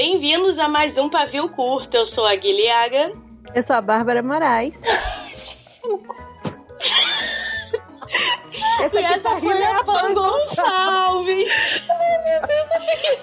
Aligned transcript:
Bem-vindos 0.00 0.60
a 0.60 0.68
mais 0.68 0.96
um 0.96 1.10
Pavio 1.10 1.48
Curto. 1.48 1.96
Eu 1.96 2.06
sou 2.06 2.24
a 2.24 2.36
Guilhaga. 2.36 3.12
Eu 3.52 3.62
sou 3.64 3.74
a 3.74 3.80
Bárbara 3.80 4.22
Moraes. 4.22 4.80
Essa, 8.80 9.00
essa 9.00 9.40
foi 9.40 9.60
a 9.60 9.82
Pan 9.82 10.14
Gonçalves. 10.14 11.82
Ai, 11.90 12.18
meu 12.22 12.40
Deus, 12.46 12.68
eu 12.76 12.80
fiquei... 12.80 13.18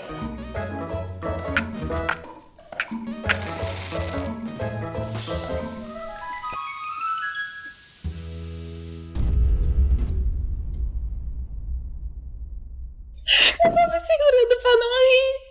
Eu 13.64 13.71
me 13.71 13.99
segurando 14.02 14.55
pra 14.62 14.76
não 14.76 14.89
rir. 14.99 15.45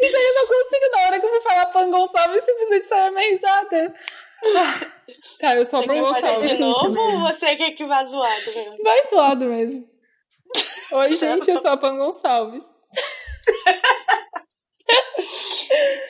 E 0.00 0.12
daí 0.12 0.24
eu 0.24 0.34
não 0.34 0.46
consigo, 0.46 0.90
na 0.92 1.02
hora 1.02 1.20
que 1.20 1.26
eu 1.26 1.30
vou 1.30 1.42
falar 1.42 1.66
Pan 1.66 1.90
Gonçalves, 1.90 2.42
simplesmente 2.42 2.88
sai 2.88 3.08
a 3.08 3.10
minha 3.10 3.30
risada. 3.30 3.94
Tá, 5.38 5.56
eu 5.56 5.66
sou 5.66 5.82
a 5.82 5.86
Pan 5.86 6.00
Gonçalves. 6.00 6.50
De 6.52 6.58
novo 6.58 6.98
ou 6.98 7.20
você 7.20 7.56
quer 7.56 7.72
que 7.72 7.84
vá 7.84 8.04
zoado 8.04 8.46
mesmo? 8.46 8.82
Vai 8.82 9.08
zoado 9.08 9.44
mesmo. 9.44 9.90
Oi, 10.92 11.14
gente, 11.14 11.50
eu 11.50 11.58
sou 11.58 11.72
a 11.72 11.76
Pan 11.76 11.96
Gonçalves. 11.98 12.64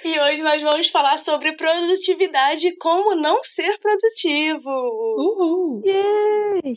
e 0.04 0.20
hoje 0.20 0.42
nós 0.42 0.62
vamos 0.62 0.88
falar 0.88 1.18
sobre 1.18 1.56
produtividade 1.56 2.68
e 2.68 2.77
como 2.77 3.16
não 3.16 3.42
ser 3.42 3.77
produtivo. 3.78 4.70
Uhul! 4.70 5.82
Yay! 5.84 6.74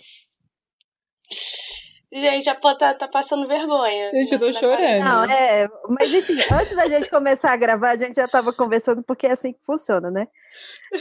Gente, 2.14 2.48
a 2.48 2.54
Pan 2.54 2.76
tá, 2.76 2.94
tá 2.94 3.08
passando 3.08 3.48
vergonha. 3.48 4.12
Gente, 4.14 4.34
eu 4.34 4.40
tô 4.40 4.54
chorando. 4.54 5.04
Não, 5.04 5.24
é. 5.24 5.68
Mas 5.90 6.14
enfim, 6.14 6.38
antes 6.54 6.76
da 6.76 6.88
gente 6.88 7.10
começar 7.10 7.52
a 7.52 7.58
gravar, 7.58 7.90
a 7.90 7.98
gente 7.98 8.16
já 8.16 8.28
tava 8.28 8.54
conversando, 8.54 9.02
porque 9.02 9.26
é 9.26 9.32
assim 9.32 9.52
que 9.52 9.60
funciona, 9.66 10.12
né? 10.12 10.28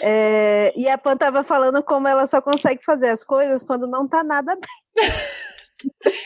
É, 0.00 0.72
e 0.74 0.88
a 0.88 0.96
Pan 0.96 1.16
tava 1.16 1.44
falando 1.44 1.82
como 1.82 2.08
ela 2.08 2.26
só 2.26 2.40
consegue 2.40 2.82
fazer 2.82 3.10
as 3.10 3.22
coisas 3.22 3.62
quando 3.62 3.86
não 3.86 4.08
tá 4.08 4.24
nada 4.24 4.54
bem. 4.54 5.10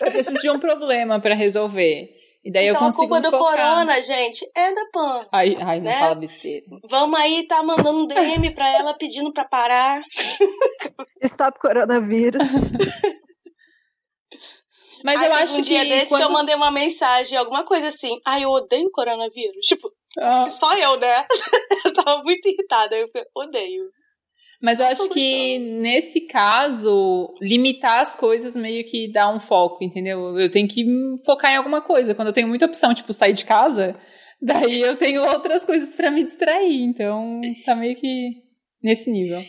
Eu 0.00 0.12
preciso 0.12 0.40
de 0.40 0.50
um 0.50 0.58
problema 0.58 1.18
pra 1.18 1.34
resolver. 1.34 2.14
E 2.44 2.52
daí 2.52 2.68
então, 2.68 2.80
eu 2.80 2.86
consigo 2.86 3.12
a 3.12 3.20
culpa 3.20 3.28
do 3.28 3.36
focar. 3.36 3.56
corona, 3.56 4.02
gente, 4.04 4.48
é 4.54 4.72
da 4.72 4.84
Pan. 4.92 5.26
Ai, 5.32 5.56
ai 5.60 5.80
não 5.80 5.86
né? 5.86 5.98
fala 5.98 6.14
besteira. 6.14 6.64
Vamos 6.88 7.18
aí, 7.18 7.44
tá 7.48 7.60
mandando 7.60 8.02
um 8.02 8.06
DM 8.06 8.54
pra 8.54 8.68
ela 8.68 8.94
pedindo 8.94 9.32
pra 9.32 9.44
parar. 9.44 10.00
Stop 11.22 11.58
coronavírus. 11.58 12.40
Mas 15.04 15.20
Ai, 15.20 15.28
eu 15.28 15.34
acho 15.34 15.58
um 15.58 15.62
dia 15.62 15.82
que. 15.82 15.88
desse 15.88 16.08
quando... 16.08 16.22
que 16.22 16.28
eu 16.28 16.32
mandei 16.32 16.54
uma 16.54 16.70
mensagem, 16.70 17.36
alguma 17.36 17.64
coisa 17.64 17.88
assim. 17.88 18.18
Ai, 18.24 18.44
eu 18.44 18.50
odeio 18.50 18.90
coronavírus. 18.90 19.66
Tipo, 19.66 19.90
Ah, 20.18 20.48
só 20.50 20.74
eu, 20.76 20.98
né? 20.98 21.26
eu 21.84 21.92
tava 21.92 22.22
muito 22.22 22.46
irritada. 22.48 22.96
Eu 22.96 23.08
falei, 23.10 23.26
odeio. 23.34 23.84
mas 24.62 24.80
eu 24.80 24.86
acho 24.86 25.08
que 25.10 25.58
nesse 25.58 26.26
caso, 26.26 27.34
limitar 27.40 28.00
as 28.00 28.16
coisas 28.16 28.56
meio 28.56 28.84
que 28.84 29.12
dá 29.12 29.28
um 29.28 29.40
foco, 29.40 29.84
entendeu? 29.84 30.38
Eu 30.38 30.50
tenho 30.50 30.68
que 30.68 30.84
focar 31.24 31.52
em 31.52 31.56
alguma 31.56 31.82
coisa. 31.82 32.14
Quando 32.14 32.28
eu 32.28 32.34
tenho 32.34 32.48
muita 32.48 32.66
opção, 32.66 32.94
tipo, 32.94 33.12
sair 33.12 33.34
de 33.34 33.44
casa, 33.44 33.98
daí 34.40 34.80
eu 34.80 34.96
tenho 34.96 35.22
outras 35.28 35.64
coisas 35.64 35.94
pra 35.94 36.10
me 36.10 36.24
distrair. 36.24 36.82
Então, 36.82 37.40
tá 37.64 37.74
meio 37.74 37.96
que 37.96 38.30
nesse 38.82 39.10
nível. 39.10 39.42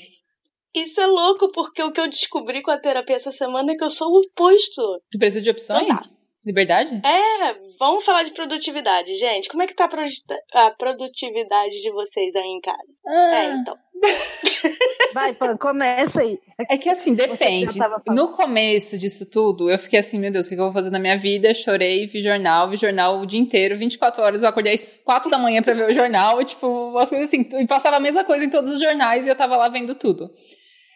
Isso 0.85 0.99
é 1.01 1.05
louco, 1.07 1.51
porque 1.51 1.81
o 1.83 1.91
que 1.91 1.99
eu 2.01 2.07
descobri 2.09 2.61
com 2.61 2.71
a 2.71 2.77
terapia 2.79 3.15
essa 3.15 3.31
semana 3.31 3.71
é 3.71 3.75
que 3.75 3.83
eu 3.83 3.89
sou 3.89 4.07
o 4.11 4.19
oposto. 4.21 4.81
Tu 5.11 5.17
precisa 5.17 5.43
de 5.43 5.49
opções? 5.49 5.83
Então 5.83 5.95
tá. 5.95 6.27
Liberdade? 6.45 7.01
É, 7.05 7.55
vamos 7.77 8.05
falar 8.05 8.23
de 8.23 8.31
produtividade, 8.31 9.13
gente. 9.17 9.49
Como 9.49 9.63
é 9.63 9.67
que 9.67 9.73
tá 9.75 9.83
a 9.83 9.89
produ- 9.89 10.11
a 10.53 10.71
produtividade 10.71 11.81
de 11.81 11.91
vocês 11.91 12.33
aí 12.33 12.41
em 12.43 12.61
casa? 12.61 12.77
É, 13.05 13.35
Ah, 13.35 13.55
então. 13.59 13.75
Vai, 15.13 15.33
Pan, 15.33 15.57
começa 15.57 16.21
aí. 16.21 16.37
É 16.69 16.77
que 16.77 16.87
assim, 16.89 17.15
depende. 17.15 17.77
No 18.09 18.33
começo 18.33 18.97
disso 18.97 19.29
tudo, 19.29 19.69
eu 19.69 19.77
fiquei 19.77 19.99
assim, 19.99 20.19
meu 20.19 20.31
Deus, 20.31 20.45
o 20.45 20.49
que 20.49 20.55
eu 20.55 20.63
vou 20.65 20.71
fazer 20.73 20.89
na 20.89 20.99
minha 20.99 21.17
vida? 21.19 21.53
Chorei, 21.53 22.07
vi 22.07 22.21
jornal, 22.21 22.69
vi 22.69 22.77
jornal 22.77 23.19
o 23.19 23.25
dia 23.25 23.39
inteiro, 23.39 23.77
24 23.77 24.21
horas. 24.23 24.43
Eu 24.43 24.49
acordei 24.49 24.73
às 24.73 25.01
4 25.01 25.29
da 25.29 25.37
manhã 25.37 25.61
pra 25.61 25.73
ver 25.73 25.89
o 25.89 25.93
jornal, 25.93 26.41
e, 26.41 26.45
tipo, 26.45 26.65
umas 26.67 27.09
coisas 27.09 27.27
assim. 27.27 27.45
E 27.59 27.67
passava 27.67 27.97
a 27.97 27.99
mesma 27.99 28.23
coisa 28.23 28.45
em 28.45 28.49
todos 28.49 28.71
os 28.71 28.79
jornais 28.79 29.25
e 29.25 29.29
eu 29.29 29.35
tava 29.35 29.57
lá 29.57 29.67
vendo 29.69 29.95
tudo. 29.95 30.29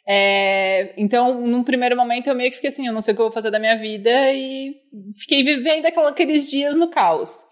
É, 0.07 0.94
então, 0.97 1.45
num 1.45 1.63
primeiro 1.63 1.95
momento, 1.95 2.28
eu 2.28 2.35
meio 2.35 2.50
que 2.50 2.56
fiquei 2.56 2.69
assim, 2.69 2.88
eu 2.88 2.94
não 2.94 3.01
sei 3.01 3.13
o 3.13 3.16
que 3.16 3.22
eu 3.22 3.25
vou 3.25 3.34
fazer 3.34 3.51
da 3.51 3.59
minha 3.59 3.78
vida 3.78 4.09
e 4.34 4.75
fiquei 5.17 5.44
vivendo 5.44 5.85
aquela- 5.85 6.09
aqueles 6.09 6.50
dias 6.50 6.75
no 6.75 6.88
caos. 6.89 7.44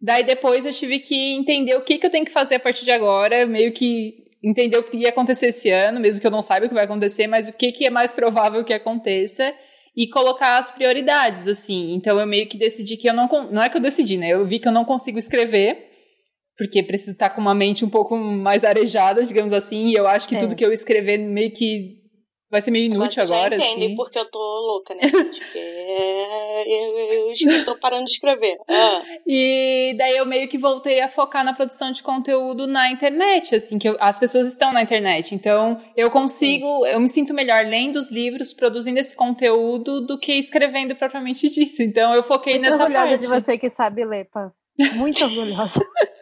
Daí 0.00 0.22
depois 0.22 0.64
eu 0.64 0.72
tive 0.72 1.00
que 1.00 1.34
entender 1.34 1.74
o 1.74 1.82
que, 1.82 1.98
que 1.98 2.06
eu 2.06 2.10
tenho 2.10 2.24
que 2.24 2.30
fazer 2.30 2.54
a 2.54 2.60
partir 2.60 2.84
de 2.84 2.92
agora, 2.92 3.44
meio 3.46 3.72
que 3.72 4.14
entender 4.42 4.76
o 4.76 4.84
que 4.84 4.96
ia 4.98 5.08
acontecer 5.08 5.48
esse 5.48 5.70
ano, 5.70 5.98
mesmo 5.98 6.20
que 6.20 6.26
eu 6.26 6.30
não 6.30 6.40
saiba 6.40 6.66
o 6.66 6.68
que 6.68 6.74
vai 6.74 6.84
acontecer, 6.84 7.26
mas 7.26 7.48
o 7.48 7.52
que, 7.52 7.72
que 7.72 7.84
é 7.84 7.90
mais 7.90 8.12
provável 8.12 8.64
que 8.64 8.72
aconteça 8.72 9.52
e 9.96 10.06
colocar 10.06 10.58
as 10.58 10.70
prioridades, 10.70 11.48
assim. 11.48 11.92
Então 11.94 12.20
eu 12.20 12.26
meio 12.26 12.46
que 12.46 12.56
decidi 12.56 12.96
que 12.96 13.08
eu 13.08 13.12
não. 13.12 13.26
Não 13.50 13.60
é 13.60 13.68
que 13.68 13.76
eu 13.76 13.80
decidi, 13.80 14.16
né? 14.16 14.28
Eu 14.28 14.46
vi 14.46 14.60
que 14.60 14.68
eu 14.68 14.72
não 14.72 14.84
consigo 14.84 15.18
escrever, 15.18 15.87
porque 16.58 16.82
preciso 16.82 17.12
estar 17.12 17.30
com 17.30 17.40
uma 17.40 17.54
mente 17.54 17.84
um 17.84 17.88
pouco 17.90 18.16
mais 18.16 18.64
arejada, 18.64 19.22
digamos 19.24 19.52
assim, 19.52 19.86
e 19.86 19.94
eu 19.94 20.06
acho 20.08 20.28
que 20.28 20.34
É. 20.36 20.38
tudo 20.38 20.56
que 20.56 20.64
eu 20.64 20.72
escrever 20.72 21.16
meio 21.18 21.50
que 21.52 21.96
vai 22.50 22.60
ser 22.62 22.70
meio 22.70 22.86
inútil 22.86 23.22
Agora 23.22 23.38
agora, 23.40 23.56
você 23.58 23.62
já 23.64 23.70
entende 23.72 23.86
assim. 23.86 23.94
porque 23.96 24.18
eu 24.18 24.24
tô 24.30 24.38
louca, 24.38 24.94
né? 24.94 25.00
Porque 25.48 25.58
eu, 26.66 26.98
eu, 26.98 27.58
eu 27.58 27.64
tô 27.64 27.76
parando 27.78 28.04
de 28.06 28.12
escrever. 28.12 28.56
Ah. 28.68 29.02
E 29.26 29.94
daí 29.98 30.16
eu 30.16 30.26
meio 30.26 30.48
que 30.48 30.58
voltei 30.58 31.00
a 31.00 31.08
focar 31.08 31.44
na 31.44 31.54
produção 31.54 31.90
de 31.90 32.02
conteúdo 32.02 32.66
na 32.66 32.90
internet, 32.90 33.54
assim, 33.54 33.78
que 33.78 33.88
eu- 33.88 33.96
as 34.00 34.18
pessoas 34.18 34.48
estão 34.48 34.72
na 34.72 34.82
internet. 34.82 35.34
Então, 35.34 35.80
eu 35.96 36.10
consigo, 36.10 36.86
eu 36.86 36.98
me 37.00 37.08
sinto 37.08 37.32
melhor 37.34 37.64
lendo 37.66 37.96
os 37.96 38.10
livros, 38.10 38.52
produzindo 38.52 38.98
esse 38.98 39.14
conteúdo, 39.14 40.00
do 40.06 40.18
que 40.18 40.32
escrevendo 40.32 40.96
propriamente 40.96 41.48
disso. 41.48 41.82
Então, 41.82 42.14
eu 42.14 42.22
foquei 42.22 42.54
Muito 42.54 42.64
nessa 42.64 42.82
orgulhosa 42.82 43.08
parte. 43.10 43.20
de 43.20 43.26
você 43.28 43.58
que 43.58 43.68
sabe 43.70 44.04
ler, 44.04 44.26
Pan. 44.32 44.50
Muito 44.96 45.22
orgulhosa. 45.24 45.80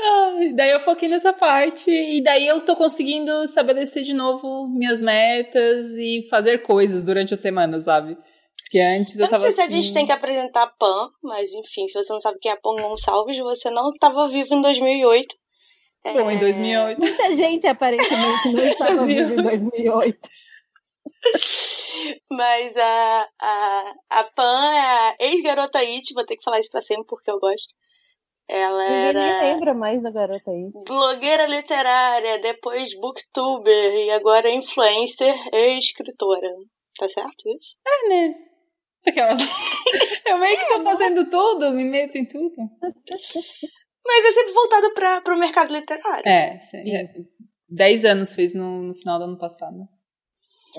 Ai, 0.00 0.52
daí 0.52 0.70
eu 0.70 0.80
foquei 0.80 1.08
nessa 1.08 1.32
parte, 1.32 1.90
e 1.90 2.22
daí 2.22 2.46
eu 2.46 2.60
tô 2.60 2.74
conseguindo 2.76 3.42
estabelecer 3.44 4.02
de 4.02 4.12
novo 4.12 4.66
minhas 4.68 5.00
metas 5.00 5.90
e 5.92 6.26
fazer 6.28 6.58
coisas 6.62 7.04
durante 7.04 7.34
a 7.34 7.36
semana, 7.36 7.78
sabe? 7.80 8.16
Porque 8.62 8.78
antes 8.80 9.18
eu, 9.18 9.26
Eu 9.26 9.30
não 9.30 9.38
tava 9.38 9.42
sei 9.44 9.52
se 9.52 9.60
a 9.60 9.64
assim... 9.64 9.80
gente 9.80 9.94
tem 9.94 10.06
que 10.06 10.12
apresentar 10.12 10.64
a 10.64 10.66
Pan, 10.66 11.08
mas 11.22 11.52
enfim, 11.52 11.86
se 11.86 11.94
você 11.94 12.12
não 12.12 12.20
sabe 12.20 12.38
quem 12.40 12.50
é 12.50 12.54
a 12.54 12.60
Pan 12.60 12.74
Gonçalves, 12.76 13.38
você 13.38 13.70
não 13.70 13.90
estava 13.90 14.28
vivo 14.28 14.54
em 14.54 14.60
2008. 14.60 15.34
Bom, 16.04 16.30
em 16.30 16.36
É, 16.36 16.38
2008. 16.40 16.98
Muita 17.00 17.36
gente 17.36 17.66
aparentemente 17.66 18.52
não 18.52 18.58
estava 18.66 18.94
2008. 18.96 19.28
viva 19.28 19.40
em 19.40 19.44
2008. 19.44 20.28
Mas 22.30 22.76
a, 22.76 23.28
a, 23.40 23.94
a 24.10 24.24
Pan 24.34 24.72
é 24.74 24.80
a 24.80 25.16
ex-garota 25.20 25.78
It, 25.78 26.12
vou 26.12 26.24
ter 26.26 26.36
que 26.36 26.42
falar 26.44 26.60
isso 26.60 26.70
pra 26.70 26.82
sempre 26.82 27.06
porque 27.06 27.30
eu 27.30 27.38
gosto. 27.38 27.72
Ela 28.48 28.82
Ninguém 28.84 29.14
nem 29.14 29.30
era 29.30 29.42
lembra 29.42 29.74
mais 29.74 30.02
da 30.02 30.10
garota 30.10 30.50
aí. 30.50 30.70
blogueira 30.86 31.46
literária, 31.46 32.38
depois 32.40 32.94
booktuber 33.00 33.94
e 33.94 34.10
agora 34.10 34.50
influencer 34.50 35.34
e 35.52 35.78
escritora. 35.78 36.48
Tá 36.98 37.08
certo 37.08 37.48
isso? 37.48 37.74
É, 37.86 38.08
né? 38.08 38.34
Aquela... 39.06 39.32
eu 40.26 40.38
meio 40.38 40.58
que 40.58 40.66
tô 40.66 40.82
fazendo 40.82 41.28
tudo, 41.28 41.70
me 41.72 41.84
meto 41.84 42.16
em 42.16 42.26
tudo. 42.26 42.54
Mas 44.06 44.24
é 44.26 44.32
sempre 44.32 44.52
voltado 44.52 44.92
para 44.94 45.34
o 45.34 45.38
mercado 45.38 45.72
literário. 45.72 46.28
É, 46.28 46.58
sim, 46.60 46.94
é. 46.94 47.04
10 47.68 48.04
anos 48.04 48.34
fez 48.34 48.54
no, 48.54 48.82
no 48.82 48.94
final 48.94 49.18
do 49.18 49.24
ano 49.24 49.38
passado. 49.38 49.76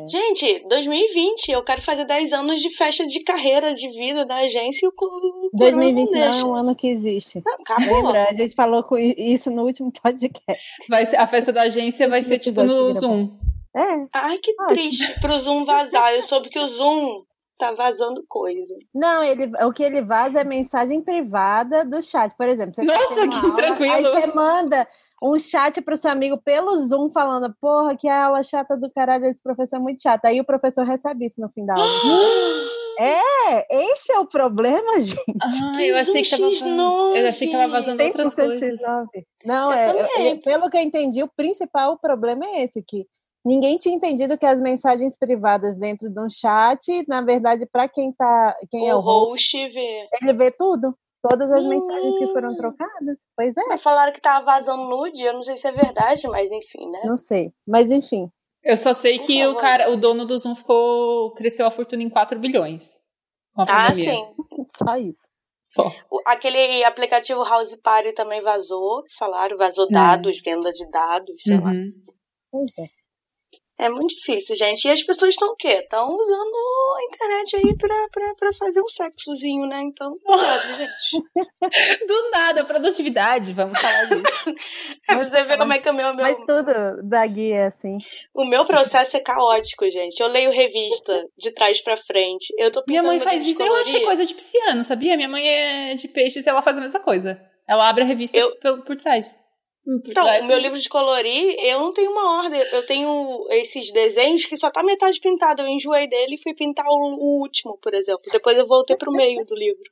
Gente, 0.10 0.66
2020, 0.68 1.50
eu 1.52 1.64
quero 1.64 1.82
fazer 1.82 2.06
10 2.06 2.34
anos 2.34 2.62
de 2.62 2.70
festa 2.76 3.06
de 3.08 3.24
carreira, 3.24 3.74
de 3.74 3.88
vida 3.90 4.26
da 4.26 4.38
agência 4.38 4.86
e 4.86 4.90
o 4.90 4.92
co- 4.92 5.06
o 5.06 5.50
corona 5.52 5.78
2020 5.78 6.12
não 6.12 6.22
deixa. 6.22 6.40
é 6.40 6.44
um 6.44 6.56
ano 6.56 6.76
que 6.76 6.88
existe. 6.88 7.42
Não, 7.46 7.53
acabou. 7.53 7.96
Lembra? 8.03 8.28
A 8.30 8.34
gente 8.34 8.53
falou 8.56 8.84
com 8.84 8.97
isso 8.97 9.50
no 9.52 9.64
último 9.64 9.92
podcast. 9.92 10.64
Vai 10.90 11.06
ser, 11.06 11.18
a 11.18 11.28
festa 11.28 11.53
da 11.53 11.64
agência 11.64 12.08
vai 12.09 12.22
ser 12.22 12.40
tipo 12.40 12.64
no 12.64 12.92
Zoom. 12.94 13.30
É. 13.76 14.08
Ai, 14.14 14.38
que 14.38 14.53
triste 14.68 15.20
pro 15.20 15.40
Zoom 15.40 15.66
vazar. 15.66 16.14
Eu 16.14 16.24
soube 16.24 16.50
que 16.50 16.59
o 16.59 16.68
Zoom 16.68 17.24
tá 17.58 17.72
vazando 17.74 18.24
coisa. 18.28 18.74
Não, 18.94 19.24
ele, 19.24 19.50
o 19.66 19.72
que 19.72 19.84
ele 19.84 20.02
vaza 20.02 20.41
é 20.41 20.44
mensagem 20.44 21.02
privada 21.02 21.86
do 21.86 22.02
chat. 22.02 22.34
Por 22.38 22.48
exemplo, 22.50 22.74
você 22.76 22.86
tá 22.86 22.94
Nossa, 22.94 23.28
que 23.28 23.36
aula, 23.36 23.56
tranquilo. 23.56 23.94
Aí 23.94 24.03
você 24.03 24.28
manda 24.28 24.88
um 25.22 25.40
chat 25.40 25.82
pro 25.82 25.96
seu 25.97 26.12
amigo 26.12 26.38
pelo 26.38 26.78
Zoom 26.78 27.09
falando, 27.12 27.53
porra, 27.59 27.96
que 27.96 28.08
aula 28.08 28.44
chata 28.44 28.76
do 28.78 28.91
caralho, 28.91 29.26
esse 29.28 29.41
professor 29.41 29.78
é 29.78 29.79
muito 29.79 30.02
chato. 30.02 30.26
Aí 30.26 30.40
o 30.40 30.46
professor 30.46 30.85
recebe 30.85 31.26
isso 31.26 31.40
no 31.41 31.50
fim 31.50 31.66
da 31.66 31.73
aula. 31.73 31.85
É, 32.97 33.91
esse 33.91 34.09
é 34.14 34.20
o 34.20 34.26
problema, 34.26 35.00
gente. 35.03 35.22
Ah, 35.41 35.84
eu 35.85 35.97
achei 35.97 36.22
que 36.23 36.29
tava 36.29 36.44
X9. 36.50 37.16
eu 37.17 37.28
achei 37.28 37.47
que 37.50 37.53
tava 37.53 37.67
vazando 37.67 38.02
outras 38.02 38.34
100% 38.34 38.35
coisas. 38.35 38.79
X9. 38.82 39.08
Não, 39.44 39.73
Eu 39.73 39.78
é, 39.78 39.88
também. 40.08 40.28
é- 40.32 40.35
pelo 40.38 40.70
que 40.70 40.78
eu 40.78 40.82
entendi, 40.82 41.22
o 41.22 41.28
principal 41.35 41.97
problema 42.00 42.46
é 42.46 42.64
esse, 42.64 42.82
que 42.82 43.06
ninguém 43.46 43.78
tinha 43.78 43.94
entendido 43.94 44.38
que 44.38 44.46
as 44.46 44.62
mensagens 44.62 45.17
privadas 45.17 45.76
dentro 45.76 46.09
de 46.09 46.17
um 46.22 46.29
chat, 46.29 47.03
na 47.06 47.22
verdade, 47.22 47.66
para 47.70 47.90
quem 47.90 48.14
tá, 48.14 48.56
quem 48.72 48.88
é 48.88 48.96
o 48.96 49.00
o 49.00 49.02
host, 49.02 49.58
host 49.58 49.73
vê. 49.73 50.08
ele 50.22 50.32
vê 50.32 50.50
tudo. 50.52 50.96
Todas 51.28 51.52
as 51.52 51.64
hum. 51.64 51.70
mensagens 51.70 52.18
que 52.18 52.28
foram 52.28 52.52
hum. 52.52 52.56
trocadas. 52.56 53.18
Pois 53.36 53.56
é. 53.56 53.62
Mas 53.68 53.82
falaram 53.82 54.14
que 54.14 54.22
tava 54.22 54.46
vazando 54.46 54.90
nude, 54.90 55.24
eu 55.24 55.34
não 55.34 55.44
sei 55.44 55.58
se 55.58 55.68
é 55.68 55.72
verdade, 55.72 56.28
mas 56.28 56.52
enfim, 56.52 56.90
né? 56.90 57.02
Não 57.04 57.18
sei. 57.18 57.52
Mas 57.68 57.92
enfim. 57.92 58.30
Eu 58.64 58.78
só 58.78 58.94
sei 58.94 59.20
que 59.20 59.46
o 59.46 59.56
cara, 59.56 59.92
o 59.92 59.98
dono 59.98 60.26
do 60.26 60.38
Zoom 60.38 60.56
ficou 60.56 61.32
cresceu 61.34 61.68
a 61.68 61.72
fortuna 61.72 62.02
em 62.02 62.10
4 62.10 62.40
bilhões. 62.40 63.00
ah, 63.56 63.94
sim. 63.94 64.26
Só 64.76 64.98
isso. 64.98 65.28
Só. 65.68 65.92
Aquele 66.26 66.84
aplicativo 66.84 67.44
House 67.44 67.76
Party 67.76 68.14
também 68.14 68.42
vazou, 68.42 69.04
falaram, 69.18 69.58
vazou 69.58 69.86
é. 69.86 69.94
dados, 69.94 70.42
venda 70.42 70.72
de 70.72 70.90
dados, 70.90 71.42
sei 71.42 71.58
uhum. 71.58 71.64
lá. 71.64 71.72
Pois 72.52 72.72
é. 72.80 72.95
É 73.78 73.90
muito 73.90 74.16
difícil, 74.16 74.56
gente. 74.56 74.86
E 74.86 74.92
as 74.92 75.04
pessoas 75.04 75.32
estão 75.32 75.50
o 75.50 75.56
quê? 75.56 75.80
Estão 75.84 76.16
usando 76.16 76.56
a 76.98 77.04
internet 77.04 77.56
aí 77.58 77.78
pra, 77.78 78.08
pra, 78.10 78.36
pra 78.36 78.54
fazer 78.54 78.82
um 78.82 78.88
sexozinho, 78.88 79.68
né? 79.68 79.82
Então, 79.82 80.18
cuidado, 80.24 80.78
gente. 80.78 82.08
Do 82.08 82.30
nada, 82.32 82.64
produtividade, 82.64 83.52
vamos 83.52 83.78
falar 83.80 84.06
disso. 84.06 84.56
é, 85.10 85.16
você 85.16 85.44
vê 85.44 85.58
como 85.58 85.74
é 85.74 85.80
que 85.80 85.90
é 85.90 85.92
o 85.92 85.96
meu, 85.96 86.14
meu. 86.14 86.24
Mas 86.24 86.38
tudo 86.38 87.04
da 87.04 87.26
guia 87.28 87.56
é 87.56 87.66
assim. 87.66 87.98
O 88.34 88.46
meu 88.46 88.66
processo 88.66 89.18
é 89.18 89.20
caótico, 89.20 89.90
gente. 89.92 90.22
Eu 90.22 90.28
leio 90.28 90.52
revista 90.52 91.28
de 91.38 91.52
trás 91.52 91.82
pra 91.82 91.98
frente. 91.98 92.54
Eu 92.58 92.72
tô 92.72 92.82
Minha 92.88 93.04
mãe 93.04 93.20
faz 93.20 93.46
isso. 93.46 93.62
Eu 93.62 93.76
acho 93.76 93.92
que 93.92 93.98
é 93.98 94.06
coisa 94.06 94.26
de 94.26 94.34
pisciano, 94.34 94.84
sabia? 94.86 95.18
Minha 95.18 95.30
mãe 95.30 95.46
é 95.46 95.96
de 95.96 96.08
peixes 96.08 96.46
e 96.46 96.50
ela 96.50 96.62
faz 96.62 96.78
a 96.78 96.82
mesma 96.82 97.00
coisa. 97.02 97.42
Ela 97.68 97.90
abre 97.90 98.04
a 98.04 98.08
revista 98.08 98.38
eu... 98.38 98.56
por, 98.60 98.84
por 98.86 98.96
trás. 98.96 99.44
Então, 99.87 100.26
o 100.41 100.46
meu 100.46 100.58
livro 100.58 100.79
de 100.79 100.90
colorir, 100.90 101.55
eu 101.59 101.79
não 101.79 101.93
tenho 101.93 102.11
uma 102.11 102.43
ordem. 102.43 102.59
Eu 102.72 102.85
tenho 102.87 103.46
esses 103.52 103.91
desenhos 103.91 104.46
que 104.46 104.58
só 104.58 104.72
tá 104.72 104.82
metade 104.82 105.20
pintado. 105.20 105.61
Eu 105.61 105.67
enjoei 105.67 106.08
dele 106.08 106.35
e 106.35 106.41
fui 106.41 106.55
pintar 106.55 106.87
o, 106.87 106.91
o 106.91 107.41
último, 107.41 107.78
por 107.82 107.93
exemplo. 107.93 108.23
Depois 108.32 108.58
eu 108.58 108.67
voltei 108.67 108.97
pro 108.97 109.11
meio 109.11 109.46
do 109.46 109.53
livro. 109.53 109.84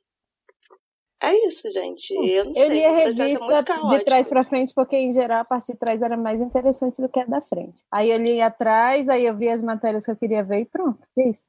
É 1.22 1.46
isso, 1.46 1.70
gente. 1.70 2.12
Eu 2.12 2.44
não 2.44 2.52
eu 2.54 2.54
sei. 2.54 2.68
li 2.68 2.84
a 2.84 2.88
é 2.88 3.04
revista 3.04 3.22
é 3.24 3.98
de 3.98 4.04
trás 4.04 4.28
para 4.28 4.44
frente, 4.44 4.72
porque 4.74 4.96
em 4.96 5.14
geral 5.14 5.40
a 5.40 5.44
parte 5.44 5.72
de 5.72 5.78
trás 5.78 6.02
era 6.02 6.16
mais 6.16 6.40
interessante 6.40 7.00
do 7.00 7.08
que 7.08 7.20
a 7.20 7.24
da 7.24 7.40
frente. 7.40 7.82
Aí 7.90 8.10
eu 8.10 8.18
li 8.18 8.42
atrás, 8.42 9.08
aí 9.08 9.24
eu 9.24 9.36
vi 9.36 9.48
as 9.48 9.62
matérias 9.62 10.04
que 10.04 10.10
eu 10.10 10.16
queria 10.16 10.44
ver 10.44 10.60
e 10.60 10.66
pronto. 10.66 10.98
É 11.18 11.30
isso. 11.30 11.48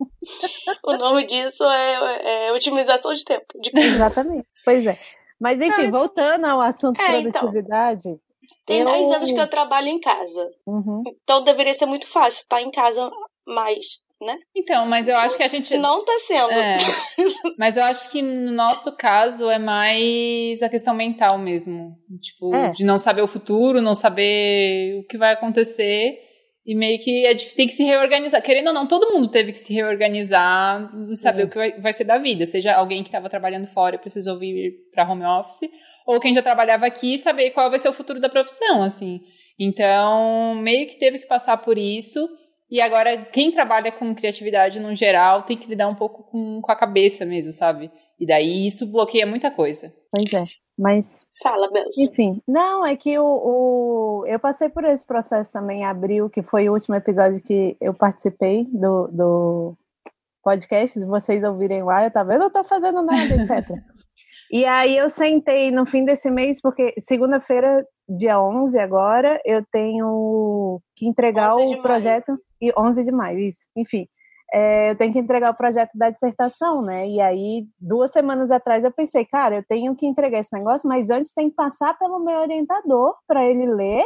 o 0.82 0.96
nome 0.96 1.26
disso 1.26 1.62
é, 1.64 2.46
é 2.46 2.52
otimização 2.52 3.12
de 3.12 3.24
tempo. 3.24 3.46
De... 3.60 3.70
Exatamente. 3.78 4.48
Pois 4.64 4.86
é. 4.86 4.98
Mas 5.44 5.60
enfim, 5.60 5.90
voltando 5.90 6.46
ao 6.46 6.58
assunto 6.58 6.98
é, 6.98 7.18
então, 7.18 7.42
produtividade. 7.42 8.08
Então, 8.08 8.18
tem 8.64 8.80
eu... 8.80 8.86
10 8.86 9.10
anos 9.10 9.30
que 9.30 9.38
eu 9.38 9.46
trabalho 9.46 9.88
em 9.88 10.00
casa. 10.00 10.50
Uhum. 10.66 11.02
Então 11.22 11.44
deveria 11.44 11.74
ser 11.74 11.84
muito 11.84 12.06
fácil 12.06 12.40
estar 12.40 12.62
em 12.62 12.70
casa 12.70 13.10
mais, 13.46 13.98
né? 14.22 14.38
Então, 14.56 14.86
mas 14.86 15.06
eu 15.06 15.18
acho 15.18 15.36
que 15.36 15.42
a 15.42 15.48
gente. 15.48 15.76
Não 15.76 16.02
tá 16.02 16.14
sendo. 16.26 16.50
É. 16.50 16.76
mas 17.58 17.76
eu 17.76 17.84
acho 17.84 18.10
que 18.10 18.22
no 18.22 18.52
nosso 18.52 18.96
caso 18.96 19.50
é 19.50 19.58
mais 19.58 20.62
a 20.62 20.68
questão 20.70 20.94
mental 20.94 21.36
mesmo. 21.36 21.94
Tipo, 22.22 22.54
é. 22.54 22.70
de 22.70 22.82
não 22.82 22.98
saber 22.98 23.20
o 23.20 23.28
futuro, 23.28 23.82
não 23.82 23.94
saber 23.94 24.98
o 24.98 25.06
que 25.06 25.18
vai 25.18 25.34
acontecer. 25.34 26.23
E 26.66 26.74
meio 26.74 26.98
que 26.98 27.26
é, 27.26 27.34
tem 27.34 27.66
que 27.66 27.74
se 27.74 27.84
reorganizar. 27.84 28.40
Querendo 28.42 28.68
ou 28.68 28.72
não, 28.72 28.86
todo 28.86 29.12
mundo 29.12 29.28
teve 29.28 29.52
que 29.52 29.58
se 29.58 29.74
reorganizar 29.74 30.90
saber 31.14 31.42
uhum. 31.42 31.48
o 31.48 31.50
que 31.50 31.56
vai, 31.56 31.80
vai, 31.80 31.92
ser 31.92 32.04
da 32.04 32.16
vida. 32.16 32.46
Seja 32.46 32.72
alguém 32.74 33.02
que 33.02 33.08
estava 33.08 33.28
trabalhando 33.28 33.66
fora 33.66 33.96
e 33.96 33.98
precisou 33.98 34.38
vir 34.38 34.72
para 34.92 35.10
home 35.10 35.24
office, 35.24 35.70
ou 36.06 36.18
quem 36.18 36.34
já 36.34 36.42
trabalhava 36.42 36.86
aqui 36.86 37.14
e 37.14 37.18
saber 37.18 37.50
qual 37.50 37.68
vai 37.68 37.78
ser 37.78 37.88
o 37.88 37.92
futuro 37.92 38.18
da 38.18 38.30
profissão, 38.30 38.82
assim. 38.82 39.20
Então, 39.58 40.54
meio 40.54 40.86
que 40.86 40.98
teve 40.98 41.18
que 41.18 41.26
passar 41.26 41.58
por 41.58 41.76
isso. 41.76 42.26
E 42.70 42.80
agora, 42.80 43.16
quem 43.26 43.50
trabalha 43.50 43.92
com 43.92 44.14
criatividade 44.14 44.80
no 44.80 44.94
geral 44.94 45.42
tem 45.42 45.56
que 45.56 45.68
lidar 45.68 45.88
um 45.88 45.94
pouco 45.94 46.24
com, 46.24 46.62
com 46.62 46.72
a 46.72 46.76
cabeça 46.76 47.26
mesmo, 47.26 47.52
sabe? 47.52 47.90
E 48.18 48.26
daí 48.26 48.66
isso 48.66 48.90
bloqueia 48.90 49.26
muita 49.26 49.50
coisa. 49.50 49.94
Pois 50.10 50.32
é. 50.32 50.44
Mas 50.78 51.23
Fala, 51.42 51.70
Belza. 51.70 51.90
Enfim, 51.98 52.40
não, 52.46 52.86
é 52.86 52.96
que 52.96 53.18
o, 53.18 53.24
o, 53.24 54.26
eu 54.26 54.38
passei 54.38 54.68
por 54.68 54.84
esse 54.84 55.04
processo 55.04 55.52
também 55.52 55.80
em 55.80 55.84
abril, 55.84 56.30
que 56.30 56.42
foi 56.42 56.68
o 56.68 56.72
último 56.72 56.94
episódio 56.94 57.40
que 57.40 57.76
eu 57.80 57.92
participei 57.92 58.64
do, 58.72 59.08
do 59.08 59.76
podcast. 60.42 61.00
Se 61.00 61.06
vocês 61.06 61.42
ouvirem 61.42 61.82
lá, 61.82 62.04
eu 62.04 62.10
talvez 62.10 62.40
eu 62.40 62.50
tô 62.50 62.62
fazendo 62.62 63.02
nada, 63.02 63.34
etc. 63.34 63.68
e 64.50 64.64
aí 64.64 64.96
eu 64.96 65.08
sentei 65.08 65.70
no 65.70 65.84
fim 65.84 66.04
desse 66.04 66.30
mês, 66.30 66.60
porque 66.60 66.94
segunda-feira, 66.98 67.84
dia 68.08 68.40
11 68.40 68.78
agora, 68.78 69.40
eu 69.44 69.64
tenho 69.72 70.80
que 70.94 71.06
entregar 71.08 71.54
o 71.56 71.82
projeto. 71.82 72.38
E 72.60 72.72
11 72.78 73.04
de 73.04 73.12
maio, 73.12 73.40
isso. 73.40 73.66
Enfim, 73.76 74.08
é, 74.56 74.90
eu 74.90 74.94
tenho 74.94 75.12
que 75.12 75.18
entregar 75.18 75.50
o 75.50 75.56
projeto 75.56 75.90
da 75.96 76.10
dissertação, 76.10 76.80
né? 76.80 77.08
E 77.08 77.20
aí, 77.20 77.66
duas 77.76 78.12
semanas 78.12 78.52
atrás, 78.52 78.84
eu 78.84 78.92
pensei, 78.92 79.24
cara, 79.24 79.56
eu 79.56 79.64
tenho 79.64 79.96
que 79.96 80.06
entregar 80.06 80.38
esse 80.38 80.52
negócio, 80.56 80.88
mas 80.88 81.10
antes 81.10 81.34
tem 81.34 81.50
que 81.50 81.56
passar 81.56 81.98
pelo 81.98 82.20
meu 82.20 82.38
orientador 82.38 83.16
para 83.26 83.44
ele 83.44 83.66
ler, 83.66 84.04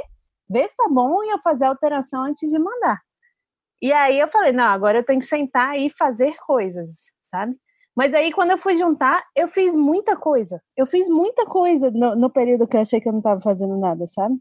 ver 0.48 0.66
se 0.66 0.74
tá 0.74 0.88
bom 0.88 1.22
e 1.22 1.28
eu 1.28 1.38
fazer 1.40 1.66
a 1.66 1.68
alteração 1.68 2.24
antes 2.24 2.50
de 2.50 2.58
mandar. 2.58 2.98
E 3.82 3.92
aí 3.92 4.18
eu 4.18 4.28
falei, 4.28 4.50
não, 4.52 4.64
agora 4.64 4.98
eu 4.98 5.04
tenho 5.04 5.20
que 5.20 5.26
sentar 5.26 5.78
e 5.78 5.90
fazer 5.90 6.34
coisas, 6.46 6.94
sabe? 7.30 7.54
Mas 7.94 8.14
aí, 8.14 8.32
quando 8.32 8.52
eu 8.52 8.58
fui 8.58 8.74
juntar, 8.74 9.22
eu 9.36 9.48
fiz 9.48 9.76
muita 9.76 10.16
coisa. 10.16 10.62
Eu 10.74 10.86
fiz 10.86 11.10
muita 11.10 11.44
coisa 11.44 11.90
no, 11.90 12.16
no 12.16 12.30
período 12.30 12.66
que 12.66 12.76
eu 12.76 12.80
achei 12.80 13.02
que 13.02 13.08
eu 13.08 13.12
não 13.12 13.18
estava 13.18 13.40
fazendo 13.42 13.78
nada, 13.78 14.06
sabe? 14.06 14.34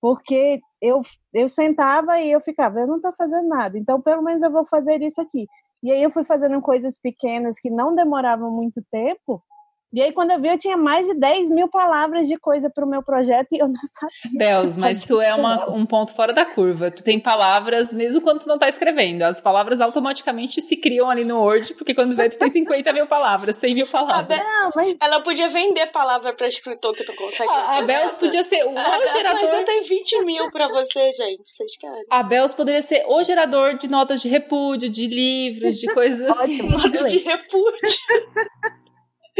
Porque 0.00 0.60
eu, 0.80 1.02
eu 1.32 1.48
sentava 1.48 2.18
e 2.20 2.30
eu 2.30 2.40
ficava, 2.40 2.80
eu 2.80 2.86
não 2.86 2.96
estou 2.96 3.12
fazendo 3.12 3.48
nada, 3.48 3.78
então 3.78 4.00
pelo 4.00 4.22
menos 4.22 4.42
eu 4.42 4.50
vou 4.50 4.66
fazer 4.66 5.02
isso 5.02 5.20
aqui. 5.20 5.46
E 5.82 5.90
aí 5.90 6.02
eu 6.02 6.10
fui 6.10 6.24
fazendo 6.24 6.60
coisas 6.60 6.98
pequenas 6.98 7.58
que 7.58 7.70
não 7.70 7.94
demoravam 7.94 8.50
muito 8.50 8.82
tempo, 8.90 9.42
e 9.92 10.00
aí, 10.00 10.12
quando 10.12 10.30
eu 10.30 10.40
vi, 10.40 10.48
eu 10.48 10.58
tinha 10.58 10.76
mais 10.76 11.06
de 11.06 11.14
10 11.14 11.50
mil 11.50 11.68
palavras 11.68 12.28
de 12.28 12.36
coisa 12.36 12.70
para 12.70 12.84
o 12.84 12.88
meu 12.88 13.02
projeto 13.02 13.48
e 13.52 13.58
eu 13.58 13.66
não 13.66 13.74
sabia. 13.90 14.38
Bels, 14.38 14.76
mas 14.76 15.02
tu 15.02 15.20
é 15.20 15.34
uma, 15.34 15.68
um 15.68 15.84
ponto 15.84 16.14
fora 16.14 16.32
da 16.32 16.44
curva. 16.44 16.92
Tu 16.92 17.02
tem 17.02 17.18
palavras, 17.18 17.92
mesmo 17.92 18.20
quando 18.20 18.40
tu 18.40 18.48
não 18.48 18.54
está 18.54 18.68
escrevendo. 18.68 19.22
As 19.22 19.40
palavras 19.40 19.80
automaticamente 19.80 20.62
se 20.62 20.76
criam 20.76 21.10
ali 21.10 21.24
no 21.24 21.40
Word, 21.40 21.74
porque 21.74 21.92
quando 21.92 22.14
vê, 22.14 22.28
tu 22.28 22.38
tem 22.38 22.50
50 22.50 22.92
mil 22.92 23.08
palavras, 23.08 23.56
100 23.56 23.74
mil 23.74 23.88
palavras. 23.88 24.38
Não, 24.38 24.70
mas... 24.76 24.96
Ela 25.00 25.20
podia 25.22 25.48
vender 25.48 25.88
palavra 25.88 26.32
para 26.34 26.46
escritor 26.46 26.94
que 26.94 27.04
tu 27.04 27.14
consegue. 27.16 27.50
A, 27.50 27.78
a 27.78 27.82
Bels 27.82 28.14
podia 28.14 28.44
ser 28.44 28.64
o 28.64 28.78
a 28.78 29.06
gerador. 29.08 29.40
Mas 29.42 29.54
eu 29.54 29.64
tenho 29.64 29.84
20 29.84 30.24
mil 30.24 30.50
para 30.52 30.68
você, 30.68 31.12
gente. 31.12 31.42
Vocês 31.44 31.76
querem? 31.76 32.04
A 32.08 32.22
Bels 32.22 32.54
poderia 32.54 32.82
ser 32.82 33.04
o 33.08 33.24
gerador 33.24 33.76
de 33.76 33.88
notas 33.88 34.22
de 34.22 34.28
repúdio, 34.28 34.88
de 34.88 35.08
livros, 35.08 35.78
de 35.78 35.92
coisas 35.92 36.28
assim. 36.28 36.62
notas 36.62 37.10
de 37.10 37.18
repúdio. 37.18 37.98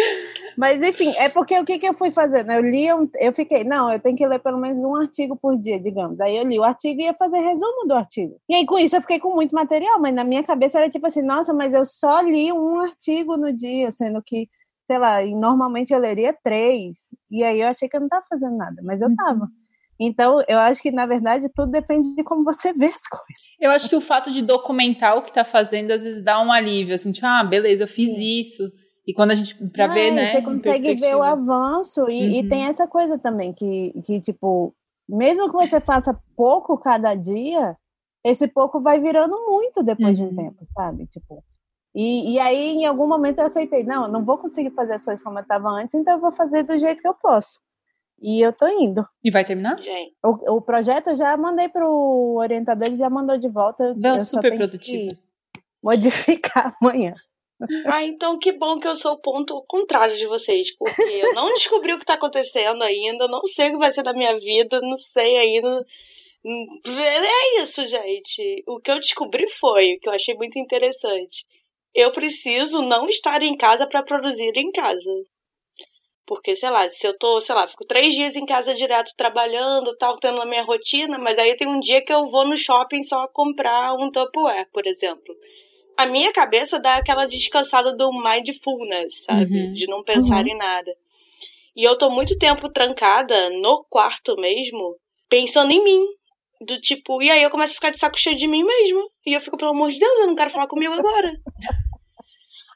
Mas 0.61 0.83
enfim, 0.83 1.15
é 1.17 1.27
porque 1.27 1.59
o 1.59 1.65
que, 1.65 1.79
que 1.79 1.89
eu 1.89 1.95
fui 1.95 2.11
fazendo? 2.11 2.53
Eu 2.53 2.61
li, 2.61 2.93
um, 2.93 3.09
eu 3.19 3.33
fiquei, 3.33 3.65
não, 3.65 3.91
eu 3.91 3.99
tenho 3.99 4.15
que 4.15 4.27
ler 4.27 4.39
pelo 4.41 4.59
menos 4.59 4.85
um 4.85 4.95
artigo 4.95 5.35
por 5.35 5.57
dia, 5.57 5.81
digamos. 5.81 6.21
Aí 6.21 6.37
eu 6.37 6.45
li 6.45 6.59
o 6.59 6.63
artigo 6.63 7.01
e 7.01 7.05
ia 7.05 7.15
fazer 7.15 7.39
resumo 7.39 7.87
do 7.87 7.95
artigo. 7.95 8.39
E 8.47 8.55
aí 8.55 8.67
com 8.67 8.79
isso 8.79 8.95
eu 8.95 9.01
fiquei 9.01 9.19
com 9.19 9.35
muito 9.35 9.55
material, 9.55 9.99
mas 9.99 10.15
na 10.15 10.23
minha 10.23 10.45
cabeça 10.45 10.77
era 10.77 10.91
tipo 10.91 11.07
assim, 11.07 11.23
nossa, 11.23 11.55
mas 11.55 11.73
eu 11.73 11.87
só 11.87 12.21
li 12.21 12.53
um 12.53 12.79
artigo 12.79 13.39
no 13.39 13.51
dia, 13.57 13.91
sendo 13.91 14.23
que, 14.23 14.51
sei 14.87 14.99
lá, 14.99 15.25
normalmente 15.25 15.95
eu 15.95 15.99
leria 15.99 16.37
três. 16.45 16.99
E 17.31 17.43
aí 17.43 17.63
eu 17.63 17.69
achei 17.69 17.89
que 17.89 17.97
eu 17.97 18.01
não 18.01 18.09
estava 18.09 18.27
fazendo 18.29 18.55
nada, 18.55 18.83
mas 18.85 19.01
eu 19.01 19.09
estava. 19.09 19.45
Uhum. 19.45 19.51
Então, 19.99 20.45
eu 20.47 20.59
acho 20.59 20.83
que, 20.83 20.91
na 20.91 21.07
verdade, 21.07 21.49
tudo 21.55 21.73
depende 21.73 22.15
de 22.15 22.23
como 22.23 22.45
você 22.45 22.71
vê 22.75 22.89
as 22.89 23.05
coisas. 23.09 23.43
Eu 23.59 23.71
acho 23.71 23.89
que 23.89 23.97
o 23.97 24.01
fato 24.03 24.31
de 24.31 24.43
documentar 24.43 25.17
o 25.17 25.23
que 25.23 25.31
está 25.31 25.43
fazendo, 25.43 25.91
às 25.91 26.05
vezes 26.05 26.23
dá 26.23 26.39
um 26.43 26.53
alívio, 26.53 26.95
assim, 26.95 27.13
tipo, 27.13 27.27
ah, 27.27 27.43
beleza, 27.43 27.85
eu 27.85 27.89
fiz 27.89 28.15
Sim. 28.15 28.41
isso 28.41 28.71
e 29.07 29.15
quando 29.15 29.31
a 29.33 29.35
gente, 29.35 29.55
pra 29.71 29.87
ah, 29.87 29.89
ver, 29.89 30.11
né? 30.11 30.33
Você 30.33 30.43
consegue 30.43 30.95
ver 30.95 31.17
o 31.17 31.23
avanço 31.23 32.09
e, 32.09 32.21
uhum. 32.21 32.35
e, 32.35 32.49
tem 32.49 32.65
essa 32.65 32.87
coisa 32.87 33.19
também 33.19 33.53
que, 33.53 33.93
que, 34.05 34.21
tipo, 34.21 34.75
mesmo 35.09 35.51
que 35.51 35.57
você 35.57 35.81
faça 35.81 36.19
pouco 36.37 36.79
cada 36.79 37.15
dia, 37.15 37.77
esse 38.25 38.47
pouco 38.47 38.81
vai 38.81 39.01
virando 39.01 39.35
muito 39.49 39.83
depois 39.83 40.19
uhum. 40.19 40.29
de 40.29 40.35
um 40.35 40.39
uhum. 40.39 40.51
tempo, 40.51 40.65
sabe? 40.67 41.07
Tipo, 41.07 41.43
e, 41.95 42.35
e 42.35 42.39
aí, 42.39 42.75
em 42.75 42.87
algum 42.87 43.09
momento, 43.09 43.39
eu 43.39 43.47
aceitei, 43.47 43.83
não, 43.83 44.05
eu 44.05 44.13
não 44.13 44.25
vou 44.25 44.39
conseguir 44.39 44.71
fazer 44.71 44.95
as 44.95 45.05
coisas 45.05 45.25
como 45.25 45.39
eu 45.39 45.43
estava 45.43 45.69
antes, 45.71 45.95
então 45.95 46.15
eu 46.15 46.21
vou 46.21 46.33
fazer 46.33 46.63
do 46.63 46.79
jeito 46.79 47.03
que 47.03 47.09
eu 47.09 47.15
posso. 47.15 47.59
E 48.21 48.45
eu 48.45 48.53
tô 48.53 48.69
indo. 48.69 49.05
E 49.25 49.31
vai 49.31 49.45
terminar? 49.45 49.77
O, 50.23 50.57
o 50.57 50.61
projeto 50.61 51.11
eu 51.11 51.17
já 51.17 51.37
mandei 51.37 51.69
pro 51.69 52.37
orientador, 52.37 52.87
ele 52.87 52.99
já 52.99 53.09
mandou 53.09 53.39
de 53.39 53.49
volta. 53.49 53.95
Deu 53.95 54.19
super 54.19 54.55
produtivo. 54.55 55.17
Modificar 55.83 56.77
amanhã. 56.81 57.15
Ah, 57.87 58.03
então 58.03 58.39
que 58.39 58.53
bom 58.53 58.79
que 58.79 58.89
eu 58.89 58.97
sou 58.97 59.13
o 59.13 59.21
ponto 59.21 59.63
contrário 59.69 60.17
de 60.17 60.27
vocês, 60.27 60.75
porque 60.77 61.03
eu 61.03 61.35
não 61.35 61.53
descobri 61.55 61.93
o 61.93 61.99
que 61.99 62.07
tá 62.07 62.15
acontecendo 62.15 62.83
ainda, 62.83 63.29
não 63.29 63.45
sei 63.45 63.69
o 63.69 63.73
que 63.73 63.79
vai 63.79 63.93
ser 63.93 64.03
da 64.03 64.15
minha 64.15 64.39
vida, 64.39 64.81
não 64.81 64.99
sei 64.99 65.37
ainda. 65.37 65.87
É 66.87 67.63
isso, 67.63 67.87
gente. 67.87 68.65
O 68.67 68.81
que 68.81 68.91
eu 68.91 68.99
descobri 68.99 69.47
foi, 69.49 69.95
o 69.95 70.01
que 70.01 70.09
eu 70.09 70.13
achei 70.13 70.35
muito 70.35 70.59
interessante. 70.59 71.45
Eu 71.95 72.13
preciso 72.13 72.81
não 72.83 73.09
estar 73.09 73.43
em 73.43 73.57
casa 73.57 73.87
para 73.87 74.03
produzir 74.03 74.53
em 74.57 74.71
casa. 74.73 75.11
Porque, 76.27 76.55
sei 76.55 76.71
lá, 76.71 76.89
se 76.89 77.07
eu 77.07 77.19
tô, 77.19 77.41
sei 77.41 77.55
lá, 77.55 77.67
fico 77.67 77.85
três 77.85 78.15
dias 78.15 78.37
em 78.37 78.47
casa 78.47 78.73
direto 78.73 79.13
trabalhando, 79.17 79.97
tal, 79.97 80.17
tendo 80.17 80.41
a 80.41 80.47
minha 80.47 80.63
rotina, 80.63 81.19
mas 81.19 81.37
aí 81.37 81.57
tem 81.57 81.67
um 81.67 81.81
dia 81.81 82.03
que 82.03 82.13
eu 82.13 82.25
vou 82.27 82.47
no 82.47 82.57
shopping 82.57 83.03
só 83.03 83.27
comprar 83.29 83.95
um 83.95 84.11
Tupperware, 84.13 84.69
por 84.73 84.87
exemplo. 84.87 85.35
A 86.03 86.07
minha 86.07 86.33
cabeça 86.33 86.79
dá 86.79 86.97
aquela 86.97 87.27
descansada 87.27 87.95
do 87.97 88.11
mindfulness, 88.13 89.25
sabe? 89.25 89.59
Uhum. 89.67 89.73
De 89.73 89.87
não 89.87 90.03
pensar 90.03 90.45
Uhum. 90.45 90.53
em 90.53 90.57
nada. 90.57 90.93
E 91.77 91.85
eu 91.85 91.97
tô 91.97 92.11
muito 92.11 92.37
tempo 92.39 92.69
trancada 92.71 93.51
no 93.51 93.85
quarto 93.89 94.35
mesmo, 94.37 94.97
pensando 95.29 95.71
em 95.73 95.83
mim. 95.83 96.05
Do 96.63 96.79
tipo, 96.79 97.23
e 97.23 97.31
aí 97.31 97.43
eu 97.43 97.49
começo 97.49 97.73
a 97.73 97.75
ficar 97.77 97.91
de 97.91 97.99
saco 97.99 98.19
cheio 98.19 98.37
de 98.37 98.47
mim 98.47 98.63
mesmo. 98.63 99.11
E 99.27 99.33
eu 99.33 99.41
fico, 99.41 99.57
pelo 99.57 99.71
amor 99.71 99.91
de 99.91 99.99
Deus, 99.99 100.19
eu 100.21 100.27
não 100.27 100.35
quero 100.35 100.51
falar 100.51 100.67
comigo 100.67 100.93
agora. 100.93 101.33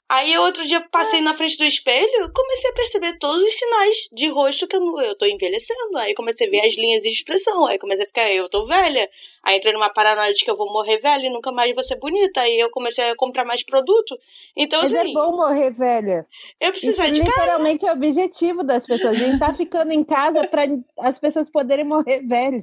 Aí 0.07 0.37
outro 0.39 0.65
dia 0.67 0.83
passei 0.93 1.21
na 1.23 1.33
frente 1.33 1.57
do 1.57 1.65
espelho, 1.65 2.31
comecei 2.33 2.71
a 2.71 2.75
perceber 2.75 3.19
todos 3.19 3.43
os 3.43 3.55
sinais 3.55 3.97
de 4.13 4.29
rosto 4.29 4.67
que 4.69 4.77
eu, 4.77 5.17
tô 5.17 5.25
envelhecendo. 5.25 5.97
Aí 5.97 6.15
comecei 6.15 6.47
a 6.47 6.51
ver 6.51 6.61
as 6.61 6.75
linhas 6.77 7.03
de 7.03 7.09
expressão. 7.09 7.65
Aí 7.67 7.79
comecei 7.79 8.05
a 8.05 8.07
ficar, 8.07 8.31
eu 8.31 8.49
tô 8.49 8.67
velha. 8.67 9.09
Aí 9.43 9.57
entrei 9.57 9.73
numa 9.73 9.89
paranoia 9.89 10.33
de 10.35 10.45
que 10.45 10.51
eu 10.51 10.57
vou 10.57 10.71
morrer 10.73 10.99
velha 10.99 11.27
e 11.27 11.31
nunca 11.33 11.51
mais 11.51 11.75
vou 11.75 11.83
ser 11.83 11.97
bonita. 11.99 12.43
Aí 12.43 12.61
eu 12.61 12.71
comecei 12.71 13.09
a 13.11 13.17
comprar 13.17 13.45
mais 13.47 13.63
produto. 13.65 14.17
Então, 14.55 14.83
Mas 14.83 14.95
assim, 14.95 15.11
é 15.11 15.15
bom 15.15 15.37
morrer 15.37 15.71
velha. 15.71 16.27
eu 16.61 16.71
preciso 16.71 16.93
Isso 17.03 17.11
de 17.13 17.19
casa. 17.21 17.31
literalmente 17.31 17.87
é 17.87 17.91
o 17.91 17.95
objetivo 17.95 18.63
das 18.63 18.87
pessoas. 18.87 19.15
A 19.15 19.19
gente 19.19 19.39
tá 19.39 19.55
ficando 19.55 19.91
em 19.91 20.05
casa 20.05 20.47
para 20.47 20.65
as 20.99 21.19
pessoas 21.19 21.51
poderem 21.51 21.85
morrer 21.85 22.21
velho. 22.21 22.63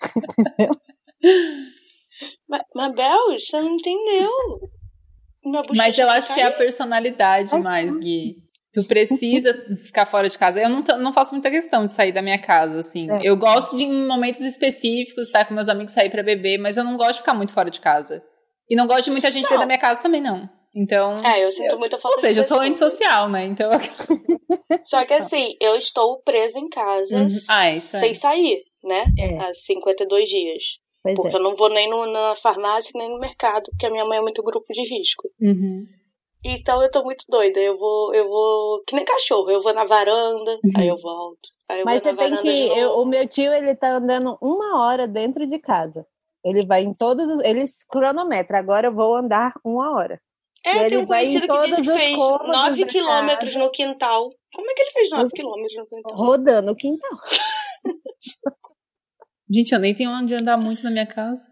Ma- 2.48 2.64
Mabel, 2.74 3.38
você 3.38 3.60
não 3.60 3.74
entendeu. 3.76 4.30
Minha 5.52 5.62
bochecha 5.62 5.82
Mas 5.82 5.98
eu 5.98 6.06
tá 6.06 6.12
acho 6.14 6.34
que 6.34 6.40
é 6.40 6.44
a 6.44 6.50
personalidade 6.50 7.50
Mas- 7.52 7.62
mais, 7.62 7.96
Gui. 7.98 8.36
Tu 8.74 8.82
precisa 8.84 9.52
ficar 9.84 10.06
fora 10.06 10.26
de 10.26 10.38
casa. 10.38 10.58
Eu 10.60 10.68
não, 10.70 10.82
não 10.98 11.12
faço 11.12 11.32
muita 11.34 11.50
questão 11.50 11.84
de 11.84 11.92
sair 11.92 12.10
da 12.10 12.22
minha 12.22 12.40
casa, 12.40 12.78
assim. 12.78 13.10
É. 13.10 13.20
Eu 13.22 13.36
gosto 13.36 13.76
de, 13.76 13.84
em 13.84 14.06
momentos 14.06 14.40
específicos, 14.40 15.26
estar 15.26 15.44
com 15.44 15.52
meus 15.54 15.68
amigos, 15.68 15.92
sair 15.92 16.08
pra 16.10 16.22
beber, 16.22 16.56
mas 16.58 16.76
eu 16.78 16.84
não 16.84 16.96
gosto 16.96 17.12
de 17.12 17.18
ficar 17.18 17.34
muito 17.34 17.52
fora 17.52 17.70
de 17.70 17.80
casa. 17.80 18.22
E 18.70 18.74
não 18.74 18.86
gosto 18.86 19.04
de 19.04 19.10
muita 19.10 19.30
gente 19.30 19.42
Não. 19.44 19.50
dentro 19.50 19.60
da 19.60 19.66
minha 19.66 19.78
casa 19.78 20.00
também, 20.00 20.22
não. 20.22 20.48
Então. 20.74 21.14
É, 21.22 21.44
eu 21.44 21.52
sinto 21.52 21.78
muita 21.78 21.98
falta 21.98 22.16
Ou 22.16 22.20
seja, 22.22 22.40
eu 22.40 22.44
sou 22.44 22.60
antissocial, 22.60 23.28
né? 23.28 23.44
Então. 23.44 23.70
Só 24.84 25.04
que 25.04 25.12
assim, 25.12 25.54
eu 25.60 25.76
estou 25.76 26.22
presa 26.22 26.58
em 26.58 26.68
casa 26.68 27.14
Uhum. 27.14 27.28
Ah, 27.48 27.70
isso 27.70 27.98
sem 28.00 28.12
é. 28.12 28.14
sair, 28.14 28.62
né? 28.82 29.04
É, 29.18 29.36
Há 29.36 29.52
52 29.52 30.28
dias. 30.28 30.62
Pois 31.02 31.14
Porque 31.16 31.34
é. 31.34 31.38
eu 31.38 31.42
não 31.42 31.54
vou 31.56 31.68
nem 31.68 31.88
no- 31.88 32.06
na 32.06 32.34
farmácia, 32.36 32.90
nem 32.94 33.08
no 33.10 33.18
mercado, 33.18 33.70
porque 33.70 33.86
a 33.86 33.90
minha 33.90 34.04
mãe 34.04 34.18
é 34.18 34.22
muito 34.22 34.42
grupo 34.42 34.66
de 34.72 34.82
risco. 34.82 35.28
Uhum. 35.40 35.86
Então 36.44 36.82
eu 36.82 36.90
tô 36.90 37.02
muito 37.04 37.24
doida. 37.28 37.60
Eu 37.60 37.78
vou, 37.78 38.12
eu 38.14 38.28
vou. 38.28 38.82
Que 38.86 38.96
nem 38.96 39.04
cachorro, 39.04 39.50
eu 39.50 39.62
vou 39.62 39.72
na 39.72 39.84
varanda, 39.84 40.58
aí 40.76 40.88
eu 40.88 40.96
volto. 41.00 41.48
Aí 41.68 41.80
eu 41.80 41.84
Mas 41.84 42.02
você 42.02 42.14
tem 42.14 42.36
que. 42.36 42.48
eu- 42.78 42.92
o 42.98 43.04
meu 43.04 43.26
tio, 43.28 43.52
ele 43.52 43.74
tá 43.76 43.92
andando 43.96 44.36
uma 44.42 44.82
hora 44.84 45.06
dentro 45.06 45.46
de 45.46 45.58
casa. 45.60 46.04
Ele 46.44 46.66
vai 46.66 46.82
em 46.82 46.92
todos 46.92 47.28
os. 47.30 47.40
Eles 47.44 47.84
cronometra. 47.84 48.58
Agora 48.58 48.88
eu 48.88 48.92
vou 48.94 49.14
andar 49.14 49.52
uma 49.64 49.94
hora. 49.96 50.20
E 50.64 50.68
É, 50.68 50.72
tem 50.74 50.82
ele 50.86 50.96
um 50.98 51.06
vai 51.06 51.24
em 51.24 51.26
conhecido 51.40 51.52
que 51.52 51.66
disse 51.68 51.82
que 51.82 51.92
fez 51.98 52.16
cômodos 52.16 52.48
9 52.48 52.84
da 52.84 52.90
quilômetros 52.90 53.54
no 53.56 53.70
quintal. 53.70 54.30
Como 54.54 54.70
é 54.70 54.74
que 54.74 54.82
ele 54.82 54.90
fez 54.92 55.10
9 55.10 55.24
Eu- 55.24 55.30
quilômetros 55.30 55.76
no 55.76 55.86
quintal? 55.86 56.16
Rodando 56.16 56.72
o 56.72 56.76
quintal. 56.76 57.18
Gente, 59.52 59.72
eu 59.72 59.78
nem 59.78 59.94
tenho 59.94 60.10
onde 60.10 60.34
andar 60.34 60.56
muito 60.56 60.82
na 60.82 60.90
minha 60.90 61.06
casa. 61.06 61.50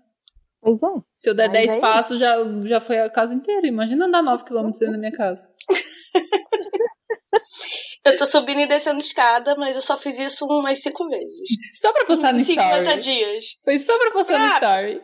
Pois 0.62 0.83
é. 0.83 0.87
Se 1.14 1.30
eu 1.30 1.35
der 1.35 1.49
Mas 1.49 1.59
10 1.66 1.75
é 1.76 1.80
passos, 1.80 2.19
já, 2.19 2.37
já 2.64 2.80
foi 2.80 2.99
a 2.99 3.11
casa 3.11 3.35
inteira. 3.35 3.66
Imagina 3.66 4.07
andar 4.07 4.23
9 4.23 4.45
km 4.45 4.66
dentro 4.71 4.92
da 4.92 4.99
minha 4.99 5.12
casa. 5.12 5.42
Eu 8.02 8.16
tô 8.16 8.25
subindo 8.25 8.61
e 8.61 8.66
descendo 8.66 8.99
escada, 9.02 9.54
mas 9.57 9.76
eu 9.76 9.83
só 9.83 9.97
fiz 9.99 10.19
isso 10.19 10.47
umas 10.47 10.80
5 10.80 11.07
vezes. 11.09 11.49
Só 11.75 11.92
pra 11.92 12.07
postar 12.07 12.33
no 12.33 12.42
50 12.42 12.78
story. 12.83 13.00
dias. 13.00 13.45
Foi 13.62 13.78
só 13.78 13.99
pra 13.99 14.11
postar 14.11 14.38
no 14.38 14.47
Ah, 14.47 14.54
story. 14.54 15.00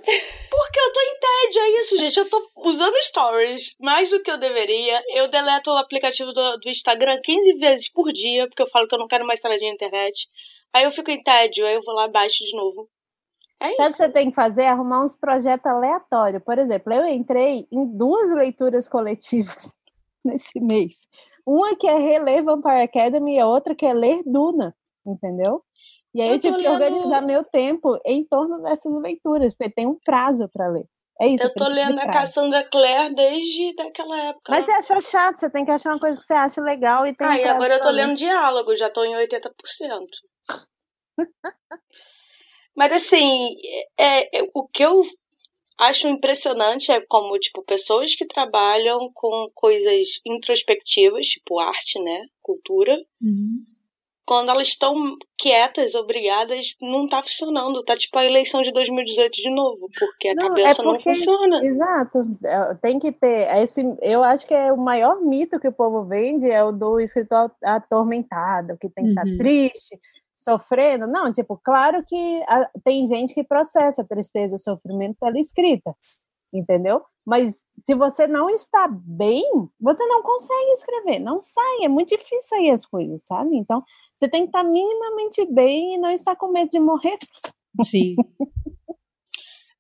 Porque 0.51 0.81
eu 0.81 0.93
tô 0.93 1.01
em 1.01 1.19
tédio, 1.21 1.61
é 1.61 1.81
isso, 1.81 1.99
gente. 1.99 2.17
Eu 2.19 2.29
tô 2.29 2.51
usando 2.57 2.97
stories 3.03 3.77
mais 3.79 4.09
do 4.09 4.23
que 4.23 4.31
eu 4.31 4.39
deveria. 4.39 5.03
Eu 5.15 5.29
deleto 5.29 5.71
o 5.71 5.77
aplicativo 5.77 6.33
do, 6.33 6.57
do 6.57 6.71
Instagram 6.71 7.19
15 7.23 7.59
vezes 7.59 7.93
por 7.93 8.11
dia, 8.13 8.49
porque 8.49 8.63
eu 8.63 8.69
falo 8.69 8.89
que 8.89 8.95
eu 8.95 8.99
não 8.99 9.09
quero 9.09 9.27
mais 9.27 9.41
saber 9.41 9.59
de 9.59 9.67
internet. 9.67 10.27
Aí 10.77 10.85
eu 10.85 10.91
fico 10.91 11.11
em 11.11 11.23
tédio, 11.23 11.65
aí 11.65 11.75
eu 11.75 11.83
vou 11.83 11.95
lá 11.95 12.05
e 12.07 12.11
baixo 12.11 12.45
de 12.45 12.55
novo. 12.55 12.87
É 13.59 13.71
Sabe 13.77 13.89
o 13.89 13.93
que 13.93 13.97
você 13.97 14.09
tem 14.11 14.29
que 14.29 14.37
fazer? 14.37 14.67
Arrumar 14.67 15.03
uns 15.03 15.17
projetos 15.17 15.65
aleatórios. 15.65 16.43
Por 16.45 16.59
exemplo, 16.59 16.93
eu 16.93 17.07
entrei 17.07 17.67
em 17.73 17.87
duas 17.97 18.31
leituras 18.31 18.87
coletivas 18.87 19.73
nesse 20.23 20.61
mês. 20.61 21.09
Uma 21.47 21.75
que 21.75 21.89
é 21.89 21.97
reler 21.97 22.45
Vampire 22.45 22.83
Academy 22.83 23.37
e 23.37 23.41
a 23.41 23.47
outra 23.47 23.75
que 23.75 23.87
é 23.87 23.95
ler 23.95 24.23
Duna, 24.27 24.77
entendeu? 25.07 25.63
E 26.13 26.21
aí 26.21 26.29
eu, 26.29 26.35
Eu 26.35 26.41
tive 26.41 26.59
que 26.59 26.69
organizar 26.69 27.23
meu 27.23 27.43
tempo 27.43 27.99
em 28.05 28.23
torno 28.23 28.61
dessas 28.63 28.93
leituras, 29.01 29.55
porque 29.55 29.73
tem 29.73 29.87
um 29.87 29.99
prazo 30.05 30.47
para 30.47 30.69
ler. 30.69 30.85
É 31.21 31.29
isso. 31.29 31.45
Eu 31.45 31.55
tô 31.55 31.67
lendo 31.69 31.99
a. 31.99 32.07
Cassandra 32.11 32.63
Clare 32.65 33.15
desde 33.15 33.75
daquela 33.75 34.19
época. 34.29 34.53
Mas 34.53 34.65
você 34.67 34.73
achou 34.73 35.01
chato, 35.01 35.37
você 35.39 35.51
tem 35.51 35.65
que 35.65 35.71
achar 35.71 35.91
uma 35.93 35.99
coisa 36.01 36.19
que 36.19 36.25
você 36.25 36.35
acha 36.35 36.61
legal 36.61 37.07
e 37.07 37.15
tem 37.15 37.27
Ah, 37.27 37.39
e 37.39 37.45
agora 37.45 37.75
eu 37.77 37.81
tô 37.81 37.89
ler. 37.91 38.07
lendo 38.07 38.17
diálogo, 38.17 38.77
já 38.77 38.91
tô 38.91 39.03
em 39.05 39.15
80%. 39.17 39.51
Mas 42.77 42.93
assim, 42.93 43.57
é, 43.99 44.41
é- 44.41 44.51
o 44.55 44.69
que 44.69 44.85
eu 44.85 45.03
acho 45.79 46.07
impressionante 46.09 46.93
é 46.93 47.01
como, 47.01 47.39
tipo, 47.39 47.63
pessoas 47.63 48.15
que 48.15 48.27
trabalham 48.27 49.11
com 49.15 49.51
coisas 49.55 50.21
introspectivas, 50.27 51.27
tipo 51.27 51.59
arte, 51.59 51.99
né? 52.03 52.27
Cultura, 52.43 52.95
quando 54.27 54.51
elas 54.51 54.69
estão 54.69 54.95
quietas, 55.39 55.95
obrigadas, 55.95 56.75
não 56.83 57.09
tá 57.09 57.23
funcionando. 57.23 57.83
Tá 57.85 57.97
tipo 57.97 58.19
a 58.19 58.25
eleição 58.25 58.61
de 58.63 58.73
2018 58.73 59.33
de 59.37 59.51
novo, 59.55 59.89
porque 59.99 60.29
a 60.31 60.35
Não, 60.35 60.47
é 60.47 60.49
cabeça 60.49 60.83
não 60.83 60.93
porque- 60.95 61.15
funciona. 61.15 61.65
Exato, 61.65 62.19
é, 62.45 62.75
tem 62.83 62.99
que 62.99 63.13
ter. 63.13 63.49
Esse, 63.63 63.83
eu 64.03 64.25
acho 64.25 64.47
que 64.47 64.53
é 64.55 64.73
o 64.73 64.77
maior 64.77 65.21
mito 65.23 65.61
que 65.61 65.69
o 65.69 65.73
povo 65.73 66.05
vende 66.05 66.51
é 66.51 66.63
o 66.65 66.73
do 66.73 66.99
escritor 67.01 67.53
atormentado, 67.63 68.77
que 68.79 68.89
tem 68.91 69.05
que 69.05 69.11
estar 69.11 69.27
Uhum. 69.27 69.39
triste, 69.39 69.99
sofrendo. 70.37 71.07
Não, 71.07 71.33
tipo, 71.33 71.59
claro 71.65 72.05
que 72.07 72.43
a- 72.49 72.69
tem 72.85 73.07
gente 73.07 73.33
que 73.33 73.45
processa 73.45 74.03
a 74.03 74.07
tristeza 74.07 74.53
e 74.53 74.57
o 74.57 74.59
sofrimento 74.59 75.17
pela 75.21 75.39
escrita, 75.39 75.95
entendeu? 76.53 77.03
Mas 77.27 77.61
se 77.85 77.95
você 77.95 78.29
não 78.29 78.49
está 78.49 78.89
bem, 78.89 79.43
você 79.81 80.07
não 80.07 80.23
consegue 80.23 80.71
escrever, 80.73 81.19
não 81.19 81.43
sai, 81.43 81.85
é 81.85 81.89
muito 81.89 82.17
difícil 82.17 82.41
sair 82.41 82.71
as 82.71 82.87
coisas, 82.87 83.25
sabe? 83.27 83.57
Então, 83.57 83.83
você 84.15 84.29
tem 84.29 84.43
que 84.43 84.49
estar 84.49 84.63
minimamente 84.63 85.45
bem 85.53 85.95
e 85.95 85.99
não 85.99 86.11
estar 86.11 86.37
com 86.37 86.53
medo 86.53 86.71
de 86.71 86.79
morrer. 86.79 87.19
Sim. 87.83 88.15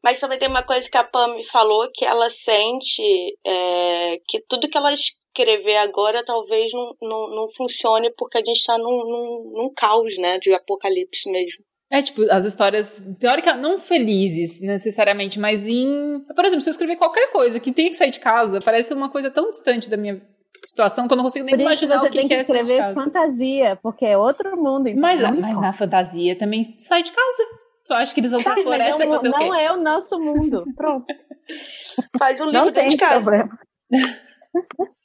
Mas 0.02 0.20
também 0.20 0.38
tem 0.38 0.48
uma 0.48 0.62
coisa 0.62 0.88
que 0.88 0.98
a 0.98 1.04
Pam 1.04 1.34
me 1.34 1.44
falou 1.44 1.88
que 1.92 2.04
ela 2.04 2.28
sente 2.30 3.02
é, 3.44 4.18
que 4.28 4.40
tudo 4.48 4.68
que 4.68 4.76
ela 4.76 4.92
escrever 4.92 5.78
agora 5.78 6.24
talvez 6.24 6.72
não, 6.72 6.94
não, 7.02 7.30
não 7.30 7.48
funcione 7.56 8.12
porque 8.16 8.38
a 8.38 8.44
gente 8.44 8.64
tá 8.64 8.78
num, 8.78 8.84
num, 8.84 9.52
num 9.52 9.74
caos, 9.74 10.16
né? 10.18 10.38
De 10.38 10.52
apocalipse 10.52 11.30
mesmo. 11.30 11.64
É 11.90 12.02
tipo, 12.02 12.22
as 12.32 12.44
histórias, 12.44 13.00
teóricas, 13.20 13.56
não 13.60 13.78
felizes 13.78 14.60
necessariamente, 14.60 15.38
mas 15.38 15.66
em. 15.68 16.20
Por 16.34 16.44
exemplo, 16.44 16.62
se 16.62 16.68
eu 16.68 16.72
escrever 16.72 16.96
qualquer 16.96 17.30
coisa 17.30 17.60
que 17.60 17.70
tenha 17.72 17.88
que 17.90 17.96
sair 17.96 18.10
de 18.10 18.18
casa, 18.20 18.60
parece 18.60 18.92
uma 18.92 19.08
coisa 19.08 19.30
tão 19.30 19.50
distante 19.50 19.88
da 19.88 19.96
minha 19.96 20.20
situação 20.64 21.06
que 21.06 21.12
eu 21.12 21.16
não 21.16 21.22
consigo 21.24 21.44
nem 21.44 21.54
Por 21.54 21.60
imaginar 21.62 22.00
você 22.00 22.06
o 22.06 22.10
que, 22.10 22.18
tem 22.18 22.26
que 22.26 22.34
é 22.34 22.42
sair 22.42 22.56
de 22.56 22.62
escrever 22.62 22.82
casa. 22.82 22.94
fantasia, 22.94 23.76
porque 23.80 24.04
é 24.04 24.18
outro 24.18 24.56
mundo. 24.56 24.88
Então 24.88 25.00
Mas, 25.00 25.20
não 25.20 25.40
mas 25.40 25.60
na 25.60 25.72
fantasia 25.72 26.34
também 26.36 26.64
sai 26.80 27.04
de 27.04 27.12
casa. 27.12 27.42
Tu 27.84 27.94
acha 27.94 28.12
que 28.12 28.18
eles 28.20 28.32
vão 28.32 28.42
pra 28.42 28.54
Mas 28.54 28.64
floresta 28.64 29.04
e 29.04 29.06
não, 29.06 29.14
fazer 29.14 29.28
o 29.28 29.30
não 29.30 29.50
quê? 29.52 29.60
é 29.60 29.72
o 29.72 29.76
nosso 29.76 30.18
mundo. 30.18 30.64
Pronto. 30.74 31.06
Faz 32.18 32.40
um 32.40 32.46
Não 32.46 32.64
livro 32.64 32.72
dentro 32.72 32.80
tem 32.80 32.88
de 32.90 32.96
casa. 32.96 33.14
problema. 33.20 33.58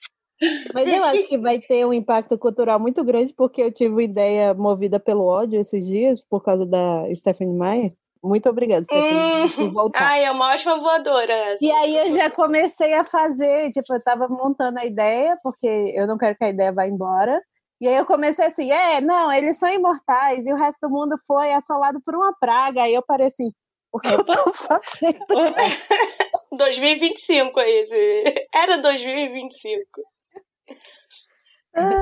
Mas 0.73 0.87
eu 0.87 1.03
acho 1.03 1.27
que 1.27 1.37
vai 1.37 1.59
ter 1.59 1.85
um 1.85 1.93
impacto 1.93 2.37
cultural 2.37 2.79
muito 2.79 3.03
grande, 3.03 3.33
porque 3.33 3.61
eu 3.61 3.71
tive 3.71 3.93
uma 3.93 4.03
ideia 4.03 4.53
movida 4.53 4.99
pelo 4.99 5.25
ódio 5.25 5.59
esses 5.59 5.85
dias, 5.85 6.23
por 6.23 6.43
causa 6.43 6.65
da 6.65 7.03
Stephanie 7.15 7.53
Meyer. 7.53 7.93
Muito 8.23 8.47
obrigada, 8.49 8.85
Stephanie, 8.85 9.51
Hum, 9.57 9.73
voltar. 9.73 10.11
ai, 10.11 10.25
é 10.25 10.31
uma 10.31 10.53
ótima 10.53 10.79
voadora 10.79 11.33
essa. 11.33 11.65
E 11.65 11.71
aí 11.71 11.97
eu 11.97 12.11
já 12.11 12.29
comecei 12.29 12.93
a 12.93 13.03
fazer, 13.03 13.71
tipo, 13.71 13.91
eu 13.93 14.03
tava 14.03 14.27
montando 14.27 14.77
a 14.77 14.85
ideia, 14.85 15.37
porque 15.41 15.67
eu 15.95 16.05
não 16.05 16.19
quero 16.19 16.37
que 16.37 16.43
a 16.43 16.49
ideia 16.49 16.71
vá 16.71 16.85
embora. 16.85 17.41
E 17.79 17.87
aí 17.87 17.95
eu 17.95 18.05
comecei 18.05 18.45
assim, 18.45 18.71
é, 18.71 19.01
não, 19.01 19.31
eles 19.31 19.57
são 19.57 19.67
imortais, 19.67 20.45
e 20.45 20.53
o 20.53 20.55
resto 20.55 20.87
do 20.87 20.93
mundo 20.93 21.15
foi 21.25 21.51
assolado 21.51 21.99
por 22.05 22.13
uma 22.13 22.31
praga. 22.39 22.83
Aí 22.83 22.93
eu 22.93 23.01
parei 23.01 23.25
assim, 23.25 23.51
o 23.91 23.99
que 23.99 24.13
eu 24.13 24.23
tô 24.23 24.53
fazendo? 24.53 25.25
2025 26.55 27.59
é 27.59 27.69
esse. 27.71 28.47
Era 28.53 28.77
2025. 28.77 29.83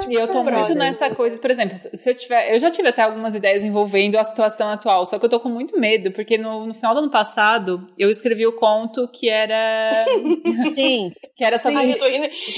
E 0.09 0.15
eu 0.15 0.27
tô 0.27 0.43
muito 0.43 0.73
nessa 0.73 1.13
coisa, 1.13 1.39
por 1.39 1.51
exemplo, 1.51 1.77
se 1.77 2.09
eu 2.09 2.15
tiver. 2.15 2.55
Eu 2.55 2.59
já 2.59 2.71
tive 2.71 2.87
até 2.87 3.03
algumas 3.03 3.35
ideias 3.35 3.63
envolvendo 3.63 4.17
a 4.17 4.23
situação 4.23 4.67
atual, 4.67 5.05
só 5.05 5.19
que 5.19 5.25
eu 5.25 5.29
tô 5.29 5.39
com 5.39 5.47
muito 5.47 5.79
medo, 5.79 6.11
porque 6.11 6.39
no, 6.39 6.65
no 6.65 6.73
final 6.73 6.95
do 6.95 7.01
ano 7.01 7.11
passado 7.11 7.87
eu 7.95 8.09
escrevi 8.09 8.47
o 8.47 8.53
conto 8.53 9.07
que 9.09 9.29
era. 9.29 10.05
Sim, 10.73 11.11
que 11.35 11.43
era 11.43 11.59
sobre, 11.59 11.77
Ai, 11.77 11.91
eu 11.91 11.99
tô 11.99 12.05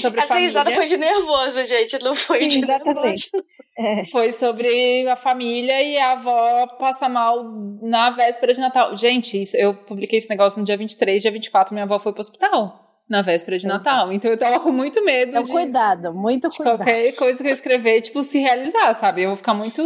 sobre 0.00 0.20
Essa 0.20 0.28
família. 0.28 0.48
risada 0.48 0.70
foi 0.70 0.86
de 0.86 0.96
nervoso, 0.96 1.64
gente. 1.66 1.98
Não 2.02 2.14
foi 2.14 2.46
de 2.46 2.60
Exatamente. 2.60 3.30
é. 3.78 4.06
Foi 4.06 4.32
sobre 4.32 5.06
a 5.06 5.16
família 5.16 5.82
e 5.82 5.98
a 5.98 6.12
avó 6.12 6.66
passa 6.78 7.10
mal 7.10 7.44
na 7.82 8.08
véspera 8.10 8.54
de 8.54 8.60
Natal. 8.60 8.96
Gente, 8.96 9.38
isso, 9.38 9.54
eu 9.58 9.74
publiquei 9.74 10.16
esse 10.18 10.30
negócio 10.30 10.58
no 10.58 10.64
dia 10.64 10.78
23, 10.78 11.20
dia 11.20 11.30
24, 11.30 11.74
minha 11.74 11.84
avó 11.84 11.98
foi 11.98 12.12
pro 12.12 12.22
hospital. 12.22 12.81
Na 13.08 13.22
véspera 13.22 13.58
de 13.58 13.66
Natal. 13.66 14.12
Então 14.12 14.30
eu 14.30 14.38
tava 14.38 14.60
com 14.60 14.70
muito 14.70 15.04
medo. 15.04 15.30
Então, 15.30 15.42
de, 15.42 15.52
cuidado, 15.52 16.14
muito 16.14 16.48
de 16.48 16.56
cuidado. 16.56 16.78
qualquer 16.78 17.12
coisa 17.12 17.42
que 17.42 17.48
eu 17.48 17.52
escrever, 17.52 18.00
tipo, 18.00 18.22
se 18.22 18.38
realizar, 18.38 18.94
sabe? 18.94 19.22
Eu 19.22 19.30
vou 19.30 19.36
ficar 19.36 19.54
muito. 19.54 19.82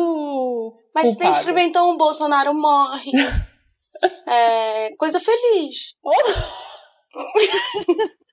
Mas 0.94 1.08
se 1.08 1.16
tem 1.16 1.26
culpada. 1.26 1.38
escrever, 1.38 1.62
então, 1.62 1.90
o 1.90 1.96
Bolsonaro 1.96 2.54
morre. 2.54 3.12
É, 4.28 4.90
coisa 4.99 5.18
feliz. 5.18 5.94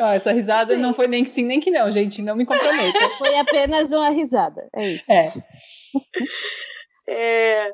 Ó, 0.00 0.10
essa 0.10 0.32
risada 0.32 0.76
não 0.76 0.92
foi 0.92 1.06
nem 1.06 1.22
que 1.22 1.30
sim 1.30 1.44
nem 1.44 1.60
que 1.60 1.70
não, 1.70 1.88
gente. 1.90 2.22
Não 2.22 2.34
me 2.34 2.44
comprometa. 2.44 2.98
Foi 3.16 3.38
apenas 3.38 3.92
uma 3.92 4.10
risada. 4.10 4.68
É 4.74 4.90
isso. 4.90 5.04
É. 5.08 5.32
É... 7.08 7.70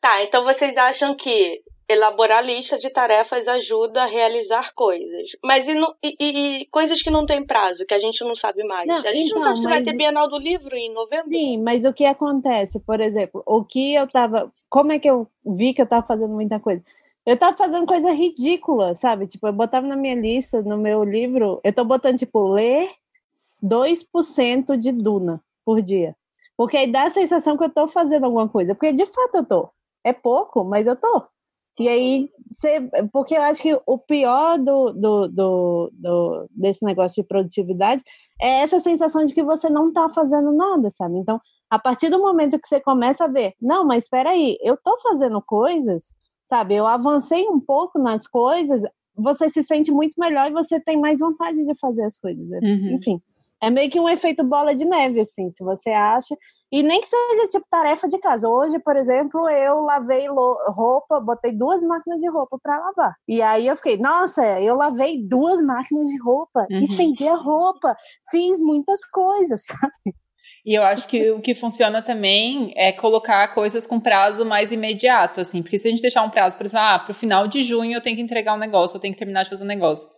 Tá, 0.00 0.20
então 0.22 0.44
vocês 0.44 0.76
acham 0.76 1.16
que 1.16 1.62
elaborar 1.88 2.44
lista 2.44 2.78
de 2.78 2.88
tarefas 2.90 3.46
ajuda 3.46 4.02
a 4.02 4.06
realizar 4.06 4.72
coisas. 4.74 5.30
Mas 5.44 5.68
e, 5.68 5.74
no- 5.74 5.94
e- 6.02 6.16
e- 6.20 6.66
coisas 6.66 7.02
que 7.02 7.10
não 7.10 7.26
tem 7.26 7.44
prazo, 7.44 7.84
que 7.86 7.94
a 7.94 7.98
gente 8.00 8.22
não 8.24 8.34
sabe 8.34 8.64
mais? 8.64 8.86
Não, 8.86 8.96
a 8.98 9.12
gente 9.14 9.30
não 9.30 9.38
então, 9.38 9.42
sabe 9.42 9.58
se 9.58 9.64
vai 9.64 9.74
mas- 9.80 9.84
ter 9.84 9.96
Bienal 9.96 10.28
do 10.28 10.38
Livro 10.38 10.74
em 10.76 10.92
novembro? 10.92 11.26
Sim, 11.28 11.58
mas 11.62 11.84
o 11.84 11.92
que 11.92 12.04
acontece, 12.04 12.80
por 12.80 13.00
exemplo, 13.00 13.42
o 13.46 13.64
que 13.64 13.94
eu 13.94 14.06
tava. 14.08 14.50
Como 14.70 14.92
é 14.92 14.98
que 14.98 15.08
eu 15.08 15.28
vi 15.44 15.72
que 15.74 15.82
eu 15.82 15.86
tava 15.86 16.06
fazendo 16.06 16.32
muita 16.32 16.58
coisa? 16.58 16.82
Eu 17.26 17.36
tava 17.38 17.56
fazendo 17.56 17.86
coisa 17.86 18.10
ridícula, 18.12 18.94
sabe? 18.94 19.26
Tipo, 19.26 19.46
eu 19.46 19.52
botava 19.52 19.86
na 19.86 19.96
minha 19.96 20.14
lista, 20.14 20.60
no 20.62 20.76
meu 20.76 21.02
livro, 21.04 21.58
eu 21.64 21.72
tô 21.72 21.82
botando, 21.84 22.18
tipo, 22.18 22.48
ler 22.48 22.90
2% 23.62 24.76
de 24.76 24.92
Duna 24.92 25.40
por 25.64 25.80
dia. 25.82 26.14
Porque 26.56 26.76
aí 26.76 26.86
dá 26.86 27.04
a 27.04 27.10
sensação 27.10 27.56
que 27.56 27.64
eu 27.64 27.70
tô 27.70 27.88
fazendo 27.88 28.24
alguma 28.24 28.48
coisa. 28.48 28.74
Porque 28.74 28.92
de 28.92 29.06
fato 29.06 29.36
eu 29.36 29.44
tô. 29.44 29.68
É 30.04 30.12
pouco, 30.12 30.62
mas 30.64 30.86
eu 30.86 30.94
tô. 30.94 31.22
E 31.78 31.88
aí, 31.88 32.30
você, 32.52 32.80
porque 33.12 33.36
eu 33.36 33.42
acho 33.42 33.60
que 33.60 33.76
o 33.84 33.98
pior 33.98 34.58
do, 34.58 34.92
do, 34.92 35.28
do, 35.28 35.90
do- 35.92 36.46
desse 36.50 36.84
negócio 36.84 37.20
de 37.20 37.26
produtividade 37.26 38.02
é 38.40 38.60
essa 38.60 38.78
sensação 38.78 39.24
de 39.24 39.34
que 39.34 39.42
você 39.42 39.68
não 39.68 39.88
está 39.88 40.08
fazendo 40.10 40.52
nada, 40.52 40.88
sabe? 40.90 41.18
Então, 41.18 41.40
a 41.68 41.78
partir 41.78 42.10
do 42.10 42.20
momento 42.20 42.60
que 42.60 42.68
você 42.68 42.80
começa 42.80 43.24
a 43.24 43.28
ver, 43.28 43.54
não, 43.60 43.84
mas 43.84 44.04
espera 44.04 44.30
aí, 44.30 44.56
eu 44.62 44.74
estou 44.74 44.96
fazendo 45.00 45.42
coisas, 45.42 46.14
sabe? 46.46 46.76
Eu 46.76 46.86
avancei 46.86 47.44
um 47.48 47.58
pouco 47.58 47.98
nas 47.98 48.26
coisas, 48.28 48.82
você 49.16 49.48
se 49.48 49.62
sente 49.62 49.90
muito 49.90 50.14
melhor 50.18 50.48
e 50.48 50.54
você 50.54 50.78
tem 50.80 50.96
mais 51.00 51.18
vontade 51.18 51.64
de 51.64 51.74
fazer 51.80 52.04
as 52.04 52.16
coisas. 52.16 52.46
né? 52.48 52.60
Uhum. 52.62 52.90
Enfim, 52.94 53.20
é 53.60 53.70
meio 53.70 53.90
que 53.90 53.98
um 53.98 54.08
efeito 54.08 54.44
bola 54.44 54.76
de 54.76 54.84
neve, 54.84 55.20
assim, 55.20 55.50
se 55.50 55.64
você 55.64 55.90
acha. 55.90 56.36
E 56.74 56.82
nem 56.82 57.00
que 57.00 57.06
seja 57.06 57.46
tipo 57.52 57.64
tarefa 57.70 58.08
de 58.08 58.18
casa. 58.18 58.48
Hoje, 58.48 58.80
por 58.80 58.96
exemplo, 58.96 59.48
eu 59.48 59.82
lavei 59.82 60.26
roupa, 60.26 61.20
botei 61.20 61.52
duas 61.52 61.84
máquinas 61.84 62.18
de 62.18 62.28
roupa 62.28 62.58
para 62.60 62.80
lavar. 62.80 63.14
E 63.28 63.40
aí 63.40 63.68
eu 63.68 63.76
fiquei, 63.76 63.96
nossa, 63.96 64.44
eu 64.60 64.74
lavei 64.74 65.22
duas 65.24 65.62
máquinas 65.62 66.08
de 66.08 66.20
roupa, 66.20 66.66
Uhum. 66.68 66.82
estendi 66.82 67.28
a 67.28 67.36
roupa, 67.36 67.94
fiz 68.28 68.60
muitas 68.60 69.04
coisas, 69.04 69.62
sabe? 69.64 70.16
E 70.66 70.74
eu 70.74 70.82
acho 70.82 71.06
que 71.06 71.30
o 71.30 71.40
que 71.40 71.54
funciona 71.54 72.02
também 72.02 72.72
é 72.76 72.90
colocar 72.90 73.54
coisas 73.54 73.86
com 73.86 74.00
prazo 74.00 74.44
mais 74.44 74.72
imediato, 74.72 75.40
assim. 75.42 75.62
Porque 75.62 75.78
se 75.78 75.86
a 75.86 75.92
gente 75.92 76.02
deixar 76.02 76.24
um 76.24 76.30
prazo, 76.30 76.56
por 76.56 76.66
exemplo, 76.66 76.86
ah, 76.86 76.98
pro 76.98 77.14
final 77.14 77.46
de 77.46 77.62
junho 77.62 77.92
eu 77.92 78.02
tenho 78.02 78.16
que 78.16 78.22
entregar 78.22 78.52
um 78.52 78.58
negócio, 78.58 78.96
eu 78.96 79.00
tenho 79.00 79.14
que 79.14 79.18
terminar 79.18 79.44
de 79.44 79.50
fazer 79.50 79.62
um 79.62 79.68
negócio. 79.68 80.10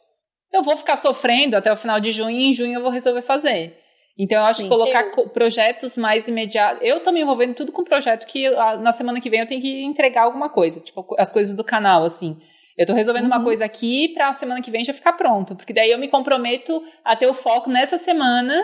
Eu 0.51 0.63
vou 0.63 0.75
ficar 0.75 0.97
sofrendo 0.97 1.55
até 1.55 1.71
o 1.71 1.77
final 1.77 2.01
de 2.01 2.13
junho 2.13 2.31
e 2.31 2.45
em 2.45 2.53
junho 2.55 2.79
eu 2.79 2.83
vou 2.83 2.91
resolver 2.91 3.21
fazer. 3.21 3.79
Então 4.19 4.39
eu 4.39 4.45
acho 4.47 4.59
Sim. 4.61 4.65
que 4.65 4.71
colocar 4.71 5.05
Eu- 5.17 5.29
projetos 5.29 5.97
mais 5.97 6.27
imediatos. 6.27 6.81
Eu 6.83 7.01
tô 7.01 7.13
me 7.13 7.21
envolvendo 7.21 7.55
tudo 7.55 7.71
com 7.73 7.85
projeto 7.85 8.27
que 8.27 8.45
eu- 8.45 8.59
ah, 8.61 8.77
na 8.77 8.91
semana 8.93 9.21
que 9.21 9.29
vem 9.29 9.41
eu 9.41 9.47
tenho 9.47 9.61
que 9.61 9.83
entregar 9.85 10.23
alguma 10.23 10.49
coisa, 10.49 10.81
tipo 10.81 11.07
as 11.19 11.33
coisas 11.33 11.55
do 11.55 11.63
canal, 11.65 12.03
assim. 12.05 12.39
Eu 12.79 12.87
tô 12.87 12.93
resolvendo 12.95 13.27
uma 13.27 13.39
Uhum. 13.39 13.45
coisa 13.45 13.65
aqui 13.65 14.09
pra 14.15 14.33
semana 14.33 14.61
que 14.63 14.71
vem 14.71 14.85
já 14.85 14.93
ficar 14.93 15.13
pronto, 15.15 15.55
porque 15.55 15.73
daí 15.73 15.91
eu 15.91 15.99
me 15.99 16.09
comprometo 16.09 16.83
a 17.05 17.15
ter 17.17 17.27
o 17.27 17.35
foco 17.35 17.71
nessa 17.71 17.97
semana 17.99 18.55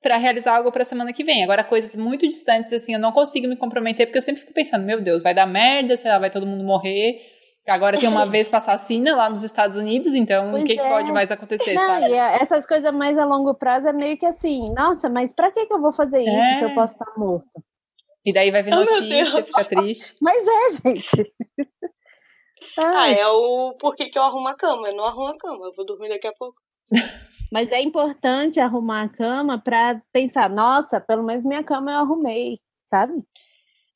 pra 0.00 0.16
realizar 0.16 0.56
algo 0.56 0.72
pra 0.72 0.82
semana 0.84 1.12
que 1.12 1.22
vem. 1.22 1.44
Agora, 1.44 1.62
coisas 1.62 1.94
muito 1.94 2.26
distantes, 2.26 2.72
assim, 2.72 2.94
eu 2.94 2.98
não 2.98 3.12
consigo 3.12 3.46
me 3.46 3.54
comprometer, 3.56 4.06
porque 4.06 4.18
eu 4.18 4.22
sempre 4.22 4.40
fico 4.40 4.52
pensando, 4.52 4.84
meu 4.84 5.00
Deus, 5.00 5.22
vai 5.22 5.32
dar 5.32 5.46
merda, 5.46 5.96
sei 5.96 6.10
lá, 6.10 6.18
vai 6.18 6.28
todo 6.30 6.44
mundo 6.46 6.64
morrer. 6.64 7.20
Agora 7.68 7.98
tem 7.98 8.08
uma 8.08 8.26
vez 8.26 8.52
assassina 8.52 9.14
lá 9.14 9.30
nos 9.30 9.44
Estados 9.44 9.76
Unidos, 9.76 10.14
então 10.14 10.50
Pois 10.50 10.62
o 10.64 10.66
que, 10.66 10.74
que 10.74 10.80
é. 10.80 10.88
pode 10.88 11.12
mais 11.12 11.30
acontecer, 11.30 11.74
Não, 11.74 11.86
sabe? 11.86 12.08
e 12.10 12.18
a- 12.18 12.32
essas 12.42 12.66
coisas 12.66 12.92
mais 12.92 13.16
a 13.16 13.24
longo 13.24 13.54
prazo 13.54 13.86
é 13.86 13.92
meio 13.92 14.16
que 14.18 14.26
assim, 14.26 14.64
nossa, 14.74 15.08
mas 15.08 15.32
pra 15.32 15.50
que, 15.52 15.66
que 15.66 15.72
eu 15.72 15.80
vou 15.80 15.92
fazer 15.92 16.20
isso 16.22 16.30
É. 16.36 16.54
se 16.58 16.64
eu 16.64 16.74
posso 16.74 16.94
estar 16.94 17.12
morto? 17.16 17.46
E 18.24 18.32
daí 18.32 18.50
vai 18.50 18.62
ver 18.62 18.72
Oh, 18.74 18.84
notícia, 18.84 19.44
fica 19.44 19.64
triste. 19.64 20.14
Mas 20.22 20.42
é, 20.46 20.70
gente. 20.90 21.32
Ah, 22.78 23.08
é 23.10 23.26
o 23.26 23.74
por 23.78 23.94
que 23.96 24.06
que 24.08 24.18
eu 24.18 24.22
arrumo 24.22 24.48
a 24.48 24.54
cama. 24.54 24.88
Eu 24.88 24.94
não 24.96 25.04
arrumo 25.04 25.26
a 25.28 25.36
cama, 25.36 25.66
eu 25.66 25.72
vou 25.76 25.84
dormir 25.84 26.08
daqui 26.08 26.26
a 26.26 26.32
pouco. 26.32 26.56
Mas 27.52 27.70
é 27.70 27.80
importante 27.82 28.60
arrumar 28.60 29.02
a 29.02 29.08
cama 29.08 29.60
pra 29.60 30.00
pensar, 30.12 30.48
nossa, 30.48 30.98
pelo 31.00 31.22
menos 31.22 31.44
minha 31.44 31.62
cama 31.62 31.90
eu 31.92 31.98
arrumei, 31.98 32.60
sabe? 32.86 33.12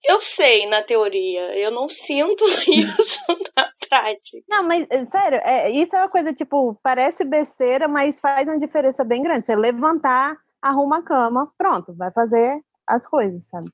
Eu 0.08 0.20
sei 0.20 0.66
na 0.66 0.82
teoria, 0.82 1.58
eu 1.58 1.70
não 1.70 1.88
sinto 1.88 2.44
isso 2.70 3.20
na 3.56 3.68
prática. 3.88 4.38
Não, 4.48 4.62
mas 4.62 4.86
é, 4.90 5.04
sério, 5.06 5.40
é, 5.42 5.70
isso 5.70 5.96
é 5.96 5.98
uma 5.98 6.08
coisa, 6.08 6.32
tipo, 6.32 6.78
parece 6.82 7.24
besteira, 7.24 7.88
mas 7.88 8.20
faz 8.20 8.48
uma 8.48 8.58
diferença 8.58 9.04
bem 9.04 9.22
grande. 9.22 9.44
Você 9.44 9.56
levantar, 9.56 10.36
arruma 10.62 10.98
a 10.98 11.02
cama, 11.02 11.52
pronto, 11.58 11.94
vai 11.96 12.12
fazer 12.12 12.60
as 12.86 13.06
coisas, 13.06 13.48
sabe? 13.48 13.68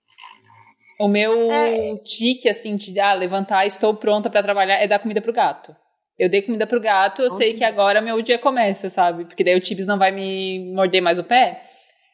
O 0.98 1.08
meu 1.08 1.50
É. 1.50 1.96
tique, 2.04 2.48
assim, 2.48 2.76
de 2.76 2.98
ah, 2.98 3.12
levantar, 3.12 3.66
estou 3.66 3.94
pronta 3.94 4.30
pra 4.30 4.42
trabalhar, 4.42 4.76
é 4.76 4.86
dar 4.86 5.00
comida 5.00 5.20
pro 5.20 5.32
gato. 5.32 5.74
Eu 6.18 6.28
dei 6.30 6.42
comida 6.42 6.66
pro 6.66 6.80
gato, 6.80 7.22
eu 7.22 7.30
sei 7.30 7.54
que 7.54 7.64
agora 7.64 8.00
meu 8.00 8.22
dia 8.22 8.38
começa, 8.38 8.88
sabe? 8.88 9.24
Porque 9.24 9.42
daí 9.42 9.56
o 9.56 9.60
Tibs 9.60 9.86
não 9.86 9.98
vai 9.98 10.12
me 10.12 10.72
morder 10.72 11.02
mais 11.02 11.18
o 11.18 11.24
pé. 11.24 11.64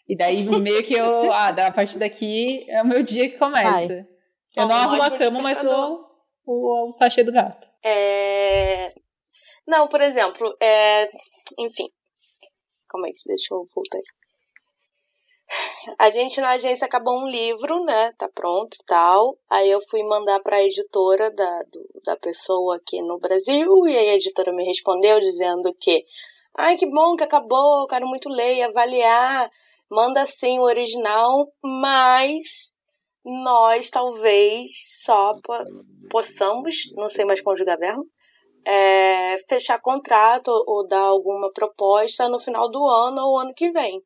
E 0.09 0.17
daí 0.17 0.43
meio 0.45 0.83
que 0.83 0.95
eu, 0.95 1.31
ah, 1.33 1.49
a 1.49 1.71
partir 1.71 1.99
daqui 1.99 2.65
é 2.71 2.83
o 2.83 2.87
meu 2.87 3.03
dia 3.03 3.29
que 3.29 3.37
começa. 3.37 4.07
Eu 4.57 4.67
não 4.67 4.75
um 4.75 4.79
arrumo 4.79 5.03
a 5.03 5.11
cama, 5.11 5.41
mas 5.41 5.61
dou 5.63 6.07
o, 6.47 6.89
o 6.89 6.93
sachê 6.93 7.23
do 7.23 7.31
gato. 7.33 7.69
É... 7.85 8.95
Não, 9.67 9.87
por 9.87 10.01
exemplo, 10.01 10.57
é... 10.61 11.11
enfim. 11.59 11.91
Calma 12.89 13.07
aí, 13.09 13.15
deixa 13.27 13.53
eu 13.53 13.67
voltar. 13.75 13.99
aqui. 13.99 14.09
A 15.99 16.11
gente 16.11 16.41
na 16.41 16.51
agência 16.51 16.87
acabou 16.87 17.19
um 17.19 17.29
livro, 17.29 17.85
né? 17.85 18.13
Tá 18.19 18.29
pronto 18.29 18.75
e 18.75 18.85
tal. 18.87 19.39
Aí 19.51 19.71
eu 19.71 19.81
fui 19.89 20.03
mandar 20.03 20.41
pra 20.41 20.63
editora 20.63 21.31
da, 21.31 21.63
do- 21.65 22.01
da 22.05 22.17
pessoa 22.17 22.77
aqui 22.77 23.01
no 23.03 23.19
Brasil. 23.19 23.87
E 23.87 23.97
aí 23.97 24.11
a 24.11 24.15
editora 24.17 24.53
me 24.53 24.65
respondeu 24.65 25.19
dizendo 25.21 25.75
que. 25.81 26.05
Ai, 26.57 26.77
que 26.77 26.87
bom 26.87 27.15
que 27.17 27.25
acabou, 27.25 27.83
eu 27.83 27.87
quero 27.87 28.07
muito 28.07 28.29
ler 28.29 28.57
e 28.57 28.63
avaliar. 28.63 29.51
Manda 29.91 30.27
sim 30.27 30.59
o 30.59 30.63
original, 30.63 31.51
mas 31.63 32.73
nós 33.25 33.89
talvez 33.91 34.71
só 35.03 35.35
po- 35.43 35.85
possamos, 36.11 36.77
não 36.95 37.09
sei 37.09 37.25
mais 37.25 37.41
conjugar 37.41 37.79
verbo, 37.79 38.05
é, 38.67 39.39
fechar 39.49 39.81
contrato 39.81 40.49
ou 40.67 40.87
dar 40.87 41.01
alguma 41.01 41.51
proposta 41.53 42.29
no 42.29 42.39
final 42.39 42.71
do 42.71 42.87
ano 42.87 43.23
ou 43.23 43.39
ano 43.39 43.55
que 43.55 43.71
vem. 43.71 44.03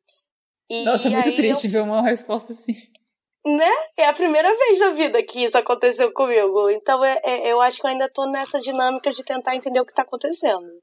E 0.69 0.85
Nossa, 0.85 1.07
é 1.07 1.11
muito 1.11 1.35
triste 1.35 1.67
ver 1.67 1.81
uma 1.81 2.01
resposta 2.01 2.53
assim. 2.53 2.73
eu- 3.45 3.57
né? 3.57 3.69
É 3.97 4.05
a 4.05 4.13
primeira 4.13 4.55
vez 4.55 4.79
na 4.79 4.91
vida 4.91 5.21
que 5.21 5.43
isso 5.43 5.57
aconteceu 5.57 6.13
comigo. 6.13 6.69
Então 6.69 7.03
é, 7.03 7.19
é- 7.23 7.51
eu 7.51 7.59
acho 7.59 7.79
que 7.81 7.85
eu 7.85 7.91
ainda 7.91 8.09
tô 8.09 8.25
nessa 8.25 8.59
dinâmica 8.59 9.11
de 9.11 9.23
tentar 9.23 9.55
entender 9.55 9.81
o 9.81 9.85
que 9.85 9.93
tá 9.93 10.03
acontecendo. 10.03 10.81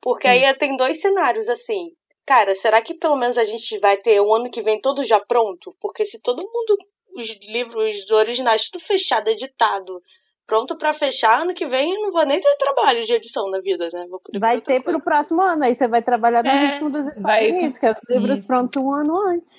Porque 0.00 0.28
aí 0.28 0.54
tem 0.54 0.76
dois 0.76 1.00
cenários 1.00 1.48
assim. 1.48 1.90
Cara, 2.26 2.54
será 2.54 2.80
que 2.80 2.94
pelo 2.94 3.16
menos 3.16 3.36
a 3.36 3.44
gente 3.44 3.78
vai 3.78 3.96
ter 3.96 4.20
o 4.20 4.34
ano 4.34 4.50
que 4.50 4.62
vem 4.62 4.80
todo 4.80 5.04
já 5.04 5.20
pronto? 5.20 5.74
Porque 5.80 6.04
se 6.04 6.18
todo 6.18 6.38
mundo, 6.42 6.78
os 7.16 7.26
livros 7.46 8.10
originais, 8.10 8.64
tudo 8.70 8.82
fechado, 8.82 9.28
editado, 9.28 10.00
pronto 10.46 10.76
pra 10.78 10.94
fechar, 10.94 11.40
ano 11.42 11.52
que 11.54 11.66
vem 11.66 11.92
eu 11.94 12.00
não 12.02 12.12
vou 12.12 12.24
nem 12.24 12.40
ter 12.40 12.56
trabalho 12.56 13.04
de 13.04 13.12
edição 13.12 13.50
na 13.50 13.60
vida, 13.60 13.88
né? 13.92 14.06
Vou 14.08 14.20
poder 14.20 14.38
Vai 14.38 14.60
ter 14.60 14.82
coisa. 14.82 14.98
pro 14.98 15.04
próximo 15.04 15.42
ano, 15.42 15.64
aí 15.64 15.74
você 15.74 15.86
vai 15.86 16.02
trabalhar 16.02 16.42
no 16.42 16.48
É, 16.50 16.66
ritmo 16.70 16.88
dos 16.90 17.00
Estados 17.02 17.22
vai- 17.22 17.50
Unidos, 17.50 17.78
que 17.78 17.86
é 17.86 17.90
os 17.92 17.98
livros 18.08 18.38
Isso. 18.38 18.46
prontos 18.46 18.76
um 18.76 18.92
ano 18.92 19.18
antes. 19.28 19.50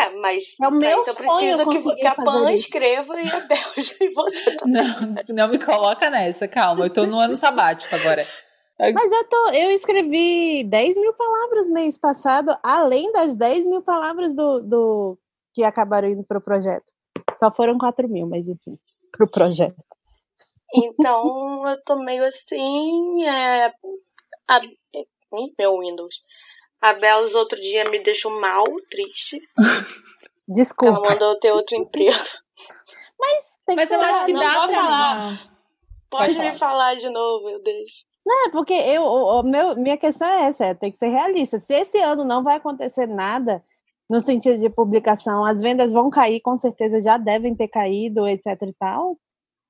É, 0.00 0.10
mas 0.10 0.56
É 0.62 0.66
o 0.66 0.70
meu 0.70 0.96
mas 0.98 1.08
eu 1.08 1.14
preciso 1.14 1.68
que, 1.68 1.94
que 1.96 2.06
a 2.06 2.14
Pan 2.14 2.50
isso. 2.52 2.64
escreva 2.66 3.20
e 3.20 3.28
a 3.28 3.40
Belja 3.46 3.94
e 4.00 4.08
você 4.14 4.56
tá. 4.56 4.64
Não, 4.66 4.84
não 5.28 5.48
me 5.48 5.58
coloca 5.62 6.08
nessa, 6.08 6.48
calma. 6.48 6.86
Eu 6.86 6.90
tô 6.90 7.04
no 7.06 7.18
ano 7.18 7.36
sabático 7.36 7.94
agora. 7.94 8.26
Mas 8.78 9.12
eu, 9.12 9.28
tô, 9.28 9.48
eu 9.50 9.70
escrevi 9.70 10.64
10 10.64 10.96
mil 10.96 11.12
palavras 11.14 11.68
mês 11.68 11.96
passado, 11.96 12.56
além 12.62 13.12
das 13.12 13.34
10 13.36 13.66
mil 13.66 13.80
palavras 13.82 14.34
do, 14.34 14.60
do 14.60 15.18
que 15.52 15.62
acabaram 15.62 16.08
indo 16.08 16.24
pro 16.24 16.40
projeto. 16.40 16.92
Só 17.36 17.52
foram 17.52 17.78
4 17.78 18.08
mil, 18.08 18.26
mas 18.26 18.48
enfim, 18.48 18.76
pro 19.12 19.30
projeto. 19.30 19.76
Então 20.74 21.66
eu 21.68 21.80
tô 21.84 21.96
meio 21.96 22.24
assim. 22.24 23.24
É, 23.24 23.72
a, 24.48 24.60
meu 25.58 25.78
Windows. 25.78 26.16
A 26.80 26.92
Belos 26.92 27.34
outro 27.34 27.58
dia 27.60 27.88
me 27.88 28.02
deixou 28.02 28.40
mal, 28.40 28.64
triste. 28.90 29.40
Ela 29.56 29.84
Desculpa. 30.48 31.00
mandou 31.08 31.30
eu 31.30 31.38
ter 31.40 31.52
outro 31.52 31.76
emprego. 31.76 32.18
Tem 33.66 33.76
Mas 33.76 33.90
eu 33.90 33.98
falar, 33.98 34.10
acho 34.10 34.26
que 34.26 34.32
não 34.32 34.40
dá 34.40 34.66
pra. 34.66 34.74
falar. 34.74 35.56
Pode, 36.10 36.34
Pode 36.34 36.38
me 36.38 36.58
falar 36.58 36.94
de 36.96 37.08
novo, 37.08 37.48
eu 37.48 37.62
deixo. 37.62 38.04
Não, 38.26 38.46
é 38.46 38.50
porque 38.50 38.72
eu, 38.72 39.02
o, 39.02 39.40
o 39.40 39.42
meu, 39.42 39.76
minha 39.76 39.96
questão 39.96 40.26
é 40.28 40.44
essa, 40.44 40.66
é, 40.66 40.74
tem 40.74 40.90
que 40.90 40.98
ser 40.98 41.08
realista. 41.08 41.58
Se 41.58 41.74
esse 41.74 41.98
ano 41.98 42.24
não 42.24 42.42
vai 42.42 42.56
acontecer 42.56 43.06
nada 43.06 43.62
no 44.08 44.20
sentido 44.20 44.58
de 44.58 44.70
publicação, 44.70 45.44
as 45.44 45.60
vendas 45.60 45.92
vão 45.92 46.10
cair, 46.10 46.40
com 46.40 46.56
certeza 46.56 47.02
já 47.02 47.18
devem 47.18 47.54
ter 47.54 47.68
caído, 47.68 48.26
etc 48.26 48.46
e 48.62 48.72
tal. 48.74 49.18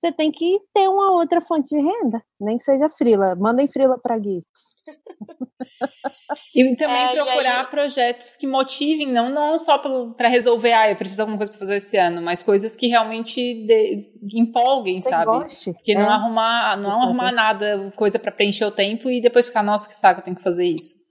Você 0.00 0.12
tem 0.12 0.30
que 0.30 0.60
ter 0.74 0.88
uma 0.88 1.12
outra 1.12 1.40
fonte 1.40 1.74
de 1.74 1.80
renda, 1.82 2.22
nem 2.40 2.58
que 2.58 2.64
seja 2.64 2.88
frila. 2.88 3.34
Mandem 3.36 3.66
frila 3.66 3.98
para 3.98 4.18
Gui. 4.18 4.42
E 6.54 6.76
também 6.76 7.04
é, 7.04 7.12
procurar 7.12 7.60
aí... 7.60 7.66
projetos 7.66 8.36
que 8.36 8.46
motivem, 8.46 9.06
não, 9.06 9.28
não 9.28 9.58
só 9.58 9.78
para 9.78 10.28
resolver, 10.28 10.72
ah, 10.72 10.90
eu 10.90 10.96
preciso 10.96 11.18
de 11.18 11.22
alguma 11.22 11.38
coisa 11.38 11.52
para 11.52 11.58
fazer 11.58 11.76
esse 11.76 11.96
ano, 11.96 12.22
mas 12.22 12.42
coisas 12.42 12.76
que 12.76 12.86
realmente 12.86 13.40
de, 13.40 14.12
empolguem, 14.34 15.00
Você 15.00 15.10
sabe? 15.10 15.26
Goste. 15.26 15.72
Que 15.84 15.92
é. 15.92 15.94
não 15.98 16.10
arrumar, 16.10 16.76
não 16.76 17.02
arrumar 17.02 17.32
nada, 17.32 17.92
coisa 17.96 18.18
para 18.18 18.32
preencher 18.32 18.64
o 18.64 18.70
tempo 18.70 19.10
e 19.10 19.20
depois 19.20 19.48
ficar, 19.48 19.62
nossa, 19.62 19.88
que 19.88 19.94
saco, 19.94 20.20
eu 20.20 20.24
tenho 20.24 20.36
que 20.36 20.42
fazer 20.42 20.66
isso. 20.66 21.04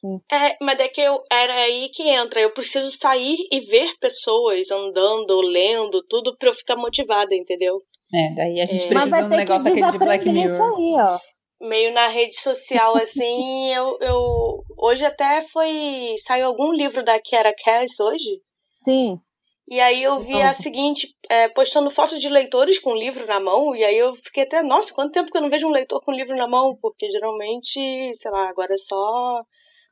Sim. 0.00 0.18
É, 0.32 0.56
mas 0.60 0.80
é 0.80 0.88
que 0.88 1.00
eu 1.00 1.22
era 1.30 1.54
aí 1.54 1.88
que 1.94 2.02
entra. 2.02 2.40
Eu 2.40 2.52
preciso 2.52 2.90
sair 2.90 3.36
e 3.52 3.60
ver 3.60 3.92
pessoas 4.00 4.68
andando, 4.68 5.40
lendo, 5.42 6.02
tudo 6.08 6.36
pra 6.36 6.48
eu 6.48 6.54
ficar 6.54 6.74
motivada, 6.74 7.32
entendeu? 7.36 7.80
É, 8.12 8.34
daí 8.34 8.60
a 8.60 8.66
gente 8.66 8.84
é. 8.84 8.88
precisa 8.88 9.18
de 9.18 9.24
um 9.24 9.28
negócio 9.28 9.62
daquele 9.62 9.90
de 9.92 9.98
Black 9.98 10.28
Mirror. 10.28 10.52
Isso 10.52 10.62
aí, 10.62 10.94
ó 11.00 11.31
meio 11.62 11.92
na 11.92 12.08
rede 12.08 12.36
social, 12.40 12.96
assim, 12.98 13.72
eu, 13.72 13.98
eu. 14.00 14.64
Hoje 14.76 15.04
até 15.04 15.42
foi. 15.42 16.16
Saiu 16.24 16.46
algum 16.46 16.72
livro 16.72 17.04
da 17.04 17.20
Kiara 17.20 17.54
Cass 17.54 17.98
hoje? 18.00 18.42
Sim. 18.74 19.20
E 19.68 19.80
aí 19.80 20.02
eu 20.02 20.18
vi 20.18 20.42
a 20.42 20.52
seguinte, 20.52 21.16
é, 21.30 21.48
postando 21.48 21.88
fotos 21.88 22.20
de 22.20 22.28
leitores 22.28 22.78
com 22.78 22.94
livro 22.94 23.26
na 23.26 23.40
mão, 23.40 23.74
e 23.74 23.82
aí 23.84 23.96
eu 23.96 24.14
fiquei 24.14 24.42
até, 24.42 24.62
nossa, 24.62 24.92
quanto 24.92 25.12
tempo 25.12 25.30
que 25.30 25.36
eu 25.36 25.40
não 25.40 25.48
vejo 25.48 25.66
um 25.66 25.70
leitor 25.70 26.00
com 26.00 26.12
livro 26.12 26.36
na 26.36 26.48
mão? 26.48 26.76
Porque 26.82 27.10
geralmente, 27.10 27.80
sei 28.14 28.30
lá, 28.30 28.48
agora 28.48 28.74
é 28.74 28.76
só 28.76 29.42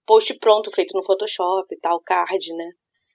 post 0.04 0.35
pronto, 0.35 0.70
feito 0.72 0.94
no 0.94 1.04
Photoshop 1.04 1.72
e 1.72 1.78
tal, 1.78 2.00
card, 2.00 2.52
né? 2.52 2.70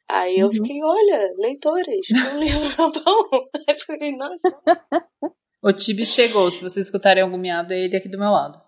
Aí 0.07 0.39
eu 0.39 0.47
uhum. 0.47 0.53
fiquei, 0.53 0.81
olha, 0.81 1.33
leitores, 1.37 2.07
com 2.07 2.37
livro 2.39 2.69
na 2.69 2.87
mão. 2.87 3.29
Aí 3.53 3.75
eu 3.75 3.79
fiquei, 3.79 4.15
nossa. 4.15 4.39
O 5.65 5.73
Tibis 5.73 6.13
chegou. 6.13 6.51
Se 6.51 6.61
vocês 6.61 6.85
escutarem 6.85 7.23
algum 7.23 7.39
miado, 7.39 7.73
é 7.73 7.79
ele 7.79 7.97
aqui 7.97 8.07
do 8.07 8.19
meu 8.19 8.29
lado. 8.29 8.61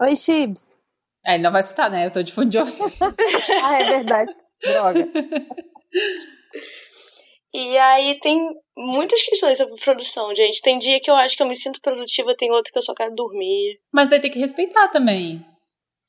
Oi, 0.00 0.16
Tibis. 0.16 0.64
É, 1.26 1.34
ele 1.34 1.42
não 1.42 1.52
vai 1.52 1.60
escutar, 1.60 1.90
né? 1.90 2.06
Eu 2.06 2.10
tô 2.10 2.22
de 2.22 2.32
fone 2.32 2.48
de 2.48 2.56
ouvido. 2.56 2.78
ah, 3.62 3.78
é 3.78 3.84
verdade. 3.84 4.34
Droga. 4.62 5.08
E 7.54 7.76
aí 7.76 8.18
tem 8.18 8.48
muitas 8.74 9.20
questões 9.20 9.58
sobre 9.58 9.78
produção, 9.78 10.34
gente. 10.34 10.62
Tem 10.62 10.78
dia 10.78 10.98
que 10.98 11.10
eu 11.10 11.14
acho 11.14 11.36
que 11.36 11.42
eu 11.42 11.46
me 11.46 11.54
sinto 11.54 11.82
produtiva, 11.82 12.34
tem 12.34 12.50
outro 12.50 12.72
que 12.72 12.78
eu 12.78 12.82
só 12.82 12.94
quero 12.94 13.14
dormir. 13.14 13.78
Mas 13.92 14.08
daí 14.08 14.22
tem 14.22 14.30
que 14.30 14.38
respeitar 14.38 14.88
também. 14.88 15.44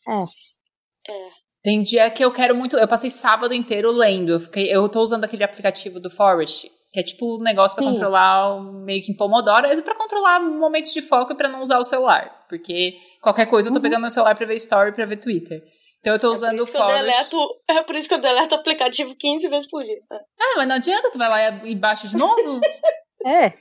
É. 0.07 1.11
É. 1.11 1.29
Tem 1.61 1.83
dia 1.83 2.09
que 2.09 2.23
eu 2.23 2.31
quero 2.31 2.55
muito. 2.55 2.77
Eu 2.77 2.87
passei 2.87 3.09
sábado 3.09 3.53
inteiro 3.53 3.91
lendo. 3.91 4.31
Eu, 4.31 4.39
fiquei, 4.39 4.73
eu 4.73 4.87
tô 4.89 5.01
usando 5.01 5.25
aquele 5.25 5.43
aplicativo 5.43 5.99
do 5.99 6.09
Forest. 6.09 6.71
Que 6.93 6.99
é 6.99 7.03
tipo 7.03 7.37
um 7.37 7.41
negócio 7.43 7.75
para 7.75 7.85
controlar 7.85 8.61
meio 8.61 9.03
que 9.03 9.11
em 9.11 9.15
Pomodoro, 9.15 9.65
é 9.65 9.81
para 9.81 9.95
controlar 9.95 10.39
momentos 10.39 10.93
de 10.93 11.01
foco 11.01 11.33
e 11.33 11.35
para 11.35 11.49
não 11.49 11.61
usar 11.61 11.79
o 11.79 11.83
celular. 11.83 12.45
Porque 12.47 12.95
qualquer 13.19 13.47
coisa 13.47 13.69
eu 13.69 13.73
tô 13.73 13.79
uhum. 13.79 13.83
pegando 13.83 14.01
meu 14.01 14.11
celular 14.11 14.35
para 14.35 14.45
ver 14.45 14.55
story, 14.55 14.93
para 14.93 15.05
ver 15.05 15.17
Twitter. 15.17 15.63
Então 15.99 16.13
eu 16.13 16.19
tô 16.19 16.27
é 16.27 16.33
usando 16.33 16.59
o 16.59 16.67
Forest. 16.67 17.01
Deleto, 17.01 17.37
é 17.67 17.81
por 17.81 17.95
isso 17.95 18.07
que 18.07 18.13
eu 18.13 18.21
deleto 18.21 18.53
o 18.53 18.59
aplicativo 18.59 19.15
15 19.15 19.47
vezes 19.47 19.67
por 19.67 19.83
dia. 19.83 19.97
Ah, 20.11 20.53
mas 20.57 20.67
não 20.67 20.75
adianta, 20.75 21.09
tu 21.09 21.17
vai 21.17 21.29
lá 21.29 21.65
e 21.65 21.75
baixa 21.75 22.07
de 22.07 22.15
novo? 22.15 22.61
é. 23.25 23.53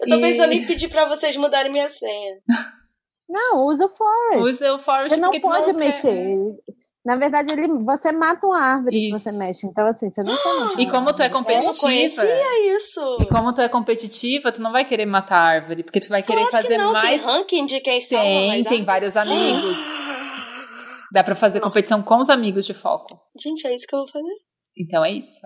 Eu 0.00 0.08
tô 0.08 0.16
e... 0.16 0.20
pensando 0.20 0.52
em 0.52 0.66
pedir 0.66 0.88
para 0.88 1.08
vocês 1.08 1.36
mudarem 1.36 1.72
minha 1.72 1.88
senha. 1.88 2.36
Não, 3.28 3.64
usa 3.66 3.86
o 3.86 3.88
Forest. 3.88 4.42
Usa 4.42 4.74
o 4.74 4.78
Forest 4.78 5.14
Você 5.14 5.20
não 5.20 5.40
pode 5.40 5.72
não 5.72 5.78
mexer. 5.78 6.12
Quer... 6.12 6.74
Na 7.04 7.16
verdade, 7.16 7.50
ele, 7.52 7.68
você 7.84 8.10
mata 8.10 8.46
uma 8.46 8.58
árvore 8.58 8.96
isso. 8.96 9.18
se 9.18 9.24
você 9.24 9.38
mexe. 9.38 9.66
Então, 9.66 9.86
assim, 9.86 10.10
você 10.10 10.22
não 10.22 10.34
tem. 10.34 10.84
E 10.84 10.90
como 10.90 11.12
tu 11.12 11.22
é 11.22 11.28
competitiva. 11.28 12.24
Eu 12.24 12.76
isso. 12.76 13.18
E 13.20 13.26
como 13.26 13.52
tu 13.52 13.60
é 13.60 13.68
competitiva, 13.68 14.50
tu 14.50 14.62
não 14.62 14.72
vai 14.72 14.86
querer 14.86 15.04
matar 15.04 15.36
a 15.36 15.44
árvore. 15.44 15.82
Porque 15.82 16.00
tu 16.00 16.08
vai 16.08 16.22
querer 16.22 16.48
claro 16.48 16.50
fazer 16.50 16.78
que 16.78 16.84
mais. 16.84 17.22
Tem 17.22 17.30
ranking 17.30 17.66
de 17.66 17.80
quem 17.80 18.00
Tem, 18.00 18.64
tem 18.64 18.84
vários 18.84 19.18
amigos. 19.18 19.78
Dá 21.12 21.22
pra 21.22 21.34
fazer 21.34 21.60
não. 21.60 21.68
competição 21.68 22.02
com 22.02 22.16
os 22.16 22.30
amigos 22.30 22.64
de 22.64 22.72
foco. 22.72 23.20
Gente, 23.38 23.66
é 23.66 23.74
isso 23.74 23.86
que 23.86 23.94
eu 23.94 23.98
vou 23.98 24.08
fazer. 24.08 24.34
Então 24.76 25.04
é 25.04 25.12
isso. 25.12 25.40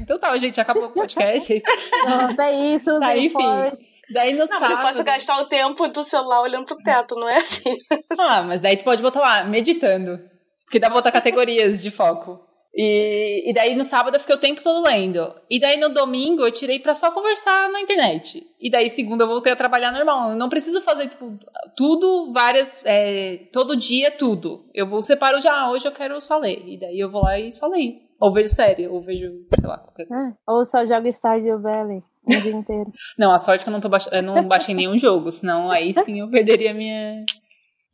Então 0.00 0.16
tá, 0.20 0.34
gente, 0.36 0.60
acabou 0.60 0.84
o 0.84 0.90
podcast. 0.90 1.52
É 1.52 1.56
isso. 1.56 1.66
Não, 2.04 2.44
é 2.44 2.52
isso. 2.74 3.00
Tá, 3.00 3.16
enfim. 3.16 3.72
Daí 4.14 4.32
no 4.32 4.38
não, 4.38 4.46
sábado. 4.46 4.72
Eu 4.72 4.78
posso 4.78 5.04
gastar 5.04 5.40
o 5.42 5.46
tempo 5.46 5.88
do 5.88 6.04
celular 6.04 6.42
olhando 6.42 6.66
pro 6.66 6.76
teto, 6.76 7.16
não 7.16 7.28
é 7.28 7.38
assim? 7.38 7.76
Ah, 8.16 8.42
mas 8.42 8.60
daí 8.60 8.76
tu 8.76 8.84
pode 8.84 9.02
botar 9.02 9.20
lá, 9.20 9.44
meditando. 9.44 10.29
Porque 10.70 10.78
dá 10.78 10.86
pra 10.86 10.98
botar 10.98 11.10
categorias 11.10 11.82
de 11.82 11.90
foco. 11.90 12.38
E, 12.72 13.50
e 13.50 13.52
daí 13.52 13.74
no 13.74 13.82
sábado 13.82 14.14
eu 14.14 14.20
fiquei 14.20 14.36
o 14.36 14.40
tempo 14.40 14.62
todo 14.62 14.86
lendo. 14.86 15.34
E 15.50 15.58
daí 15.58 15.76
no 15.76 15.88
domingo 15.88 16.44
eu 16.44 16.52
tirei 16.52 16.78
para 16.78 16.94
só 16.94 17.10
conversar 17.10 17.68
na 17.70 17.80
internet. 17.80 18.46
E 18.60 18.70
daí 18.70 18.88
segunda 18.88 19.24
eu 19.24 19.28
voltei 19.28 19.52
a 19.52 19.56
trabalhar 19.56 19.90
normal. 19.90 20.30
Eu 20.30 20.36
não 20.36 20.48
preciso 20.48 20.80
fazer 20.80 21.08
tipo, 21.08 21.36
tudo, 21.76 22.32
várias. 22.32 22.82
É, 22.84 23.48
todo 23.52 23.76
dia, 23.76 24.12
tudo. 24.12 24.64
Eu 24.72 24.88
vou 24.88 25.02
separo 25.02 25.40
já, 25.40 25.52
ah, 25.52 25.72
hoje 25.72 25.88
eu 25.88 25.92
quero 25.92 26.20
só 26.20 26.38
ler. 26.38 26.62
E 26.64 26.78
daí 26.78 27.00
eu 27.00 27.10
vou 27.10 27.24
lá 27.24 27.36
e 27.36 27.50
só 27.50 27.66
leio. 27.66 27.96
Ou 28.20 28.32
vejo 28.32 28.54
série, 28.54 28.86
ou 28.86 29.02
vejo, 29.02 29.26
sei 29.58 29.68
lá, 29.68 29.78
qualquer 29.78 30.06
coisa. 30.06 30.28
É, 30.28 30.52
ou 30.52 30.64
só 30.64 30.86
jogo 30.86 31.08
Stardew 31.08 31.60
Valley 31.60 32.00
o 32.24 32.40
dia 32.42 32.52
inteiro. 32.52 32.92
não, 33.18 33.32
a 33.32 33.38
sorte 33.38 33.62
é 33.62 33.64
que 33.64 33.70
eu 33.70 33.72
não, 33.72 33.80
tô 33.80 33.88
baix... 33.88 34.08
eu 34.12 34.22
não 34.22 34.46
baixei 34.46 34.74
nenhum 34.74 34.96
jogo, 34.96 35.32
senão 35.32 35.68
aí 35.68 35.92
sim 35.92 36.20
eu 36.20 36.30
perderia 36.30 36.72
minha. 36.72 37.24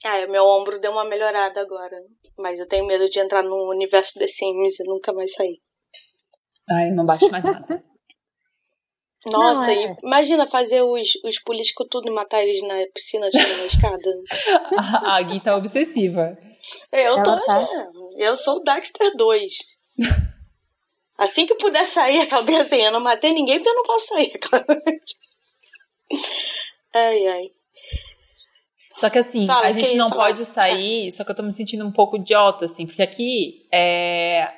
Ah, 0.04 0.26
meu 0.28 0.44
ombro 0.44 0.78
deu 0.78 0.92
uma 0.92 1.04
melhorada 1.04 1.60
agora. 1.60 1.96
Mas 2.38 2.58
eu 2.58 2.66
tenho 2.66 2.86
medo 2.86 3.08
de 3.08 3.18
entrar 3.18 3.42
no 3.42 3.70
universo 3.70 4.18
The 4.18 4.26
Sims 4.26 4.78
e 4.78 4.84
nunca 4.84 5.12
mais 5.12 5.32
sair. 5.32 5.60
Ai, 6.68 6.90
não 6.90 7.04
baixo 7.04 7.30
mais 7.30 7.44
nada. 7.44 7.82
Nossa, 9.30 9.60
não, 9.62 9.70
é. 9.70 9.96
imagina 10.04 10.46
fazer 10.46 10.82
os, 10.82 11.08
os 11.24 11.40
políticos 11.40 11.88
tudo 11.90 12.08
e 12.08 12.12
matar 12.12 12.42
eles 12.42 12.62
na 12.62 12.74
piscina 12.94 13.28
de 13.28 13.36
uma 13.36 13.66
escada. 13.66 14.10
a, 14.78 15.16
a 15.16 15.22
Gui 15.22 15.40
tá 15.40 15.56
obsessiva. 15.56 16.38
Eu 16.92 17.22
tô. 17.22 17.44
Tá... 17.44 17.60
É, 17.60 18.28
eu 18.28 18.36
sou 18.36 18.56
o 18.56 18.62
Dexter 18.62 19.16
2. 19.16 19.52
Assim 21.18 21.46
que 21.46 21.54
puder 21.54 21.86
sair, 21.86 22.20
acabei 22.20 22.56
assim, 22.56 22.76
eu 22.76 22.92
não 22.92 23.00
matei 23.00 23.32
ninguém 23.32 23.56
porque 23.56 23.70
eu 23.70 23.74
não 23.74 23.84
posso 23.84 24.08
sair, 24.08 24.38
claramente. 24.38 25.16
Ai, 26.94 27.26
ai. 27.26 27.50
Só 28.96 29.10
que 29.10 29.18
assim, 29.18 29.46
Fala, 29.46 29.66
a 29.66 29.72
gente 29.72 29.94
não 29.94 30.08
falar. 30.08 30.24
pode 30.24 30.44
sair, 30.44 31.12
só 31.12 31.22
que 31.22 31.30
eu 31.30 31.34
tô 31.34 31.42
me 31.42 31.52
sentindo 31.52 31.86
um 31.86 31.92
pouco 31.92 32.16
idiota, 32.16 32.64
assim, 32.64 32.86
porque 32.86 33.02
aqui 33.02 33.66
é. 33.72 34.48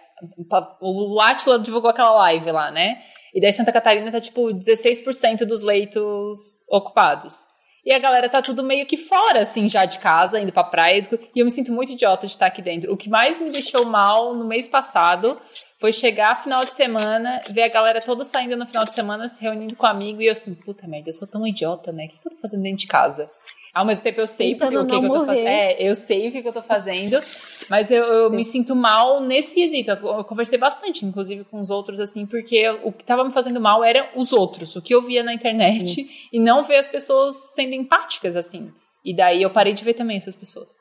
O 0.80 1.20
Atila 1.20 1.58
divulgou 1.58 1.90
aquela 1.90 2.12
live 2.12 2.50
lá, 2.50 2.70
né? 2.70 3.02
E 3.34 3.40
daí 3.40 3.52
Santa 3.52 3.72
Catarina 3.72 4.10
tá 4.10 4.20
tipo 4.20 4.42
16% 4.48 5.44
dos 5.44 5.60
leitos 5.60 6.64
ocupados. 6.68 7.46
E 7.84 7.92
a 7.92 7.98
galera 7.98 8.28
tá 8.28 8.42
tudo 8.42 8.62
meio 8.62 8.84
que 8.86 8.96
fora, 8.96 9.40
assim, 9.40 9.68
já 9.68 9.84
de 9.84 9.98
casa, 9.98 10.38
indo 10.40 10.52
pra 10.52 10.64
praia. 10.64 11.02
E 11.34 11.38
eu 11.38 11.44
me 11.44 11.50
sinto 11.50 11.72
muito 11.72 11.92
idiota 11.92 12.26
de 12.26 12.32
estar 12.32 12.46
aqui 12.46 12.60
dentro. 12.60 12.92
O 12.92 12.96
que 12.96 13.08
mais 13.08 13.40
me 13.40 13.50
deixou 13.50 13.84
mal 13.84 14.34
no 14.34 14.44
mês 14.44 14.68
passado 14.68 15.40
foi 15.80 15.92
chegar 15.92 16.42
final 16.42 16.64
de 16.64 16.74
semana, 16.74 17.40
ver 17.48 17.62
a 17.62 17.68
galera 17.68 18.00
toda 18.00 18.24
saindo 18.24 18.56
no 18.56 18.66
final 18.66 18.84
de 18.84 18.92
semana, 18.92 19.28
se 19.28 19.40
reunindo 19.40 19.76
com 19.76 19.86
amigo. 19.86 20.20
E 20.20 20.26
eu 20.26 20.32
assim, 20.32 20.54
puta 20.54 20.86
merda, 20.86 21.10
eu 21.10 21.14
sou 21.14 21.26
tão 21.26 21.46
idiota, 21.46 21.92
né? 21.92 22.06
O 22.06 22.08
que, 22.08 22.18
que 22.18 22.26
eu 22.26 22.32
tô 22.32 22.38
fazendo 22.38 22.62
dentro 22.62 22.78
de 22.78 22.86
casa? 22.88 23.30
Ao 23.72 23.84
mesmo 23.84 24.02
tempo 24.02 24.20
eu 24.20 24.26
sei 24.26 24.54
porque, 24.54 24.76
o 24.76 24.86
que, 24.86 24.98
que 24.98 25.06
eu 25.06 25.10
tô 25.10 25.24
fazendo. 25.26 25.46
É, 25.46 25.76
eu 25.82 25.94
sei 25.94 26.28
o 26.28 26.32
que, 26.32 26.42
que 26.42 26.48
eu 26.48 26.52
tô 26.52 26.62
fazendo, 26.62 27.20
mas 27.68 27.90
eu, 27.90 28.04
eu 28.04 28.30
me 28.30 28.44
sinto 28.44 28.74
mal 28.74 29.20
nesse 29.20 29.54
quesito. 29.54 29.90
Eu, 29.90 30.24
conversei 30.24 30.58
bastante, 30.58 31.04
inclusive, 31.04 31.44
com 31.44 31.60
os 31.60 31.70
outros, 31.70 32.00
assim, 32.00 32.26
porque 32.26 32.68
o 32.82 32.92
que 32.92 33.04
tava 33.04 33.24
me 33.24 33.32
fazendo 33.32 33.60
mal 33.60 33.84
era 33.84 34.10
os 34.16 34.32
outros, 34.32 34.74
o 34.76 34.82
que 34.82 34.94
eu 34.94 35.02
via 35.02 35.22
na 35.22 35.34
internet, 35.34 35.86
Sim. 35.86 36.08
e 36.32 36.38
não 36.38 36.62
ver 36.64 36.76
as 36.76 36.88
pessoas 36.88 37.36
sendo 37.54 37.74
empáticas, 37.74 38.36
assim. 38.36 38.72
E 39.04 39.14
daí 39.14 39.42
eu 39.42 39.50
parei 39.50 39.72
de 39.72 39.84
ver 39.84 39.94
também 39.94 40.16
essas 40.16 40.36
pessoas. 40.36 40.80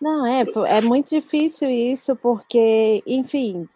Não, 0.00 0.26
é, 0.26 0.44
é 0.66 0.80
muito 0.80 1.10
difícil 1.10 1.68
isso, 1.68 2.14
porque, 2.16 3.02
enfim, 3.06 3.68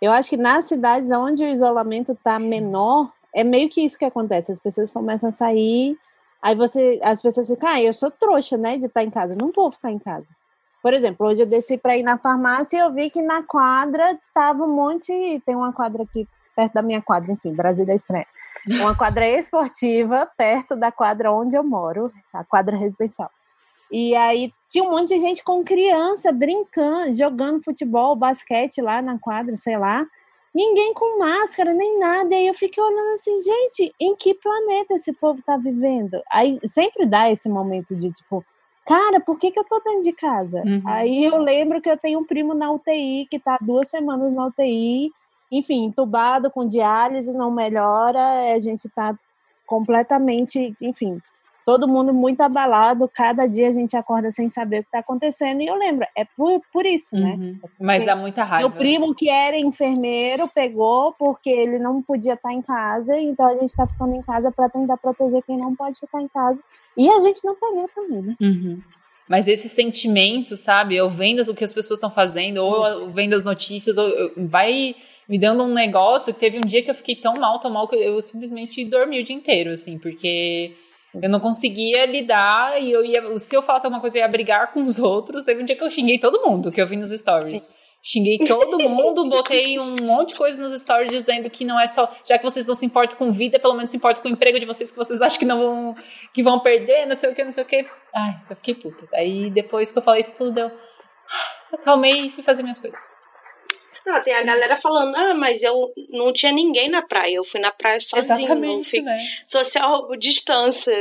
eu 0.00 0.12
acho 0.12 0.28
que 0.28 0.36
nas 0.36 0.66
cidades 0.66 1.10
onde 1.10 1.42
o 1.42 1.48
isolamento 1.48 2.16
tá 2.22 2.38
menor, 2.38 3.12
é 3.34 3.44
meio 3.44 3.68
que 3.68 3.82
isso 3.82 3.98
que 3.98 4.04
acontece. 4.04 4.52
As 4.52 4.58
pessoas 4.58 4.90
começam 4.90 5.28
a 5.28 5.32
sair 5.32 5.96
Aí 6.42 6.54
você, 6.54 6.98
as 7.02 7.20
pessoas 7.20 7.48
ficam, 7.48 7.68
ah, 7.68 7.80
eu 7.80 7.92
sou 7.92 8.10
trouxa, 8.10 8.56
né, 8.56 8.78
de 8.78 8.86
estar 8.86 9.02
em 9.02 9.10
casa, 9.10 9.36
não 9.36 9.50
vou 9.52 9.70
ficar 9.70 9.90
em 9.90 9.98
casa. 9.98 10.26
Por 10.82 10.94
exemplo, 10.94 11.26
hoje 11.26 11.42
eu 11.42 11.46
desci 11.46 11.76
para 11.76 11.96
ir 11.96 12.02
na 12.02 12.16
farmácia 12.16 12.78
e 12.78 12.80
eu 12.80 12.92
vi 12.92 13.10
que 13.10 13.20
na 13.20 13.42
quadra 13.42 14.18
tava 14.32 14.64
um 14.64 14.74
monte, 14.74 15.12
tem 15.44 15.54
uma 15.54 15.72
quadra 15.72 16.02
aqui 16.02 16.26
perto 16.56 16.72
da 16.72 16.82
minha 16.82 17.02
quadra, 17.02 17.32
enfim, 17.32 17.52
Brasília 17.52 17.94
Estranha. 17.94 18.26
Uma 18.66 18.96
quadra 18.96 19.28
esportiva 19.28 20.28
perto 20.36 20.74
da 20.76 20.90
quadra 20.90 21.32
onde 21.32 21.56
eu 21.56 21.62
moro, 21.62 22.10
a 22.32 22.44
quadra 22.44 22.76
residencial. 22.76 23.30
E 23.90 24.14
aí 24.14 24.52
tinha 24.68 24.84
um 24.84 24.90
monte 24.90 25.08
de 25.08 25.18
gente 25.18 25.42
com 25.42 25.64
criança 25.64 26.32
brincando, 26.32 27.12
jogando 27.14 27.62
futebol, 27.62 28.16
basquete 28.16 28.80
lá 28.80 29.02
na 29.02 29.18
quadra, 29.18 29.56
sei 29.56 29.76
lá 29.76 30.06
ninguém 30.54 30.92
com 30.94 31.18
máscara, 31.18 31.72
nem 31.72 31.98
nada. 31.98 32.34
E 32.34 32.38
aí 32.38 32.46
eu 32.46 32.54
fiquei 32.54 32.82
olhando 32.82 33.14
assim, 33.14 33.40
gente, 33.40 33.94
em 34.00 34.14
que 34.16 34.34
planeta 34.34 34.94
esse 34.94 35.12
povo 35.12 35.40
tá 35.42 35.56
vivendo? 35.56 36.20
Aí 36.30 36.58
sempre 36.68 37.06
dá 37.06 37.30
esse 37.30 37.48
momento 37.48 37.94
de 37.94 38.12
tipo, 38.12 38.44
cara, 38.86 39.20
por 39.20 39.38
que, 39.38 39.50
que 39.50 39.58
eu 39.58 39.64
tô 39.64 39.80
dentro 39.80 40.02
de 40.02 40.12
casa? 40.12 40.62
Uhum. 40.64 40.82
Aí 40.86 41.24
eu 41.24 41.38
lembro 41.38 41.80
que 41.80 41.90
eu 41.90 41.96
tenho 41.96 42.20
um 42.20 42.24
primo 42.24 42.54
na 42.54 42.70
UTI, 42.70 43.26
que 43.30 43.38
tá 43.38 43.58
duas 43.60 43.88
semanas 43.88 44.32
na 44.32 44.46
UTI, 44.46 45.10
enfim, 45.50 45.84
entubado 45.84 46.50
com 46.50 46.66
diálise, 46.66 47.32
não 47.32 47.50
melhora, 47.50 48.52
a 48.54 48.58
gente 48.60 48.88
tá 48.88 49.18
completamente, 49.66 50.74
enfim, 50.80 51.20
todo 51.70 51.86
mundo 51.86 52.12
muito 52.12 52.40
abalado, 52.40 53.08
cada 53.14 53.46
dia 53.46 53.68
a 53.68 53.72
gente 53.72 53.96
acorda 53.96 54.32
sem 54.32 54.48
saber 54.48 54.80
o 54.80 54.82
que 54.82 54.88
está 54.88 54.98
acontecendo, 54.98 55.60
e 55.62 55.66
eu 55.68 55.76
lembro, 55.76 56.04
é 56.16 56.24
por, 56.24 56.60
por 56.72 56.84
isso, 56.84 57.14
né? 57.14 57.36
Uhum. 57.38 57.60
Mas 57.80 58.04
dá 58.04 58.16
muita 58.16 58.42
raiva. 58.42 58.68
Meu 58.68 58.76
primo, 58.76 59.14
que 59.14 59.30
era 59.30 59.56
enfermeiro, 59.56 60.48
pegou 60.48 61.12
porque 61.12 61.48
ele 61.48 61.78
não 61.78 62.02
podia 62.02 62.34
estar 62.34 62.52
em 62.52 62.60
casa, 62.60 63.16
então 63.20 63.46
a 63.46 63.52
gente 63.52 63.70
está 63.70 63.86
ficando 63.86 64.16
em 64.16 64.22
casa 64.22 64.50
para 64.50 64.68
tentar 64.68 64.96
proteger 64.96 65.44
quem 65.44 65.56
não 65.56 65.76
pode 65.76 66.00
ficar 66.00 66.20
em 66.20 66.26
casa, 66.26 66.60
e 66.96 67.08
a 67.08 67.20
gente 67.20 67.44
não 67.44 67.54
pegou 67.54 67.88
também, 67.94 68.20
né? 68.20 68.36
Uhum. 68.40 68.80
Mas 69.28 69.46
esse 69.46 69.68
sentimento, 69.68 70.56
sabe? 70.56 70.96
Eu 70.96 71.08
vendo 71.08 71.40
o 71.42 71.54
que 71.54 71.62
as 71.62 71.72
pessoas 71.72 71.98
estão 71.98 72.10
fazendo, 72.10 72.54
Sim. 72.54 72.66
ou 72.66 72.84
eu 72.84 73.12
vendo 73.12 73.34
as 73.34 73.44
notícias, 73.44 73.96
ou 73.96 74.10
vai 74.36 74.96
me 75.28 75.38
dando 75.38 75.62
um 75.62 75.72
negócio. 75.72 76.34
Teve 76.34 76.58
um 76.58 76.62
dia 76.62 76.82
que 76.82 76.90
eu 76.90 76.94
fiquei 76.96 77.14
tão 77.14 77.38
mal, 77.38 77.60
tão 77.60 77.70
mal, 77.70 77.86
que 77.86 77.94
eu 77.94 78.20
simplesmente 78.20 78.84
dormi 78.84 79.20
o 79.20 79.22
dia 79.22 79.36
inteiro, 79.36 79.70
assim, 79.70 79.96
porque 80.00 80.74
eu 81.14 81.28
não 81.28 81.40
conseguia 81.40 82.06
lidar 82.06 82.80
e 82.80 82.92
eu 82.92 83.04
ia, 83.04 83.38
se 83.38 83.54
eu 83.54 83.62
falasse 83.62 83.86
alguma 83.86 84.00
coisa, 84.00 84.18
eu 84.18 84.22
ia 84.22 84.28
brigar 84.28 84.72
com 84.72 84.82
os 84.82 84.98
outros. 84.98 85.44
Teve 85.44 85.62
um 85.62 85.64
dia 85.64 85.76
que 85.76 85.82
eu 85.82 85.90
xinguei 85.90 86.18
todo 86.18 86.40
mundo, 86.42 86.70
que 86.70 86.80
eu 86.80 86.86
vi 86.86 86.96
nos 86.96 87.10
stories. 87.10 87.68
Xinguei 88.02 88.38
todo 88.46 88.78
mundo, 88.78 89.28
botei 89.28 89.78
um 89.78 89.96
monte 90.02 90.30
de 90.30 90.36
coisa 90.36 90.60
nos 90.60 90.80
stories 90.80 91.10
dizendo 91.10 91.50
que 91.50 91.64
não 91.64 91.78
é 91.78 91.86
só, 91.86 92.10
já 92.26 92.38
que 92.38 92.44
vocês 92.44 92.66
não 92.66 92.74
se 92.74 92.86
importam 92.86 93.18
com 93.18 93.30
vida, 93.30 93.58
pelo 93.58 93.74
menos 93.74 93.90
se 93.90 93.96
importam 93.96 94.22
com 94.22 94.28
o 94.28 94.32
emprego 94.32 94.58
de 94.58 94.64
vocês 94.66 94.90
que 94.90 94.96
vocês 94.96 95.20
acham 95.20 95.38
que 95.38 95.44
não 95.44 95.58
vão, 95.58 95.94
que 96.32 96.42
vão 96.42 96.60
perder, 96.60 97.06
não 97.06 97.14
sei 97.14 97.30
o 97.30 97.34
que, 97.34 97.44
não 97.44 97.52
sei 97.52 97.64
o 97.64 97.66
que. 97.66 97.86
Ai, 98.14 98.40
eu 98.48 98.56
fiquei 98.56 98.74
puta. 98.74 99.06
Aí 99.14 99.50
depois 99.50 99.90
que 99.90 99.98
eu 99.98 100.02
falei 100.02 100.20
isso 100.20 100.36
tudo, 100.36 100.52
deu. 100.52 100.70
Acalmei 101.72 102.26
e 102.26 102.30
fui 102.30 102.42
fazer 102.42 102.62
minhas 102.62 102.78
coisas. 102.78 103.00
Ah, 104.06 104.20
tem 104.20 104.34
a 104.34 104.42
galera 104.42 104.76
falando, 104.76 105.14
ah, 105.16 105.34
mas 105.34 105.62
eu 105.62 105.92
não 106.08 106.32
tinha 106.32 106.52
ninguém 106.52 106.88
na 106.88 107.02
praia, 107.02 107.36
eu 107.36 107.44
fui 107.44 107.60
na 107.60 107.70
praia 107.70 108.00
sozinho. 108.00 108.40
Exatamente, 108.40 109.02
né? 109.02 109.20
Social 109.46 110.16
distância 110.16 110.92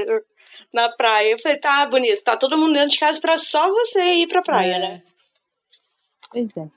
na 0.74 0.90
praia. 0.90 1.32
Eu 1.32 1.40
falei, 1.40 1.58
tá 1.58 1.86
bonito, 1.86 2.24
tá 2.24 2.38
todo 2.38 2.58
mundo 2.58 2.74
dentro 2.74 2.90
de 2.90 3.00
casa 3.00 3.20
pra 3.20 3.38
só 3.38 3.70
você 3.70 4.00
ir 4.16 4.28
pra 4.28 4.42
praia, 4.42 4.76
é. 4.76 4.80
né? 4.80 5.04
Pois 6.32 6.58
é. 6.58 6.68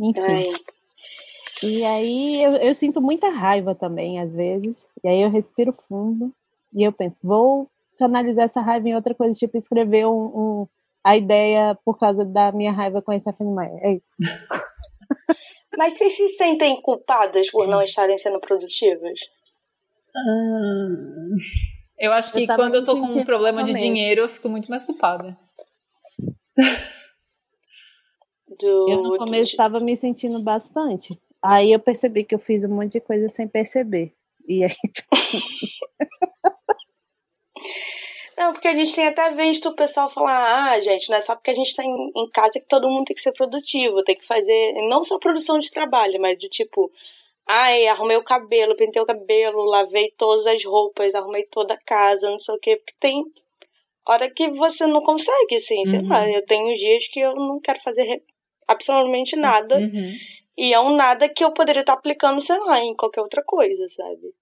Enfim. 0.00 0.22
Ai. 0.22 0.52
E 1.62 1.84
aí 1.84 2.42
eu, 2.42 2.52
eu 2.56 2.74
sinto 2.74 3.00
muita 3.00 3.30
raiva 3.30 3.74
também, 3.74 4.20
às 4.20 4.34
vezes. 4.34 4.86
E 5.02 5.08
aí 5.08 5.20
eu 5.20 5.30
respiro 5.30 5.74
fundo 5.88 6.32
e 6.72 6.82
eu 6.82 6.92
penso, 6.92 7.18
vou 7.22 7.68
canalizar 7.98 8.44
essa 8.44 8.60
raiva 8.60 8.88
em 8.88 8.94
outra 8.94 9.14
coisa, 9.14 9.36
tipo 9.36 9.56
escrever 9.56 10.06
um, 10.06 10.12
um 10.12 10.68
a 11.02 11.16
ideia 11.16 11.76
por 11.84 11.98
causa 11.98 12.24
da 12.24 12.52
minha 12.52 12.72
raiva 12.72 13.02
com 13.02 13.12
esse 13.12 13.32
Maia. 13.40 13.78
É 13.80 13.92
isso. 13.92 14.10
Mas 15.78 15.96
vocês 15.96 16.16
se 16.16 16.28
sentem 16.30 16.82
culpadas 16.82 17.48
por 17.52 17.68
não 17.68 17.80
estarem 17.80 18.18
sendo 18.18 18.40
produtivas? 18.40 19.20
Hum, 20.16 21.36
eu 21.96 22.12
acho 22.12 22.32
que 22.32 22.42
eu 22.42 22.46
quando 22.56 22.74
eu 22.74 22.84
tô 22.84 23.00
com 23.00 23.06
um 23.06 23.24
problema 23.24 23.62
de 23.62 23.74
dinheiro, 23.74 24.22
eu 24.22 24.28
fico 24.28 24.48
muito 24.48 24.68
mais 24.68 24.84
culpada. 24.84 25.38
Do... 28.58 28.90
Eu 28.90 29.02
no 29.02 29.18
começo 29.18 29.52
estava 29.52 29.78
me 29.78 29.94
sentindo 29.96 30.42
bastante. 30.42 31.16
Aí 31.40 31.70
eu 31.70 31.78
percebi 31.78 32.24
que 32.24 32.34
eu 32.34 32.40
fiz 32.40 32.64
um 32.64 32.74
monte 32.74 32.94
de 32.94 33.00
coisa 33.00 33.28
sem 33.28 33.46
perceber. 33.46 34.12
E 34.48 34.64
aí. 34.64 34.74
Não, 38.38 38.52
porque 38.52 38.68
a 38.68 38.74
gente 38.74 38.94
tem 38.94 39.08
até 39.08 39.32
visto 39.32 39.68
o 39.68 39.74
pessoal 39.74 40.08
falar, 40.08 40.70
ah, 40.70 40.80
gente, 40.80 41.10
não 41.10 41.16
é 41.16 41.20
só 41.20 41.34
porque 41.34 41.50
a 41.50 41.54
gente 41.54 41.74
tá 41.74 41.84
em, 41.84 42.12
em 42.14 42.30
casa 42.30 42.60
que 42.60 42.68
todo 42.68 42.88
mundo 42.88 43.06
tem 43.06 43.16
que 43.16 43.20
ser 43.20 43.32
produtivo, 43.32 44.04
tem 44.04 44.16
que 44.16 44.24
fazer, 44.24 44.74
não 44.88 45.02
só 45.02 45.18
produção 45.18 45.58
de 45.58 45.68
trabalho, 45.68 46.20
mas 46.20 46.38
de 46.38 46.48
tipo, 46.48 46.88
ai, 47.44 47.88
arrumei 47.88 48.16
o 48.16 48.22
cabelo, 48.22 48.76
pintei 48.76 49.02
o 49.02 49.06
cabelo, 49.06 49.64
lavei 49.64 50.12
todas 50.16 50.46
as 50.46 50.64
roupas, 50.64 51.16
arrumei 51.16 51.42
toda 51.50 51.74
a 51.74 51.78
casa, 51.84 52.30
não 52.30 52.38
sei 52.38 52.54
o 52.54 52.60
quê, 52.60 52.76
porque 52.76 52.94
tem 53.00 53.24
hora 54.06 54.30
que 54.30 54.48
você 54.50 54.86
não 54.86 55.00
consegue, 55.02 55.56
assim, 55.56 55.78
uhum. 55.78 55.86
sei 55.86 56.02
lá, 56.02 56.22
uhum. 56.22 56.28
eu 56.28 56.46
tenho 56.46 56.74
dias 56.74 57.08
que 57.08 57.18
eu 57.18 57.34
não 57.34 57.58
quero 57.58 57.80
fazer 57.80 58.22
absolutamente 58.68 59.34
nada, 59.34 59.78
uhum. 59.78 60.12
e 60.56 60.72
é 60.72 60.78
um 60.78 60.94
nada 60.94 61.28
que 61.28 61.42
eu 61.42 61.50
poderia 61.50 61.80
estar 61.80 61.94
aplicando, 61.94 62.40
sei 62.40 62.58
lá, 62.60 62.78
em 62.78 62.94
qualquer 62.94 63.20
outra 63.20 63.42
coisa, 63.42 63.88
sabe? 63.88 64.32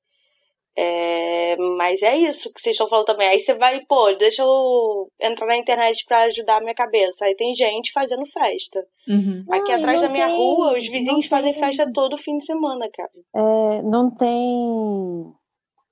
É, 0.79 1.57
mas 1.77 2.03
é 2.03 2.17
isso 2.19 2.53
que 2.53 2.61
vocês 2.61 2.75
estão 2.75 2.89
falando 2.89 3.07
também. 3.07 3.29
Aí 3.29 3.39
você 3.39 3.55
vai, 3.55 3.81
pô, 3.87 4.13
deixa 4.13 4.43
eu 4.43 5.11
entrar 5.21 5.47
na 5.47 5.57
internet 5.57 6.05
para 6.07 6.25
ajudar 6.25 6.59
a 6.59 6.61
minha 6.61 6.75
cabeça. 6.75 7.25
Aí 7.25 7.35
tem 7.35 7.55
gente 7.55 7.93
fazendo 7.93 8.27
festa. 8.27 8.85
Uhum. 9.09 9.45
Aqui 9.51 9.73
Ai, 9.73 9.79
atrás 9.79 10.01
da 10.03 10.09
minha 10.11 10.27
tem, 10.27 10.37
rua, 10.37 10.77
os 10.77 10.87
vizinhos 10.87 11.27
fazem 11.27 11.53
tem. 11.53 11.63
festa 11.63 11.91
todo 11.93 12.19
fim 12.19 12.37
de 12.37 12.45
semana, 12.45 12.89
cara. 12.93 13.11
É, 13.35 13.83
não 13.83 14.11
tem. 14.11 15.35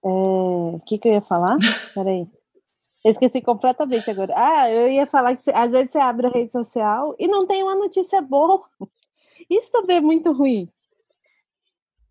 O 0.03 0.77
é, 0.77 0.81
que, 0.87 0.99
que 0.99 1.09
eu 1.09 1.13
ia 1.15 1.23
falar? 1.23 1.57
Peraí. 1.95 2.27
Eu 3.03 3.11
esqueci 3.11 3.41
completamente 3.41 4.11
agora. 4.11 4.35
Ah, 4.37 4.71
eu 4.71 4.89
ia 4.89 5.07
falar 5.07 5.35
que 5.35 5.43
você, 5.43 5.51
às 5.51 5.73
vezes 5.73 5.91
você 5.91 5.99
abre 5.99 6.27
a 6.27 6.31
rede 6.31 6.51
social 6.51 7.15
e 7.19 7.27
não 7.27 7.47
tem 7.47 7.63
uma 7.63 7.77
notícia 7.77 8.21
boa. 8.21 8.61
Isso 9.49 9.71
também 9.71 9.99
é 9.99 10.01
muito 10.01 10.33
ruim. 10.33 10.69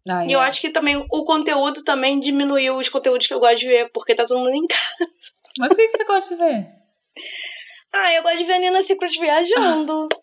Ah, 0.08 0.26
e 0.26 0.32
eu 0.32 0.42
é. 0.42 0.46
acho 0.46 0.60
que 0.60 0.70
também 0.70 0.98
o 0.98 1.24
conteúdo 1.24 1.84
também 1.84 2.20
diminuiu 2.20 2.78
os 2.78 2.90
conteúdos 2.90 3.26
que 3.26 3.34
eu 3.34 3.40
gosto 3.40 3.60
de 3.60 3.68
ver, 3.68 3.90
porque 3.94 4.16
tá 4.16 4.26
todo 4.26 4.40
mundo 4.40 4.56
em 4.56 4.68
casa. 4.68 5.12
Mas 5.58 5.72
o 5.72 5.76
que, 5.76 5.86
que 5.86 5.98
você 5.98 6.06
gosta 6.06 6.36
de 6.36 6.44
ver? 6.44 6.68
Ah, 7.96 8.12
eu 8.12 8.24
gosto 8.24 8.40
de 8.40 8.46
ver 8.46 8.54
a 8.54 8.60
Nina 8.60 8.82
Secret 8.82 9.20
viajando. 9.20 10.10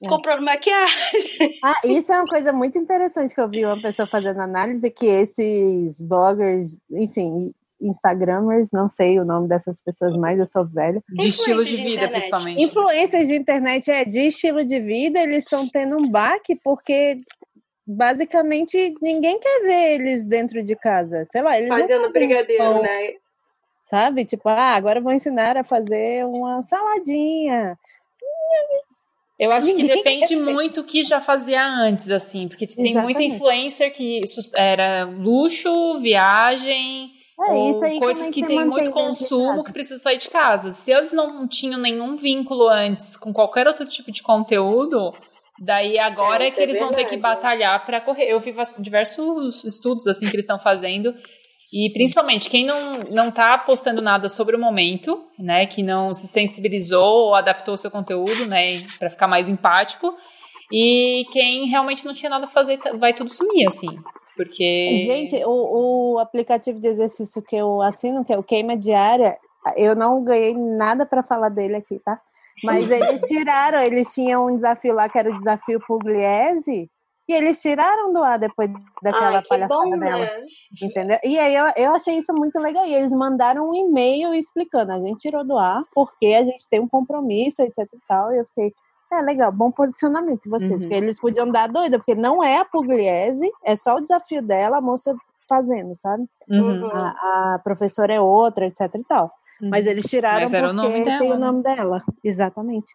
É. 0.00 0.08
comprando 0.08 0.42
maquiagem. 0.42 1.58
Ah, 1.62 1.80
isso 1.84 2.12
é 2.12 2.16
uma 2.16 2.26
coisa 2.26 2.52
muito 2.52 2.78
interessante 2.78 3.34
que 3.34 3.40
eu 3.40 3.48
vi 3.48 3.64
uma 3.64 3.80
pessoa 3.80 4.06
fazendo 4.06 4.40
análise, 4.40 4.88
que 4.90 5.06
esses 5.06 6.00
bloggers, 6.00 6.78
enfim, 6.90 7.52
Instagramers, 7.80 8.70
não 8.72 8.88
sei 8.88 9.18
o 9.18 9.24
nome 9.24 9.48
dessas 9.48 9.80
pessoas 9.80 10.16
mais, 10.16 10.38
eu 10.38 10.46
sou 10.46 10.64
velha. 10.64 11.02
De 11.08 11.28
estilo 11.28 11.64
de, 11.64 11.76
de 11.76 11.82
vida, 11.82 12.04
internet. 12.04 12.12
principalmente. 12.12 12.62
Influências 12.62 13.28
de 13.28 13.36
internet 13.36 13.90
é 13.90 14.04
de 14.04 14.20
estilo 14.26 14.64
de 14.64 14.80
vida, 14.80 15.20
eles 15.20 15.44
estão 15.44 15.68
tendo 15.68 15.96
um 15.96 16.08
baque 16.08 16.54
porque 16.62 17.20
basicamente 17.88 18.94
ninguém 19.00 19.40
quer 19.40 19.62
ver 19.62 19.94
eles 19.94 20.26
dentro 20.26 20.62
de 20.62 20.76
casa. 20.76 21.24
Sei 21.24 21.40
lá, 21.40 21.56
eles 21.56 21.70
fazendo 21.70 22.12
brigadeiro, 22.12 22.62
pão, 22.62 22.82
né? 22.82 23.14
Sabe? 23.80 24.26
Tipo, 24.26 24.50
ah, 24.50 24.74
agora 24.74 25.00
vou 25.00 25.12
ensinar 25.12 25.56
a 25.56 25.64
fazer 25.64 26.26
uma 26.26 26.62
saladinha. 26.62 27.78
Eu 29.38 29.50
acho 29.52 29.68
Ninguém 29.68 29.86
que 29.86 29.96
depende 29.96 30.36
muito 30.36 30.80
o 30.80 30.84
que 30.84 31.02
já 31.02 31.20
fazia 31.20 31.64
antes, 31.64 32.10
assim, 32.10 32.48
porque 32.48 32.66
tem 32.66 32.90
Exatamente. 32.90 33.02
muita 33.04 33.22
influencer 33.22 33.92
que 33.94 34.20
era 34.54 35.04
luxo, 35.04 36.00
viagem, 36.00 37.12
é, 37.40 37.70
isso 37.70 37.84
aí 37.84 38.00
coisas 38.00 38.30
que 38.30 38.44
tem 38.44 38.66
muito 38.66 38.90
consumo 38.90 39.62
que 39.62 39.72
precisa 39.72 40.02
sair 40.02 40.18
de 40.18 40.28
casa. 40.28 40.72
Se 40.72 40.90
eles 40.90 41.12
não 41.12 41.46
tinham 41.46 41.80
nenhum 41.80 42.16
vínculo 42.16 42.68
antes 42.68 43.16
com 43.16 43.32
qualquer 43.32 43.68
outro 43.68 43.86
tipo 43.86 44.10
de 44.10 44.22
conteúdo, 44.22 45.14
Daí 45.60 45.98
agora 45.98 46.44
é, 46.44 46.48
é 46.48 46.50
que 46.50 46.60
eles 46.60 46.78
vão 46.78 46.90
ter 46.90 47.04
que 47.04 47.16
batalhar 47.16 47.84
para 47.84 48.00
correr. 48.00 48.26
Eu 48.26 48.40
vi 48.40 48.54
diversos 48.78 49.64
estudos 49.64 50.06
assim 50.06 50.28
que 50.28 50.36
eles 50.36 50.44
estão 50.44 50.58
fazendo 50.58 51.14
e 51.72 51.90
principalmente 51.92 52.48
quem 52.48 52.64
não 52.64 53.00
não 53.10 53.30
tá 53.30 53.58
postando 53.58 54.00
nada 54.00 54.28
sobre 54.28 54.56
o 54.56 54.58
momento, 54.58 55.22
né, 55.38 55.66
que 55.66 55.82
não 55.82 56.14
se 56.14 56.26
sensibilizou 56.26 57.26
ou 57.28 57.34
adaptou 57.34 57.74
o 57.74 57.76
seu 57.76 57.90
conteúdo, 57.90 58.46
né, 58.46 58.86
para 58.98 59.10
ficar 59.10 59.28
mais 59.28 59.48
empático, 59.48 60.16
e 60.72 61.26
quem 61.30 61.66
realmente 61.66 62.06
não 62.06 62.14
tinha 62.14 62.30
nada 62.30 62.46
a 62.46 62.50
fazer 62.50 62.78
vai 62.98 63.12
tudo 63.12 63.30
sumir 63.30 63.66
assim. 63.66 63.98
Porque 64.34 65.04
Gente, 65.04 65.44
o, 65.44 66.14
o 66.14 66.18
aplicativo 66.18 66.80
de 66.80 66.86
exercício 66.86 67.42
que 67.42 67.56
eu 67.56 67.82
assino, 67.82 68.24
que 68.24 68.32
é 68.32 68.38
o 68.38 68.42
Queima 68.42 68.76
Diária, 68.76 69.36
eu 69.76 69.94
não 69.94 70.22
ganhei 70.24 70.54
nada 70.54 71.04
para 71.04 71.22
falar 71.22 71.48
dele 71.48 71.76
aqui, 71.76 71.98
tá? 71.98 72.18
Mas 72.64 72.88
eles 72.90 73.20
tiraram, 73.22 73.80
eles 73.80 74.12
tinham 74.12 74.46
um 74.46 74.54
desafio 74.54 74.94
lá 74.94 75.08
que 75.08 75.18
era 75.18 75.30
o 75.30 75.38
desafio 75.38 75.80
Pugliese, 75.86 76.90
e 77.28 77.34
eles 77.34 77.60
tiraram 77.60 78.10
do 78.10 78.22
ar 78.24 78.38
depois 78.38 78.70
daquela 79.02 79.38
Ai, 79.38 79.44
palhaçada 79.46 79.84
bom, 79.84 79.98
dela. 79.98 80.24
Né? 80.24 80.40
Entendeu? 80.82 81.18
E 81.22 81.38
aí 81.38 81.54
eu, 81.54 81.66
eu 81.76 81.92
achei 81.92 82.16
isso 82.16 82.32
muito 82.32 82.58
legal. 82.58 82.86
E 82.86 82.94
eles 82.94 83.12
mandaram 83.12 83.68
um 83.68 83.74
e-mail 83.74 84.32
explicando: 84.34 84.92
a 84.92 84.98
gente 84.98 85.18
tirou 85.18 85.44
do 85.44 85.58
ar 85.58 85.82
porque 85.94 86.28
a 86.28 86.42
gente 86.42 86.66
tem 86.70 86.80
um 86.80 86.88
compromisso, 86.88 87.60
etc 87.60 87.76
e 87.80 87.98
tal. 88.08 88.32
E 88.32 88.38
eu 88.38 88.46
fiquei. 88.46 88.72
É 89.12 89.22
legal, 89.22 89.50
bom 89.50 89.70
posicionamento 89.70 90.42
de 90.42 90.50
vocês, 90.50 90.70
uhum. 90.70 90.78
porque 90.80 90.94
eles 90.94 91.18
podiam 91.18 91.50
dar 91.50 91.66
doida, 91.66 91.98
porque 91.98 92.14
não 92.14 92.44
é 92.44 92.58
a 92.58 92.64
Pugliese, 92.64 93.50
é 93.64 93.74
só 93.74 93.96
o 93.96 94.00
desafio 94.02 94.42
dela, 94.42 94.76
a 94.76 94.80
moça 94.82 95.16
fazendo, 95.48 95.96
sabe? 95.96 96.26
Uhum. 96.46 96.90
A, 96.92 97.54
a 97.54 97.60
professora 97.64 98.12
é 98.12 98.20
outra, 98.20 98.66
etc 98.66 98.96
e 98.96 99.04
tal. 99.04 99.32
Mas 99.60 99.84
uhum. 99.84 99.90
eles 99.90 100.08
tiraram 100.08 100.40
Mas 100.42 100.52
era 100.54 100.68
porque 100.68 100.80
o 100.80 100.82
nome 100.82 101.04
dela, 101.04 101.18
tem 101.18 101.30
o 101.30 101.34
né? 101.34 101.46
nome 101.46 101.62
dela. 101.62 102.02
Exatamente. 102.22 102.92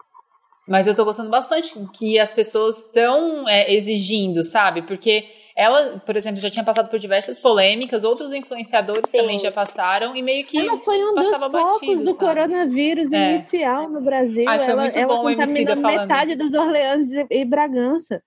Mas 0.68 0.88
eu 0.88 0.96
tô 0.96 1.04
gostando 1.04 1.30
bastante 1.30 1.74
que 1.94 2.18
as 2.18 2.34
pessoas 2.34 2.86
estão 2.86 3.48
é, 3.50 3.74
exigindo, 3.74 4.44
sabe? 4.44 4.82
Porque 4.84 5.26
ela, 5.56 6.00
por 6.00 6.16
exemplo, 6.16 6.40
já 6.40 6.50
tinha 6.50 6.64
passado 6.64 6.90
por 6.90 6.98
diversas 6.98 7.38
polêmicas, 7.38 8.04
outros 8.04 8.34
influenciadores 8.34 9.12
Sim. 9.12 9.18
também 9.20 9.40
já 9.40 9.52
passaram, 9.52 10.16
e 10.16 10.22
meio 10.22 10.46
que. 10.46 10.58
Ela 10.58 10.78
foi 10.80 10.98
um 11.04 11.14
dos 11.14 11.30
focos 11.38 11.52
batido, 11.52 12.04
do 12.04 12.14
sabe? 12.14 12.18
coronavírus 12.20 13.12
É. 13.12 13.30
inicial 13.30 13.90
no 13.90 14.02
Brasil. 14.02 14.46
Ai, 14.48 14.60
foi 14.60 14.70
ela 14.70 14.82
muito 14.82 14.98
ela 14.98 15.16
bom 15.16 15.30
Emicida 15.30 15.76
contaminou 15.76 15.82
falando. 15.82 16.10
metade 16.10 16.36
dos 16.36 16.54
Orleans 16.54 17.08
e 17.30 17.46
Bragança. 17.46 18.24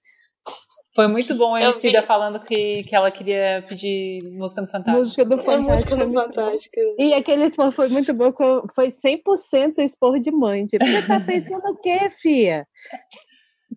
Foi 0.96 1.06
muito 1.06 1.34
bom 1.36 1.54
a 1.54 1.60
Emicida 1.62 2.00
vi. 2.00 2.06
falando 2.06 2.40
que, 2.40 2.82
que 2.84 2.96
ela 2.96 3.10
queria 3.10 3.62
pedir 3.68 4.22
música 4.32 4.62
no 4.62 4.66
Fantástico. 4.66 4.98
Música 4.98 5.24
do 5.26 5.34
É 5.34 5.36
música 5.36 5.56
Fantástico. 5.62 5.96
do 6.06 6.12
Fantástico. 6.12 6.80
E 6.98 7.12
aquele 7.14 7.44
expor 7.44 7.70
foi 7.70 7.88
muito 7.88 8.12
bom, 8.14 8.32
foi 8.74 8.88
100% 8.88 9.78
expor 9.80 10.18
de 10.18 10.30
mãe. 10.32 10.66
Tipo, 10.66 10.84
você 10.86 11.06
tá 11.06 11.20
pensando 11.20 11.66
o 11.70 11.76
quê, 11.76 12.08
fia? 12.10 12.66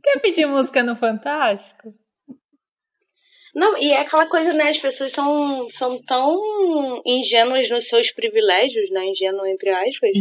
Quer 0.01 0.19
pedir 0.21 0.45
música 0.47 0.81
no 0.81 0.95
Fantástico? 0.95 1.89
Não, 3.53 3.77
e 3.77 3.91
é 3.91 3.99
aquela 3.99 4.27
coisa, 4.27 4.53
né? 4.53 4.69
As 4.69 4.77
pessoas 4.77 5.11
são, 5.11 5.67
são 5.71 6.01
tão 6.03 6.39
ingênuas 7.05 7.69
nos 7.69 7.87
seus 7.89 8.11
privilégios, 8.11 8.89
né? 8.91 9.03
Ingênuo 9.07 9.45
entre 9.45 9.69
aspas, 9.71 10.11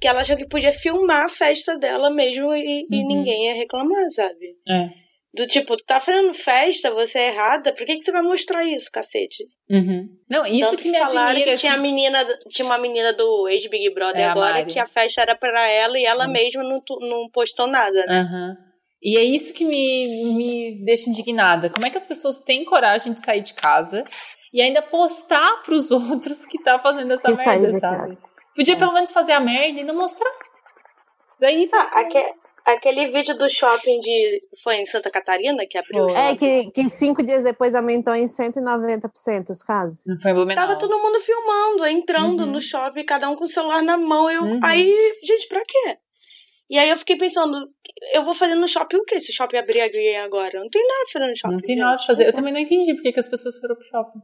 que 0.00 0.06
ela 0.06 0.20
achou 0.20 0.36
que 0.36 0.46
podia 0.46 0.72
filmar 0.72 1.24
a 1.24 1.28
festa 1.28 1.76
dela 1.76 2.10
mesmo 2.10 2.54
e, 2.54 2.86
e 2.88 3.02
Uhum. 3.02 3.08
ninguém 3.08 3.46
ia 3.48 3.54
reclamar, 3.54 4.08
sabe? 4.12 4.54
É. 4.68 5.07
Do 5.34 5.46
tipo, 5.46 5.76
tu 5.76 5.84
tá 5.84 6.00
fazendo 6.00 6.32
festa, 6.32 6.90
você 6.90 7.18
é 7.18 7.28
errada, 7.28 7.72
por 7.74 7.84
que, 7.86 7.96
que 7.96 8.02
você 8.02 8.10
vai 8.10 8.22
mostrar 8.22 8.64
isso, 8.64 8.90
cacete? 8.90 9.44
Uhum. 9.70 10.08
Não, 10.28 10.46
isso 10.46 10.70
Tanto 10.70 10.82
que 10.82 10.90
me 10.90 10.98
falaram 10.98 11.28
admira. 11.32 11.50
Que 11.52 11.56
tinha, 11.58 11.74
a 11.74 11.76
menina, 11.76 12.26
tinha 12.48 12.64
uma 12.64 12.78
menina 12.78 13.12
do 13.12 13.46
ex-Big 13.48 13.90
Brother 13.94 14.22
É, 14.22 14.24
a 14.24 14.32
agora 14.32 14.54
Mari. 14.54 14.72
que 14.72 14.78
a 14.78 14.86
festa 14.88 15.20
era 15.20 15.36
pra 15.36 15.68
ela 15.68 15.98
e 15.98 16.04
ela 16.06 16.26
Hum. 16.26 16.32
mesma 16.32 16.62
não, 16.62 16.82
não 17.00 17.28
postou 17.30 17.66
nada, 17.66 18.06
né? 18.06 18.20
Aham. 18.20 18.56
E 19.02 19.16
é 19.18 19.22
isso 19.22 19.52
que 19.54 19.64
me, 19.66 20.32
me 20.34 20.84
deixa 20.84 21.10
indignada. 21.10 21.68
Como 21.70 21.86
é 21.86 21.90
que 21.90 21.98
as 21.98 22.06
pessoas 22.06 22.40
têm 22.40 22.64
coragem 22.64 23.12
de 23.12 23.20
sair 23.20 23.42
de 23.42 23.52
casa 23.54 24.04
e 24.52 24.62
ainda 24.62 24.80
postar 24.82 25.62
pros 25.62 25.90
outros 25.92 26.46
que 26.46 26.60
tá 26.62 26.78
fazendo 26.78 27.12
essa 27.12 27.30
Que 27.30 27.36
merda, 27.36 27.78
sabe? 27.78 28.18
Podia 28.56 28.76
pelo 28.78 28.92
menos 28.94 29.12
fazer 29.12 29.32
a 29.32 29.40
merda 29.40 29.78
e 29.80 29.84
não 29.84 29.94
mostrar. 29.94 30.32
Daí 31.38 31.68
tá. 31.68 31.90
Ah, 31.92 32.00
aque- 32.00 32.32
aquele 32.74 33.10
vídeo 33.10 33.36
do 33.36 33.48
shopping 33.48 34.00
de. 34.00 34.42
Foi 34.62 34.76
em 34.76 34.86
Santa 34.86 35.10
Catarina 35.10 35.64
que 35.68 35.76
abriu 35.78 36.04
o. 36.04 36.10
É, 36.16 36.36
que, 36.36 36.70
que 36.70 36.88
cinco 36.88 37.22
dias 37.22 37.44
depois 37.44 37.74
aumentou 37.74 38.14
em 38.14 38.24
190% 38.24 39.50
os 39.50 39.62
casos. 39.62 39.98
Não 40.06 40.18
foi 40.20 40.32
Blumenau. 40.32 40.66
Tava 40.66 40.78
todo 40.78 40.98
mundo 40.98 41.20
filmando, 41.20 41.86
entrando 41.86 42.40
Uhum. 42.44 42.52
no 42.52 42.60
shopping, 42.60 43.04
cada 43.04 43.28
um 43.28 43.36
com 43.36 43.44
o 43.44 43.48
celular 43.48 43.82
na 43.82 43.96
mão. 43.96 44.30
Eu, 44.30 44.42
Uhum. 44.42 44.60
Aí, 44.62 44.94
gente, 45.22 45.46
pra 45.48 45.60
quê? 45.66 45.96
E 46.70 46.78
aí 46.78 46.90
eu 46.90 46.98
fiquei 46.98 47.16
pensando, 47.16 47.56
eu 48.12 48.22
vou 48.24 48.34
fazer 48.34 48.54
no 48.54 48.68
shopping 48.68 48.96
o 48.98 49.04
quê? 49.04 49.18
Se 49.20 49.30
o 49.32 49.34
shopping 49.34 49.56
abrir 49.56 49.80
agora? 50.16 50.60
Não 50.60 50.68
tem 50.68 50.86
nada 50.86 51.00
pra 51.04 51.12
fazer 51.12 51.30
no 51.30 51.36
shopping. 51.36 51.54
Não 51.54 51.60
tem 51.62 51.76
nada 51.76 51.96
pra 51.96 52.06
fazer. 52.06 52.26
Eu 52.28 52.32
também 52.32 52.52
não 52.52 52.60
entendi 52.60 52.94
por 52.94 53.02
que, 53.02 53.12
que 53.12 53.20
as 53.20 53.28
pessoas 53.28 53.58
foram 53.58 53.74
pro 53.74 53.84
shopping. 53.86 54.18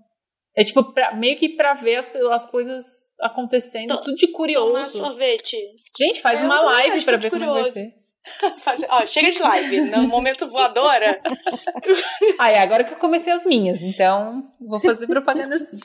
É 0.57 0.63
tipo, 0.63 0.93
pra- 0.93 1.15
meio 1.15 1.37
que 1.37 1.49
pra 1.49 1.73
ver 1.75 1.97
as, 1.97 2.15
as 2.15 2.47
coisas 2.49 2.85
acontecendo, 3.21 3.97
To- 3.97 4.05
tudo 4.05 4.15
de 4.15 4.27
Tomar 4.27 4.37
curioso. 4.37 4.99
sorvete. 4.99 5.57
Gente, 5.99 6.21
faz 6.21 6.41
Eu 6.41 6.47
uma 6.47 6.61
live 6.61 7.03
pra 7.05 7.17
ver 7.17 7.31
como 7.31 7.41
vai 7.45 7.49
curioso. 7.55 7.73
ser. 7.73 7.93
Fazer- 8.65 8.87
Ó, 8.91 9.05
chega 9.07 9.31
de 9.31 9.39
live. 9.41 9.81
No 9.83 10.09
momento 10.09 10.49
voadora. 10.49 11.21
É 12.41 12.59
agora 12.61 12.85
que 12.85 12.93
eu 12.95 12.99
comecei 12.99 13.33
as 13.33 13.45
minhas, 13.45 13.81
então 13.83 14.51
vou 14.61 14.81
fazer 14.81 15.07
propaganda 15.07 15.57
assim. 15.57 15.79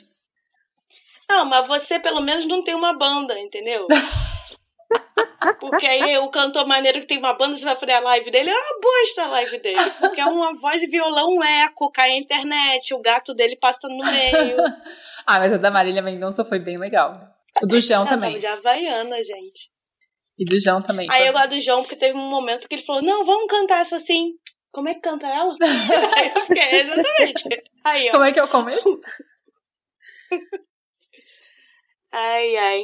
Não, 1.28 1.44
mas 1.44 1.66
você 1.66 1.98
pelo 1.98 2.20
menos 2.20 2.46
não 2.46 2.62
tem 2.64 2.74
uma 2.74 2.92
banda, 2.96 3.38
entendeu? 3.38 3.86
Porque 5.60 5.86
aí 5.86 6.18
o 6.18 6.28
cantor 6.28 6.66
maneiro 6.66 7.00
que 7.00 7.06
tem 7.06 7.18
uma 7.18 7.32
banda, 7.34 7.56
você 7.56 7.64
vai 7.64 7.76
fazer 7.76 7.92
a 7.92 8.00
live 8.00 8.30
dele, 8.30 8.50
ah, 8.50 8.78
bosta 8.82 9.24
a 9.24 9.28
live 9.28 9.58
dele. 9.58 9.90
Porque 9.98 10.20
é 10.20 10.26
uma 10.26 10.54
voz 10.54 10.80
de 10.80 10.86
violão, 10.86 11.28
um 11.36 11.42
eco, 11.44 11.90
cai 11.90 12.10
a 12.12 12.16
internet, 12.16 12.92
o 12.94 13.00
gato 13.00 13.32
dele 13.34 13.56
passa 13.56 13.88
no 13.88 13.98
meio. 13.98 14.56
Ah, 15.26 15.38
mas 15.38 15.52
a 15.52 15.56
da 15.56 15.70
Marília 15.70 16.02
Mendonça 16.02 16.44
foi 16.44 16.58
bem 16.58 16.78
legal. 16.78 17.20
O 17.62 17.66
do 17.66 17.80
João 17.80 18.00
Ela 18.02 18.10
também. 18.10 18.38
de 18.38 18.46
Havaiana, 18.46 19.16
gente. 19.22 19.70
E 20.40 20.44
do 20.46 20.58
João 20.58 20.80
também. 20.82 21.06
Aí 21.10 21.26
eu 21.26 21.34
gosto 21.34 21.50
do 21.50 21.60
João, 21.60 21.82
porque 21.82 21.96
teve 21.96 22.16
um 22.16 22.30
momento 22.30 22.66
que 22.66 22.74
ele 22.74 22.82
falou, 22.82 23.02
não, 23.02 23.26
vamos 23.26 23.46
cantar 23.46 23.82
essa 23.82 23.96
assim. 23.96 24.32
Como 24.72 24.88
é 24.88 24.94
que 24.94 25.00
canta 25.00 25.26
ela? 25.26 25.54
aí 26.16 26.32
eu 26.34 26.40
fiquei, 26.46 26.80
exatamente. 26.80 27.62
Aí, 27.84 28.08
ó. 28.08 28.12
Como 28.12 28.24
é 28.24 28.32
que 28.32 28.38
é 28.38 28.42
o 28.42 28.48
começo? 28.48 29.00
Ai, 32.12 32.56
ai. 32.56 32.82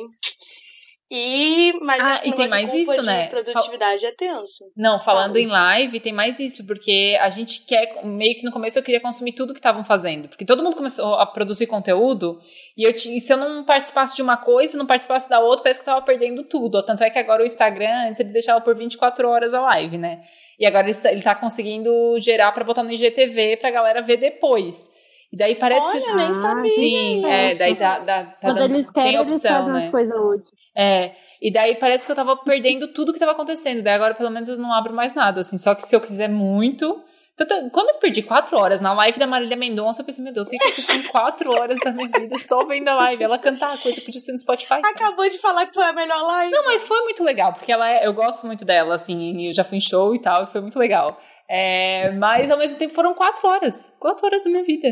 E, 1.08 1.72
mas 1.82 2.02
Ah, 2.02 2.20
e 2.24 2.32
tem 2.32 2.48
mais 2.48 2.74
isso, 2.74 3.00
né? 3.02 3.28
produtividade 3.28 4.04
é 4.04 4.10
tenso. 4.10 4.64
Não, 4.76 4.98
falando 4.98 5.34
Fala. 5.34 5.40
em 5.40 5.46
live, 5.46 6.00
tem 6.00 6.12
mais 6.12 6.40
isso, 6.40 6.66
porque 6.66 7.16
a 7.20 7.30
gente 7.30 7.64
quer, 7.64 8.04
meio 8.04 8.34
que 8.34 8.44
no 8.44 8.50
começo 8.50 8.76
eu 8.76 8.82
queria 8.82 9.00
consumir 9.00 9.32
tudo 9.32 9.52
que 9.52 9.60
estavam 9.60 9.84
fazendo, 9.84 10.28
porque 10.28 10.44
todo 10.44 10.64
mundo 10.64 10.76
começou 10.76 11.14
a 11.14 11.24
produzir 11.24 11.68
conteúdo, 11.68 12.40
e 12.76 12.82
eu 12.82 12.90
e 12.90 13.20
se 13.20 13.32
eu 13.32 13.36
não 13.36 13.64
participasse 13.64 14.16
de 14.16 14.22
uma 14.22 14.36
coisa, 14.36 14.76
não 14.76 14.86
participasse 14.86 15.30
da 15.30 15.38
outra, 15.38 15.62
parece 15.62 15.80
que 15.80 15.88
eu 15.88 15.94
tava 15.94 16.04
perdendo 16.04 16.42
tudo. 16.42 16.82
Tanto 16.82 17.04
é 17.04 17.10
que 17.10 17.18
agora 17.20 17.42
o 17.42 17.46
Instagram, 17.46 18.08
antes 18.08 18.18
ele 18.18 18.30
deixava 18.30 18.60
por 18.60 18.74
24 18.76 19.28
horas 19.28 19.54
a 19.54 19.60
live, 19.60 19.98
né? 19.98 20.22
E 20.58 20.66
agora 20.66 20.84
ele 20.84 20.90
está, 20.90 21.12
ele 21.12 21.22
tá 21.22 21.36
conseguindo 21.36 22.18
gerar 22.18 22.50
pra 22.50 22.64
botar 22.64 22.82
no 22.82 22.90
IGTV 22.90 23.58
pra 23.58 23.70
galera 23.70 24.02
ver 24.02 24.16
depois. 24.16 24.90
E 25.32 25.36
daí 25.36 25.54
parece 25.56 25.86
Olha, 25.86 26.00
que. 26.00 26.12
nem 26.14 26.28
Ah, 26.28 26.32
sabia. 26.32 26.62
Sim, 26.70 27.26
é, 27.26 27.54
daí 27.54 27.74
dá, 27.74 27.98
dá, 27.98 28.24
tá 28.24 28.36
Quando 28.40 28.56
dando, 28.58 28.74
eles 28.74 28.90
tem 28.90 29.02
querem, 29.04 29.20
eles 29.20 29.34
opção, 29.34 29.56
fazem 29.58 29.72
né? 29.72 29.78
as 29.78 29.88
coisas 29.90 30.16
úteis. 30.18 30.48
É, 30.76 31.12
e 31.42 31.52
daí 31.52 31.74
parece 31.76 32.06
que 32.06 32.12
eu 32.12 32.16
tava 32.16 32.36
perdendo 32.36 32.92
tudo 32.92 33.12
que 33.12 33.18
tava 33.18 33.32
acontecendo. 33.32 33.82
Daí 33.82 33.94
agora, 33.94 34.14
pelo 34.14 34.30
menos, 34.30 34.48
eu 34.48 34.56
não 34.56 34.72
abro 34.72 34.94
mais 34.94 35.14
nada, 35.14 35.40
assim. 35.40 35.58
Só 35.58 35.74
que 35.74 35.86
se 35.86 35.94
eu 35.94 36.00
quiser 36.00 36.28
muito. 36.28 37.02
Tanto- 37.36 37.68
Quando 37.70 37.90
eu 37.90 37.96
perdi 37.96 38.22
quatro 38.22 38.56
horas 38.56 38.80
na 38.80 38.94
live 38.94 39.18
da 39.18 39.26
Marília 39.26 39.58
Mendonça, 39.58 40.00
eu 40.00 40.06
pensei, 40.06 40.24
meu 40.24 40.32
Deus, 40.32 40.46
o 40.46 40.50
que 40.50 40.56
eu 40.56 40.72
fiz 40.72 40.86
com 40.86 41.02
quatro 41.10 41.50
horas 41.50 41.78
da 41.84 41.92
minha 41.92 42.08
vida 42.08 42.38
só 42.38 42.64
vendo 42.64 42.88
a 42.88 42.94
live? 42.94 43.22
Ela 43.22 43.38
cantar 43.38 43.74
a 43.74 43.78
coisa, 43.78 44.00
podia 44.00 44.20
ser 44.20 44.32
no 44.32 44.38
Spotify. 44.38 44.68
sabe? 44.80 44.86
Acabou 44.88 45.28
de 45.28 45.36
falar 45.38 45.66
que 45.66 45.74
foi 45.74 45.84
a 45.84 45.92
melhor 45.92 46.22
live. 46.22 46.50
Não, 46.50 46.64
mas 46.64 46.86
foi 46.86 46.98
muito 47.02 47.22
legal, 47.22 47.52
porque 47.52 47.70
ela 47.70 47.90
é- 47.90 48.06
eu 48.06 48.14
gosto 48.14 48.46
muito 48.46 48.64
dela, 48.64 48.94
assim, 48.94 49.48
eu 49.48 49.52
já 49.52 49.64
fui 49.64 49.76
em 49.76 49.80
show 49.82 50.14
e 50.14 50.18
tal, 50.18 50.44
e 50.44 50.46
foi 50.46 50.62
muito 50.62 50.78
legal. 50.78 51.20
É, 51.46 52.10
mas 52.12 52.50
ao 52.50 52.56
mesmo 52.56 52.78
tempo 52.78 52.94
foram 52.94 53.12
quatro 53.12 53.46
horas. 53.46 53.92
Quatro 54.00 54.24
horas 54.24 54.42
da 54.42 54.48
minha 54.48 54.64
vida. 54.64 54.88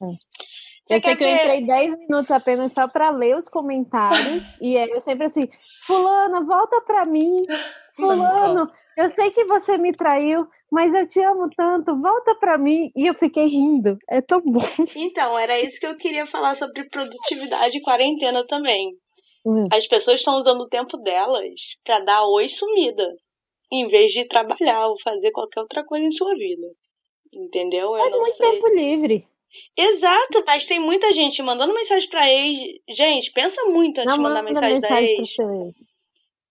Você 0.00 0.94
Eu 0.94 1.00
sei 1.00 1.16
que 1.16 1.24
eu 1.24 1.28
entrei 1.28 1.66
10 1.66 1.98
minutos 1.98 2.30
apenas 2.30 2.72
só 2.72 2.88
pra 2.88 3.10
ler 3.10 3.36
os 3.36 3.48
comentários. 3.48 4.42
e 4.60 4.76
aí 4.76 4.88
eu 4.90 5.00
sempre 5.00 5.26
assim, 5.26 5.48
fulana, 5.86 6.42
volta 6.44 6.80
pra 6.82 7.04
mim. 7.04 7.42
Fulano, 7.94 8.70
eu 8.96 9.08
sei 9.08 9.30
que 9.30 9.44
você 9.44 9.76
me 9.76 9.92
traiu, 9.92 10.46
mas 10.70 10.94
eu 10.94 11.06
te 11.06 11.20
amo 11.20 11.50
tanto, 11.56 12.00
volta 12.00 12.34
pra 12.36 12.56
mim. 12.56 12.90
E 12.96 13.06
eu 13.06 13.14
fiquei 13.14 13.46
rindo. 13.46 13.98
É 14.08 14.20
tão 14.20 14.40
bom. 14.40 14.60
Então, 14.96 15.38
era 15.38 15.60
isso 15.60 15.78
que 15.80 15.86
eu 15.86 15.96
queria 15.96 16.24
falar 16.24 16.54
sobre 16.54 16.88
produtividade 16.88 17.76
e 17.76 17.82
quarentena 17.82 18.46
também. 18.46 18.96
Hum. 19.44 19.66
As 19.72 19.86
pessoas 19.86 20.20
estão 20.20 20.38
usando 20.38 20.62
o 20.62 20.68
tempo 20.68 20.96
delas 20.98 21.76
pra 21.84 22.00
dar 22.00 22.24
oi 22.26 22.48
sumida, 22.48 23.06
em 23.72 23.88
vez 23.88 24.12
de 24.12 24.26
trabalhar 24.26 24.86
ou 24.86 25.00
fazer 25.02 25.30
qualquer 25.32 25.60
outra 25.60 25.84
coisa 25.84 26.06
em 26.06 26.12
sua 26.12 26.34
vida. 26.34 26.66
Entendeu? 27.32 27.96
Eu 27.96 28.04
É 28.04 28.10
muito 28.10 28.36
sei. 28.36 28.50
tempo 28.52 28.68
livre. 28.68 29.28
Exato, 29.76 30.44
mas 30.46 30.66
tem 30.66 30.78
muita 30.78 31.12
gente 31.12 31.42
mandando 31.42 31.74
mensagem 31.74 32.08
pra 32.08 32.28
ex. 32.28 32.58
Gente, 32.88 33.32
pensa 33.32 33.62
muito 33.64 33.98
antes 33.98 34.06
Não 34.06 34.16
de 34.16 34.22
mandar 34.22 34.42
manda 34.42 34.60
mensagem, 34.60 34.80
da 34.80 34.90
mensagem 34.90 35.36
pro 35.36 35.64
ex. 35.66 35.88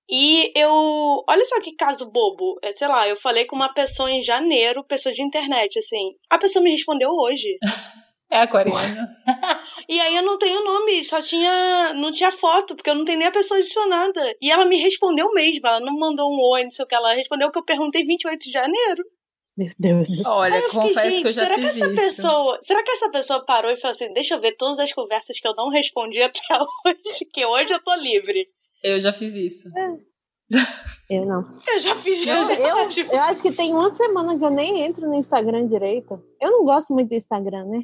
E 0.10 0.52
eu. 0.56 1.24
Olha 1.28 1.46
só 1.46 1.60
que 1.60 1.76
caso 1.76 2.10
bobo. 2.10 2.58
É, 2.64 2.72
sei 2.74 2.88
lá, 2.88 3.08
eu 3.08 3.18
falei 3.18 3.46
com 3.46 3.56
uma 3.56 3.74
pessoa 3.74 4.10
em 4.10 4.22
janeiro, 4.22 4.84
pessoa 4.84 5.14
de 5.14 5.22
internet, 5.22 5.78
assim. 5.78 6.14
A 6.30 6.38
pessoa 6.38 6.64
me 6.64 6.72
respondeu 6.72 7.10
hoje. 7.12 7.58
É 8.30 8.42
aquariana. 8.42 9.08
E 9.88 10.02
aí 10.02 10.18
eu 10.18 10.22
não 10.22 10.38
tenho 10.38 10.62
nome, 10.62 11.02
só 11.02 11.22
tinha. 11.22 11.94
Não 11.94 12.12
tinha 12.12 12.30
foto, 12.30 12.76
porque 12.76 12.90
eu 12.90 12.96
não 12.96 13.06
tenho 13.06 13.20
nem 13.20 13.30
a 13.30 13.32
pessoa 13.32 13.58
adicionada. 13.58 14.36
E 14.42 14.52
ela 14.52 14.66
me 14.66 14.76
respondeu 14.76 15.32
mesmo. 15.32 15.66
Ela 15.66 15.80
não 15.80 15.98
mandou 15.98 16.30
um 16.30 16.38
oi, 16.52 16.66
não 16.66 16.72
sei 16.72 16.84
o 16.84 16.88
que. 16.90 16.94
Ela 16.94 17.14
respondeu 17.14 17.50
que 17.50 17.58
eu 17.58 17.64
perguntei 17.64 18.04
28 18.04 18.38
de 18.44 18.52
janeiro. 18.52 19.02
Meu 19.58 19.72
Deus 19.80 20.08
do 20.10 20.15
céu. 20.17 20.32
Olha, 20.32 20.62
fiquei, 20.62 20.80
confesso 20.80 21.22
que 21.22 21.28
eu 21.28 21.34
já 21.34 21.43
será 21.43 21.56
fiz 21.56 21.72
que 21.72 21.82
essa 21.82 21.91
isso. 21.91 21.96
pessoa. 21.96 22.60
Será 22.62 22.84
que 22.84 22.91
essa 22.91 23.10
pessoa 23.10 23.46
parou 23.46 23.72
e 23.72 23.78
falou 23.78 23.96
assim: 23.96 24.13
deixa 24.13 24.36
eu 24.36 24.39
ver 24.39 24.52
todas 24.56 24.78
as 24.78 24.93
conversas 24.93 25.39
que 25.39 25.48
eu 25.48 25.56
não 25.56 25.70
respondi 25.70 26.22
até 26.22 26.40
hoje, 26.86 27.25
que 27.34 27.46
hoje 27.46 27.73
eu 27.73 27.84
tô 27.84 27.96
livre. 27.96 28.48
Eu 28.84 29.00
já 29.00 29.12
fiz 29.12 29.34
isso. 29.34 29.69
Eu 31.10 31.25
não. 31.25 31.50
Eu 31.67 31.79
já 31.79 31.96
fiz 31.98 32.25
Eu, 32.25 32.42
isso. 32.44 32.54
eu, 32.54 32.88
tipo, 32.90 33.13
eu 33.13 33.21
acho 33.21 33.42
que 33.42 33.52
tem 33.52 33.73
uma 33.73 33.92
semana 33.94 34.38
que 34.38 34.46
eu 34.46 34.52
nem 34.52 34.82
entro 34.82 35.08
no 35.08 35.15
Instagram 35.15 35.65
direito. 35.65 36.21
Eu 36.40 36.52
não 36.52 36.63
gosto 36.63 36.94
muito 36.94 37.10
do 37.10 37.15
Instagram, 37.15 37.65
né? 37.65 37.84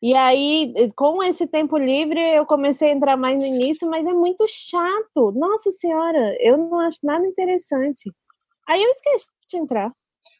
E 0.00 0.14
aí, 0.14 0.74
com 0.96 1.22
esse 1.22 1.46
tempo 1.46 1.76
livre, 1.76 2.20
eu 2.20 2.44
comecei 2.46 2.90
a 2.90 2.92
entrar 2.92 3.16
mais 3.16 3.36
no 3.38 3.44
início, 3.44 3.88
mas 3.88 4.06
é 4.06 4.12
muito 4.12 4.44
chato. 4.48 5.32
Nossa 5.32 5.70
Senhora, 5.70 6.36
eu 6.40 6.56
não 6.56 6.78
acho 6.80 6.98
nada 7.02 7.26
interessante. 7.26 8.10
Aí 8.66 8.82
eu 8.82 8.90
esqueci 8.90 9.26
de 9.48 9.56
entrar. 9.58 9.92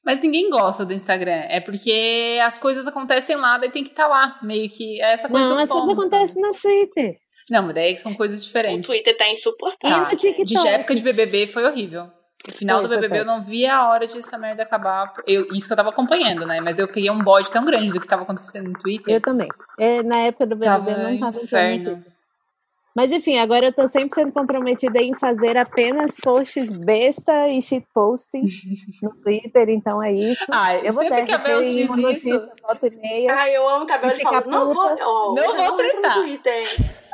Mas 0.05 0.21
ninguém 0.21 0.51
gosta 0.51 0.85
do 0.85 0.93
Instagram. 0.93 1.45
É 1.49 1.61
porque 1.61 2.39
as 2.43 2.59
coisas 2.59 2.87
acontecem 2.87 3.37
lá, 3.37 3.59
daí 3.59 3.71
tem 3.71 3.83
que 3.83 3.91
estar 3.91 4.07
lá. 4.07 4.39
Meio 4.43 4.69
que 4.71 5.01
é 5.01 5.13
essa 5.13 5.29
coisa 5.29 5.49
Não, 5.49 5.57
do 5.57 5.63
as 5.63 5.69
coisas 5.69 5.91
acontecem 5.91 6.43
no 6.43 6.53
Twitter. 6.53 7.17
Não, 7.51 7.63
mas 7.63 7.75
daí 7.75 7.97
são 7.97 8.15
coisas 8.15 8.43
o 8.43 8.47
diferentes. 8.47 8.87
Twitter 8.87 9.17
tá 9.17 9.29
insuportável. 9.31 10.05
Tá. 10.05 10.45
De 10.45 10.69
época 10.69 10.95
de 10.95 11.03
BBB 11.03 11.47
foi 11.47 11.65
horrível. 11.65 12.11
No 12.47 12.53
final 12.53 12.81
Foi, 12.81 12.89
do 12.89 12.95
BBB 12.95 13.21
eu 13.21 13.25
não 13.25 13.43
vi 13.43 13.67
a 13.67 13.89
hora 13.89 14.07
de 14.07 14.19
essa 14.19 14.37
merda 14.37 14.63
acabar. 14.63 15.15
Eu, 15.27 15.47
isso 15.55 15.67
que 15.67 15.73
eu 15.73 15.77
tava 15.77 15.89
acompanhando, 15.89 16.47
né? 16.47 16.61
Mas 16.61 16.79
eu 16.79 16.87
peguei 16.87 17.11
um 17.11 17.23
bode 17.23 17.51
tão 17.51 17.65
grande 17.65 17.91
do 17.91 17.99
que 17.99 18.07
tava 18.07 18.23
acontecendo 18.23 18.69
no 18.69 18.79
Twitter. 18.79 19.15
Eu 19.15 19.21
também. 19.21 19.49
É, 19.79 20.03
na 20.03 20.19
época 20.19 20.47
do 20.47 20.57
BBB 20.57 20.67
Tava 20.67 20.91
eu 20.91 21.11
não 21.11 21.21
tava 21.21 21.39
inferno. 21.43 22.05
Mas 22.95 23.11
enfim, 23.11 23.39
agora 23.39 23.67
eu 23.67 23.73
tô 23.73 23.87
sempre 23.89 24.15
sendo 24.15 24.33
comprometida 24.33 25.01
em 25.03 25.19
fazer 25.19 25.57
apenas 25.57 26.15
posts 26.15 26.71
besta 26.73 27.49
e 27.49 27.61
shitposting 27.61 28.43
no 29.03 29.11
Twitter, 29.23 29.69
então 29.71 30.01
é 30.03 30.13
isso. 30.13 30.45
Ah, 30.53 30.77
eu 30.77 30.93
vou 30.93 31.03
sempre 31.03 31.25
que 31.25 31.33
a 31.33 31.39
Bel 31.39 31.61
diz 31.61 31.77
isso, 31.77 31.97
notícia, 31.97 32.53
volta 32.63 32.87
e 32.87 32.91
meia. 32.91 33.35
Ai, 33.35 33.57
eu 33.57 33.69
amo 33.69 33.85
que 33.85 33.93
a 33.93 33.99
Bel 33.99 34.17
E 34.17 34.23
fala, 34.23 34.39
fica 34.43 34.51
não 34.51 34.73
vou, 34.73 34.97
ó, 35.01 35.35
Não 35.35 35.57
vou 35.57 35.77
tretar. 35.77 36.17
no 36.19 36.23
Twitter, 36.23 36.55
hein? 36.61 36.67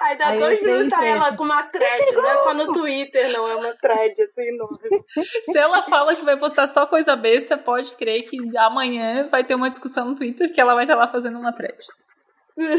Aí 0.03 0.17
dá 0.19 0.29
Aí 0.29 0.39
dois 0.39 0.63
minutos, 0.63 0.89
tá 0.89 0.97
entrei. 0.97 1.11
ela 1.11 1.37
com 1.37 1.45
uma 1.45 1.63
thread, 1.65 2.13
não 2.13 2.27
é 2.27 2.37
só 2.39 2.55
no 2.55 2.73
Twitter, 2.73 3.33
não, 3.33 3.47
é 3.49 3.57
uma 3.57 3.75
thread, 3.75 4.15
assim, 4.23 4.49
enorme. 4.49 4.79
Se 5.45 5.59
ela 5.59 5.83
fala 5.83 6.15
que 6.15 6.25
vai 6.25 6.39
postar 6.39 6.67
só 6.69 6.87
coisa 6.87 7.15
besta, 7.17 7.59
pode 7.59 7.95
crer 7.97 8.23
que 8.23 8.37
amanhã 8.57 9.29
vai 9.31 9.45
ter 9.45 9.55
uma 9.55 9.69
discussão 9.69 10.07
no 10.07 10.15
Twitter 10.15 10.53
que 10.53 10.61
ela 10.61 10.75
vai 10.75 10.85
estar 10.85 10.97
lá 10.97 11.09
fazendo 11.09 11.39
uma 11.39 11.53
thread. 11.53 11.77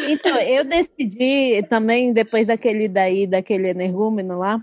Então, 0.09 0.37
eu 0.39 0.63
decidi 0.63 1.61
também, 1.69 2.13
depois 2.13 2.47
daquele 2.47 2.87
daí, 2.87 3.25
daquele 3.27 3.69
energúmeno 3.69 4.37
lá, 4.39 4.59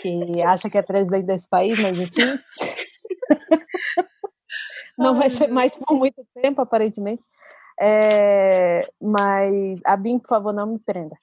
que 0.00 0.42
acha 0.42 0.68
que 0.70 0.78
é 0.78 0.82
presidente 0.82 1.26
desse 1.26 1.48
país, 1.48 1.78
mas 1.78 1.98
enfim. 1.98 2.12
Não 4.96 5.14
vai 5.14 5.28
ser 5.30 5.48
mais 5.48 5.74
por 5.74 5.96
muito 5.96 6.24
tempo, 6.40 6.60
aparentemente. 6.60 7.22
É, 7.80 8.88
mas 9.00 9.80
a 9.84 9.96
Bim, 9.96 10.18
por 10.20 10.28
favor, 10.28 10.52
não 10.52 10.66
me 10.68 10.78
prenda. 10.78 11.16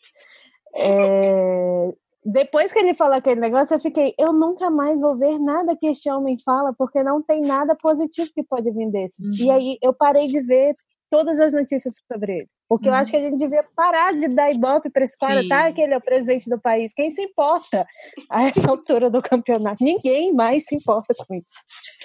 É, 0.76 1.94
depois 2.26 2.74
que 2.74 2.80
ele 2.80 2.94
falou 2.94 3.16
aquele 3.16 3.40
negócio, 3.40 3.74
eu 3.74 3.80
fiquei, 3.80 4.14
eu 4.20 4.34
nunca 4.34 4.70
mais 4.70 5.00
vou 5.00 5.16
ver 5.18 5.40
nada 5.40 5.76
que 5.78 5.88
este 5.88 6.10
homem 6.12 6.38
fala, 6.44 6.74
porque 6.78 7.02
não 7.02 7.22
tem 7.22 7.42
nada 7.42 7.74
positivo 7.76 8.30
que 8.36 8.44
pode 8.44 8.70
vir 8.72 8.92
desses. 8.92 9.40
E 9.40 9.46
Uhum. 9.46 9.52
aí 9.52 9.78
eu 9.82 9.94
parei 9.94 10.28
de 10.28 10.42
ver 10.42 10.76
todas 11.10 11.40
as 11.40 11.54
notícias 11.54 11.96
sobre 12.12 12.40
ele. 12.40 12.50
Porque 12.72 12.88
eu 12.88 12.94
Uhum. 12.94 13.00
acho 13.00 13.12
que 13.12 13.18
a 13.18 13.20
gente 13.20 13.38
devia 13.38 13.66
parar 13.76 14.14
de 14.14 14.30
dar 14.30 14.50
ibope 14.50 14.90
para 14.90 15.04
esse 15.04 15.20
cara, 15.20 15.42
Sim. 15.42 15.50
tá? 15.50 15.70
Que 15.74 15.82
ele 15.82 15.94
é 15.94 15.98
o 15.98 16.02
presidente 16.02 16.50
do 16.50 16.58
país. 16.58 16.94
Quem 16.94 17.10
se 17.10 17.22
importa 17.22 17.86
a 18.30 18.44
essa 18.44 18.70
altura 18.72 19.10
do 19.10 19.22
campeonato? 19.22 19.84
Ninguém 19.84 20.32
mais 20.32 20.64
se 20.64 20.74
importa 20.74 21.14
com 21.14 21.36
isso. 21.36 21.52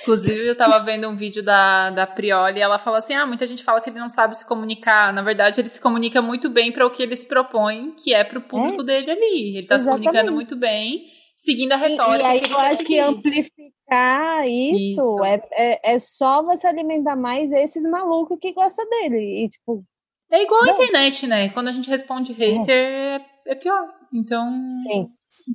Inclusive, 0.02 0.44
eu 0.44 0.56
tava 0.56 0.80
vendo 0.80 1.08
um 1.08 1.14
vídeo 1.14 1.40
da, 1.40 1.90
da 1.90 2.04
Prioli 2.04 2.58
e 2.58 2.62
ela 2.62 2.80
fala 2.80 2.98
assim: 2.98 3.14
ah, 3.14 3.24
muita 3.24 3.46
gente 3.46 3.62
fala 3.62 3.80
que 3.80 3.90
ele 3.90 4.00
não 4.00 4.10
sabe 4.10 4.36
se 4.36 4.44
comunicar. 4.44 5.12
Na 5.12 5.22
verdade, 5.22 5.60
ele 5.60 5.68
se 5.68 5.80
comunica 5.80 6.20
muito 6.20 6.50
bem 6.50 6.72
para 6.72 6.84
o 6.84 6.90
que 6.90 7.00
ele 7.00 7.14
se 7.14 7.28
propõe, 7.28 7.92
que 7.92 8.12
é 8.12 8.24
pro 8.24 8.40
público 8.40 8.82
dele 8.82 9.08
ali. 9.12 9.58
Ele 9.58 9.68
tá 9.68 9.78
se 9.78 9.86
comunicando 9.86 10.32
muito 10.32 10.56
bem, 10.56 11.06
seguindo 11.36 11.74
a 11.74 11.76
E, 11.76 11.90
retórica 11.90 12.22
e 12.28 12.30
aí 12.32 12.40
que 12.40 12.46
ele 12.46 12.54
eu 12.54 12.58
acho 12.58 12.78
que 12.78 12.84
seguir. 12.86 12.98
amplificar 12.98 14.48
isso, 14.48 15.00
Isso. 15.00 15.24
É, 15.24 15.42
é, 15.52 15.92
é 15.94 15.98
só 16.00 16.42
você 16.42 16.66
alimentar 16.66 17.14
mais 17.14 17.52
esses 17.52 17.84
malucos 17.84 18.36
que 18.40 18.52
gostam 18.52 18.84
dele. 18.90 19.44
E, 19.44 19.48
tipo, 19.48 19.84
É 20.30 20.42
igual 20.42 20.64
a 20.64 20.70
internet, 20.70 21.26
né? 21.26 21.48
Quando 21.50 21.68
a 21.68 21.72
gente 21.72 21.88
responde 21.88 22.32
hater, 22.32 22.68
é, 22.68 23.26
é 23.46 23.54
pior. 23.54 23.86
Então. 24.12 24.52
sim. 24.82 25.08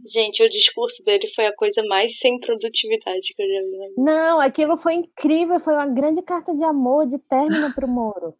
Gente, 0.08 0.42
o 0.42 0.50
discurso 0.50 1.04
dele 1.04 1.28
foi 1.36 1.48
a 1.48 1.56
coisa 1.56 1.84
mais 1.90 2.18
sem 2.18 2.40
produtividade 2.40 3.34
que 3.36 3.44
eu 3.44 3.48
já 3.48 3.88
vi. 3.88 3.94
Não, 3.98 4.40
aquilo 4.40 4.78
foi 4.78 4.94
incrível, 4.94 5.60
foi 5.60 5.74
uma 5.74 5.88
grande 5.88 6.22
carta 6.22 6.56
de 6.56 6.64
amor, 6.64 7.08
de 7.08 7.18
término 7.20 7.74
pro 7.74 7.88
Moro. 7.90 8.34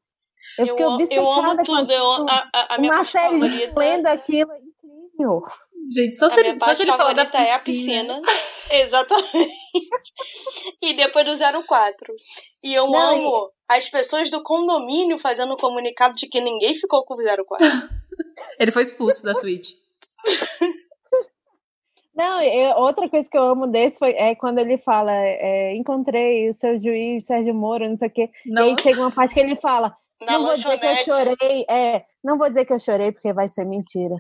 Eu 0.58 0.68
fiquei 0.68 0.86
Eu, 0.86 0.90
obcecada 0.92 1.22
eu 1.22 1.34
amo 1.34 1.58
com 1.58 1.64
tudo, 1.64 1.92
eu, 1.92 2.12
aquilo. 2.12 2.30
a, 2.30 2.50
a, 2.54 2.76
a 2.76 2.78
minha 2.80 2.94
Marcelinho 2.94 3.50
favorita... 3.50 3.80
lendo 3.80 4.08
aquilo 4.08 4.52
é 4.52 4.60
incrível. 4.60 5.42
Gente, 5.94 6.18
só 6.18 6.30
se 6.30 6.40
ele, 6.40 6.60
só 6.60 6.74
se 6.74 6.84
ele 6.84 6.92
falar 6.92 7.14
da 7.14 7.26
piscina. 7.26 7.48
é 7.48 7.54
a 7.54 7.60
piscina. 7.60 8.22
Exatamente. 8.72 9.54
E 10.82 10.94
depois 10.94 11.26
do 11.26 11.64
04. 11.68 12.14
E 12.64 12.74
eu 12.74 12.88
Não, 12.88 13.16
amo 13.16 13.52
as 13.78 13.90
pessoas 13.90 14.30
do 14.30 14.44
condomínio 14.44 15.18
fazendo 15.18 15.54
um 15.54 15.58
comunicado 15.58 16.16
de 16.16 16.28
que 16.28 16.42
ninguém 16.42 16.76
ficou 16.76 17.04
com 17.06 17.14
o 17.16 17.18
04. 17.18 17.58
Ele 18.60 18.72
foi 18.72 18.84
expulso 18.84 19.24
da 19.24 19.34
Twitch. 19.34 19.72
Não, 22.14 22.42
eu- 22.42 22.76
outra 22.78 23.08
coisa 23.10 23.30
que 23.30 23.38
eu 23.38 23.42
amo 23.44 23.68
desse 23.68 23.98
foi 23.98 24.12
é 24.12 24.36
quando 24.36 24.60
ele 24.60 24.78
fala: 24.78 25.12
é, 25.16 25.74
encontrei 25.76 26.50
o 26.50 26.54
seu 26.54 26.78
juiz 26.78 27.26
Sérgio 27.26 27.54
Moro, 27.54 27.88
não 27.90 27.98
sei 27.98 28.10
o 28.10 28.12
quê. 28.12 28.30
E 28.46 28.60
aí 28.60 28.76
chega 28.84 29.00
uma 29.00 29.12
parte 29.12 29.34
que 29.34 29.40
ele 29.40 29.56
fala: 29.56 29.96
Na 30.20 30.34
não 30.34 30.44
vou 30.44 30.56
dizer 30.58 30.78
que 30.78 30.86
eu 30.86 30.96
chorei, 31.06 31.66
é, 31.70 32.06
não 32.24 32.38
vou 32.38 32.50
dizer 32.50 32.66
que 32.66 32.74
eu 32.74 32.80
chorei 32.80 33.12
porque 33.14 33.32
vai 33.32 33.48
ser 33.48 33.66
mentira. 33.66 34.16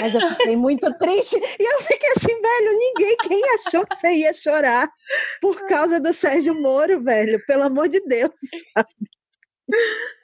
Mas 0.00 0.14
eu 0.14 0.20
fiquei 0.30 0.56
muito 0.56 0.92
triste 0.96 1.36
e 1.36 1.62
eu 1.62 1.80
fiquei 1.82 2.08
assim, 2.16 2.40
velho, 2.40 2.78
ninguém, 2.78 3.16
quem 3.18 3.42
achou 3.54 3.86
que 3.86 3.94
você 3.96 4.12
ia 4.14 4.32
chorar 4.32 4.88
por 5.40 5.66
causa 5.66 6.00
do 6.00 6.12
Sérgio 6.14 6.54
Moro, 6.54 7.02
velho? 7.02 7.38
Pelo 7.46 7.64
amor 7.64 7.88
de 7.88 8.00
Deus. 8.00 8.32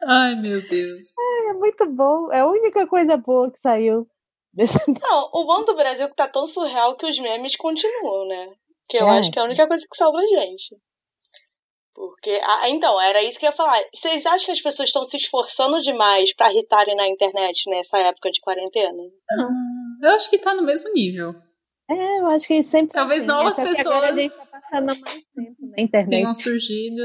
Ai, 0.05 0.35
meu 0.37 0.67
Deus. 0.69 1.09
É 1.49 1.53
muito 1.55 1.87
bom, 1.87 2.33
é 2.33 2.41
a 2.41 2.47
única 2.47 2.87
coisa 2.87 3.17
boa 3.17 3.51
que 3.51 3.59
saiu. 3.59 4.07
desse- 4.53 4.79
Não, 5.03 5.31
o 5.33 5.45
bom 5.47 5.65
do 5.65 5.77
Brasil 5.77 6.07
é 6.07 6.09
que 6.09 6.15
tá 6.17 6.27
tão 6.29 6.47
surreal 6.47 6.97
que 6.97 7.07
os 7.07 7.19
memes 7.19 7.57
continuam, 7.57 8.27
né? 8.27 8.47
Que 8.89 8.97
eu 8.99 9.09
É. 9.09 9.19
acho 9.19 9.31
que 9.31 9.39
é 9.39 9.43
a 9.43 9.45
única 9.45 9.67
coisa 9.69 9.85
que 9.89 9.97
salva 9.97 10.19
a 10.19 10.27
gente. 10.27 10.77
Porque, 12.01 12.41
ah, 12.43 12.69
então, 12.71 12.99
era 12.99 13.23
isso 13.23 13.39
que 13.39 13.45
eu 13.45 13.51
ia 13.51 13.57
falar. 13.57 13.79
Vocês 13.95 14.25
acham 14.25 14.47
que 14.47 14.53
as 14.53 14.61
pessoas 14.63 14.89
estão 14.89 15.05
se 15.05 15.19
esforçando 15.19 15.79
demais 15.81 16.35
pra 16.35 16.51
irritarem 16.51 16.97
na 16.97 17.07
internet 17.07 17.69
nessa 17.69 17.99
época 17.99 18.31
de 18.31 18.41
quarentena? 18.41 19.03
Eu 20.03 20.11
acho 20.13 20.31
que 20.31 20.39
tá 20.39 20.55
no 20.55 20.63
mesmo 20.63 20.91
nível. 20.95 21.35
É, 21.91 22.21
eu 22.21 22.27
acho 22.29 22.47
que 22.47 22.63
sempre. 22.63 22.93
foi 22.93 23.01
Talvez 23.01 23.25
assim, 23.25 23.33
novas 23.33 23.55
só 23.55 23.63
que 23.63 23.81
agora 23.81 24.07
A 24.07 24.15
gente 24.15 24.31
pessoas 24.31 24.51
tá 24.51 24.61
passando 24.61 24.87
mais 25.01 25.25
tempo 25.35 25.57
na 25.61 25.83
internet. 25.83 26.11
Tenham 26.11 26.35
surgido. 26.35 27.03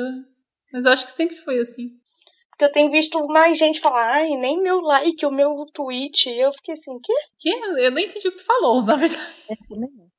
Mas 0.71 0.85
eu 0.85 0.91
acho 0.93 1.05
que 1.05 1.11
sempre 1.11 1.35
foi 1.35 1.59
assim. 1.59 1.89
Porque 2.51 2.65
eu 2.65 2.71
tenho 2.71 2.89
visto 2.89 3.19
mais 3.27 3.57
gente 3.57 3.81
falar, 3.81 4.13
ai, 4.13 4.29
nem 4.37 4.61
meu 4.61 4.79
like, 4.79 5.25
o 5.25 5.31
meu 5.31 5.65
tweet. 5.73 6.29
E 6.29 6.39
eu 6.39 6.53
fiquei 6.53 6.75
assim, 6.75 6.97
quê? 7.01 7.13
Que 7.37 7.49
eu 7.49 7.91
nem 7.91 8.05
entendi 8.05 8.29
o 8.29 8.31
que 8.31 8.37
tu 8.37 8.45
falou, 8.45 8.79
na 8.85 8.95
verdade. 8.95 9.43
É, 9.49 9.55
também 9.67 9.89
não. 9.93 10.14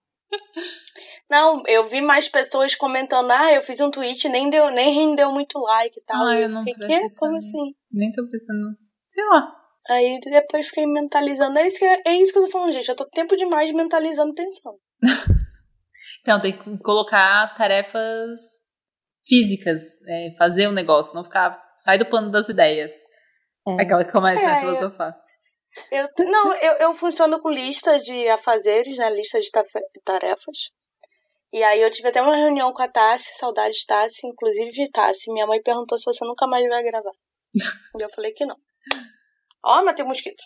Não, 1.30 1.62
eu 1.66 1.84
vi 1.86 2.00
mais 2.00 2.28
pessoas 2.28 2.74
comentando, 2.74 3.30
ah, 3.30 3.52
eu 3.52 3.60
fiz 3.62 3.80
um 3.80 3.90
tweet, 3.90 4.28
nem 4.28 4.48
deu, 4.48 4.70
nem 4.70 4.94
rendeu 4.94 5.30
muito 5.32 5.58
like 5.58 5.98
e 5.98 6.02
tal. 6.04 6.24
Ah, 6.26 6.38
eu 6.38 6.48
não 6.48 6.62
fiquei, 6.64 6.86
Como 7.18 7.36
assim? 7.36 7.70
Nem 7.92 8.12
tô 8.12 8.22
pensando. 8.30 8.76
Sei 9.08 9.24
lá. 9.24 9.52
Aí 9.88 10.18
depois 10.20 10.66
fiquei 10.66 10.86
mentalizando. 10.86 11.58
É 11.58 11.66
isso, 11.66 11.78
que, 11.78 11.84
é 11.84 12.16
isso 12.16 12.32
que 12.32 12.38
eu 12.38 12.44
tô 12.44 12.50
falando, 12.50 12.72
gente. 12.72 12.88
Eu 12.88 12.96
tô 12.96 13.04
tempo 13.06 13.36
demais 13.36 13.72
mentalizando, 13.72 14.34
pensando. 14.34 14.78
Então, 16.22 16.40
tem 16.40 16.56
que 16.56 16.78
colocar 16.78 17.54
tarefas 17.56 18.40
físicas. 19.26 19.82
é, 20.08 20.34
fazer 20.38 20.68
um 20.68 20.72
negócio, 20.72 21.14
não 21.14 21.22
ficar. 21.24 21.60
Sai 21.80 21.98
do 21.98 22.06
plano 22.06 22.30
das 22.30 22.48
ideias. 22.48 22.92
É. 23.66 23.82
Aquela 23.82 24.04
que 24.04 24.10
começa 24.12 24.42
É, 24.42 24.46
a 24.46 24.56
eu- 24.56 24.60
filosofar. 24.60 25.08
Eu, 25.10 25.25
não, 26.18 26.54
eu, 26.54 26.72
eu 26.74 26.94
funciono 26.94 27.40
com 27.40 27.50
lista 27.50 27.98
de 28.00 28.28
afazeres, 28.28 28.96
né? 28.96 29.10
Lista 29.10 29.40
de 29.40 29.50
tarefas. 30.04 30.70
E 31.52 31.62
aí 31.62 31.80
eu 31.80 31.90
tive 31.90 32.08
até 32.08 32.20
uma 32.20 32.34
reunião 32.36 32.72
com 32.72 32.82
a 32.82 32.88
Tassi, 32.88 33.30
saudades 33.38 33.84
Tassi, 33.86 34.26
inclusive 34.26 34.90
Tassi. 34.90 35.32
Minha 35.32 35.46
mãe 35.46 35.62
perguntou 35.62 35.96
se 35.96 36.04
você 36.04 36.24
nunca 36.24 36.46
mais 36.46 36.66
vai 36.68 36.82
gravar. 36.82 37.12
e 37.54 38.02
eu 38.02 38.10
falei 38.10 38.32
que 38.32 38.44
não. 38.44 38.56
Ó, 39.64 39.82
matei 39.84 40.04
um 40.04 40.08
mosquito. 40.08 40.42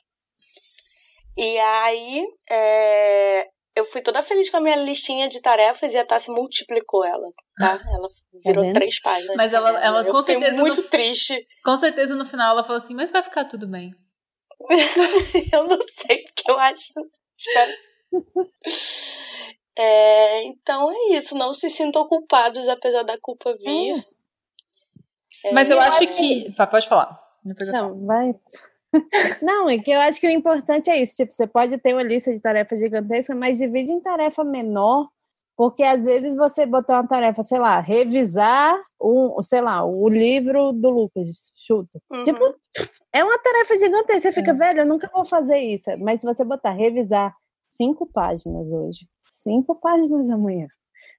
E 1.37 1.59
aí, 1.59 2.24
é, 2.51 3.49
eu 3.74 3.85
fui 3.87 4.03
toda 4.03 4.22
feliz 4.22 4.51
com 4.51 4.59
a 4.59 4.61
minha 4.61 4.76
listinha 4.76 5.28
de 5.28 5.41
tarefas 5.41 5.93
e 5.93 5.99
a 5.99 6.05
Tassi 6.05 6.31
multiplicou 6.31 7.05
ela, 7.05 7.28
tá? 7.59 7.81
Ela 7.93 8.09
virou 8.45 8.64
vendo? 8.64 8.74
três 8.74 9.01
páginas. 9.01 9.37
Mas 9.37 9.53
ela- 9.53 9.70
Eu 9.70 9.76
ela 9.78 10.05
com 10.05 10.22
certeza 10.22 10.61
muito 10.61 10.83
não- 10.83 10.89
triste. 10.91 11.47
Com 11.64 11.76
certeza 11.76 12.14
no 12.14 12.26
final 12.26 12.53
ela 12.53 12.62
falou 12.62 12.76
assim: 12.76 12.95
Mas 12.95 13.11
vai 13.11 13.22
ficar 13.22 13.45
tudo 13.47 13.66
bem. 13.68 13.91
eu 15.52 15.64
não 15.66 15.78
sei 15.96 16.24
o 16.24 16.28
que 16.34 16.50
eu 16.50 16.58
acho. 16.58 16.92
É, 19.76 20.42
então 20.44 20.90
é 20.90 21.18
isso. 21.18 21.34
Não 21.34 21.54
se 21.54 21.70
sintam 21.70 22.06
culpados, 22.06 22.68
apesar 22.68 23.02
da 23.02 23.18
culpa 23.18 23.56
vir. 23.56 24.04
É, 25.44 25.52
Mas 25.52 25.70
eu, 25.70 25.76
eu 25.76 25.82
acho 25.82 26.04
acho 26.04 26.12
que. 26.16 26.52
Pá, 26.52 26.66
Pode 26.66 26.88
falar. 26.88 27.18
Depois 27.44 27.68
eu 27.68 27.74
falo. 27.74 27.94
Não, 27.94 28.06
vai. 28.06 28.34
Não, 29.42 29.70
é 29.70 29.78
que 29.78 29.90
eu 29.90 30.00
acho 30.00 30.20
que 30.20 30.26
o 30.26 30.30
importante 30.30 30.90
é 30.90 31.00
isso. 31.00 31.16
Tipo, 31.16 31.32
você 31.32 31.46
pode 31.46 31.78
ter 31.78 31.92
uma 31.92 32.02
lista 32.02 32.32
de 32.32 32.40
tarefas 32.40 32.78
gigantesca, 32.78 33.34
mas 33.34 33.58
divide 33.58 33.92
em 33.92 34.00
tarefa 34.00 34.44
menor, 34.44 35.08
porque 35.61 35.82
às 35.82 36.06
vezes 36.06 36.34
você 36.36 36.64
botar 36.64 36.94
uma 36.94 37.06
tarefa, 37.06 37.42
sei 37.42 37.58
lá, 37.58 37.80
revisar 37.80 38.80
um, 38.98 39.42
sei 39.42 39.61
lá, 39.61 39.84
o 39.84 40.08
livro 40.08 40.72
do 40.72 40.88
Lucas, 40.88 41.52
chuta. 41.54 42.00
Uhum. 42.11 42.22
Tipo, 42.22 42.54
é 43.12 43.22
uma 43.22 43.38
tarefa 43.38 43.78
gigantesca. 43.78 44.20
Você 44.20 44.32
fica, 44.32 44.52
É. 44.52 44.54
velho, 44.54 44.80
eu 44.80 44.86
nunca 44.86 45.11
vou 45.12 45.26
fazer 45.26 45.58
isso. 45.58 45.90
Mas 45.98 46.22
se 46.22 46.26
você 46.26 46.44
botar 46.44 46.70
revisar 46.70 47.36
cinco 47.70 48.06
páginas 48.06 48.66
hoje, 48.68 49.06
cinco 49.22 49.74
páginas 49.74 50.30
amanhã, 50.30 50.66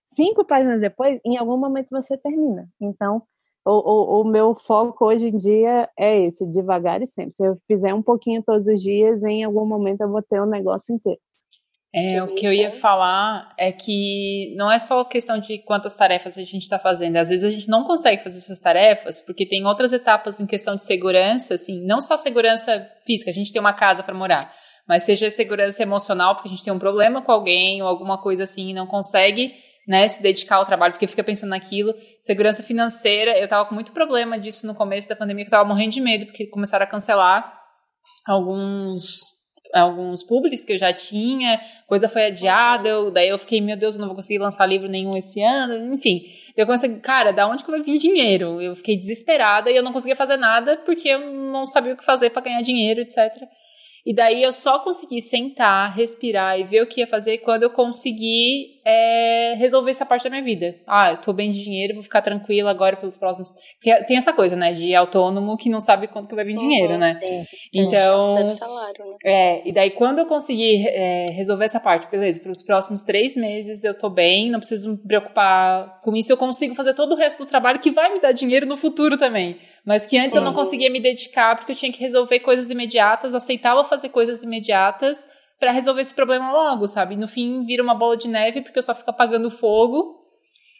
cinco 0.08 0.44
páginas 0.44 0.82
depois, 0.82 1.20
em 1.24 1.38
algum 1.38 1.58
momento 1.58 1.90
você 1.92 2.18
termina. 2.18 2.68
Então, 2.82 3.22
o, 3.64 3.70
o, 3.72 4.22
o 4.22 4.24
meu 4.24 4.56
foco 4.56 5.06
hoje 5.06 5.28
em 5.28 5.38
dia 5.38 5.88
é 5.96 6.20
esse, 6.20 6.48
devagar 6.48 7.00
e 7.04 7.06
sempre. 7.06 7.34
Se 7.34 7.46
eu 7.46 7.60
fizer 7.68 7.94
um 7.94 8.02
pouquinho 8.02 8.42
todos 8.42 8.66
os 8.66 8.82
dias, 8.82 9.22
em 9.22 9.44
algum 9.44 9.68
momento 9.68 10.02
eu 10.02 10.10
vou 10.10 10.24
ter 10.24 10.42
o 10.42 10.48
negócio 10.48 10.96
inteiro. 10.96 11.22
É, 11.94 12.24
o 12.24 12.36
que 12.36 12.46
eu 12.46 12.54
ia 12.54 12.72
falar 12.72 13.54
é 13.58 13.70
que 13.70 14.54
não 14.56 14.72
é 14.72 14.80
só 14.80 15.04
questão 15.04 15.38
de 15.40 15.58
quantas 15.60 15.94
tarefas 15.94 16.38
a 16.38 16.44
gente 16.44 16.62
está 16.62 16.80
fazendo. 16.80 17.18
Às 17.18 17.28
vezes 17.28 17.44
a 17.44 17.52
gente 17.52 17.68
não 17.68 17.84
consegue 17.84 18.24
fazer 18.24 18.38
essas 18.38 18.60
tarefas 18.60 19.22
porque 19.22 19.46
tem 19.46 19.66
outras 19.66 19.92
etapas 19.92 20.40
em 20.40 20.46
questão 20.46 20.76
de 20.76 20.86
segurança, 20.86 21.56
assim, 21.56 21.86
não 21.86 22.00
só 22.00 22.16
segurança 22.16 22.90
física, 23.06 23.30
a 23.30 23.34
gente 23.34 23.52
tem 23.52 23.60
uma 23.60 23.74
casa 23.74 24.04
para 24.04 24.14
morar, 24.14 24.54
mas 24.88 25.04
seja 25.04 25.30
segurança 25.30 25.84
emocional, 25.84 26.36
porque 26.36 26.48
a 26.48 26.52
gente 26.52 26.64
tem 26.64 26.72
um 26.72 26.80
problema 26.80 27.22
com 27.22 27.32
alguém 27.32 27.82
ou 27.82 27.88
alguma 27.90 28.22
coisa 28.22 28.44
assim 28.44 28.70
e 28.70 28.74
não 28.74 28.88
consegue 28.88 29.54
né, 29.86 30.08
se 30.08 30.24
dedicar 30.24 30.58
ao 30.58 30.66
trabalho 30.66 30.94
porque 30.94 31.08
fica 31.08 31.26
pensando 31.26 31.50
naquilo. 31.50 31.94
Segurança 32.22 32.64
financeira, 32.64 33.38
eu 33.38 33.50
tava 33.50 33.68
com 33.68 33.76
muito 33.76 33.92
problema 33.92 34.40
disso 34.40 34.66
no 34.66 34.74
começo 34.74 35.10
da 35.10 35.16
pandemia, 35.16 35.44
que 35.44 35.50
eu 35.50 35.58
tava 35.58 35.68
morrendo 35.68 35.92
de 35.92 36.00
medo 36.00 36.28
porque 36.28 36.48
começaram 36.48 36.86
a 36.86 36.88
cancelar 36.88 37.60
alguns 38.26 39.41
alguns 39.74 40.24
públicos 40.24 40.66
que 40.66 40.74
eu 40.74 40.78
já 40.78 40.94
tinha, 40.94 41.60
coisa 41.88 42.10
foi 42.10 42.26
adiada, 42.26 42.90
eu, 42.90 43.12
daí 43.12 43.30
eu 43.30 43.38
fiquei, 43.38 43.62
meu 43.62 43.78
Deus, 43.78 43.96
eu 43.96 44.02
não 44.02 44.08
vou 44.08 44.16
conseguir 44.16 44.40
lançar 44.40 44.66
livro 44.66 44.88
nenhum 44.88 45.16
esse 45.16 45.42
ano, 45.42 45.94
enfim. 45.94 46.24
Eu 46.56 46.66
comecei, 46.66 46.94
cara, 47.00 47.32
da 47.32 47.48
onde 47.48 47.64
que 47.64 47.72
vai 47.72 47.82
vir 47.82 47.98
dinheiro? 47.98 48.62
Eu 48.62 48.76
fiquei 48.76 48.98
desesperada 48.98 49.72
e 49.72 49.76
eu 49.76 49.84
não 49.84 49.94
conseguia 49.94 50.16
fazer 50.16 50.38
nada 50.38 50.78
porque 50.86 51.10
eu 51.10 51.20
não 51.32 51.68
sabia 51.68 51.94
o 51.94 51.98
que 51.98 52.04
fazer 52.04 52.30
para 52.30 52.44
ganhar 52.44 52.62
dinheiro, 52.62 53.02
etc. 53.02 53.18
E 54.06 54.14
daí 54.14 54.42
eu 54.42 54.52
só 54.52 54.80
consegui 54.80 55.22
sentar, 55.22 55.96
respirar 55.96 56.60
e 56.60 56.64
ver 56.64 56.82
o 56.82 56.88
que 56.88 57.02
ia 57.02 57.08
fazer 57.08 57.40
quando 57.40 57.64
eu 57.64 57.70
consegui 57.70 58.82
é, 58.86 59.54
resolver 59.58 59.92
essa 59.92 60.06
parte 60.06 60.24
da 60.24 60.30
minha 60.30 60.44
vida. 60.44 60.76
Ah, 60.88 61.12
eu 61.12 61.18
tô 61.18 61.32
bem 61.32 61.52
de 61.52 61.64
dinheiro, 61.64 61.94
vou 61.94 62.04
ficar 62.04 62.22
tranquila 62.22 62.72
agora 62.72 62.98
pelos 62.98 63.16
próximos. 63.16 63.52
Porque 63.76 64.06
tem 64.06 64.18
essa 64.18 64.34
coisa, 64.34 64.56
né, 64.56 64.74
de 64.74 64.96
autônomo 64.96 65.56
que 65.56 65.70
não 65.70 65.80
sabe 65.80 66.08
quanto 66.08 66.28
que 66.28 66.36
vai 66.36 66.44
vir 66.44 66.54
uhum, 66.54 66.60
dinheiro, 66.60 66.98
né? 66.98 67.20
Sim, 67.22 67.46
Então. 67.74 68.52
Salário, 68.52 69.06
né? 69.06 69.16
É, 69.24 69.68
e 69.68 69.72
daí 69.72 69.92
quando 69.92 70.20
eu 70.20 70.26
consegui 70.26 70.86
é, 70.88 71.28
resolver 71.32 71.66
essa 71.66 71.80
parte, 71.80 72.10
beleza, 72.10 72.42
pelos 72.42 72.64
próximos 72.64 73.04
três 73.04 73.36
meses 73.36 73.84
eu 73.84 73.98
tô 73.98 74.10
bem, 74.10 74.50
não 74.50 74.60
preciso 74.60 74.92
me 74.92 74.98
preocupar 74.98 76.02
com 76.02 76.16
isso, 76.16 76.32
eu 76.32 76.38
consigo 76.38 76.74
fazer 76.74 76.94
todo 76.94 77.14
o 77.14 77.18
resto 77.18 77.44
do 77.44 77.48
trabalho 77.48 77.80
que 77.80 77.92
vai 77.92 78.12
me 78.14 78.20
dar 78.20 78.32
dinheiro 78.32 78.66
no 78.66 78.78
futuro 78.78 79.18
também. 79.18 79.58
Mas 79.86 80.06
que 80.06 80.18
antes 80.18 80.34
uhum. 80.34 80.42
eu 80.42 80.46
não 80.46 80.52
uhum. 80.52 80.58
conseguia 80.58 80.90
me 80.90 81.00
dedicar 81.00 81.56
porque 81.56 81.72
eu 81.72 81.76
tinha 81.76 81.92
que 81.92 82.00
resolver 82.00 82.40
coisas 82.40 82.70
imediatas, 82.70 83.34
aceitava 83.34 83.84
fazer 83.84 84.10
coisas 84.10 84.44
imediatas 84.44 85.28
para 85.60 85.72
resolver 85.72 86.02
esse 86.02 86.16
problema 86.16 86.52
logo, 86.52 86.88
sabe? 86.88 87.16
No 87.16 87.28
fim 87.28 87.66
vira 87.66 87.84
uma 87.84 87.96
bola 87.96 88.18
de 88.18 88.28
neve 88.28 88.62
porque 88.62 88.80
eu 88.80 88.84
só 88.84 88.96
fico 88.96 89.10
apagando 89.10 89.52
fogo 89.52 90.22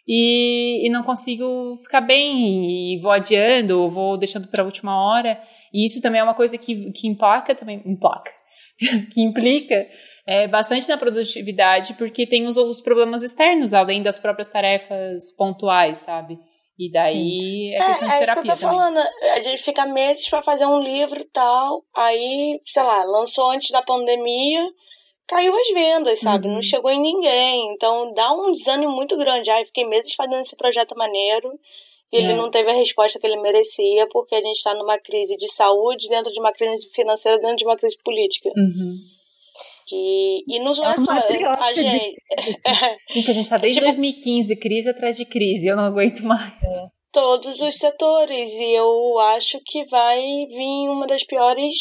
e, 0.06 0.86
e 0.86 0.90
não 0.90 1.02
consigo 1.02 1.76
ficar 1.82 2.00
bem 2.00 2.94
e 2.94 3.00
vou 3.00 3.12
adiando, 3.12 3.90
vou 3.90 4.16
deixando 4.16 4.48
para 4.48 4.62
a 4.62 4.64
última 4.64 4.96
hora. 4.96 5.40
E 5.72 5.84
isso 5.84 6.00
também 6.00 6.20
é 6.20 6.24
uma 6.24 6.34
coisa 6.34 6.58
que, 6.58 6.90
que 6.92 7.06
implaca 7.06 7.54
também, 7.54 7.82
implaca, 7.86 8.32
que 9.12 9.20
implica 9.20 9.86
é, 10.26 10.46
bastante 10.48 10.88
na 10.88 10.98
produtividade 10.98 11.94
porque 11.94 12.26
tem 12.26 12.46
os 12.46 12.56
outros 12.56 12.80
problemas 12.80 13.22
externos 13.22 13.72
além 13.72 14.02
das 14.02 14.18
próprias 14.18 14.48
tarefas 14.48 15.32
pontuais, 15.36 15.98
sabe? 15.98 16.38
E 16.78 16.90
daí 16.90 17.74
é 17.74 17.86
questão 17.86 18.08
é, 18.08 18.12
de 18.12 18.18
terapia 18.18 18.20
é 18.20 18.24
isso 18.24 18.34
que 18.34 18.38
eu 18.38 18.42
tô 18.42 18.60
também. 18.60 18.78
falando. 18.78 19.08
A 19.34 19.42
gente 19.42 19.62
fica 19.62 19.86
meses 19.86 20.28
para 20.28 20.42
fazer 20.42 20.66
um 20.66 20.80
livro 20.80 21.20
e 21.20 21.24
tal. 21.24 21.84
Aí, 21.94 22.60
sei 22.64 22.82
lá, 22.82 23.04
lançou 23.04 23.50
antes 23.50 23.70
da 23.70 23.82
pandemia, 23.82 24.66
caiu 25.26 25.54
as 25.54 25.68
vendas, 25.68 26.20
sabe? 26.20 26.46
Uhum. 26.46 26.54
Não 26.54 26.62
chegou 26.62 26.90
em 26.90 27.00
ninguém. 27.00 27.72
Então 27.74 28.12
dá 28.14 28.32
um 28.32 28.52
desânimo 28.52 28.92
muito 28.92 29.16
grande. 29.16 29.50
Aí 29.50 29.64
fiquei 29.66 29.84
meses 29.84 30.14
fazendo 30.14 30.40
esse 30.40 30.56
projeto 30.56 30.96
maneiro. 30.96 31.52
E 32.12 32.16
ele 32.18 32.32
é. 32.32 32.36
não 32.36 32.50
teve 32.50 32.70
a 32.70 32.74
resposta 32.74 33.18
que 33.18 33.26
ele 33.26 33.40
merecia, 33.40 34.06
porque 34.08 34.34
a 34.34 34.40
gente 34.40 34.56
está 34.56 34.74
numa 34.74 34.98
crise 34.98 35.34
de 35.36 35.50
saúde, 35.50 36.10
dentro 36.10 36.30
de 36.30 36.38
uma 36.38 36.52
crise 36.52 36.86
financeira, 36.90 37.38
dentro 37.38 37.56
de 37.56 37.64
uma 37.64 37.76
crise 37.76 37.96
política. 38.04 38.50
Uhum. 38.54 38.98
E, 39.94 40.56
e 40.56 40.58
não 40.58 40.72
é, 40.72 40.92
é 40.92 40.96
só 40.96 41.12
a 41.12 41.74
gente. 41.74 42.16
gente, 43.12 43.30
a 43.30 43.34
gente 43.34 43.50
tá 43.50 43.58
desde 43.58 43.80
tipo, 43.80 43.92
2015, 43.92 44.56
crise 44.56 44.88
atrás 44.88 45.18
de 45.18 45.26
crise, 45.26 45.66
eu 45.66 45.76
não 45.76 45.84
aguento 45.84 46.22
mais. 46.22 46.62
É. 46.62 46.88
Todos 47.12 47.60
os 47.60 47.76
setores, 47.76 48.50
e 48.50 48.74
eu 48.74 49.18
acho 49.18 49.60
que 49.66 49.84
vai 49.90 50.18
vir 50.46 50.88
uma 50.88 51.06
das 51.06 51.22
piores, 51.24 51.74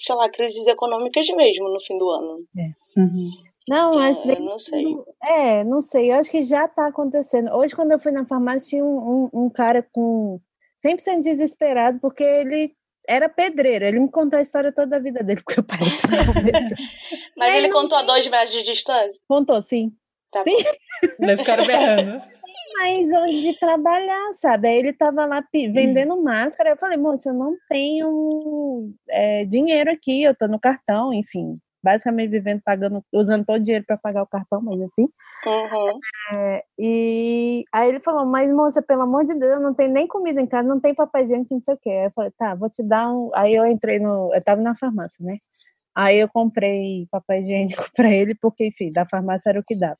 sei 0.00 0.14
lá, 0.14 0.30
crises 0.30 0.66
econômicas 0.66 1.26
mesmo 1.36 1.68
no 1.68 1.80
fim 1.80 1.98
do 1.98 2.08
ano. 2.08 2.38
É. 2.56 3.00
Uhum. 3.00 3.28
Não, 3.68 4.02
é, 4.02 4.08
acho 4.08 4.22
que. 4.22 4.40
Não 4.40 4.58
sei. 4.58 4.84
É, 5.22 5.64
não 5.64 5.80
sei, 5.82 6.10
eu 6.10 6.16
acho 6.16 6.30
que 6.30 6.42
já 6.42 6.66
tá 6.66 6.86
acontecendo. 6.86 7.52
Hoje, 7.52 7.76
quando 7.76 7.92
eu 7.92 7.98
fui 7.98 8.12
na 8.12 8.24
farmácia, 8.24 8.70
tinha 8.70 8.84
um, 8.84 9.28
um, 9.34 9.44
um 9.44 9.50
cara 9.50 9.86
com 9.92 10.40
100% 10.84 11.20
desesperado, 11.20 12.00
porque 12.00 12.24
ele 12.24 12.74
era 13.08 13.28
pedreiro. 13.28 13.84
Ele 13.84 14.00
me 14.00 14.10
contou 14.10 14.38
a 14.38 14.42
história 14.42 14.72
toda 14.72 14.96
a 14.96 15.00
vida 15.00 15.22
dele, 15.22 15.42
porque 15.42 15.60
eu 15.60 15.64
parei 15.64 15.86
Mas 17.36 17.54
ele 17.56 17.70
contou 17.70 17.98
a 17.98 18.02
dois 18.02 18.26
metros 18.28 18.52
de 18.52 18.62
distância? 18.62 19.20
Contou, 19.28 19.60
sim. 19.60 19.92
Tá 20.30 20.42
sim. 20.44 20.56
Deve 21.18 21.38
ficar 21.38 21.64
berrando. 21.66 22.22
Mas 22.74 23.12
onde 23.12 23.58
trabalhar, 23.58 24.32
sabe? 24.32 24.68
Aí 24.68 24.78
ele 24.78 24.92
tava 24.92 25.26
lá 25.26 25.44
vendendo 25.52 26.14
hum. 26.14 26.22
máscara. 26.22 26.70
Eu 26.70 26.76
falei, 26.76 26.96
moço, 26.96 27.28
eu 27.28 27.34
não 27.34 27.54
tenho 27.68 28.90
é, 29.10 29.44
dinheiro 29.44 29.90
aqui, 29.90 30.22
eu 30.22 30.34
tô 30.34 30.48
no 30.48 30.58
cartão, 30.58 31.12
enfim 31.12 31.60
basicamente 31.82 32.30
vivendo, 32.30 32.62
pagando, 32.62 33.04
usando 33.12 33.44
todo 33.44 33.56
o 33.56 33.64
dinheiro 33.64 33.84
para 33.86 33.96
pagar 33.96 34.22
o 34.22 34.26
cartão, 34.26 34.62
mas 34.62 34.80
assim. 34.80 35.08
Uhum. 35.46 36.00
É, 36.32 36.64
e 36.78 37.64
aí 37.72 37.88
ele 37.88 38.00
falou, 38.00 38.24
mas 38.24 38.50
moça, 38.52 38.80
pelo 38.80 39.02
amor 39.02 39.24
de 39.24 39.34
Deus, 39.34 39.60
não 39.60 39.74
tem 39.74 39.88
nem 39.88 40.06
comida 40.06 40.40
em 40.40 40.46
casa, 40.46 40.68
não 40.68 40.80
tem 40.80 40.94
papel 40.94 41.24
higiênico, 41.24 41.54
não 41.54 41.62
sei 41.62 41.74
o 41.74 41.78
quê. 41.78 41.90
Aí 41.90 42.04
eu 42.06 42.12
falei, 42.12 42.30
tá, 42.38 42.54
vou 42.54 42.70
te 42.70 42.82
dar 42.82 43.12
um. 43.12 43.30
Aí 43.34 43.54
eu 43.54 43.66
entrei 43.66 43.98
no. 43.98 44.32
Eu 44.34 44.42
tava 44.42 44.60
na 44.62 44.74
farmácia, 44.74 45.24
né? 45.24 45.38
Aí 45.94 46.18
eu 46.18 46.28
comprei 46.28 47.06
papel 47.10 47.40
higiênico 47.40 47.84
para 47.96 48.10
ele, 48.10 48.34
porque, 48.34 48.66
enfim, 48.66 48.92
da 48.92 49.06
farmácia 49.06 49.50
era 49.50 49.60
o 49.60 49.64
que 49.64 49.74
dava. 49.74 49.98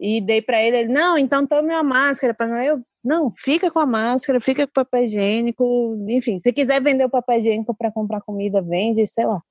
E 0.00 0.20
dei 0.20 0.40
para 0.40 0.62
ele, 0.62 0.76
ele, 0.76 0.92
não, 0.92 1.18
então 1.18 1.46
tome 1.46 1.72
uma 1.72 1.82
máscara 1.82 2.32
para 2.34 2.46
não. 2.46 2.62
Eu, 2.62 2.82
não, 3.02 3.32
fica 3.36 3.70
com 3.70 3.80
a 3.80 3.86
máscara, 3.86 4.40
fica 4.40 4.66
com 4.66 4.70
o 4.70 4.74
papel 4.84 5.04
higiênico, 5.04 5.96
enfim, 6.08 6.38
se 6.38 6.52
quiser 6.52 6.80
vender 6.82 7.04
o 7.04 7.10
papel 7.10 7.38
higiênico 7.38 7.74
para 7.74 7.90
comprar 7.90 8.20
comida, 8.20 8.62
vende, 8.62 9.06
sei 9.06 9.26
lá. 9.26 9.42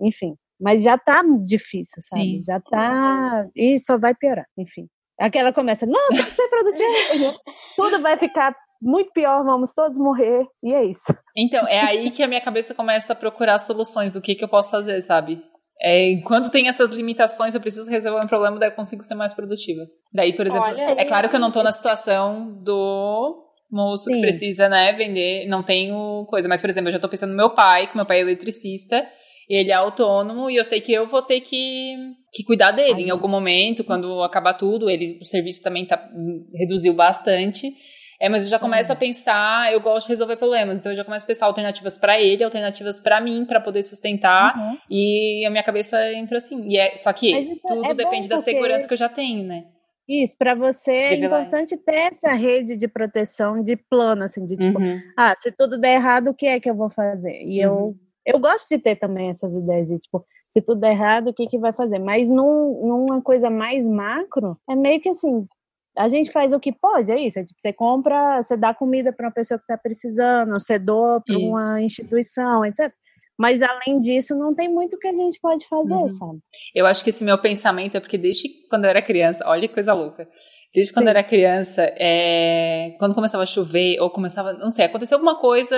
Enfim, 0.00 0.36
mas 0.64 0.82
já 0.82 0.96
tá 0.96 1.22
difícil, 1.44 2.00
sabe? 2.00 2.22
Sim. 2.22 2.42
Já 2.46 2.58
tá. 2.58 3.46
E 3.54 3.78
só 3.78 3.98
vai 3.98 4.14
piorar, 4.14 4.46
enfim. 4.56 4.88
Aquela 5.20 5.52
começa, 5.52 5.84
não, 5.84 6.08
tem 6.08 6.24
que 6.24 6.34
ser 6.34 6.48
produtivo. 6.48 7.38
Tudo 7.76 8.00
vai 8.00 8.16
ficar 8.16 8.56
muito 8.80 9.12
pior, 9.12 9.44
vamos 9.44 9.74
todos 9.74 9.98
morrer, 9.98 10.46
e 10.62 10.72
é 10.72 10.82
isso. 10.84 11.14
Então, 11.36 11.68
é 11.68 11.80
aí 11.80 12.10
que 12.10 12.22
a 12.22 12.26
minha 12.26 12.40
cabeça 12.40 12.74
começa 12.74 13.12
a 13.12 13.16
procurar 13.16 13.58
soluções 13.58 14.14
do 14.14 14.22
que, 14.22 14.34
que 14.34 14.42
eu 14.42 14.48
posso 14.48 14.70
fazer, 14.70 15.00
sabe? 15.02 15.42
É, 15.80 16.10
enquanto 16.10 16.50
tem 16.50 16.66
essas 16.66 16.88
limitações, 16.88 17.54
eu 17.54 17.60
preciso 17.60 17.90
resolver 17.90 18.24
um 18.24 18.28
problema, 18.28 18.58
daí 18.58 18.70
eu 18.70 18.74
consigo 18.74 19.02
ser 19.02 19.14
mais 19.14 19.34
produtiva. 19.34 19.82
Daí, 20.14 20.34
por 20.34 20.46
exemplo, 20.46 20.66
Olha, 20.66 20.94
é 20.98 21.04
claro 21.04 21.28
que 21.28 21.36
eu 21.36 21.40
não 21.40 21.52
tô 21.52 21.62
na 21.62 21.72
situação 21.72 22.58
do 22.62 23.44
moço 23.70 24.04
Sim. 24.04 24.14
que 24.14 24.20
precisa, 24.22 24.68
né, 24.68 24.92
vender, 24.94 25.46
não 25.46 25.62
tenho 25.62 26.24
coisa, 26.26 26.48
mas, 26.48 26.62
por 26.62 26.70
exemplo, 26.70 26.88
eu 26.88 26.92
já 26.94 26.98
tô 26.98 27.08
pensando 27.08 27.30
no 27.30 27.36
meu 27.36 27.50
pai, 27.50 27.86
que 27.86 27.96
meu 27.96 28.06
pai 28.06 28.18
é 28.18 28.20
eletricista, 28.22 29.06
ele 29.48 29.70
é 29.70 29.74
autônomo 29.74 30.50
e 30.50 30.56
eu 30.56 30.64
sei 30.64 30.80
que 30.80 30.92
eu 30.92 31.06
vou 31.06 31.22
ter 31.22 31.40
que, 31.40 31.94
que 32.32 32.44
cuidar 32.44 32.70
dele 32.70 33.02
em 33.02 33.10
algum 33.10 33.28
momento, 33.28 33.84
quando 33.84 34.22
acabar 34.22 34.54
tudo. 34.54 34.88
Ele, 34.88 35.18
o 35.20 35.24
serviço 35.24 35.62
também 35.62 35.84
tá, 35.84 36.08
reduziu 36.54 36.94
bastante. 36.94 37.72
É, 38.20 38.28
mas 38.28 38.44
eu 38.44 38.48
já 38.48 38.58
começo 38.58 38.92
a 38.92 38.96
pensar, 38.96 39.72
eu 39.72 39.80
gosto 39.80 40.06
de 40.06 40.12
resolver 40.12 40.36
problemas, 40.36 40.78
então 40.78 40.92
eu 40.92 40.96
já 40.96 41.04
começo 41.04 41.24
a 41.24 41.26
pensar 41.26 41.46
alternativas 41.46 41.98
para 41.98 42.18
ele, 42.20 42.44
alternativas 42.44 43.00
para 43.00 43.20
mim, 43.20 43.44
para 43.44 43.60
poder 43.60 43.82
sustentar, 43.82 44.56
uhum. 44.56 44.78
e 44.88 45.44
a 45.44 45.50
minha 45.50 45.64
cabeça 45.64 46.00
entra 46.12 46.38
assim. 46.38 46.64
E 46.68 46.78
é, 46.78 46.96
só 46.96 47.12
que 47.12 47.58
tudo 47.66 47.84
é 47.84 47.92
depende 47.92 48.28
da 48.28 48.38
segurança 48.38 48.86
que 48.86 48.94
eu 48.94 48.98
já 48.98 49.08
tenho, 49.08 49.44
né? 49.44 49.64
Isso, 50.08 50.36
para 50.38 50.54
você 50.54 50.92
é 50.92 51.14
importante 51.16 51.76
ter 51.78 52.12
essa 52.12 52.32
rede 52.32 52.76
de 52.76 52.86
proteção 52.86 53.62
de 53.62 53.76
plano, 53.76 54.22
assim, 54.22 54.46
de 54.46 54.56
tipo, 54.56 54.78
uhum. 54.78 55.00
ah, 55.18 55.34
se 55.36 55.50
tudo 55.50 55.78
der 55.78 55.96
errado, 55.96 56.28
o 56.28 56.34
que 56.34 56.46
é 56.46 56.60
que 56.60 56.70
eu 56.70 56.76
vou 56.76 56.90
fazer? 56.90 57.42
E 57.42 57.66
uhum 57.66 57.74
eu 57.74 58.03
gosto 58.38 58.68
de 58.68 58.78
ter 58.78 58.96
também 58.96 59.30
essas 59.30 59.52
ideias 59.52 59.88
de, 59.88 59.98
tipo, 59.98 60.24
se 60.50 60.62
tudo 60.62 60.80
der 60.80 60.92
errado, 60.92 61.28
o 61.28 61.34
que, 61.34 61.46
que 61.46 61.58
vai 61.58 61.72
fazer? 61.72 61.98
Mas 61.98 62.28
num, 62.28 62.86
numa 62.86 63.20
coisa 63.20 63.50
mais 63.50 63.84
macro, 63.84 64.56
é 64.68 64.74
meio 64.74 65.00
que 65.00 65.08
assim, 65.08 65.46
a 65.96 66.08
gente 66.08 66.30
faz 66.30 66.52
o 66.52 66.60
que 66.60 66.72
pode, 66.72 67.10
é 67.12 67.18
isso. 67.18 67.38
É 67.38 67.44
tipo, 67.44 67.60
você 67.60 67.72
compra, 67.72 68.42
você 68.42 68.56
dá 68.56 68.74
comida 68.74 69.12
para 69.12 69.26
uma 69.26 69.32
pessoa 69.32 69.58
que 69.58 69.64
está 69.64 69.76
precisando, 69.76 70.50
você 70.50 70.78
doa 70.78 71.20
para 71.20 71.36
uma 71.36 71.82
instituição, 71.82 72.64
etc. 72.64 72.92
Mas 73.38 73.62
além 73.62 73.98
disso, 73.98 74.34
não 74.36 74.54
tem 74.54 74.68
muito 74.68 74.96
que 74.96 75.08
a 75.08 75.12
gente 75.12 75.40
pode 75.40 75.66
fazer, 75.66 75.94
uhum. 75.94 76.08
sabe? 76.08 76.38
Eu 76.74 76.86
acho 76.86 77.02
que 77.02 77.10
esse 77.10 77.24
meu 77.24 77.36
pensamento 77.36 77.96
é 77.96 78.00
porque 78.00 78.16
desde 78.16 78.48
quando 78.68 78.84
eu 78.84 78.90
era 78.90 79.02
criança, 79.02 79.44
olha 79.46 79.66
que 79.66 79.74
coisa 79.74 79.92
louca. 79.92 80.28
Desde 80.72 80.92
quando 80.92 81.04
Sim. 81.04 81.08
eu 81.08 81.10
era 81.10 81.24
criança, 81.24 81.82
é, 81.98 82.94
quando 82.98 83.14
começava 83.14 83.42
a 83.42 83.46
chover 83.46 84.00
ou 84.00 84.10
começava, 84.10 84.52
não 84.52 84.70
sei, 84.70 84.86
aconteceu 84.86 85.16
alguma 85.16 85.40
coisa, 85.40 85.76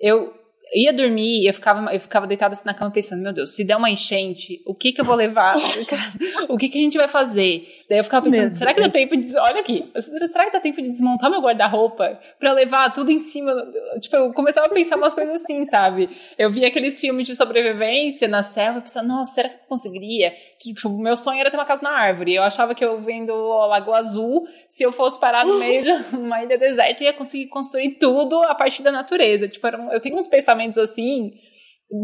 eu 0.00 0.32
ia 0.72 0.92
dormir, 0.92 1.46
eu 1.46 1.54
ficava, 1.54 1.92
eu 1.92 2.00
ficava 2.00 2.26
deitada 2.26 2.52
assim 2.52 2.66
na 2.66 2.74
cama 2.74 2.90
pensando, 2.90 3.22
meu 3.22 3.32
Deus, 3.32 3.54
se 3.54 3.64
der 3.64 3.76
uma 3.76 3.90
enchente, 3.90 4.62
o 4.66 4.74
que 4.74 4.92
que 4.92 5.00
eu 5.00 5.04
vou 5.04 5.14
levar? 5.14 5.56
o 6.48 6.56
que 6.56 6.68
que 6.68 6.78
a 6.78 6.80
gente 6.80 6.98
vai 6.98 7.08
fazer? 7.08 7.68
Daí 7.88 7.98
eu 7.98 8.04
ficava 8.04 8.24
pensando, 8.24 8.46
meu 8.46 8.54
será 8.54 8.74
que 8.74 8.80
dá 8.80 8.88
tempo 8.88 9.16
de, 9.16 9.36
olha 9.38 9.60
aqui, 9.60 9.90
será 9.98 10.46
que 10.46 10.52
dá 10.52 10.60
tempo 10.60 10.80
de 10.80 10.88
desmontar 10.88 11.30
meu 11.30 11.40
guarda-roupa 11.40 12.18
pra 12.38 12.52
levar 12.52 12.92
tudo 12.92 13.10
em 13.10 13.18
cima? 13.18 13.54
Tipo, 14.00 14.16
eu 14.16 14.32
começava 14.32 14.66
a 14.66 14.70
pensar 14.70 14.96
umas 14.96 15.14
coisas 15.14 15.42
assim, 15.42 15.64
sabe? 15.66 16.08
Eu 16.38 16.50
via 16.50 16.68
aqueles 16.68 16.98
filmes 16.98 17.26
de 17.26 17.36
sobrevivência 17.36 18.26
na 18.26 18.42
selva, 18.42 18.80
pensando, 18.80 19.08
nossa, 19.08 19.34
será 19.34 19.48
que 19.48 19.56
eu 19.56 19.68
conseguiria? 19.68 20.32
Tipo, 20.58 20.88
meu 20.90 21.16
sonho 21.16 21.40
era 21.40 21.50
ter 21.50 21.56
uma 21.56 21.64
casa 21.64 21.82
na 21.82 21.90
árvore. 21.90 22.34
Eu 22.34 22.42
achava 22.42 22.74
que 22.74 22.84
eu 22.84 23.00
vendo 23.00 23.32
a 23.32 23.66
Lagoa 23.66 23.98
Azul, 23.98 24.46
se 24.68 24.82
eu 24.82 24.90
fosse 24.90 25.20
parar 25.20 25.44
no 25.44 25.58
meio 25.58 25.82
de 25.82 26.16
uma 26.16 26.42
ilha 26.42 26.58
deserta, 26.58 27.02
eu 27.02 27.06
ia 27.06 27.12
conseguir 27.12 27.46
construir 27.46 27.90
tudo 28.00 28.42
a 28.42 28.54
partir 28.54 28.82
da 28.82 28.90
natureza. 28.90 29.46
Tipo, 29.46 29.66
eu 29.66 30.00
tenho 30.00 30.16
uns 30.16 30.26
pensamentos 30.26 30.53
pensamentos 30.54 30.78
assim, 30.78 31.32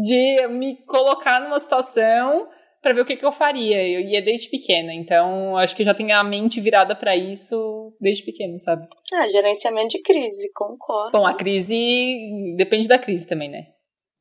de 0.03 0.47
me 0.47 0.77
colocar 0.85 1.39
numa 1.39 1.59
situação 1.59 2.47
para 2.81 2.93
ver 2.93 3.01
o 3.01 3.05
que, 3.05 3.15
que 3.15 3.25
eu 3.25 3.31
faria. 3.31 3.81
Eu 3.87 4.01
ia 4.01 4.21
desde 4.21 4.49
pequena, 4.49 4.93
então 4.93 5.55
acho 5.57 5.75
que 5.75 5.83
já 5.83 5.93
tenho 5.93 6.15
a 6.15 6.23
mente 6.23 6.59
virada 6.59 6.95
para 6.95 7.15
isso 7.15 7.95
desde 7.99 8.23
pequena, 8.23 8.57
sabe? 8.59 8.87
Ah, 9.13 9.29
gerenciamento 9.29 9.89
de 9.89 10.01
crise, 10.01 10.51
concordo. 10.53 11.11
Bom, 11.11 11.25
a 11.25 11.33
crise 11.33 12.55
depende 12.57 12.87
da 12.87 12.99
crise 12.99 13.27
também, 13.27 13.49
né? 13.49 13.67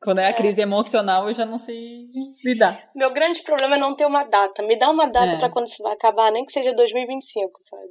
Quando 0.03 0.19
é 0.19 0.27
a 0.27 0.31
é. 0.31 0.33
crise 0.33 0.63
emocional, 0.63 1.29
eu 1.29 1.35
já 1.35 1.45
não 1.45 1.59
sei 1.59 2.07
lidar. 2.43 2.91
Meu 2.95 3.13
grande 3.13 3.43
problema 3.43 3.77
é 3.77 3.79
não 3.79 3.95
ter 3.95 4.07
uma 4.07 4.25
data. 4.25 4.63
Me 4.63 4.79
dá 4.79 4.91
uma 4.91 5.07
data 5.07 5.35
é. 5.35 5.39
para 5.39 5.51
quando 5.51 5.67
isso 5.67 5.83
vai 5.83 5.93
acabar, 5.93 6.33
nem 6.33 6.45
que 6.45 6.53
seja 6.53 6.73
2025, 6.73 7.61
sabe? 7.69 7.83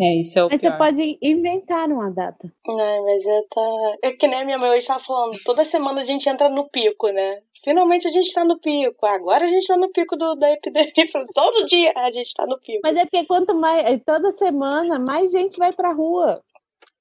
É, 0.00 0.18
isso 0.18 0.38
é 0.38 0.44
o 0.44 0.48
Mas 0.48 0.60
pior. 0.60 0.72
você 0.72 0.78
pode 0.78 1.18
inventar 1.20 1.88
uma 1.88 2.10
data. 2.10 2.50
É, 2.66 3.00
mas 3.00 3.26
é, 3.26 3.42
tá... 3.50 3.96
é 4.02 4.12
que 4.12 4.26
nem 4.26 4.40
a 4.40 4.44
minha 4.44 4.58
mãe 4.58 4.70
hoje 4.70 4.78
estava 4.78 5.00
falando, 5.00 5.38
toda 5.44 5.64
semana 5.64 6.00
a 6.00 6.04
gente 6.04 6.28
entra 6.28 6.48
no 6.48 6.68
pico, 6.68 7.08
né? 7.08 7.42
Finalmente 7.62 8.08
a 8.08 8.10
gente 8.10 8.26
está 8.26 8.44
no 8.44 8.58
pico. 8.58 9.04
Agora 9.04 9.44
a 9.44 9.48
gente 9.48 9.62
está 9.62 9.76
no 9.76 9.90
pico 9.90 10.16
do, 10.16 10.34
da 10.34 10.50
epidemia. 10.50 10.92
Todo 11.34 11.66
dia 11.66 11.92
a 11.94 12.10
gente 12.10 12.28
está 12.28 12.46
no 12.46 12.58
pico. 12.58 12.80
Mas 12.82 12.96
é 12.96 13.04
porque 13.04 13.26
quanto 13.26 13.54
mais. 13.54 13.84
É, 13.84 13.98
toda 13.98 14.32
semana, 14.32 14.98
mais 14.98 15.30
gente 15.30 15.58
vai 15.58 15.72
pra 15.72 15.92
rua. 15.92 16.42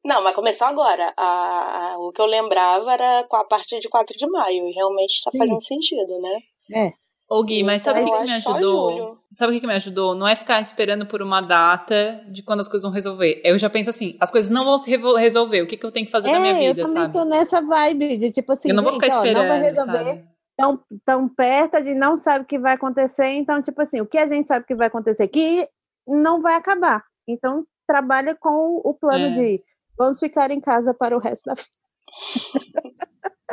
Não, 0.03 0.21
mas 0.21 0.35
começou 0.35 0.67
agora. 0.67 1.13
A, 1.15 1.93
a, 1.93 1.99
o 1.99 2.11
que 2.11 2.21
eu 2.21 2.25
lembrava 2.25 2.91
era 2.91 3.23
com 3.23 3.37
a 3.37 3.43
partir 3.45 3.79
de 3.79 3.87
4 3.87 4.17
de 4.17 4.27
maio. 4.27 4.67
E 4.67 4.71
realmente 4.73 5.11
está 5.11 5.31
fazendo 5.31 5.61
sentido, 5.61 6.19
né? 6.19 6.39
É. 6.73 6.93
Ô 7.29 7.43
Gui, 7.43 7.63
mas 7.63 7.83
sabe 7.83 8.01
o 8.01 8.05
que, 8.05 8.11
que 8.11 8.23
me 8.23 8.33
ajudou? 8.33 9.19
Sabe 9.31 9.51
o 9.51 9.53
que, 9.53 9.61
que 9.61 9.67
me 9.67 9.75
ajudou? 9.75 10.15
Não 10.15 10.27
é 10.27 10.35
ficar 10.35 10.59
esperando 10.61 11.05
por 11.05 11.21
uma 11.21 11.41
data 11.41 12.25
de 12.27 12.41
quando 12.41 12.61
as 12.61 12.67
coisas 12.67 12.81
vão 12.81 12.91
resolver. 12.91 13.39
Eu 13.45 13.59
já 13.59 13.69
penso 13.69 13.91
assim, 13.91 14.17
as 14.19 14.31
coisas 14.31 14.49
não 14.49 14.65
vão 14.65 14.79
se 14.79 14.89
resolver. 14.89 15.61
O 15.61 15.67
que, 15.67 15.77
que 15.77 15.85
eu 15.85 15.91
tenho 15.91 16.07
que 16.07 16.11
fazer 16.11 16.29
é, 16.29 16.31
na 16.31 16.39
minha 16.39 16.55
vida, 16.55 16.81
eu 16.81 16.85
também 16.87 17.03
sabe? 17.03 17.13
tô 17.13 17.25
nessa 17.25 17.61
vibe 17.61 18.17
de 18.17 18.31
tipo 18.31 18.51
assim, 18.51 18.69
eu 18.69 18.75
não 18.75 18.83
vou 18.83 18.93
ficar 18.93 19.07
esperando, 19.07 19.37
ó, 19.37 19.41
não 19.41 19.47
vai 19.47 19.61
resolver. 19.61 20.05
Sabe? 20.05 20.25
Tão, 20.57 20.79
tão 21.05 21.29
perto 21.29 21.83
de 21.83 21.93
não 21.93 22.17
sabe 22.17 22.45
o 22.45 22.47
que 22.47 22.57
vai 22.57 22.73
acontecer, 22.73 23.27
então, 23.27 23.61
tipo 23.61 23.79
assim, 23.79 24.01
o 24.01 24.07
que 24.07 24.17
a 24.17 24.27
gente 24.27 24.47
sabe 24.47 24.65
que 24.65 24.75
vai 24.75 24.87
acontecer? 24.87 25.27
Que 25.27 25.67
não 26.07 26.41
vai 26.41 26.55
acabar. 26.55 27.03
Então, 27.27 27.63
trabalha 27.87 28.35
com 28.35 28.81
o 28.83 28.93
plano 28.93 29.27
é. 29.27 29.31
de 29.31 29.63
vamos 29.95 30.19
ficar 30.19 30.49
em 30.49 30.59
casa 30.59 30.95
para 30.95 31.15
o 31.15 31.19
resto 31.19 31.45
da 31.45 31.53
vida. 31.53 31.67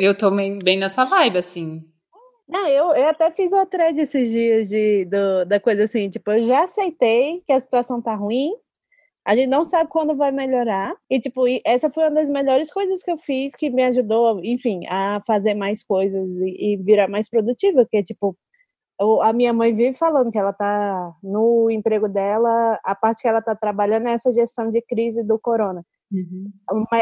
eu 0.01 0.17
tô 0.17 0.31
bem 0.31 0.79
nessa 0.79 1.05
vibe, 1.05 1.39
assim. 1.39 1.85
Não, 2.49 2.69
eu, 2.69 2.93
eu 2.95 3.09
até 3.09 3.31
fiz 3.31 3.53
uma 3.53 3.67
thread 3.67 4.01
esses 4.01 4.31
dias 4.31 4.69
de, 4.69 5.05
do, 5.07 5.45
da 5.45 5.59
coisa 5.59 5.85
assim, 5.85 6.09
tipo, 6.09 6.31
eu 6.31 6.47
já 6.47 6.63
aceitei 6.65 7.43
que 7.45 7.53
a 7.53 7.59
situação 7.59 8.01
tá 8.01 8.15
ruim, 8.15 8.53
a 9.27 9.35
gente 9.35 9.49
não 9.49 9.65
sabe 9.65 9.91
quando 9.91 10.15
vai 10.15 10.31
melhorar, 10.31 10.95
e 11.11 11.19
tipo, 11.19 11.45
essa 11.65 11.91
foi 11.91 12.05
uma 12.05 12.13
das 12.13 12.31
melhores 12.31 12.73
coisas 12.73 13.03
que 13.03 13.11
eu 13.11 13.19
fiz, 13.19 13.55
que 13.57 13.69
me 13.69 13.83
ajudou, 13.83 14.41
enfim, 14.45 14.87
a 14.89 15.21
fazer 15.27 15.55
mais 15.55 15.83
coisas 15.83 16.37
e, 16.37 16.75
e 16.75 16.77
virar 16.77 17.09
mais 17.09 17.29
produtiva, 17.29 17.85
que 17.85 17.97
é 17.97 18.03
tipo, 18.05 18.37
eu, 19.01 19.21
a 19.23 19.33
minha 19.33 19.53
mãe 19.53 19.75
vive 19.75 19.97
falando 19.97 20.31
que 20.31 20.39
ela 20.39 20.53
tá 20.53 21.13
no 21.23 21.69
emprego 21.71 22.09
dela, 22.09 22.79
a 22.85 22.95
parte 22.95 23.21
que 23.21 23.29
ela 23.29 23.43
tá 23.43 23.57
trabalhando 23.57 24.07
é 24.07 24.13
essa 24.13 24.33
gestão 24.33 24.71
de 24.71 24.81
crise 24.83 25.25
do 25.25 25.39
corona. 25.39 25.85
Uhum. 26.13 26.53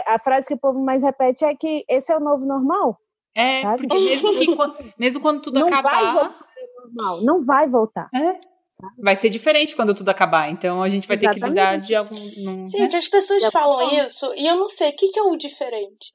A 0.06 0.18
frase 0.18 0.46
que 0.46 0.54
o 0.54 0.58
povo 0.58 0.82
mais 0.82 1.02
repete 1.02 1.44
é 1.44 1.54
que 1.54 1.84
esse 1.88 2.10
é 2.10 2.16
o 2.16 2.20
novo 2.20 2.46
normal. 2.46 2.98
É, 3.34 3.62
sabe? 3.62 3.88
porque 3.88 4.04
mesmo, 4.04 4.32
que, 4.32 4.94
mesmo 4.98 5.20
quando 5.20 5.42
tudo 5.42 5.58
não 5.58 5.66
acabar. 5.66 5.90
Vai 5.90 6.12
voltar 6.12 6.44
normal, 6.84 7.22
não 7.22 7.44
vai 7.44 7.68
voltar. 7.68 8.08
É. 8.14 8.38
Vai 8.98 9.14
ser 9.14 9.30
diferente 9.30 9.76
quando 9.76 9.94
tudo 9.94 10.08
acabar, 10.08 10.50
então 10.50 10.82
a 10.82 10.88
gente 10.88 11.06
vai 11.06 11.16
Exatamente. 11.16 11.40
ter 11.40 11.46
que 11.46 11.50
lidar 11.50 11.78
de 11.78 11.94
algum. 11.94 12.14
Num, 12.16 12.66
gente, 12.66 12.92
né? 12.92 12.98
as 12.98 13.08
pessoas 13.08 13.44
falam 13.46 14.04
isso 14.04 14.32
e 14.34 14.46
eu 14.46 14.56
não 14.56 14.68
sei, 14.68 14.90
o 14.90 14.96
que, 14.96 15.08
que 15.08 15.18
é 15.18 15.22
o 15.22 15.36
diferente? 15.36 16.12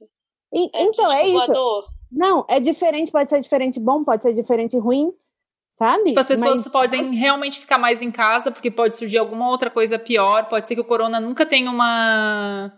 E, 0.54 0.66
é 0.76 0.84
então, 0.84 1.12
é 1.12 1.28
isso. 1.28 1.86
Não, 2.12 2.46
é 2.50 2.60
diferente, 2.60 3.12
pode 3.12 3.30
ser 3.30 3.40
diferente 3.40 3.80
bom, 3.80 4.04
pode 4.04 4.24
ser 4.24 4.34
diferente 4.34 4.78
ruim, 4.78 5.12
sabe? 5.74 6.06
Tipo, 6.06 6.20
as 6.20 6.28
pessoas 6.28 6.60
Mas... 6.60 6.68
podem 6.68 7.14
realmente 7.14 7.60
ficar 7.60 7.78
mais 7.78 8.02
em 8.02 8.12
casa, 8.12 8.52
porque 8.52 8.70
pode 8.70 8.98
surgir 8.98 9.20
alguma 9.20 9.50
outra 9.50 9.70
coisa 9.70 9.98
pior, 9.98 10.50
pode 10.50 10.68
ser 10.68 10.76
que 10.76 10.82
o 10.82 10.86
corona 10.86 11.20
nunca 11.20 11.46
tenha 11.46 11.72
uma 11.72 12.74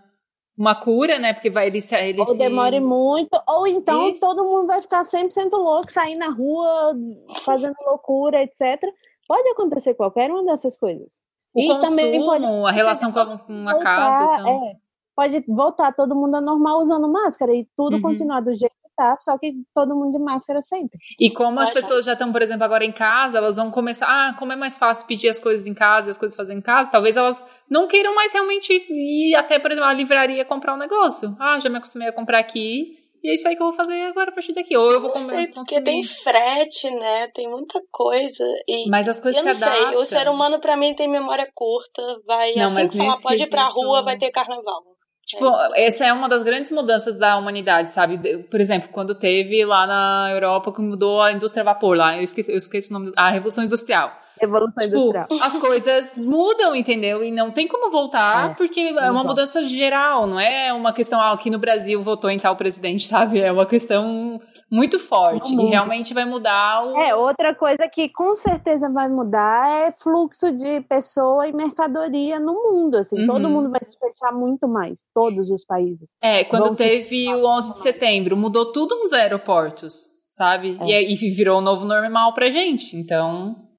uma 0.61 0.75
cura, 0.75 1.17
né? 1.17 1.33
Porque 1.33 1.49
vai 1.49 1.67
ele. 1.67 1.79
Ele 1.79 2.19
ou 2.19 2.25
se... 2.25 2.37
demore 2.37 2.79
muito, 2.79 3.41
ou 3.47 3.65
então 3.65 4.09
Isso. 4.09 4.21
todo 4.21 4.45
mundo 4.45 4.67
vai 4.67 4.79
ficar 4.79 5.01
100% 5.01 5.49
louco, 5.53 5.91
sair 5.91 6.15
na 6.15 6.29
rua, 6.29 6.95
fazendo 7.43 7.75
loucura, 7.83 8.43
etc. 8.43 8.79
Pode 9.27 9.49
acontecer 9.49 9.95
qualquer 9.95 10.29
uma 10.29 10.43
dessas 10.43 10.77
coisas. 10.77 11.19
O 11.53 11.59
e 11.59 11.67
consumo, 11.67 11.97
também 11.97 12.25
pode 12.25 12.45
a 12.45 12.71
relação 12.71 13.11
com 13.11 13.19
a, 13.19 13.37
com 13.39 13.69
a 13.69 13.79
casa. 13.79 14.39
Então. 14.39 14.67
É, 14.67 14.75
pode 15.15 15.43
voltar 15.47 15.93
todo 15.93 16.15
mundo 16.15 16.35
a 16.35 16.41
normal 16.41 16.79
usando 16.79 17.11
máscara 17.11 17.53
e 17.53 17.67
tudo 17.75 17.95
uhum. 17.95 18.01
continuar 18.01 18.41
do 18.41 18.53
jeito 18.53 18.75
tá, 19.01 19.15
só 19.17 19.37
que 19.37 19.53
todo 19.73 19.95
mundo 19.95 20.11
de 20.11 20.19
máscara 20.23 20.61
sempre. 20.61 20.99
E 21.19 21.31
como 21.31 21.59
as 21.59 21.71
pessoas 21.71 22.05
já 22.05 22.13
estão, 22.13 22.31
por 22.31 22.41
exemplo, 22.41 22.63
agora 22.63 22.85
em 22.85 22.91
casa, 22.91 23.39
elas 23.39 23.57
vão 23.57 23.71
começar, 23.71 24.05
ah, 24.07 24.35
como 24.37 24.53
é 24.53 24.55
mais 24.55 24.77
fácil 24.77 25.07
pedir 25.07 25.29
as 25.29 25.39
coisas 25.39 25.65
em 25.65 25.73
casa 25.73 26.09
e 26.09 26.11
as 26.11 26.17
coisas 26.17 26.35
fazer 26.35 26.53
em 26.53 26.61
casa, 26.61 26.91
talvez 26.91 27.17
elas 27.17 27.45
não 27.69 27.87
queiram 27.87 28.13
mais 28.13 28.31
realmente 28.31 28.71
ir 28.71 29.35
até, 29.35 29.57
por 29.57 29.71
exemplo, 29.71 29.89
a 29.89 29.93
livraria 29.93 30.45
comprar 30.45 30.75
um 30.75 30.77
negócio. 30.77 31.35
Ah, 31.39 31.59
já 31.59 31.69
me 31.69 31.77
acostumei 31.77 32.07
a 32.07 32.13
comprar 32.13 32.39
aqui, 32.39 33.01
e 33.23 33.29
é 33.29 33.33
isso 33.33 33.47
aí 33.47 33.55
que 33.55 33.61
eu 33.61 33.67
vou 33.67 33.75
fazer 33.75 34.01
agora 34.01 34.31
a 34.31 34.33
partir 34.33 34.51
daqui. 34.51 34.75
Ou 34.75 34.91
eu 34.91 34.99
vou 34.99 35.11
comer. 35.11 35.35
Sei, 35.35 35.47
porque 35.47 35.81
tem 35.81 36.01
frete, 36.01 36.89
né? 36.89 37.27
Tem 37.27 37.47
muita 37.47 37.79
coisa. 37.91 38.43
E 38.67 38.89
mas 38.89 39.07
as 39.07 39.19
coisas 39.19 39.45
eu 39.45 39.53
se 39.53 39.63
adaptam. 39.63 39.89
Sei. 39.89 39.97
O 39.97 40.05
ser 40.05 40.27
humano, 40.27 40.59
para 40.59 40.75
mim, 40.75 40.95
tem 40.95 41.07
memória 41.07 41.47
curta. 41.53 42.01
Vai 42.25 42.53
não, 42.55 42.65
assim 42.65 42.73
mas 42.73 42.91
falar, 42.91 43.21
pode 43.21 43.43
ir 43.43 43.49
pra 43.49 43.67
rua, 43.67 44.03
vai 44.03 44.17
ter 44.17 44.31
carnaval. 44.31 44.90
Tipo, 45.25 45.45
é 45.75 45.85
essa 45.85 46.05
é 46.05 46.11
uma 46.11 46.27
das 46.27 46.43
grandes 46.43 46.71
mudanças 46.71 47.15
da 47.15 47.37
humanidade, 47.37 47.91
sabe? 47.91 48.17
Por 48.43 48.59
exemplo, 48.59 48.89
quando 48.91 49.15
teve 49.15 49.63
lá 49.63 49.87
na 49.87 50.29
Europa 50.31 50.73
que 50.73 50.81
mudou 50.81 51.21
a 51.21 51.31
indústria 51.31 51.61
a 51.61 51.65
vapor 51.65 51.95
lá, 51.95 52.17
eu 52.17 52.23
esqueci, 52.23 52.51
eu 52.51 52.57
esqueci 52.57 52.89
o 52.89 52.93
nome, 52.93 53.13
a 53.15 53.29
Revolução 53.29 53.63
Industrial. 53.63 54.11
Revolução 54.39 54.83
tipo, 54.83 54.97
Industrial. 54.97 55.27
As 55.41 55.57
coisas 55.57 56.17
mudam, 56.17 56.75
entendeu? 56.75 57.23
E 57.23 57.31
não 57.31 57.51
tem 57.51 57.67
como 57.67 57.91
voltar, 57.91 58.51
é, 58.51 58.53
porque 58.55 58.79
é 58.79 59.11
uma 59.11 59.23
mudança 59.23 59.65
geral, 59.65 60.25
não 60.25 60.39
é 60.39 60.73
uma 60.73 60.91
questão, 60.91 61.19
ah, 61.19 61.31
aqui 61.31 61.49
no 61.49 61.59
Brasil 61.59 62.01
votou 62.01 62.29
em 62.29 62.39
tal 62.39 62.55
presidente, 62.55 63.05
sabe? 63.07 63.39
É 63.39 63.51
uma 63.51 63.65
questão 63.65 64.41
muito 64.71 64.97
forte 64.97 65.53
e 65.53 65.65
realmente 65.65 66.13
vai 66.13 66.23
mudar 66.23 66.85
o... 66.85 66.97
É, 66.97 67.13
outra 67.13 67.53
coisa 67.53 67.89
que 67.89 68.07
com 68.07 68.33
certeza 68.35 68.89
vai 68.89 69.09
mudar 69.09 69.69
é 69.69 69.91
fluxo 69.91 70.49
de 70.51 70.79
pessoa 70.81 71.45
e 71.45 71.51
mercadoria 71.51 72.39
no 72.39 72.53
mundo, 72.53 72.95
assim, 72.95 73.19
uhum. 73.19 73.27
todo 73.27 73.49
mundo 73.49 73.69
vai 73.69 73.83
se 73.83 73.97
fechar 73.99 74.31
muito 74.31 74.69
mais, 74.69 75.01
todos 75.13 75.49
os 75.49 75.65
países. 75.65 76.11
É, 76.21 76.45
quando 76.45 76.73
teve 76.73 77.33
o 77.33 77.45
11 77.45 77.73
de 77.73 77.79
setembro, 77.79 78.37
mudou 78.37 78.71
tudo 78.71 78.95
nos 78.95 79.11
aeroportos, 79.11 79.93
sabe? 80.25 80.77
É. 80.79 81.03
E, 81.03 81.13
e 81.13 81.29
virou 81.31 81.57
o 81.57 81.61
novo 81.61 81.85
normal 81.85 82.33
pra 82.33 82.49
gente, 82.49 82.95
então... 82.95 83.69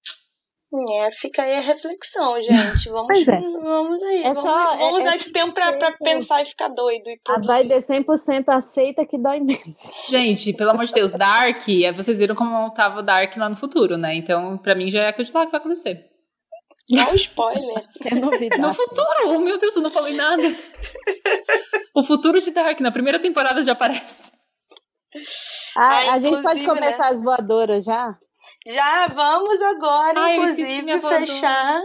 É, 0.75 1.11
fica 1.13 1.43
aí 1.43 1.57
a 1.57 1.61
reflexão, 1.61 2.41
gente. 2.41 2.89
Vamos, 2.89 3.29
é. 3.29 3.41
vamos 3.41 4.03
aí. 4.03 4.23
É 4.23 4.33
vamos, 4.33 4.43
só, 4.43 4.77
vamos 4.77 5.01
é, 5.01 5.03
usar 5.03 5.13
é, 5.13 5.17
esse 5.17 5.31
tempo 5.31 5.53
pra, 5.53 5.73
pra 5.75 5.93
pensar 5.99 6.41
e 6.41 6.47
ficar 6.47 6.69
doido. 6.69 7.09
E 7.09 7.21
a 7.29 7.39
vibe 7.39 7.75
é 7.75 7.79
100% 7.79 8.49
aceita 8.49 9.05
que 9.05 9.19
dói 9.19 9.41
menos. 9.41 9.93
Gente, 10.09 10.55
pelo 10.55 10.71
amor 10.71 10.87
de 10.87 10.95
Deus, 10.95 11.13
Dark, 11.13 11.69
é, 11.69 11.93
vocês 11.93 12.19
viram 12.19 12.35
como 12.35 12.71
tava 12.71 13.03
Dark 13.03 13.37
lá 13.37 13.51
no 13.51 13.57
futuro, 13.57 13.99
né? 13.99 14.15
Então, 14.15 14.57
pra 14.57 14.75
mim, 14.75 14.91
já 14.91 15.03
é 15.03 15.09
acreditar 15.09 15.45
que 15.45 15.53
vai 15.53 15.61
acontecer. 15.61 16.11
Dá 16.91 17.11
um 17.11 17.15
spoiler. 17.15 17.85
É 18.05 18.15
novidade. 18.15 18.61
No 18.61 18.73
futuro, 18.73 19.41
meu 19.41 19.59
Deus, 19.59 19.77
eu 19.77 19.83
não 19.83 19.91
falei 19.91 20.15
nada. 20.15 20.43
o 21.95 22.03
futuro 22.03 22.41
de 22.41 22.51
Dark, 22.51 22.81
na 22.81 22.91
primeira 22.91 23.19
temporada 23.19 23.63
já 23.63 23.73
aparece. 23.73 24.33
Ah, 25.77 26.09
ah 26.09 26.13
a 26.15 26.19
gente 26.19 26.43
pode 26.43 26.65
começar 26.65 27.05
né? 27.05 27.11
as 27.11 27.23
voadoras 27.23 27.85
já? 27.85 28.19
Já 28.67 29.07
vamos 29.09 29.61
agora, 29.61 30.21
Ai, 30.21 30.37
inclusive, 30.37 31.01
fechar. 31.01 31.83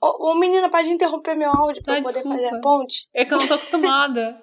Ô, 0.00 0.30
ô, 0.30 0.34
menina, 0.34 0.70
pode 0.70 0.88
interromper 0.88 1.34
meu 1.34 1.50
áudio 1.50 1.82
pra 1.82 1.98
ah, 1.98 2.02
poder 2.02 2.14
desculpa. 2.14 2.36
fazer 2.36 2.54
a 2.54 2.60
ponte? 2.60 3.08
É 3.14 3.24
que 3.24 3.34
eu 3.34 3.38
não 3.38 3.48
tô 3.48 3.54
acostumada. 3.54 4.40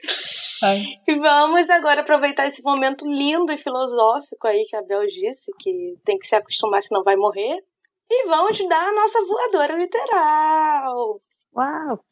Ai. 0.62 0.82
E 1.06 1.18
vamos 1.18 1.68
agora 1.68 2.00
aproveitar 2.00 2.46
esse 2.46 2.62
momento 2.62 3.06
lindo 3.06 3.52
e 3.52 3.58
filosófico 3.58 4.46
aí 4.46 4.64
que 4.66 4.76
a 4.76 4.82
Bel 4.82 5.06
disse, 5.06 5.50
que 5.58 5.96
tem 6.04 6.18
que 6.18 6.26
se 6.26 6.34
acostumar, 6.34 6.82
senão 6.82 7.02
vai 7.02 7.16
morrer. 7.16 7.62
E 8.10 8.26
vamos 8.26 8.56
dar 8.68 8.88
a 8.88 8.92
nossa 8.92 9.24
voadora 9.24 9.76
literal. 9.76 11.20
Uau! 11.54 12.04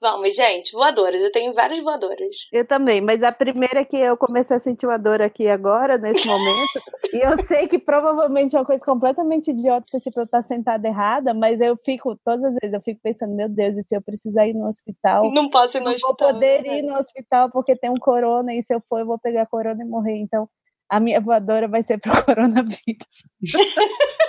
Vamos, 0.00 0.34
gente. 0.34 0.72
Voadoras. 0.72 1.20
Eu 1.20 1.30
tenho 1.30 1.52
várias 1.52 1.82
voadoras. 1.82 2.34
Eu 2.50 2.66
também, 2.66 3.00
mas 3.00 3.22
a 3.22 3.30
primeira 3.30 3.84
que 3.84 3.96
eu 3.98 4.16
comecei 4.16 4.56
a 4.56 4.60
sentir 4.60 4.86
uma 4.86 4.98
dor 4.98 5.20
aqui 5.20 5.46
agora, 5.46 5.98
nesse 5.98 6.26
momento, 6.26 6.80
e 7.12 7.18
eu 7.18 7.36
sei 7.42 7.68
que 7.68 7.78
provavelmente 7.78 8.56
é 8.56 8.58
uma 8.58 8.64
coisa 8.64 8.82
completamente 8.84 9.50
idiota, 9.50 10.00
tipo, 10.00 10.20
eu 10.20 10.24
estar 10.24 10.42
sentada 10.42 10.88
errada, 10.88 11.34
mas 11.34 11.60
eu 11.60 11.76
fico, 11.84 12.18
todas 12.24 12.44
as 12.44 12.54
vezes, 12.62 12.72
eu 12.74 12.80
fico 12.80 13.00
pensando, 13.02 13.34
meu 13.34 13.48
Deus, 13.48 13.76
e 13.76 13.82
se 13.82 13.94
eu 13.94 14.00
precisar 14.00 14.46
ir 14.46 14.54
no 14.54 14.66
hospital? 14.68 15.30
Não 15.32 15.50
posso 15.50 15.76
ir 15.76 15.80
no 15.80 15.86
não 15.86 15.92
hospital. 15.94 16.16
vou 16.18 16.32
poder 16.34 16.64
ir 16.66 16.82
no 16.82 16.96
hospital 16.96 17.50
porque 17.50 17.76
tem 17.76 17.90
um 17.90 17.94
corona, 17.94 18.54
e 18.54 18.62
se 18.62 18.74
eu 18.74 18.82
for, 18.88 19.00
eu 19.00 19.06
vou 19.06 19.18
pegar 19.18 19.44
corona 19.46 19.82
e 19.82 19.86
morrer. 19.86 20.16
Então, 20.16 20.48
a 20.88 20.98
minha 20.98 21.20
voadora 21.20 21.68
vai 21.68 21.82
ser 21.82 21.98
pro 21.98 22.12
coronavírus. 22.24 23.22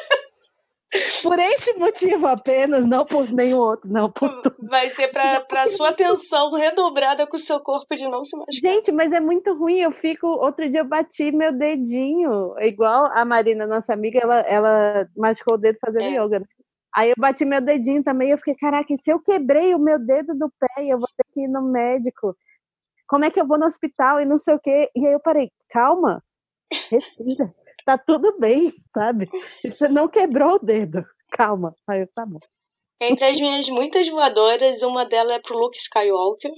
por 1.23 1.39
este 1.39 1.73
motivo 1.77 2.27
apenas, 2.27 2.85
não 2.85 3.05
por 3.05 3.29
nenhum 3.31 3.57
outro, 3.57 3.91
não 3.91 4.11
por 4.11 4.41
tudo. 4.41 4.55
Vai 4.67 4.89
ser 4.91 5.07
pra, 5.09 5.41
pra 5.41 5.67
sua 5.67 5.89
atenção 5.89 6.51
redobrada 6.53 7.25
com 7.27 7.37
o 7.37 7.39
seu 7.39 7.59
corpo 7.59 7.95
de 7.95 8.03
não 8.07 8.23
se 8.23 8.35
machucar. 8.35 8.71
Gente, 8.71 8.91
mas 8.91 9.11
é 9.11 9.19
muito 9.19 9.53
ruim. 9.53 9.79
Eu 9.79 9.91
fico. 9.91 10.27
Outro 10.27 10.69
dia 10.69 10.81
eu 10.81 10.85
bati 10.85 11.31
meu 11.31 11.51
dedinho. 11.51 12.53
Igual 12.59 13.05
a 13.13 13.23
Marina, 13.25 13.65
nossa 13.67 13.93
amiga, 13.93 14.19
ela, 14.21 14.39
ela 14.41 15.07
machucou 15.15 15.55
o 15.55 15.57
dedo 15.57 15.77
fazendo 15.79 16.03
É. 16.03 16.15
yoga. 16.23 16.39
né? 16.39 16.45
Aí 16.93 17.09
eu 17.09 17.15
bati 17.17 17.45
meu 17.45 17.61
dedinho 17.61 18.03
também. 18.03 18.31
Eu 18.31 18.37
fiquei, 18.37 18.55
caraca, 18.55 18.93
e 18.93 18.97
se 18.97 19.09
eu 19.11 19.19
quebrei 19.19 19.73
o 19.73 19.79
meu 19.79 19.97
dedo 19.97 20.33
do 20.37 20.51
pé 20.59 20.83
e 20.83 20.89
eu 20.89 20.99
vou 20.99 21.07
ter 21.17 21.23
que 21.33 21.41
ir 21.41 21.47
no 21.47 21.61
médico? 21.61 22.35
Como 23.07 23.25
é 23.25 23.29
que 23.29 23.39
eu 23.41 23.47
vou 23.47 23.57
no 23.59 23.65
hospital 23.65 24.19
e 24.21 24.25
não 24.25 24.37
sei 24.37 24.53
o 24.55 24.59
quê? 24.59 24.89
E 24.95 25.05
aí 25.07 25.13
eu 25.13 25.19
parei, 25.19 25.51
calma, 25.69 26.23
respira. 26.89 27.53
Tá 27.85 27.97
tudo 27.97 28.37
bem, 28.39 28.73
sabe? 28.93 29.27
Você 29.63 29.87
não 29.87 30.07
quebrou 30.07 30.55
o 30.55 30.59
dedo. 30.59 31.03
Calma. 31.31 31.75
Aí 31.87 32.01
eu, 32.01 32.07
tá 32.13 32.25
bom. 32.25 32.39
Entre 32.99 33.25
as 33.25 33.39
minhas 33.39 33.67
muitas 33.69 34.07
voadoras, 34.07 34.81
uma 34.83 35.03
delas 35.05 35.37
é 35.37 35.39
pro 35.39 35.57
Luke 35.57 35.77
Skywalker. 35.77 36.51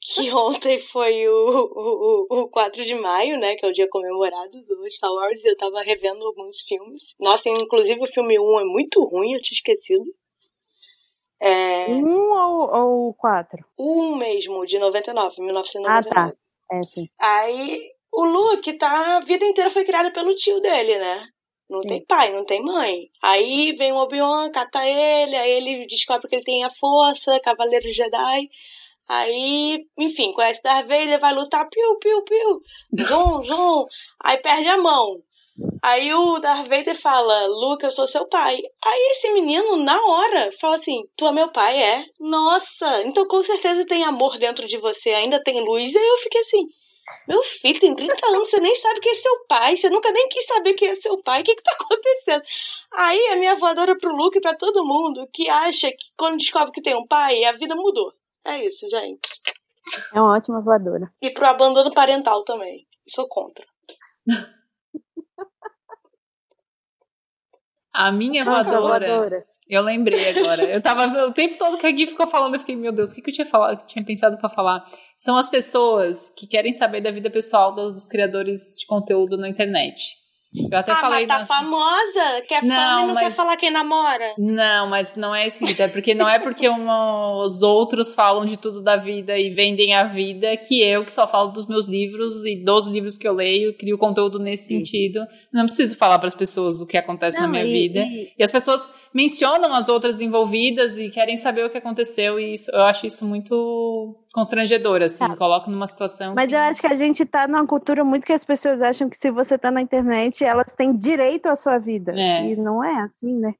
Que 0.00 0.30
ontem 0.32 0.78
foi 0.78 1.26
o, 1.28 2.26
o, 2.30 2.42
o 2.42 2.48
4 2.48 2.84
de 2.84 2.94
maio, 2.94 3.38
né? 3.38 3.56
Que 3.56 3.66
é 3.66 3.68
o 3.68 3.72
dia 3.72 3.88
comemorado 3.88 4.62
do 4.62 4.90
Star 4.90 5.12
Wars. 5.12 5.44
Eu 5.44 5.56
tava 5.56 5.82
revendo 5.82 6.24
alguns 6.24 6.60
filmes. 6.60 7.14
Nossa, 7.18 7.48
inclusive 7.48 8.00
o 8.00 8.06
filme 8.06 8.38
1 8.38 8.60
é 8.60 8.64
muito 8.64 9.04
ruim, 9.04 9.34
eu 9.34 9.40
tinha 9.40 9.56
esquecido. 9.56 10.04
É, 11.42 11.88
Um 11.88 12.30
ou, 12.32 12.74
ou 12.74 13.14
quatro? 13.14 13.64
1 13.78 14.14
mesmo, 14.16 14.64
de 14.66 14.78
99, 14.78 15.42
1999. 15.42 15.88
Ah, 15.88 16.30
tá. 16.30 16.36
É, 16.70 16.84
sim. 16.84 17.08
Aí 17.18 17.90
o 18.12 18.24
Luke 18.24 18.72
tá. 18.74 19.16
A 19.16 19.20
vida 19.20 19.44
inteira 19.44 19.70
foi 19.70 19.84
criada 19.84 20.10
pelo 20.12 20.34
tio 20.34 20.60
dele, 20.60 20.98
né? 20.98 21.26
Não 21.68 21.80
tem 21.82 22.04
pai, 22.04 22.32
não 22.32 22.44
tem 22.44 22.60
mãe. 22.62 23.08
Aí 23.22 23.72
vem 23.76 23.92
o 23.92 23.98
Obi-Wan, 23.98 24.50
cata 24.50 24.84
ele, 24.84 25.36
aí 25.36 25.50
ele 25.52 25.86
descobre 25.86 26.28
que 26.28 26.34
ele 26.34 26.44
tem 26.44 26.64
a 26.64 26.70
força, 26.70 27.38
Cavaleiro 27.40 27.92
Jedi. 27.92 28.48
Aí, 29.08 29.78
enfim, 29.98 30.32
conhece 30.32 30.62
Darth 30.62 30.86
Vader, 30.86 31.20
vai 31.20 31.32
lutar, 31.32 31.68
piu, 31.68 31.98
piu, 31.98 32.22
piu, 32.22 32.60
zum, 33.06 33.42
zum. 33.46 33.84
Aí 34.22 34.36
perde 34.38 34.68
a 34.68 34.76
mão. 34.78 35.20
Aí 35.82 36.12
o 36.14 36.38
Darth 36.38 36.68
Vader 36.68 36.94
fala, 36.96 37.46
Luke, 37.46 37.84
eu 37.84 37.90
sou 37.90 38.06
seu 38.06 38.26
pai. 38.28 38.58
Aí 38.84 39.08
esse 39.12 39.30
menino, 39.32 39.76
na 39.76 40.00
hora, 40.04 40.50
fala 40.60 40.76
assim, 40.76 41.02
tu 41.16 41.26
é 41.26 41.32
meu 41.32 41.50
pai, 41.50 41.82
é? 41.82 42.04
Nossa, 42.18 43.02
então 43.02 43.26
com 43.26 43.42
certeza 43.42 43.86
tem 43.86 44.04
amor 44.04 44.38
dentro 44.38 44.66
de 44.66 44.78
você, 44.78 45.10
ainda 45.10 45.42
tem 45.42 45.60
luz. 45.60 45.92
E 45.92 45.98
aí 45.98 46.06
eu 46.06 46.18
fiquei 46.18 46.40
assim, 46.40 46.66
meu 47.26 47.42
filho 47.42 47.80
tem 47.80 47.94
30 47.94 48.26
anos, 48.26 48.50
você 48.50 48.60
nem 48.60 48.74
sabe 48.74 49.00
quem 49.00 49.12
é 49.12 49.14
seu 49.14 49.44
pai, 49.46 49.76
você 49.76 49.88
nunca 49.90 50.10
nem 50.10 50.28
quis 50.28 50.44
saber 50.44 50.74
quem 50.74 50.88
é 50.88 50.94
seu 50.94 51.22
pai, 51.22 51.40
o 51.40 51.44
que 51.44 51.54
que 51.54 51.62
tá 51.62 51.72
acontecendo? 51.72 52.42
Aí 52.92 53.28
a 53.28 53.36
minha 53.36 53.56
voadora 53.56 53.96
pro 53.98 54.14
Luke 54.14 54.38
e 54.38 54.40
pra 54.40 54.54
todo 54.54 54.84
mundo 54.84 55.28
que 55.32 55.48
acha 55.48 55.90
que 55.90 56.06
quando 56.16 56.38
descobre 56.38 56.72
que 56.72 56.82
tem 56.82 56.94
um 56.94 57.06
pai, 57.06 57.44
a 57.44 57.52
vida 57.52 57.74
mudou. 57.74 58.12
É 58.44 58.64
isso, 58.64 58.88
gente. 58.88 59.28
É 60.14 60.20
uma 60.20 60.36
ótima 60.36 60.60
voadora. 60.60 61.12
E 61.20 61.30
pro 61.30 61.46
abandono 61.46 61.92
parental 61.92 62.44
também. 62.44 62.86
Sou 63.06 63.28
contra. 63.28 63.66
A 67.92 68.12
minha 68.12 68.44
voadora, 68.44 68.80
voadora. 68.80 69.46
Eu 69.70 69.82
lembrei 69.82 70.30
agora. 70.30 70.64
Eu 70.64 70.82
tava 70.82 71.26
o 71.26 71.32
tempo 71.32 71.56
todo 71.56 71.78
que 71.78 71.86
a 71.86 71.90
Gui 71.90 72.06
ficou 72.06 72.26
falando, 72.26 72.54
eu 72.54 72.60
fiquei, 72.60 72.76
meu 72.76 72.92
Deus, 72.92 73.10
o 73.10 73.14
que, 73.14 73.22
que 73.22 73.30
eu 73.30 73.34
tinha 73.34 73.46
falado, 73.46 73.86
tinha 73.86 74.04
pensado 74.04 74.36
pra 74.36 74.48
falar? 74.48 74.84
São 75.16 75.36
as 75.36 75.48
pessoas 75.48 76.30
que 76.36 76.46
querem 76.46 76.72
saber 76.72 77.00
da 77.00 77.10
vida 77.10 77.30
pessoal 77.30 77.74
dos 77.74 78.08
criadores 78.08 78.74
de 78.78 78.86
conteúdo 78.86 79.36
na 79.36 79.48
internet. 79.48 80.19
Eu 80.52 80.78
até 80.78 80.90
ah, 80.90 80.96
falei 80.96 81.26
mas 81.26 81.28
tá 81.28 81.38
na- 81.38 81.46
famosa, 81.46 82.42
quer 82.48 82.62
Não, 82.64 82.74
fama 82.76 83.02
e 83.02 83.06
não 83.06 83.14
quer 83.14 83.24
mas- 83.24 83.36
falar 83.36 83.56
quem 83.56 83.70
namora. 83.70 84.34
Não, 84.36 84.88
mas 84.88 85.14
não 85.14 85.32
é 85.32 85.46
escrito. 85.46 85.80
É 85.80 85.86
porque 85.86 86.12
não 86.12 86.28
é 86.28 86.40
porque 86.40 86.68
uma- 86.68 87.40
os 87.44 87.62
outros 87.62 88.14
falam 88.16 88.44
de 88.44 88.56
tudo 88.56 88.82
da 88.82 88.96
vida 88.96 89.38
e 89.38 89.50
vendem 89.50 89.94
a 89.94 90.04
vida 90.04 90.56
que 90.56 90.82
eu, 90.82 91.04
que 91.04 91.12
só 91.12 91.28
falo 91.28 91.52
dos 91.52 91.68
meus 91.68 91.86
livros 91.86 92.44
e 92.44 92.56
dos 92.56 92.86
livros 92.86 93.16
que 93.16 93.28
eu 93.28 93.32
leio, 93.34 93.76
crio 93.78 93.96
conteúdo 93.96 94.40
nesse 94.40 94.66
sentido. 94.68 95.20
Não 95.52 95.62
preciso 95.66 95.96
falar 95.96 96.18
para 96.18 96.26
as 96.26 96.34
pessoas 96.34 96.80
o 96.80 96.86
que 96.86 96.96
acontece 96.96 97.36
na 97.38 97.44
Não, 97.44 97.52
minha 97.52 97.64
e- 97.64 97.72
vida. 97.72 98.00
e- 98.00 98.32
E 98.36 98.42
as 98.42 98.50
pessoas 98.50 98.90
mencionam 99.14 99.72
as 99.72 99.88
outras 99.88 100.20
envolvidas 100.20 100.98
e 100.98 101.10
querem 101.10 101.36
saber 101.36 101.64
o 101.64 101.70
que 101.70 101.78
aconteceu, 101.78 102.40
e 102.40 102.54
isso, 102.54 102.70
eu 102.72 102.82
acho 102.82 103.06
isso 103.06 103.24
muito 103.24 104.16
constrangedor, 104.32 105.02
assim. 105.02 105.26
Tá. 105.26 105.36
Coloca 105.36 105.70
numa 105.70 105.86
situação. 105.86 106.34
Mas 106.34 106.48
que... 106.48 106.54
eu 106.54 106.58
acho 106.58 106.80
que 106.80 106.86
a 106.86 106.96
gente 106.96 107.24
tá 107.24 107.46
numa 107.48 107.66
cultura 107.66 108.04
muito 108.04 108.26
que 108.26 108.32
as 108.32 108.44
pessoas 108.44 108.80
acham 108.80 109.08
que 109.08 109.16
se 109.16 109.30
você 109.30 109.58
tá 109.58 109.70
na 109.70 109.80
internet, 109.80 110.44
elas 110.44 110.72
têm 110.72 110.96
direito 110.96 111.46
à 111.46 111.56
sua 111.56 111.78
vida. 111.78 112.12
É. 112.16 112.50
E 112.50 112.56
não 112.56 112.82
é 112.82 113.00
assim, 113.00 113.38
né? 113.38 113.52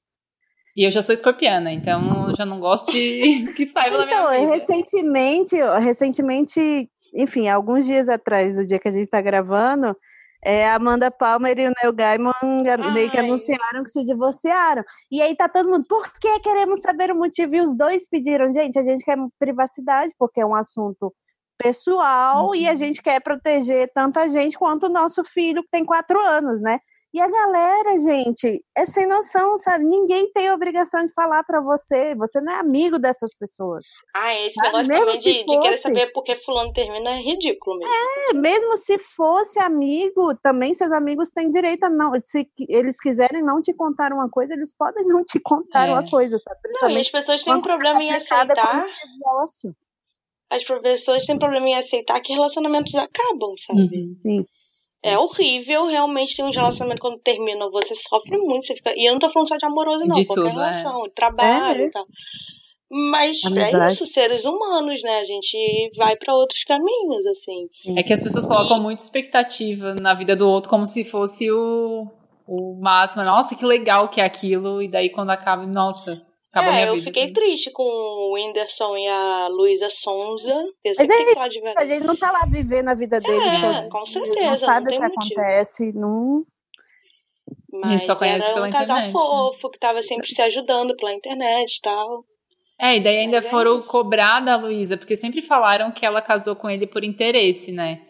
E 0.76 0.84
eu 0.84 0.90
já 0.90 1.02
sou 1.02 1.12
escorpiana, 1.12 1.72
então 1.72 2.28
eu 2.28 2.36
já 2.36 2.46
não 2.46 2.60
gosto 2.60 2.92
de 2.92 3.52
que 3.56 3.66
saiba 3.66 3.98
da 3.98 4.04
Então, 4.04 4.28
minha 4.28 4.40
vida. 4.40 4.52
recentemente, 4.54 5.56
recentemente, 5.80 6.88
enfim, 7.14 7.48
alguns 7.48 7.84
dias 7.84 8.08
atrás, 8.08 8.54
do 8.54 8.64
dia 8.64 8.78
que 8.78 8.88
a 8.88 8.92
gente 8.92 9.08
tá 9.08 9.20
gravando, 9.20 9.96
é, 10.42 10.68
a 10.68 10.74
Amanda 10.76 11.10
Palmer 11.10 11.58
e 11.58 11.68
o 11.68 11.72
Neil 11.82 11.92
Gaiman 11.92 12.32
meio 12.92 13.10
que 13.10 13.18
anunciaram 13.18 13.84
que 13.84 13.90
se 13.90 14.04
divorciaram. 14.04 14.82
E 15.10 15.20
aí 15.20 15.36
tá 15.36 15.48
todo 15.48 15.68
mundo, 15.68 15.84
por 15.88 16.10
que 16.18 16.40
queremos 16.40 16.80
saber 16.80 17.10
o 17.10 17.16
motivo? 17.16 17.54
E 17.54 17.60
os 17.60 17.74
dois 17.76 18.08
pediram, 18.08 18.52
gente, 18.52 18.78
a 18.78 18.82
gente 18.82 19.04
quer 19.04 19.16
privacidade, 19.38 20.12
porque 20.18 20.40
é 20.40 20.46
um 20.46 20.54
assunto 20.54 21.14
pessoal 21.58 22.54
e 22.54 22.66
a 22.66 22.72
Uhum. 22.72 22.76
gente 22.78 23.02
quer 23.02 23.20
proteger 23.20 23.90
tanto 23.94 24.18
a 24.18 24.28
gente 24.28 24.58
quanto 24.58 24.86
o 24.86 24.88
nosso 24.88 25.22
filho, 25.24 25.62
que 25.62 25.68
tem 25.70 25.84
quatro 25.84 26.18
anos, 26.18 26.62
né? 26.62 26.80
E 27.12 27.20
a 27.20 27.28
galera, 27.28 27.98
gente, 27.98 28.64
é 28.76 28.86
sem 28.86 29.04
noção, 29.04 29.58
sabe? 29.58 29.84
Ninguém 29.84 30.30
tem 30.32 30.48
obrigação 30.52 31.04
de 31.04 31.12
falar 31.12 31.42
pra 31.42 31.60
você. 31.60 32.14
Você 32.14 32.40
não 32.40 32.52
é 32.52 32.60
amigo 32.60 33.00
dessas 33.00 33.34
pessoas. 33.36 33.84
Ah, 34.14 34.32
esse 34.34 34.54
Sabe, 34.54 34.68
negócio 34.68 34.88
mesmo 34.88 35.04
também 35.06 35.20
de, 35.20 35.32
de 35.44 35.44
querer 35.60 35.70
fosse. 35.72 35.82
saber 35.82 36.12
por 36.12 36.22
que 36.22 36.36
fulano 36.36 36.72
termina 36.72 37.10
é 37.10 37.20
ridículo 37.20 37.78
mesmo. 37.78 37.92
É, 37.92 38.34
mesmo 38.34 38.76
se 38.76 38.96
fosse 39.00 39.58
amigo, 39.58 40.36
também 40.36 40.72
seus 40.72 40.92
amigos 40.92 41.30
têm 41.32 41.50
direito 41.50 41.82
a 41.82 41.90
não. 41.90 42.12
Se 42.22 42.48
eles 42.68 43.00
quiserem 43.00 43.42
não 43.42 43.60
te 43.60 43.74
contar 43.74 44.12
uma 44.12 44.30
coisa, 44.30 44.54
eles 44.54 44.72
podem 44.76 45.04
não 45.04 45.24
te 45.24 45.40
contar 45.40 45.88
É. 45.88 45.92
uma 45.92 46.08
coisa, 46.08 46.38
sabe? 46.38 46.60
Não, 46.80 46.90
e 46.90 46.98
as 47.00 47.10
pessoas 47.10 47.42
têm 47.42 47.52
um 47.52 47.56
quando 47.56 47.64
problema 47.64 48.02
em 48.04 48.12
aceitar. 48.12 48.86
As 50.48 50.64
pessoas 50.64 51.26
têm 51.26 51.38
problema 51.38 51.68
em 51.68 51.74
aceitar 51.74 52.20
que 52.20 52.32
relacionamentos 52.32 52.94
acabam, 52.94 53.54
sabe? 53.58 53.80
Uhum. 53.82 54.16
Sim. 54.22 54.46
É 55.02 55.18
horrível, 55.18 55.86
realmente 55.86 56.36
tem 56.36 56.44
uns 56.44 56.54
relacionamentos 56.54 57.00
quando 57.00 57.18
terminam, 57.20 57.70
você 57.70 57.94
sofre 57.94 58.36
muito, 58.36 58.66
você 58.66 58.74
fica. 58.74 58.92
E 58.94 59.08
eu 59.08 59.12
não 59.12 59.18
tô 59.18 59.30
falando 59.30 59.48
só 59.48 59.56
de 59.56 59.64
amoroso, 59.64 60.04
não, 60.04 60.14
De 60.14 60.26
qualquer 60.26 60.50
tudo, 60.50 60.60
é. 60.60 60.70
relação, 60.70 61.02
de 61.04 61.10
trabalho 61.14 61.80
É, 61.80 61.84
é. 61.84 61.86
e 61.86 61.90
tal. 61.90 62.06
Mas 62.92 63.38
é 63.44 63.86
isso, 63.86 64.04
seres 64.04 64.44
humanos, 64.44 65.00
né? 65.02 65.20
A 65.20 65.24
gente 65.24 65.92
vai 65.96 66.16
pra 66.16 66.34
outros 66.34 66.64
caminhos, 66.64 67.24
assim. 67.26 67.68
É 67.96 68.02
que 68.02 68.12
as 68.12 68.22
pessoas 68.22 68.46
colocam 68.46 68.82
muita 68.82 69.00
expectativa 69.00 69.94
na 69.94 70.12
vida 70.12 70.34
do 70.34 70.48
outro 70.48 70.68
como 70.68 70.84
se 70.84 71.04
fosse 71.04 71.48
o, 71.52 72.08
o 72.48 72.80
máximo. 72.80 73.22
Nossa, 73.22 73.54
que 73.54 73.64
legal 73.64 74.08
que 74.08 74.20
é 74.20 74.24
aquilo. 74.24 74.82
E 74.82 74.88
daí 74.88 75.08
quando 75.08 75.30
acaba, 75.30 75.64
nossa, 75.64 76.20
acaba 76.52 76.68
a 76.68 76.70
é, 76.70 76.72
minha 76.74 76.86
eu 76.88 76.94
vida. 76.94 77.04
fiquei 77.04 77.32
triste 77.32 77.70
com 77.70 77.82
o 77.82 78.34
Whindersson 78.34 78.96
e 78.96 79.06
a 79.08 79.48
Luísa 79.48 79.88
Sonza. 79.90 80.52
Eu 80.84 80.94
Mas 80.96 80.98
é 80.98 81.06
tenho 81.06 81.26
que 81.28 81.34
falar 81.34 81.48
de 81.48 81.58
A 81.58 81.62
verdade. 81.62 81.88
gente 81.90 82.04
não 82.06 82.16
tá 82.16 82.30
lá 82.30 82.44
vivendo 82.46 82.88
a 82.88 82.94
vida 82.94 83.20
deles. 83.20 83.42
É, 83.42 83.88
com 83.88 84.04
certeza, 84.06 84.50
Não 84.50 84.58
sabe 84.58 84.88
tem 84.88 84.98
o 84.98 85.02
que 85.02 85.08
motivo. 85.16 85.40
acontece. 85.40 85.92
Não... 85.92 86.44
Mas 87.72 88.04
só 88.04 88.14
conhece 88.16 88.44
era 88.46 88.54
pela 88.54 88.68
um 88.68 88.70
casal 88.70 88.98
internet, 88.98 89.06
né? 89.06 89.12
fofo, 89.12 89.70
que 89.70 89.78
tava 89.78 90.02
sempre 90.02 90.28
se 90.28 90.42
ajudando 90.42 90.94
pela 90.96 91.12
internet 91.12 91.76
e 91.76 91.80
tal. 91.80 92.24
É, 92.78 92.96
e 92.96 93.00
daí 93.00 93.18
ainda 93.18 93.36
Mas 93.38 93.46
é 93.46 93.50
foram 93.50 93.78
isso. 93.78 93.88
cobrar 93.88 94.40
da 94.40 94.56
Luísa, 94.56 94.96
porque 94.96 95.14
sempre 95.14 95.42
falaram 95.42 95.90
que 95.92 96.04
ela 96.06 96.22
casou 96.22 96.56
com 96.56 96.68
ele 96.70 96.86
por 96.86 97.04
interesse, 97.04 97.70
né? 97.72 98.00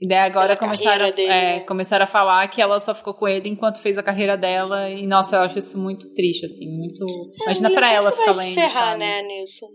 E 0.00 0.08
daí 0.08 0.18
agora 0.20 0.56
começaram, 0.56 1.06
é, 1.06 1.26
né? 1.58 1.60
começaram 1.60 2.04
a 2.04 2.06
falar 2.06 2.48
que 2.48 2.62
ela 2.62 2.80
só 2.80 2.94
ficou 2.94 3.12
com 3.12 3.28
ele 3.28 3.50
enquanto 3.50 3.80
fez 3.82 3.98
a 3.98 4.02
carreira 4.02 4.34
dela. 4.36 4.88
E 4.88 5.06
nossa, 5.06 5.36
eu 5.36 5.40
acho 5.42 5.58
isso 5.58 5.78
muito 5.78 6.12
triste, 6.14 6.46
assim, 6.46 6.66
muito. 6.70 7.04
É, 7.40 7.44
Imagina 7.44 7.70
pra 7.70 7.92
ela 7.92 8.10
ficar 8.10 8.32
lendo. 8.32 8.48
se 8.48 8.54
ferrar, 8.54 8.92
sabe? 8.92 8.98
né, 9.00 9.22
nisso. 9.22 9.66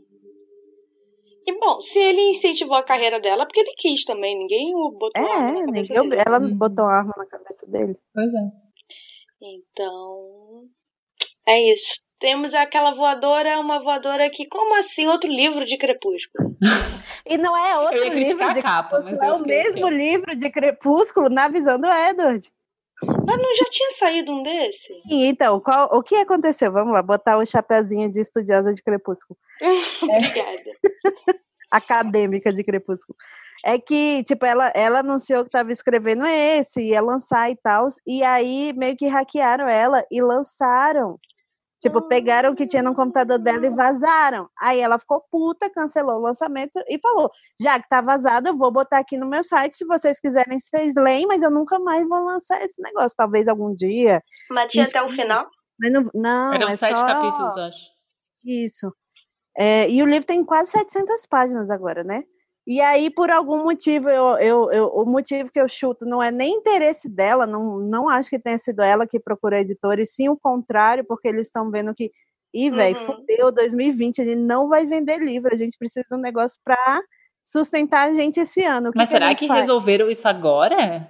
E 1.48 1.60
bom, 1.60 1.80
se 1.80 2.00
ele 2.00 2.22
incentivou 2.32 2.76
a 2.76 2.82
carreira 2.84 3.20
dela, 3.20 3.44
é 3.44 3.46
porque 3.46 3.60
ele 3.60 3.74
quis 3.78 4.04
também. 4.04 4.36
Ninguém 4.36 4.74
o 4.74 4.92
botou 4.98 5.22
É, 5.22 5.32
arma 5.32 5.52
na 5.62 5.66
cabeça 5.68 5.94
ninguém- 5.94 6.10
dele. 6.10 6.24
ela 6.26 6.40
Uhum. 6.42 6.58
botou 6.58 6.86
arma 6.86 7.14
na 7.16 7.26
cabeça 7.28 7.68
dele. 7.68 7.96
Pois 8.12 8.28
é. 8.28 8.66
Então, 9.44 10.64
é 11.48 11.72
isso. 11.72 11.94
Temos 12.20 12.54
aquela 12.54 12.92
voadora, 12.92 13.60
uma 13.60 13.80
voadora 13.80 14.30
que, 14.30 14.48
como 14.48 14.76
assim, 14.80 15.08
outro 15.08 15.30
livro 15.30 15.66
de 15.66 15.78
Crepúsculo? 15.78 16.56
E 17.28 17.40
não 17.40 17.58
é 17.58 17.80
outro 17.80 17.96
Eu 17.96 18.04
ia 18.04 18.14
livro 18.14 18.38
criticar 18.38 18.54
de 18.54 18.60
a 18.60 18.64
capa, 18.64 18.98
mas 18.98 19.06
Crepúsculo, 19.06 19.32
é 19.32 19.34
o 19.34 19.48
mesmo 19.48 19.90
livro 19.90 20.36
de 20.36 20.50
Crepúsculo 20.52 21.28
na 21.28 21.48
visão 21.48 21.80
do 21.80 21.88
Edward. 21.88 22.52
Mas 23.04 23.38
não 23.38 23.56
já 23.56 23.66
tinha 23.72 23.92
saído 23.98 24.32
um 24.32 24.44
desse? 24.44 24.94
Sim, 25.08 25.26
Então, 25.26 25.60
qual, 25.60 25.90
o 25.92 26.04
que 26.04 26.14
aconteceu? 26.16 26.72
Vamos 26.72 26.94
lá, 26.94 27.02
botar 27.02 27.40
o 27.40 27.46
chapeuzinho 27.46 28.12
de 28.12 28.22
estudiosa 28.22 28.72
de 28.74 28.84
Crepúsculo. 28.84 29.38
Obrigada. 30.04 30.72
acadêmica 31.72 32.54
de 32.54 32.64
Crepúsculo. 32.64 33.18
É 33.66 33.80
que, 33.80 34.24
tipo, 34.24 34.46
ela, 34.46 34.72
ela 34.76 35.00
anunciou 35.00 35.44
que 35.44 35.48
estava 35.48 35.72
escrevendo 35.72 36.26
esse, 36.26 36.82
ia 36.82 37.02
lançar 37.02 37.50
e 37.50 37.56
tal, 37.56 37.88
e 38.06 38.24
aí 38.24 38.74
meio 38.78 38.96
que 38.96 39.08
hackearam 39.08 39.68
ela 39.68 40.06
e 40.12 40.22
lançaram. 40.22 41.20
Tipo, 41.86 42.02
pegaram 42.08 42.52
o 42.52 42.56
que 42.56 42.66
tinha 42.66 42.82
no 42.82 42.96
computador 42.96 43.38
dela 43.38 43.64
e 43.64 43.70
vazaram. 43.70 44.50
Aí 44.60 44.80
ela 44.80 44.98
ficou 44.98 45.24
puta, 45.30 45.70
cancelou 45.70 46.16
o 46.16 46.22
lançamento 46.22 46.80
e 46.88 46.98
falou: 46.98 47.30
já 47.60 47.80
que 47.80 47.88
tá 47.88 48.02
vazado, 48.02 48.48
eu 48.48 48.58
vou 48.58 48.72
botar 48.72 48.98
aqui 48.98 49.20
no 49.20 49.28
meu 49.28 49.44
site. 49.44 49.78
Se 49.78 49.86
vocês 49.86 50.20
quiserem, 50.20 50.60
vocês 50.60 50.96
leem, 50.96 51.28
mas 51.28 51.44
eu 51.44 51.52
nunca 51.52 51.78
mais 51.78 52.08
vou 52.10 52.26
lançar 52.26 52.60
esse 52.64 52.82
negócio. 52.82 53.16
Talvez 53.16 53.48
algum 53.48 53.76
dia. 53.76 54.20
Mas 54.50 54.72
tinha 54.72 54.86
Enfim. 54.86 54.98
até 54.98 55.04
o 55.04 55.10
final? 55.10 55.48
Mas 55.80 55.92
não, 55.92 56.04
não 56.12 56.54
Eram 56.56 56.70
é 56.70 56.72
sete 56.72 56.98
só... 56.98 57.06
capítulos, 57.06 57.56
acho. 57.56 57.92
Isso. 58.44 58.92
É, 59.56 59.88
e 59.88 60.02
o 60.02 60.08
livro 60.08 60.26
tem 60.26 60.44
quase 60.44 60.72
700 60.72 61.28
páginas 61.28 61.70
agora, 61.70 62.04
né? 62.04 62.24
E 62.68 62.82
aí, 62.82 63.12
por 63.12 63.30
algum 63.30 63.64
motivo, 63.64 64.10
eu, 64.10 64.38
eu, 64.38 64.72
eu- 64.72 64.88
o 64.88 65.06
motivo 65.06 65.52
que 65.52 65.60
eu 65.60 65.70
chuto 65.70 66.04
não 66.06 66.22
é 66.22 66.32
nem 66.32 66.56
interesse 66.56 67.08
dela, 67.08 67.46
não, 67.46 67.78
não 67.80 68.10
acho 68.10 68.30
que 68.30 68.40
tenha 68.40 68.58
sido 68.58 68.82
ela 68.82 69.06
que 69.06 69.20
procurou 69.20 69.58
a 69.58 69.62
editora, 69.62 70.02
e 70.02 70.06
sim 70.06 70.30
o 70.30 70.38
contrário, 70.38 71.06
porque 71.06 71.28
eles 71.28 71.46
estão 71.48 71.70
vendo 71.70 71.94
que, 71.94 72.12
ih, 72.54 72.72
velho, 72.72 72.98
Uhum. 72.98 73.06
fudeu 73.18 73.52
2020, 73.52 74.22
a 74.22 74.26
gente 74.26 74.38
não 74.42 74.68
vai 74.68 74.84
vender 74.86 75.20
livro, 75.20 75.54
a 75.54 75.58
gente 75.58 75.78
precisa 75.78 76.04
de 76.10 76.16
um 76.16 76.20
negócio 76.20 76.60
pra 76.66 77.02
sustentar 77.44 78.10
a 78.10 78.16
gente 78.16 78.40
esse 78.40 78.64
ano. 78.64 78.90
Mas 78.96 79.10
que 79.10 79.14
será 79.14 79.36
que 79.36 79.46
resolveram 79.48 80.10
isso 80.10 80.28
agora? 80.28 81.08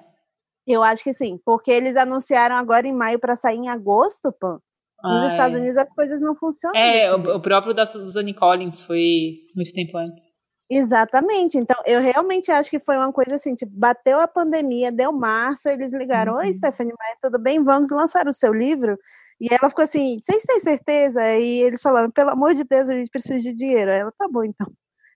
Eu 0.68 0.84
acho 0.84 1.03
que 1.03 1.14
sim, 1.14 1.39
porque 1.45 1.72
eles 1.72 1.95
anunciaram 1.95 2.56
agora 2.58 2.86
em 2.86 2.93
maio 2.93 3.18
para 3.20 3.36
sair 3.38 3.56
em 3.58 3.70
agosto, 3.70 4.30
Pan. 4.34 4.60
Nos 5.01 5.22
Ah, 5.24 5.28
Estados 5.28 5.56
é. 5.56 5.60
Unidos 5.60 5.78
as 5.78 5.93
coisas 5.93 6.20
não 6.20 6.36
funcionam. 6.36 6.76
É, 6.76 7.08
jeito. 7.10 7.30
o, 7.30 7.36
o 7.38 7.41
próprio 7.41 7.74
da 7.74 7.86
Suzanne 7.86 8.34
Collins 8.34 8.82
foi 8.82 9.36
muito 9.56 9.72
tempo 9.72 9.95
antes. 9.97 10.34
Exatamente. 10.70 11.57
Então, 11.57 11.76
eu 11.86 12.01
realmente 12.01 12.51
acho 12.51 12.70
que 12.70 12.80
foi 12.80 12.97
uma 12.97 13.11
coisa 13.11 13.36
assim, 13.36 13.53
tipo, 13.53 13.72
bateu 13.76 14.20
a 14.20 14.28
pandemia, 14.28 14.91
deu 14.91 15.11
março, 15.11 15.70
eles 15.70 15.93
ligaram, 15.93 16.36
oi, 16.36 16.47
Uhum. 16.47 16.53
Stephanie 16.53 16.93
Meyer, 16.99 17.18
tudo 17.22 17.39
bem? 17.39 17.63
Vamos 17.63 17.89
lançar 17.91 18.28
o 18.28 18.34
seu 18.34 18.53
livro? 18.53 18.97
E 19.39 19.47
ela 19.53 19.70
ficou 19.70 19.84
assim, 19.84 20.18
vocês 20.24 20.43
têm 20.43 20.59
certeza? 20.59 21.22
E 21.38 21.61
eles 21.61 21.82
falaram, 21.82 22.09
pelo 22.09 22.32
amor 22.32 22.55
de 22.55 22.63
Deus, 22.63 22.89
a 22.89 22.93
gente 22.93 23.09
precisa 23.09 23.39
de 23.39 23.53
dinheiro. 23.53 23.91
Aí 23.91 23.99
ela, 23.99 24.11
tá 24.18 24.28
bom, 24.28 24.43
então. 24.43 24.68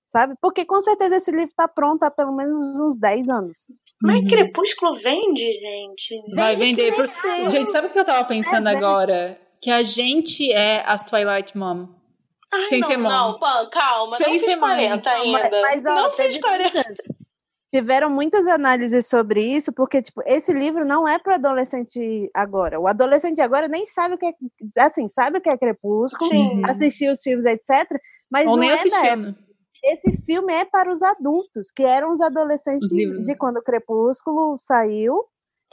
Sabe? 0.08 0.36
Porque 0.41 0.66
com 0.66 0.82
certeza 0.82 1.18
esse 1.18 1.32
livro 1.32 1.54
tá 1.56 1.68
pronto 1.68 2.04
há 2.04 2.12
pelo 2.12 2.36
menos 2.36 2.80
uns 2.80 3.00
10 3.00 3.30
anos. 3.30 3.68
Mas 4.02 4.20
Uhum. 4.22 4.28
Crepúsculo 4.28 4.95
vende, 4.95 5.54
gente. 5.54 6.36
Vai 6.36 6.56
vender. 6.56 6.93
Por... 6.95 7.08
cresceu. 7.08 7.50
Gente, 7.50 7.72
sabe 7.72 7.88
o 7.88 7.89
que 7.91 8.00
eu 8.00 8.06
tava 8.06 8.26
pensando 8.26 8.68
é. 8.68 8.76
agora? 8.76 9.39
Que 9.62 9.70
a 9.70 9.84
gente 9.84 10.52
é 10.52 10.84
as 10.86 11.04
Twilight 11.04 11.56
Mom. 11.58 11.99
Ai, 12.52 12.64
sem 12.64 12.80
não, 12.80 12.88
ser 12.88 12.97
mãe. 12.97 13.12
Não, 13.12 13.39
Pan, 13.39 13.70
calma. 13.72 14.18
Sem 14.18 14.34
não 14.34 14.39
ser 14.39 14.56
mãe. 14.56 14.88
40 14.89 15.18
Não, 15.18 15.28
mas- 15.32 15.43
ainda. 15.43 15.62
mas, 15.62 15.86
ó, 15.86 15.95
não 15.95 16.12
fiz 16.12 16.38
40. 16.39 16.74
muitas- 16.74 16.97
Tiveram 17.72 18.10
muitas 18.10 18.47
análises 18.47 19.06
sobre 19.08 19.41
isso, 19.43 19.72
porque, 19.72 20.02
tipo, 20.02 20.24
esse 20.26 20.52
livro 20.52 20.84
não 20.84 21.08
é 21.08 21.20
para 21.20 21.36
adolescente 21.36 22.28
agora. 22.34 22.80
O 22.80 22.88
adolescente 22.88 23.39
agora 23.41 23.68
nem 23.68 23.86
sabe 23.86 24.16
o 24.16 24.18
que 24.18 24.26
é, 24.26 24.34
assim, 24.80 25.08
sabe 25.08 25.38
o 25.38 25.41
que 25.41 25.50
é 25.52 25.56
Crepúsculo, 25.56 26.32
Sim. 26.32 26.66
assistiu 26.66 27.14
os 27.14 27.22
filmes, 27.22 27.45
etc. 27.45 27.70
Mas 28.32 28.47
Ou 28.47 28.54
não 28.54 28.62
nem 28.62 28.72
é 28.72 28.74
assistindo. 28.74 29.36
Esse 29.84 30.18
filme 30.26 30.52
é 30.52 30.66
para 30.66 30.91
os 30.91 31.04
adultos, 31.04 31.70
que 31.70 31.84
eram 31.84 32.12
os 32.12 32.20
adolescentes 32.22 32.91
Os 32.91 33.24
de 33.24 33.36
quando 33.36 33.58
o 33.58 33.64
Crepúsculo 33.64 34.56
saiu, 34.58 35.24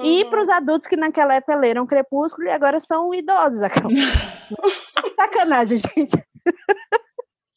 e 0.03 0.23
Uhum. 0.23 0.29
para 0.31 0.43
os 0.43 0.49
adultos 0.51 0.87
que 0.87 0.97
naquela 0.99 1.33
época 1.37 1.57
leram 1.57 1.87
Crepúsculo 1.87 2.47
e 2.47 2.51
agora 2.51 2.79
são 2.79 3.15
idosos. 3.15 3.61
Sacanagem, 5.17 5.79
gente. 5.79 6.23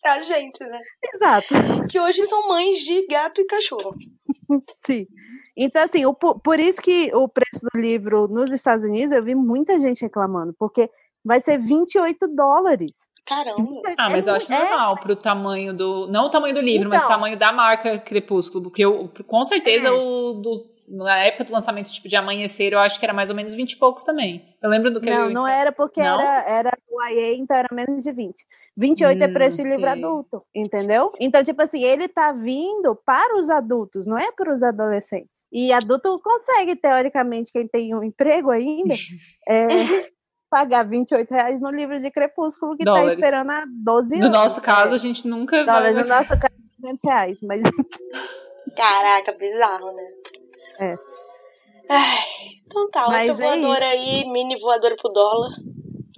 A 0.05 0.21
gente, 0.23 0.63
né? 0.63 0.79
Exato. 1.13 1.47
Que 1.89 1.99
hoje 1.99 2.23
são 2.23 2.47
mães 2.47 2.79
de 2.79 3.05
gato 3.07 3.41
e 3.41 3.45
cachorro. 3.45 3.93
Sim. 4.77 5.05
Então, 5.57 5.83
assim, 5.83 6.05
o, 6.05 6.13
por 6.13 6.57
isso 6.59 6.81
que 6.81 7.11
o 7.13 7.27
preço 7.27 7.65
do 7.73 7.79
livro 7.79 8.27
nos 8.29 8.51
Estados 8.53 8.85
Unidos, 8.85 9.11
eu 9.11 9.21
vi 9.23 9.35
muita 9.35 9.77
gente 9.79 10.01
reclamando, 10.01 10.55
porque 10.57 10.89
vai 11.23 11.41
ser 11.41 11.59
28 11.59 12.27
dólares. 12.29 13.07
Caramba. 13.25 13.81
Ah, 13.97 14.09
mas 14.09 14.25
É 14.25 14.31
eu 14.31 14.35
acho 14.35 14.53
é, 14.53 14.57
normal 14.69 14.97
pro 14.99 15.15
tamanho 15.17 15.73
do. 15.73 16.07
Não 16.07 16.25
o 16.27 16.29
tamanho 16.29 16.55
do 16.55 16.61
livro, 16.61 16.87
mas 16.89 17.01
o 17.01 17.05
Então. 17.05 17.15
tamanho 17.15 17.37
da 17.37 17.51
marca 17.51 17.99
Crepúsculo. 17.99 18.63
Porque 18.63 18.83
eu, 18.83 19.11
com 19.27 19.43
certeza 19.43 19.89
É. 19.89 19.91
o 19.91 20.33
do. 20.33 20.65
Na 20.91 21.19
época 21.19 21.43
do 21.43 21.53
lançamento, 21.53 21.91
tipo, 21.91 22.09
de 22.09 22.15
amanhecer, 22.15 22.73
eu 22.73 22.79
acho 22.79 22.99
que 22.99 23.05
era 23.05 23.13
mais 23.13 23.29
ou 23.29 23.35
menos 23.35 23.53
20 23.53 23.73
e 23.73 23.77
poucos 23.77 24.03
também. 24.03 24.55
Eu 24.61 24.69
lembro 24.69 24.89
do 24.91 24.99
que 24.99 25.09
Não, 25.09 25.27
eu. 25.27 25.29
não 25.29 25.47
era 25.47 25.71
porque 25.71 26.01
Não? 26.01 26.19
era, 26.19 26.49
era 26.49 26.77
o 26.89 27.03
IA, 27.07 27.35
então 27.35 27.55
era 27.55 27.67
menos 27.71 28.01
de 28.03 28.11
20. 28.11 28.43
28 28.75 29.21
é 29.23 29.27
Hum, 29.27 29.33
preço 29.33 29.57
de 29.57 29.69
livro 29.69 29.87
adulto, 29.89 30.39
entendeu? 30.55 31.11
Então, 31.19 31.43
tipo 31.43 31.61
assim, 31.61 31.83
ele 31.83 32.07
tá 32.07 32.31
vindo 32.31 32.95
para 33.05 33.37
os 33.37 33.49
adultos, 33.49 34.07
não 34.07 34.17
é 34.17 34.31
para 34.31 34.51
os 34.51 34.63
adolescentes. 34.63 35.43
E 35.51 35.71
adulto 35.71 36.19
consegue, 36.23 36.75
teoricamente, 36.75 37.51
quem 37.51 37.67
tem 37.67 37.93
um 37.93 38.03
emprego 38.03 38.49
ainda, 38.49 38.93
é, 39.47 39.65
pagar 40.49 40.83
28 40.87 41.29
reais 41.29 41.61
no 41.61 41.69
livro 41.69 41.99
de 41.99 42.09
Crepúsculo 42.09 42.75
que 42.75 42.83
Dólares. 42.83 43.13
tá 43.13 43.19
esperando 43.19 43.51
há 43.51 43.65
12 43.67 44.17
No 44.17 44.25
anos. 44.25 44.37
nosso 44.37 44.61
caso, 44.61 44.93
É, 44.93 44.95
a 44.95 44.99
gente 44.99 45.27
nunca 45.27 45.63
dólares, 45.65 45.93
vai. 45.95 46.03
no 46.03 46.09
nosso 46.09 46.39
caso, 46.39 46.53
200 46.79 47.03
reais, 47.03 47.37
mas 47.43 47.61
Caraca, 48.75 49.31
bizarro, 49.33 49.91
né? 49.93 50.03
É. 50.79 50.95
Ai, 51.89 52.17
então 52.65 52.89
tá, 52.91 53.07
Mas 53.07 53.29
outra 53.29 53.45
é 53.45 53.49
voadora 53.59 53.85
aí, 53.85 54.25
mini 54.31 54.59
voadora 54.59 54.95
pro 54.95 55.11
dólar. 55.11 55.51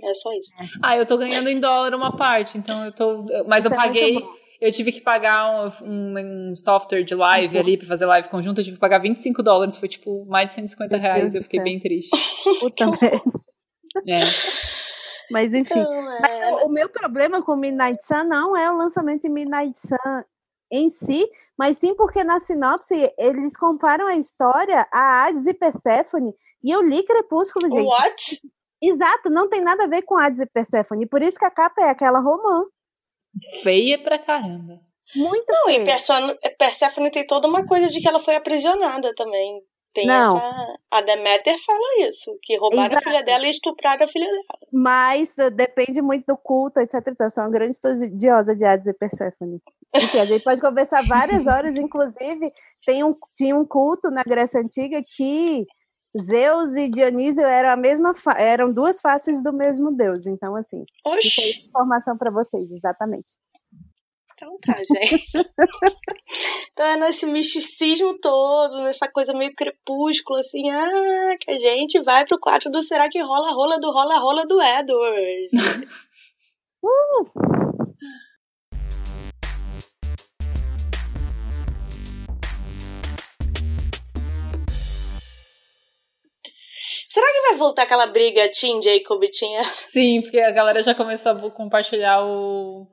É 0.03 0.13
só 0.15 0.31
isso. 0.33 0.49
Ah, 0.81 0.97
eu 0.97 1.05
tô 1.05 1.17
ganhando 1.17 1.49
em 1.49 1.59
dólar 1.59 1.93
uma 1.93 2.15
parte, 2.15 2.57
então 2.57 2.83
eu 2.85 2.91
tô. 2.91 3.23
Mas 3.47 3.65
eu 3.65 3.71
Isso 3.71 3.79
é 3.79 3.83
muito 3.83 3.93
paguei. 3.93 4.25
Eu 4.59 4.71
tive 4.71 4.91
que 4.91 5.01
pagar 5.01 5.71
um, 5.81 5.85
um- 5.87 6.51
um 6.51 6.55
software 6.55 7.03
de 7.03 7.15
live 7.15 7.57
ali 7.57 7.77
pra 7.77 7.87
fazer 7.87 8.05
live 8.05 8.27
conjunta, 8.29 8.61
eu 8.61 8.65
tive 8.65 8.75
que 8.77 8.81
pagar 8.81 8.99
25 8.99 9.41
dólares, 9.41 9.75
foi 9.77 9.87
tipo 9.89 10.23
mais 10.27 10.47
de 10.47 10.53
150 10.53 10.91
Meu 10.97 11.01
reais, 11.01 11.21
Deus 11.21 11.33
eu 11.35 11.41
fiquei 11.43 11.61
bem 11.61 11.79
triste. 11.79 12.11
puta 12.59 12.85
merda. 13.01 13.21
É. 14.07 14.19
Mas 15.31 15.53
enfim. 15.53 15.79
Então, 15.79 16.01
Mas 16.19 16.29
é... 16.29 16.51
o, 16.53 16.65
o 16.65 16.69
meu 16.69 16.89
problema 16.89 17.41
com 17.41 17.55
Midnight 17.55 18.05
Sun 18.05 18.23
não 18.25 18.55
é 18.55 18.71
o 18.71 18.77
lançamento 18.77 19.21
de 19.23 19.29
Midnight 19.29 19.79
Sun 19.79 20.23
em 20.71 20.89
si, 20.89 21.29
mas 21.57 21.77
sim 21.77 21.93
porque 21.95 22.23
na 22.23 22.39
sinopse 22.39 23.11
eles 23.17 23.57
comparam 23.57 24.07
a 24.07 24.15
história 24.15 24.87
a 24.91 25.25
Hades 25.25 25.45
e 25.45 25.53
Perséfone, 25.53 26.33
e 26.63 26.71
eu 26.71 26.81
li 26.81 27.03
Crepúsculo, 27.03 27.69
gente. 27.69 27.85
What? 27.85 28.41
Exato, 28.81 29.29
não 29.29 29.47
tem 29.47 29.61
nada 29.61 29.83
a 29.83 29.87
ver 29.87 30.01
com 30.03 30.17
Hades 30.17 30.39
e 30.39 30.45
Perséfone, 30.45 31.07
por 31.07 31.21
isso 31.21 31.37
que 31.37 31.45
a 31.45 31.51
capa 31.51 31.81
é 31.81 31.89
aquela 31.89 32.19
romã. 32.19 32.65
Feia 33.61 34.01
pra 34.01 34.17
caramba. 34.17 34.79
Muito 35.15 35.45
Não, 35.49 35.69
e 35.69 35.75
feia. 35.75 35.85
Persephone, 35.85 36.37
Persephone 36.57 37.11
tem 37.11 37.27
toda 37.27 37.47
uma 37.47 37.65
coisa 37.65 37.87
de 37.87 37.99
que 37.99 38.07
ela 38.07 38.19
foi 38.19 38.35
aprisionada 38.35 39.13
também. 39.15 39.61
Tem 39.93 40.07
Não. 40.07 40.37
essa. 40.37 40.79
A 40.89 41.01
Demeter 41.01 41.57
fala 41.65 42.09
isso, 42.09 42.37
que 42.41 42.57
roubaram 42.57 42.93
Exato. 42.93 43.07
a 43.07 43.11
filha 43.11 43.23
dela 43.23 43.45
e 43.45 43.49
estupraram 43.49 44.05
a 44.05 44.07
filha 44.07 44.25
dela. 44.25 44.43
Mas 44.71 45.35
uh, 45.37 45.51
depende 45.51 46.01
muito 46.01 46.25
do 46.25 46.37
culto, 46.37 46.79
etc. 46.79 46.95
Eu 47.19 47.29
sou 47.29 47.43
uma 47.43 47.49
grande 47.51 47.75
estudiosa 47.75 48.55
de 48.55 48.63
Hades 48.63 48.87
e 48.87 48.93
Perséfone. 48.93 49.61
Enfim, 49.93 50.19
a 50.19 50.25
gente 50.25 50.43
pode 50.43 50.61
conversar 50.61 51.03
várias 51.03 51.45
horas, 51.47 51.75
inclusive 51.75 52.51
tem 52.85 53.03
um, 53.03 53.15
tinha 53.35 53.55
um 53.55 53.65
culto 53.65 54.09
na 54.09 54.23
Grécia 54.23 54.61
Antiga 54.61 55.03
que 55.05 55.65
Zeus 56.19 56.75
e 56.75 56.89
Dionísio 56.89 57.45
eram 57.45 57.69
a 57.69 57.77
mesma 57.77 58.13
eram 58.37 58.71
duas 58.71 58.99
faces 58.99 59.41
do 59.41 59.53
mesmo 59.53 59.95
deus. 59.95 60.25
Então, 60.25 60.55
assim, 60.55 60.83
fica 60.85 61.17
Oxi, 61.17 61.65
informação 61.67 62.17
para 62.17 62.31
vocês, 62.31 62.69
exatamente. 62.71 63.35
então 64.33 64.57
tá, 64.61 64.77
gente. 64.77 65.27
então 66.71 66.85
é 66.85 66.97
nesse 66.97 67.25
misticismo 67.25 68.17
todo, 68.19 68.83
nessa 68.83 69.07
coisa 69.07 69.33
meio 69.33 69.53
crepúsculo, 69.55 70.39
assim, 70.39 70.69
ah, 70.69 71.35
que 71.39 71.51
a 71.51 71.59
gente 71.59 72.01
vai 72.01 72.25
pro 72.25 72.39
quarto 72.39 72.69
do 72.69 72.81
Será 72.81 73.09
que 73.09 73.21
rola 73.21 73.53
rola 73.53 73.79
do 73.79 73.91
rola 73.91 74.19
rola 74.19 74.45
do 74.45 74.61
Edward. 74.61 75.49
Será 87.11 87.27
que 87.33 87.41
vai 87.41 87.57
voltar 87.57 87.81
aquela 87.83 88.07
briga 88.07 88.47
Tim 88.47 88.81
Jacob 88.81 89.21
tinha? 89.29 89.65
Sim, 89.65 90.21
porque 90.21 90.39
a 90.39 90.51
galera 90.51 90.81
já 90.81 90.95
começou 90.95 91.33
a 91.33 91.51
compartilhar 91.51 92.23
o. 92.23 92.87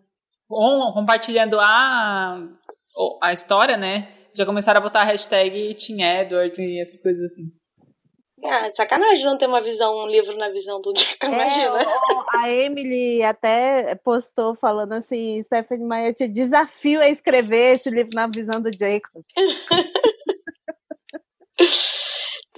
com- 0.48 0.90
compartilhando 0.92 1.56
a. 1.60 2.36
a 3.22 3.32
história, 3.32 3.76
né? 3.76 4.08
Já 4.34 4.44
começaram 4.44 4.80
a 4.80 4.82
botar 4.82 5.02
a 5.02 5.04
hashtag 5.04 5.72
Team 5.74 6.00
Edward 6.00 6.60
e 6.60 6.80
essas 6.80 7.00
coisas 7.00 7.30
assim. 7.30 7.44
Ah, 8.44 8.68
sacanagem 8.74 9.24
não 9.24 9.38
ter 9.38 9.46
uma 9.46 9.60
visão, 9.60 9.96
um 9.98 10.08
livro 10.08 10.36
na 10.36 10.48
visão 10.48 10.80
do 10.80 10.92
Jack, 10.92 11.24
imagina. 11.24 11.80
É, 11.80 12.38
a 12.38 12.50
Emily 12.50 13.22
até 13.22 13.94
postou 13.96 14.56
falando 14.56 14.92
assim, 14.92 15.42
Stephanie 15.42 15.84
Meyer, 15.84 16.14
te 16.14 16.28
desafio 16.28 17.00
a 17.00 17.08
escrever 17.08 17.74
esse 17.74 17.90
livro 17.90 18.10
na 18.14 18.28
visão 18.28 18.60
do 18.60 18.70
Jacob. 18.72 19.24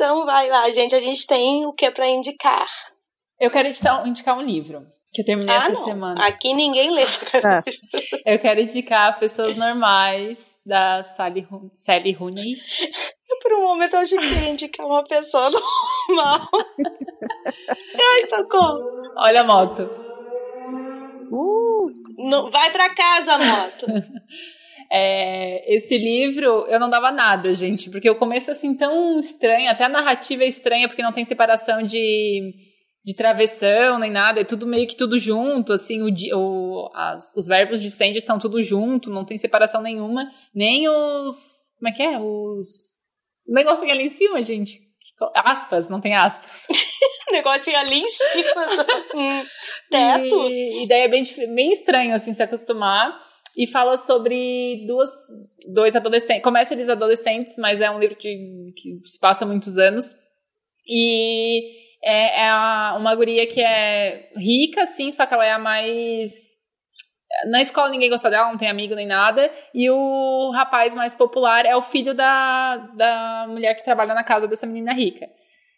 então 0.01 0.25
vai 0.25 0.49
lá, 0.49 0.71
gente, 0.71 0.95
a 0.95 1.01
gente 1.01 1.27
tem 1.27 1.67
o 1.67 1.75
que 1.75 1.91
para 1.91 2.09
indicar. 2.09 2.67
Eu 3.39 3.51
quero 3.51 3.69
indicar, 3.69 4.07
indicar 4.07 4.39
um 4.39 4.41
livro 4.41 4.87
que 5.13 5.21
eu 5.21 5.27
terminei 5.27 5.55
ah, 5.55 5.59
essa 5.59 5.73
não. 5.73 5.85
semana. 5.85 6.27
Aqui 6.27 6.55
ninguém 6.55 6.91
lê. 6.91 7.03
Ah. 7.45 7.63
Eu 8.25 8.39
quero 8.39 8.61
indicar 8.61 9.19
Pessoas 9.19 9.57
Normais, 9.57 10.59
da 10.65 11.03
Sally, 11.03 11.47
Sally 11.75 12.13
Rooney. 12.13 12.57
Por 13.43 13.55
um 13.55 13.63
momento 13.63 13.95
eu 13.95 14.01
achei 14.01 14.19
que 14.19 14.25
ia 14.25 14.51
indicar 14.51 14.87
uma 14.87 15.05
pessoa 15.05 15.51
normal. 15.51 16.49
Ai, 17.49 18.29
socorro. 18.29 19.03
Olha 19.17 19.41
a 19.41 19.45
moto. 19.45 19.83
Uh. 21.31 21.91
Não, 22.19 22.51
vai 22.51 22.71
pra 22.71 22.95
casa, 22.95 23.39
moto. 23.39 23.87
É, 24.93 25.77
esse 25.77 25.97
livro 25.97 26.67
eu 26.69 26.81
não 26.81 26.91
dava 26.91 27.13
nada, 27.13 27.55
gente, 27.55 27.89
porque 27.91 28.11
o 28.11 28.19
começo 28.19 28.51
assim 28.51 28.75
tão 28.75 29.19
estranho, 29.19 29.71
até 29.71 29.85
a 29.85 29.89
narrativa 29.89 30.43
é 30.43 30.49
estranha 30.49 30.89
porque 30.89 31.03
não 31.03 31.13
tem 31.13 31.25
separação 31.25 31.83
de 31.83 32.53
de 33.03 33.15
travessão 33.15 33.99
nem 33.99 34.11
nada, 34.11 34.41
é 34.41 34.45
tudo 34.45 34.67
meio 34.67 34.87
que 34.87 34.97
tudo 34.97 35.19
junto, 35.19 35.73
assim, 35.73 36.03
o, 36.03 36.11
o 36.37 36.91
as, 36.95 37.35
os 37.35 37.47
verbos 37.47 37.81
de 37.81 37.91
send 37.91 38.21
são 38.21 38.39
tudo 38.39 38.63
junto, 38.63 39.11
não 39.11 39.25
tem 39.25 39.39
separação 39.39 39.81
nenhuma, 39.81 40.31
nem 40.55 40.87
os, 40.89 41.73
como 41.79 41.89
é 41.89 41.93
que 41.93 42.03
é, 42.03 42.19
os, 42.19 43.01
o 43.49 43.55
negocinho 43.55 43.91
ali 43.91 44.05
em 44.05 44.11
cima, 44.11 44.43
gente, 44.43 44.79
aspas, 45.35 45.89
não 45.89 46.01
tem 46.01 46.15
aspas. 46.15 46.67
negocinho 47.33 47.79
ali 47.79 48.01
em 48.01 48.09
cima, 48.09 48.87
hum, 49.15 49.47
teto. 49.91 50.49
E, 50.51 50.83
e 50.85 50.89
daí 50.89 51.01
é 51.03 51.09
bem, 51.09 51.23
bem 51.55 51.71
estranho, 51.71 52.15
assim, 52.15 52.33
se 52.33 52.43
acostumar, 52.43 53.19
e 53.57 53.67
fala 53.67 53.99
sobre 53.99 54.85
duas, 54.87 55.11
dois 55.73 55.97
adolescentes, 55.97 56.43
começa 56.43 56.75
eles 56.75 56.89
adolescentes, 56.89 57.57
mas 57.57 57.81
é 57.81 57.91
um 57.91 57.99
livro 57.99 58.17
de, 58.17 58.73
que 58.77 59.01
se 59.05 59.19
passa 59.19 59.47
muitos 59.47 59.79
anos, 59.79 60.15
e 60.87 61.81
é, 62.03 62.47
é 62.47 62.53
uma 62.97 63.15
guria 63.15 63.47
que 63.47 63.61
é 63.61 64.31
rica, 64.37 64.87
sim, 64.87 65.11
só 65.11 65.27
que 65.27 65.35
ela 65.35 65.45
é 65.45 65.53
a 65.53 65.59
mais. 65.59 66.59
Na 67.49 67.63
escola 67.63 67.91
ninguém 67.91 68.11
gosta 68.11 68.29
dela, 68.29 68.51
não 68.51 68.59
tem 68.59 68.69
amigo 68.69 68.95
nem 68.95 69.07
nada. 69.07 69.51
E 69.73 69.89
o 69.89 70.51
rapaz 70.51 70.95
mais 70.95 71.15
popular 71.15 71.65
é 71.65 71.77
o 71.77 71.83
filho 71.83 72.13
da, 72.13 72.77
da 72.97 73.47
mulher 73.49 73.75
que 73.75 73.85
trabalha 73.85 74.15
na 74.15 74.25
casa 74.25 74.49
dessa 74.49 74.67
menina 74.67 74.93
rica. 74.93 75.29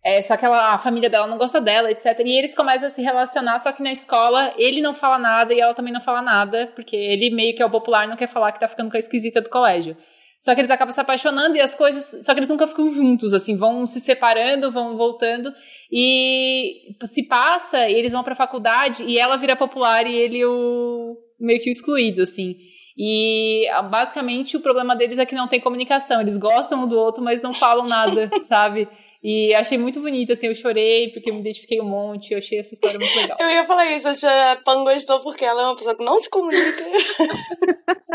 É, 0.05 0.21
só 0.21 0.37
que 0.37 0.45
ela, 0.45 0.75
a 0.75 0.79
família 0.79 1.09
dela 1.09 1.29
não 1.29 1.39
gosta 1.39 1.61
dela, 1.61 1.91
etc. 1.91 2.07
E 2.25 2.37
eles 2.37 2.57
começam 2.57 2.89
a 2.89 2.91
se 2.91 3.01
relacionar, 3.01 3.61
só 3.61 3.71
que 3.71 3.83
na 3.83 3.93
escola 3.93 4.53
ele 4.59 4.81
não 4.81 4.95
fala 4.95 5.17
nada 5.17 5.55
e 5.55 5.61
ela 5.61 5.75
também 5.75 5.93
não 5.93 6.01
fala 6.01 6.21
nada, 6.21 6.73
porque 6.75 6.97
ele 6.97 7.31
meio 7.31 7.55
que 7.55 7.63
é 7.63 7.67
o 7.67 7.71
popular, 7.71 8.09
não 8.09 8.17
quer 8.17 8.27
falar 8.27 8.51
que 8.51 8.59
tá 8.59 8.67
ficando 8.67 8.91
com 8.91 8.97
a 8.97 9.01
esquisita 9.01 9.41
do 9.41 9.49
colégio. 9.49 9.97
Só 10.43 10.57
que 10.57 10.61
eles 10.61 10.73
acabam 10.73 10.93
se 10.93 11.01
apaixonando 11.01 11.57
e 11.57 11.61
as 11.61 11.77
coisas. 11.77 12.27
Só 12.27 12.35
que 12.35 12.41
eles 12.41 12.49
nunca 12.49 12.67
ficam 12.67 12.91
juntos, 12.91 13.33
assim, 13.33 13.57
vão 13.57 13.87
se 13.87 14.01
separando, 14.01 14.73
vão 14.73 14.97
voltando. 14.97 15.55
E 15.91 16.97
se 17.05 17.29
passa, 17.29 17.89
e 17.89 17.95
eles 17.95 18.13
vão 18.13 18.25
pra 18.25 18.35
faculdade 18.35 19.05
e 19.05 19.21
ela 19.21 19.37
vira 19.37 19.55
popular 19.55 20.05
e 20.05 20.17
ele 20.17 20.45
o. 20.45 21.17
meio 21.39 21.63
que 21.63 21.71
o 21.71 21.71
excluído, 21.71 22.23
assim. 22.23 22.57
E 22.99 23.67
basicamente 23.89 24.57
o 24.57 24.61
problema 24.61 24.97
deles 24.97 25.19
é 25.19 25.25
que 25.25 25.35
não 25.37 25.47
tem 25.47 25.61
comunicação. 25.61 26.21
Eles 26.21 26.37
gostam 26.37 26.83
um 26.83 26.89
do 26.89 26.99
outro, 26.99 27.23
mas 27.23 27.41
não 27.41 27.55
falam 27.55 27.87
nada, 27.87 28.29
sabe? 28.49 28.89
E 29.23 29.55
achei 29.55 29.79
muito 29.79 30.01
bonita, 30.01 30.33
assim, 30.33 30.49
eu 30.49 30.55
chorei 30.55 31.13
porque 31.13 31.31
eu 31.31 31.35
me 31.35 31.41
identifiquei 31.41 31.81
um 31.81 31.89
monte, 31.89 32.33
eu 32.33 32.39
achei 32.39 32.59
essa 32.59 32.75
história 32.75 32.99
muito 32.99 33.17
legal. 33.17 33.39
Eu 33.41 33.49
ia 33.51 33.65
falar 33.65 33.87
isso, 33.93 34.09
a 34.09 34.57
Pan 34.65 34.83
gostou 34.83 35.21
porque 35.21 35.45
ela 35.45 35.63
é 35.63 35.65
uma 35.67 35.77
pessoa 35.77 35.95
que 35.95 36.05
não 36.05 36.21
se 36.21 36.29
comunica. 36.29 36.85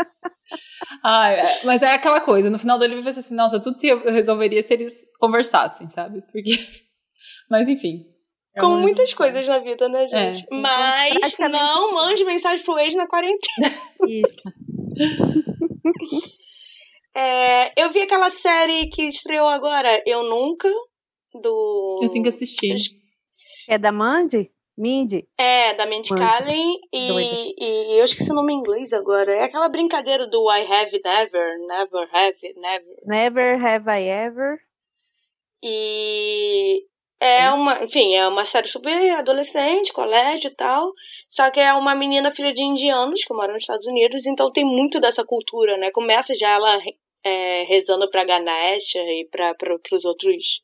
ah, 1.02 1.30
é, 1.30 1.64
mas 1.64 1.80
é 1.80 1.94
aquela 1.94 2.20
coisa, 2.20 2.50
no 2.50 2.58
final 2.58 2.78
do 2.78 2.84
livro 2.84 3.02
você 3.02 3.20
assim, 3.20 3.34
nossa, 3.34 3.58
tudo 3.58 3.78
se 3.78 3.94
resolveria 3.94 4.62
se 4.62 4.74
eles 4.74 5.06
conversassem, 5.18 5.88
sabe? 5.88 6.20
Porque. 6.30 6.50
Mas 7.50 7.66
enfim. 7.66 8.04
É 8.54 8.60
Como 8.60 8.76
muitas 8.76 9.14
coisas 9.14 9.48
na 9.48 9.58
vida, 9.60 9.88
né, 9.88 10.04
é. 10.04 10.32
gente? 10.32 10.46
É. 10.52 10.54
Mas 10.54 11.38
não 11.50 11.94
mande 11.94 12.22
mensagem 12.24 12.62
pro 12.62 12.78
ex 12.78 12.94
na 12.94 13.06
quarentena. 13.06 13.74
Isso. 14.06 14.42
é, 17.16 17.72
eu 17.82 17.90
vi 17.90 18.02
aquela 18.02 18.28
série 18.28 18.90
que 18.90 19.04
estreou 19.04 19.48
agora, 19.48 20.02
Eu 20.04 20.24
Nunca, 20.24 20.68
do. 21.40 22.00
Eu 22.02 22.08
tenho 22.10 22.22
que 22.22 22.30
assistir. 22.30 22.76
É 23.68 23.78
da 23.78 23.92
Mandy? 23.92 24.50
Mindy? 24.78 25.28
É, 25.36 25.74
da 25.74 25.86
Mindy 25.86 26.10
Kaling 26.10 26.78
e, 26.92 27.54
e 27.58 27.98
eu 27.98 28.04
esqueci 28.04 28.30
o 28.30 28.34
nome 28.34 28.52
em 28.52 28.58
inglês 28.58 28.92
agora. 28.92 29.34
É 29.34 29.42
aquela 29.42 29.68
brincadeira 29.68 30.24
do 30.28 30.48
I 30.52 30.60
have 30.60 31.00
never, 31.04 31.58
never 31.66 32.08
have, 32.12 32.54
never. 32.56 32.96
Never 33.04 33.66
have 33.66 33.90
I 33.90 34.08
ever. 34.08 34.60
E 35.60 36.86
é 37.20 37.50
uma, 37.50 37.82
enfim, 37.82 38.14
é 38.14 38.28
uma 38.28 38.44
série 38.44 38.68
super 38.68 39.16
adolescente, 39.16 39.92
colégio 39.92 40.46
e 40.48 40.54
tal. 40.54 40.92
Só 41.28 41.50
que 41.50 41.58
é 41.58 41.74
uma 41.74 41.96
menina 41.96 42.30
filha 42.30 42.54
de 42.54 42.62
indianos 42.62 43.24
que 43.24 43.34
moram 43.34 43.54
nos 43.54 43.64
Estados 43.64 43.86
Unidos, 43.86 44.26
então 44.26 44.52
tem 44.52 44.64
muito 44.64 45.00
dessa 45.00 45.24
cultura, 45.24 45.76
né? 45.76 45.90
Começa 45.90 46.36
já 46.36 46.50
ela 46.50 46.78
é, 47.24 47.64
rezando 47.64 48.08
pra 48.08 48.24
Ganesha 48.24 49.00
e 49.00 49.28
para 49.28 49.56
os 49.92 50.04
outros 50.04 50.60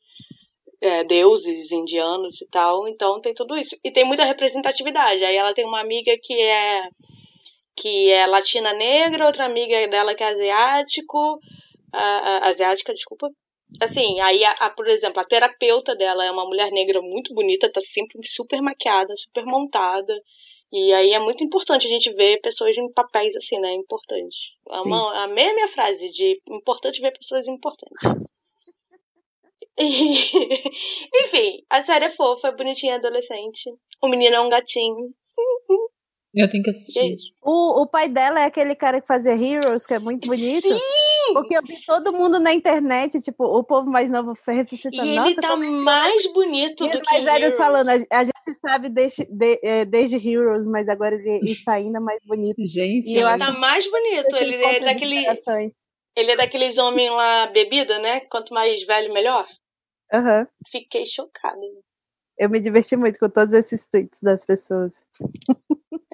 é, 0.85 1.03
deuses 1.03 1.71
indianos 1.71 2.41
e 2.41 2.47
tal. 2.47 2.87
Então 2.87 3.19
tem 3.21 3.33
tudo 3.33 3.57
isso. 3.57 3.75
E 3.83 3.91
tem 3.91 4.03
muita 4.05 4.23
representatividade. 4.23 5.23
Aí 5.23 5.35
ela 5.35 5.53
tem 5.53 5.65
uma 5.65 5.81
amiga 5.81 6.13
que 6.21 6.33
é 6.33 6.87
que 7.77 8.09
é 8.09 8.25
latina 8.25 8.71
negra, 8.73 9.25
outra 9.25 9.45
amiga 9.45 9.85
dela 9.89 10.15
que 10.15 10.23
é 10.23 10.27
asiático, 10.27 11.39
asiática, 12.41 12.93
desculpa, 12.93 13.29
Assim, 13.81 14.19
aí, 14.21 14.43
a, 14.45 14.51
a, 14.51 14.69
por 14.69 14.87
exemplo, 14.87 15.19
a 15.19 15.25
terapeuta 15.25 15.95
dela 15.95 16.23
é 16.23 16.31
uma 16.31 16.45
mulher 16.45 16.71
negra 16.71 17.01
muito 17.01 17.33
bonita, 17.33 17.71
tá 17.71 17.81
sempre 17.81 18.19
super 18.25 18.61
maquiada, 18.61 19.13
super 19.17 19.45
montada. 19.45 20.13
E 20.71 20.93
aí 20.93 21.13
é 21.13 21.19
muito 21.19 21.43
importante 21.43 21.85
a 21.85 21.89
gente 21.89 22.11
ver 22.13 22.39
pessoas 22.41 22.77
em 22.77 22.91
papéis 22.91 23.35
assim, 23.35 23.59
né? 23.59 23.73
Importante. 23.73 24.53
É 24.69 24.79
uma, 24.79 25.23
a 25.23 25.27
mesma 25.27 25.67
frase 25.67 26.09
de 26.09 26.41
importante 26.47 27.01
ver 27.01 27.11
pessoas 27.11 27.47
importantes. 27.47 28.25
enfim, 31.15 31.63
a 31.69 31.83
série 31.83 32.05
é 32.05 32.09
fofa, 32.09 32.47
é 32.47 32.55
bonitinha, 32.55 32.95
adolescente. 32.95 33.69
O 34.01 34.07
menino 34.07 34.35
é 34.35 34.39
um 34.39 34.49
gatinho. 34.49 35.13
Eu 36.33 36.49
tenho 36.49 36.63
que 36.63 36.69
assistir. 36.69 37.15
O, 37.41 37.83
o 37.83 37.87
pai 37.87 38.09
dela 38.09 38.41
é 38.41 38.45
aquele 38.45 38.75
cara 38.75 38.99
que 38.99 39.07
fazia 39.07 39.31
Heroes, 39.31 39.85
que 39.85 39.93
é 39.93 39.99
muito 39.99 40.27
bonito. 40.27 40.67
Sim! 40.67 41.33
Porque 41.33 41.57
eu 41.57 41.61
vi 41.63 41.75
todo 41.85 42.11
mundo 42.11 42.39
na 42.39 42.53
internet, 42.53 43.21
tipo, 43.21 43.45
o 43.45 43.63
povo 43.63 43.89
mais 43.89 44.11
novo 44.11 44.33
ressuscitando. 44.47 45.07
E 45.07 45.15
Nossa, 45.15 45.29
ele 45.29 45.41
tá 45.41 45.53
é 45.53 45.55
mais 45.55 46.33
bonito 46.33 46.85
e 46.85 46.91
do 46.91 47.01
que 47.01 47.11
mais 47.11 47.23
velhos 47.23 47.57
falando, 47.57 47.89
a, 47.89 48.23
gente 48.23 48.53
sabe 48.59 48.89
desde, 48.89 49.25
de, 49.25 49.59
é, 49.63 49.85
desde 49.85 50.17
Heroes, 50.17 50.67
mas 50.67 50.89
agora 50.89 51.15
ele 51.15 51.39
está 51.49 51.73
ainda 51.73 51.99
mais 51.99 52.19
bonito. 52.25 52.57
Gente, 52.59 53.09
e 53.11 53.15
eu 53.15 53.27
acho 53.27 53.45
tá 53.45 53.53
mais 53.53 53.89
bonito. 53.89 54.35
Ele 54.35 54.55
é 54.63 54.79
daquele. 54.81 55.25
Ele 56.17 56.31
é 56.31 56.35
daqueles 56.37 56.77
homens 56.77 57.11
lá, 57.11 57.47
bebida, 57.47 57.97
né? 57.99 58.21
Quanto 58.21 58.53
mais 58.53 58.83
velho, 58.83 59.13
melhor. 59.13 59.45
Uhum. 60.13 60.47
Fiquei 60.69 61.05
chocada. 61.05 61.59
Eu 62.37 62.49
me 62.49 62.59
diverti 62.59 62.95
muito 62.95 63.17
com 63.17 63.29
todos 63.29 63.53
esses 63.53 63.85
tweets 63.87 64.21
das 64.21 64.45
pessoas. 64.45 64.93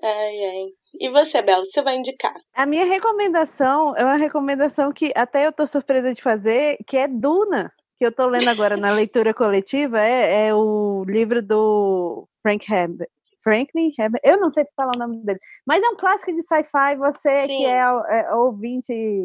Ai, 0.04 0.46
ai. 0.46 0.68
E 1.00 1.10
você, 1.10 1.42
Bel, 1.42 1.66
você 1.66 1.82
vai 1.82 1.96
indicar? 1.96 2.36
A 2.54 2.66
minha 2.66 2.86
recomendação 2.86 3.96
é 3.96 4.04
uma 4.04 4.18
recomendação 4.18 4.92
que 4.92 5.12
até 5.16 5.48
eu 5.48 5.52
tô 5.52 5.66
surpresa 5.66 6.14
de 6.14 6.22
fazer, 6.22 6.78
que 6.86 6.98
é 6.98 7.08
Duna, 7.08 7.72
que 7.98 8.06
eu 8.06 8.12
tô 8.12 8.28
lendo 8.28 8.50
agora 8.50 8.78
na 8.78 8.92
leitura 8.94 9.34
coletiva, 9.34 10.00
é, 10.00 10.48
é 10.48 10.56
o 10.56 11.04
livro 11.08 11.42
do 11.42 12.28
Frank 12.42 12.72
Herbert. 12.72 13.10
Franklin 13.44 13.92
Herbert, 13.98 14.22
eu 14.24 14.40
não 14.40 14.50
sei 14.50 14.66
falar 14.76 14.96
o 14.96 15.00
nome 15.00 15.24
dele, 15.26 15.40
mas 15.66 15.82
é 15.82 15.90
um 15.90 15.96
clássico 15.96 16.32
de 16.32 16.42
sci-fi, 16.44 16.96
você 16.98 17.42
Sim. 17.42 17.48
que 17.48 17.66
é, 17.66 17.80
é 17.80 18.36
ouvinte 18.36 18.94
e, 18.94 19.24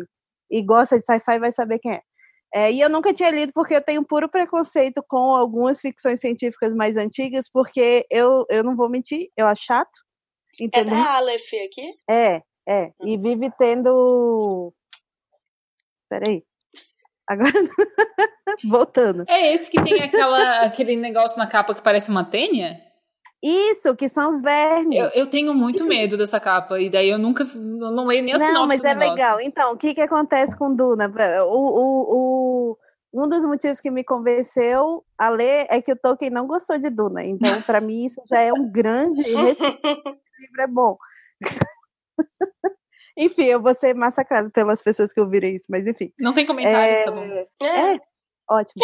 e 0.51 0.63
gosta 0.63 0.99
de 0.99 1.05
sci-fi 1.05 1.39
vai 1.39 1.53
saber 1.53 1.79
quem 1.79 1.93
é. 1.93 2.03
É, 2.55 2.73
e 2.73 2.81
eu 2.81 2.89
nunca 2.89 3.13
tinha 3.13 3.31
lido 3.31 3.53
porque 3.53 3.75
eu 3.75 3.83
tenho 3.83 4.05
puro 4.05 4.29
preconceito 4.29 5.05
com 5.09 5.35
algumas 5.35 5.81
ficções 5.81 6.21
científicas 6.21 6.75
mais 6.75 6.97
antigas, 6.97 7.51
porque 7.51 8.07
eu, 8.11 8.47
eu 8.49 8.65
não 8.65 8.77
vou 8.77 8.89
mentir, 8.89 9.31
eu 9.37 9.47
acho 9.47 9.65
chato. 9.65 10.07
Entendeu? 10.59 10.95
É 10.95 11.03
da 11.03 11.17
Aleph 11.17 11.53
aqui? 11.65 11.95
É, 12.09 12.43
é. 12.67 12.93
E 13.05 13.17
hum. 13.17 13.23
vive 13.23 13.51
tendo. 13.59 14.73
Peraí. 16.09 16.43
Agora. 17.29 17.53
Voltando. 18.65 19.25
É 19.29 19.53
esse 19.53 19.71
que 19.71 19.83
tem 19.83 20.01
aquela, 20.01 20.61
aquele 20.61 20.97
negócio 20.97 21.37
na 21.37 21.47
capa 21.47 21.75
que 21.75 21.83
parece 21.83 22.11
uma 22.11 22.25
tênia? 22.25 22.81
Isso, 23.43 23.95
que 23.95 24.09
são 24.09 24.29
os 24.29 24.41
vermes. 24.41 24.99
Eu, 24.99 25.23
eu 25.23 25.27
tenho 25.27 25.55
muito 25.55 25.85
medo 25.85 26.17
dessa 26.17 26.41
capa, 26.41 26.81
e 26.81 26.89
daí 26.89 27.11
eu 27.11 27.19
nunca 27.19 27.45
eu 27.45 27.61
não 27.61 28.07
leio 28.07 28.23
nem 28.23 28.35
a 28.35 28.39
Não, 28.39 28.67
mas 28.67 28.83
é 28.83 28.95
negócio. 28.95 29.11
legal. 29.11 29.41
Então, 29.41 29.73
o 29.73 29.77
que, 29.77 29.95
que 29.95 30.01
acontece 30.01 30.57
com 30.57 30.75
Duna? 30.75 31.13
O, 31.45 31.55
o, 31.55 32.73
o, 32.73 32.79
um 33.13 33.29
dos 33.29 33.45
motivos 33.45 33.81
que 33.81 33.91
me 33.91 34.03
convenceu 34.03 35.05
a 35.19 35.29
ler 35.29 35.67
é 35.71 35.81
que 35.81 35.93
o 35.93 35.97
Tolkien 35.97 36.31
não 36.31 36.47
gostou 36.47 36.79
de 36.79 36.91
Duna. 36.91 37.25
Então, 37.25 37.61
para 37.63 37.81
mim, 37.81 38.05
isso 38.05 38.21
já 38.29 38.41
é 38.41 38.53
um 38.53 38.71
grande 38.71 39.23
livro 40.39 40.61
é 40.61 40.67
bom. 40.67 40.97
enfim, 43.17 43.45
eu 43.45 43.61
vou 43.61 43.75
ser 43.75 43.95
massacrado 43.95 44.51
pelas 44.51 44.83
pessoas 44.83 45.13
que 45.13 45.21
ouvirem 45.21 45.57
isso, 45.57 45.67
mas 45.69 45.87
enfim. 45.87 46.13
Não 46.19 46.35
tem 46.35 46.47
comentários, 46.47 46.99
é... 47.01 47.05
tá 47.05 47.13
bom. 47.13 47.23
É, 47.63 47.95
é 47.95 48.01
ótimo. 48.51 48.83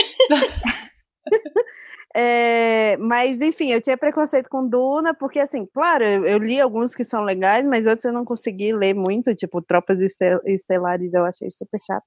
É, 2.15 2.97
mas, 2.99 3.41
enfim, 3.41 3.71
eu 3.73 3.81
tinha 3.81 3.97
preconceito 3.97 4.49
com 4.51 4.69
Duna, 4.69 5.15
porque, 5.15 5.39
assim, 5.39 5.65
claro, 5.67 6.05
eu, 6.05 6.27
eu, 6.27 6.39
li 6.39 6.61
alguns 6.61 6.95
que 6.95 7.05
são 7.05 7.23
legais, 7.25 7.65
mas 7.65 7.87
outros 7.87 8.05
eu 8.05 8.13
não 8.13 8.25
consegui 8.25 8.73
ler 8.73 8.95
muito, 8.95 9.35
tipo, 9.35 9.63
Tropas 9.63 9.99
Estelares 10.45 11.15
eu 11.15 11.25
achei 11.25 11.51
super 11.51 11.81
chato. 11.81 12.05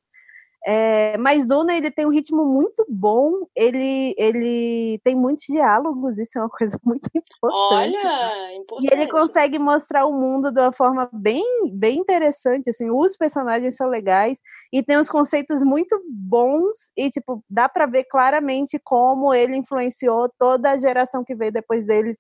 É, 0.68 1.16
mas 1.20 1.46
Duna 1.46 1.76
ele 1.76 1.92
tem 1.92 2.08
um 2.08 2.12
ritmo 2.12 2.44
muito 2.44 2.84
bom, 2.90 3.46
ele, 3.56 4.16
ele 4.18 5.00
tem 5.04 5.16
muitos 5.16 5.46
diálogos, 5.48 6.18
isso 6.18 6.40
é 6.40 6.42
uma 6.42 6.50
coisa 6.58 6.80
muito 6.84 7.08
importante. 7.14 7.96
Olha, 7.96 8.56
importante. 8.56 8.90
E 8.90 8.92
ele 8.92 9.08
consegue 9.08 9.60
mostrar 9.60 10.08
o 10.08 10.12
mundo 10.12 10.52
de 10.52 10.60
uma 10.60 10.72
forma 10.72 11.08
bem, 11.14 11.46
bem 11.72 12.00
interessante, 12.00 12.72
assim, 12.72 12.90
os 12.90 13.16
personagens 13.16 13.76
são 13.76 13.88
legais 13.88 14.40
e 14.74 14.82
tem 14.82 14.98
uns 14.98 15.10
conceitos 15.10 15.64
muito 15.64 16.02
bons 16.10 16.92
e, 16.98 17.12
tipo, 17.12 17.44
dá 17.48 17.70
para 17.70 17.86
ver 17.86 18.06
claramente 18.06 18.80
como 18.84 19.36
ele 19.36 19.56
influenciou 19.56 20.32
toda 20.40 20.72
a 20.72 20.78
geração 20.78 21.24
que 21.24 21.36
veio 21.36 21.52
depois 21.52 21.86
deles 21.86 22.18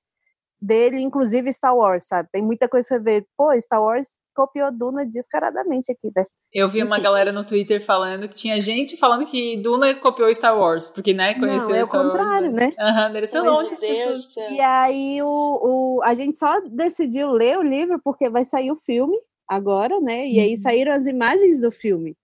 dele, 0.66 0.99
inclusive 0.99 1.51
Star 1.53 1.76
Wars, 1.76 2.07
sabe? 2.07 2.30
Tem 2.32 2.41
muita 2.41 2.68
coisa 2.68 2.95
a 2.95 2.99
ver. 2.99 3.26
Pô, 3.38 3.51
Star 3.59 3.82
Wars 3.82 4.18
copiou 4.36 4.72
Duna 4.72 5.05
descaradamente 5.05 5.91
aqui, 5.91 6.11
né? 6.16 6.26
Eu 6.53 6.70
vi 6.70 6.84
uma 6.84 6.99
galera 6.99 7.32
no 7.32 7.45
Twitter 7.45 7.84
falando 7.84 8.28
que 8.28 8.36
tinha 8.36 8.59
gente 8.59 8.97
falando 8.97 9.26
que 9.26 9.57
Duna 9.57 9.95
copiou 9.95 10.34
Star 10.34 10.57
Wars, 10.57 10.89
porque, 10.89 11.13
né, 11.13 11.36
conheceu 11.36 11.70
Não, 11.70 11.76
é 11.76 11.86
Star 11.86 12.01
o 12.01 12.03
contrário, 12.03 12.51
Wars, 12.51 12.55
né? 12.55 12.74
Aham, 12.80 13.09
né? 13.09 13.22
deve 13.22 13.39
longe 13.39 13.74
as 13.74 13.80
pessoas. 13.80 14.36
E 14.51 14.59
aí 14.59 15.22
o, 15.22 15.28
o, 15.28 16.03
a 16.03 16.13
gente 16.16 16.38
só 16.38 16.59
decidiu 16.61 17.32
ler 17.32 17.57
o 17.57 17.63
livro 17.63 17.99
porque 18.03 18.30
vai 18.30 18.43
sair 18.43 18.72
o 18.72 18.82
filme 18.86 19.18
agora, 19.47 19.99
né? 20.01 20.28
E 20.28 20.39
aí 20.39 20.51
uhum. 20.51 20.57
saíram 20.57 20.93
as 20.93 21.05
imagens 21.05 21.61
do 21.61 21.72
filme. 21.72 22.16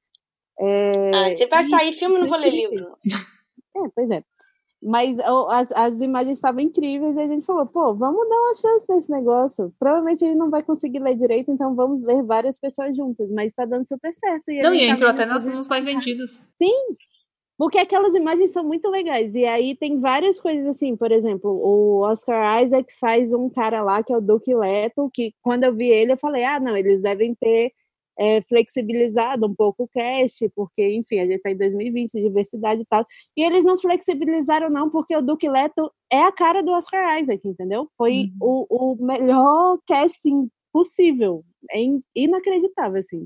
É... 0.59 1.11
Ah, 1.13 1.35
se 1.35 1.45
vai 1.47 1.69
sair 1.69 1.93
filme, 1.93 2.19
não 2.19 2.27
vou 2.27 2.37
ler 2.37 2.51
livro. 2.51 2.97
É, 3.73 3.87
pois 3.95 4.11
é. 4.11 4.21
Mas 4.81 5.19
as, 5.19 5.71
as 5.73 6.01
imagens 6.01 6.37
estavam 6.37 6.59
incríveis 6.59 7.15
e 7.15 7.19
a 7.19 7.27
gente 7.27 7.45
falou, 7.45 7.67
pô, 7.67 7.93
vamos 7.93 8.27
dar 8.27 8.35
uma 8.35 8.53
chance 8.55 8.87
nesse 8.89 9.11
negócio. 9.11 9.71
Provavelmente 9.77 10.25
ele 10.25 10.35
não 10.35 10.49
vai 10.49 10.63
conseguir 10.63 10.99
ler 10.99 11.15
direito, 11.15 11.51
então 11.51 11.75
vamos 11.75 12.01
ler 12.01 12.23
várias 12.23 12.57
pessoas 12.57 12.95
juntas. 12.97 13.29
Mas 13.29 13.47
está 13.47 13.63
dando 13.63 13.87
super 13.87 14.11
certo. 14.11 14.51
E 14.51 14.61
não, 14.61 14.73
e 14.73 14.89
entrou 14.89 15.09
até 15.09 15.25
nas, 15.25 15.45
nos 15.45 15.67
mais 15.67 15.85
vendidos. 15.85 16.41
Sim, 16.57 16.95
porque 17.61 17.77
aquelas 17.77 18.15
imagens 18.15 18.51
são 18.51 18.63
muito 18.63 18.89
legais. 18.89 19.35
E 19.35 19.45
aí 19.45 19.75
tem 19.75 19.99
várias 19.99 20.39
coisas 20.39 20.65
assim, 20.65 20.95
por 20.95 21.11
exemplo, 21.11 21.51
o 21.51 21.99
Oscar 21.99 22.63
Isaac 22.63 22.91
faz 22.99 23.33
um 23.33 23.51
cara 23.51 23.83
lá 23.83 24.01
que 24.01 24.11
é 24.11 24.17
o 24.17 24.21
Duke 24.21 24.51
Leto, 24.55 25.11
que 25.13 25.31
quando 25.43 25.65
eu 25.65 25.75
vi 25.75 25.87
ele 25.87 26.13
eu 26.13 26.17
falei, 26.17 26.43
ah, 26.43 26.59
não, 26.59 26.75
eles 26.75 26.99
devem 26.99 27.35
ter 27.35 27.71
é, 28.19 28.41
flexibilizado 28.43 29.45
um 29.47 29.55
pouco 29.55 29.83
o 29.83 29.87
cast, 29.87 30.47
porque, 30.55 30.95
enfim, 30.95 31.19
a 31.19 31.25
gente 31.25 31.37
está 31.37 31.51
em 31.51 31.57
2020, 31.57 32.21
diversidade 32.21 32.81
e 32.81 32.85
tal. 32.85 33.05
E 33.35 33.43
eles 33.43 33.63
não 33.63 33.77
flexibilizaram, 33.77 34.69
não, 34.69 34.89
porque 34.89 35.15
o 35.15 35.21
Duke 35.21 35.49
Leto 35.49 35.91
é 36.11 36.23
a 36.23 36.31
cara 36.31 36.61
do 36.61 36.71
Oscar 36.71 37.19
Isaac, 37.19 37.47
entendeu? 37.47 37.89
Foi 37.97 38.31
uhum. 38.41 38.65
o, 38.69 38.93
o 38.93 39.05
melhor 39.05 39.79
casting 39.87 40.49
possível. 40.71 41.43
É 41.71 41.79
inacreditável, 42.15 42.99
assim. 42.99 43.25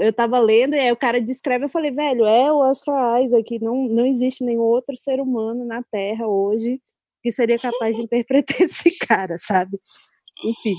Eu 0.00 0.12
tava 0.12 0.38
lendo 0.38 0.74
e 0.74 0.78
aí 0.78 0.92
o 0.92 0.96
cara 0.96 1.20
descreve, 1.20 1.64
eu 1.64 1.68
falei, 1.68 1.90
velho, 1.90 2.24
é 2.24 2.50
o 2.50 2.58
Oscar 2.58 3.22
Isaac, 3.22 3.58
não, 3.60 3.88
não 3.88 4.06
existe 4.06 4.44
nenhum 4.44 4.62
outro 4.62 4.96
ser 4.96 5.20
humano 5.20 5.64
na 5.64 5.82
Terra 5.82 6.26
hoje 6.26 6.80
que 7.22 7.32
seria 7.32 7.58
capaz 7.58 7.96
de 7.96 8.02
interpretar 8.04 8.60
esse 8.62 8.96
cara, 8.98 9.36
sabe? 9.36 9.78
Enfim 10.44 10.76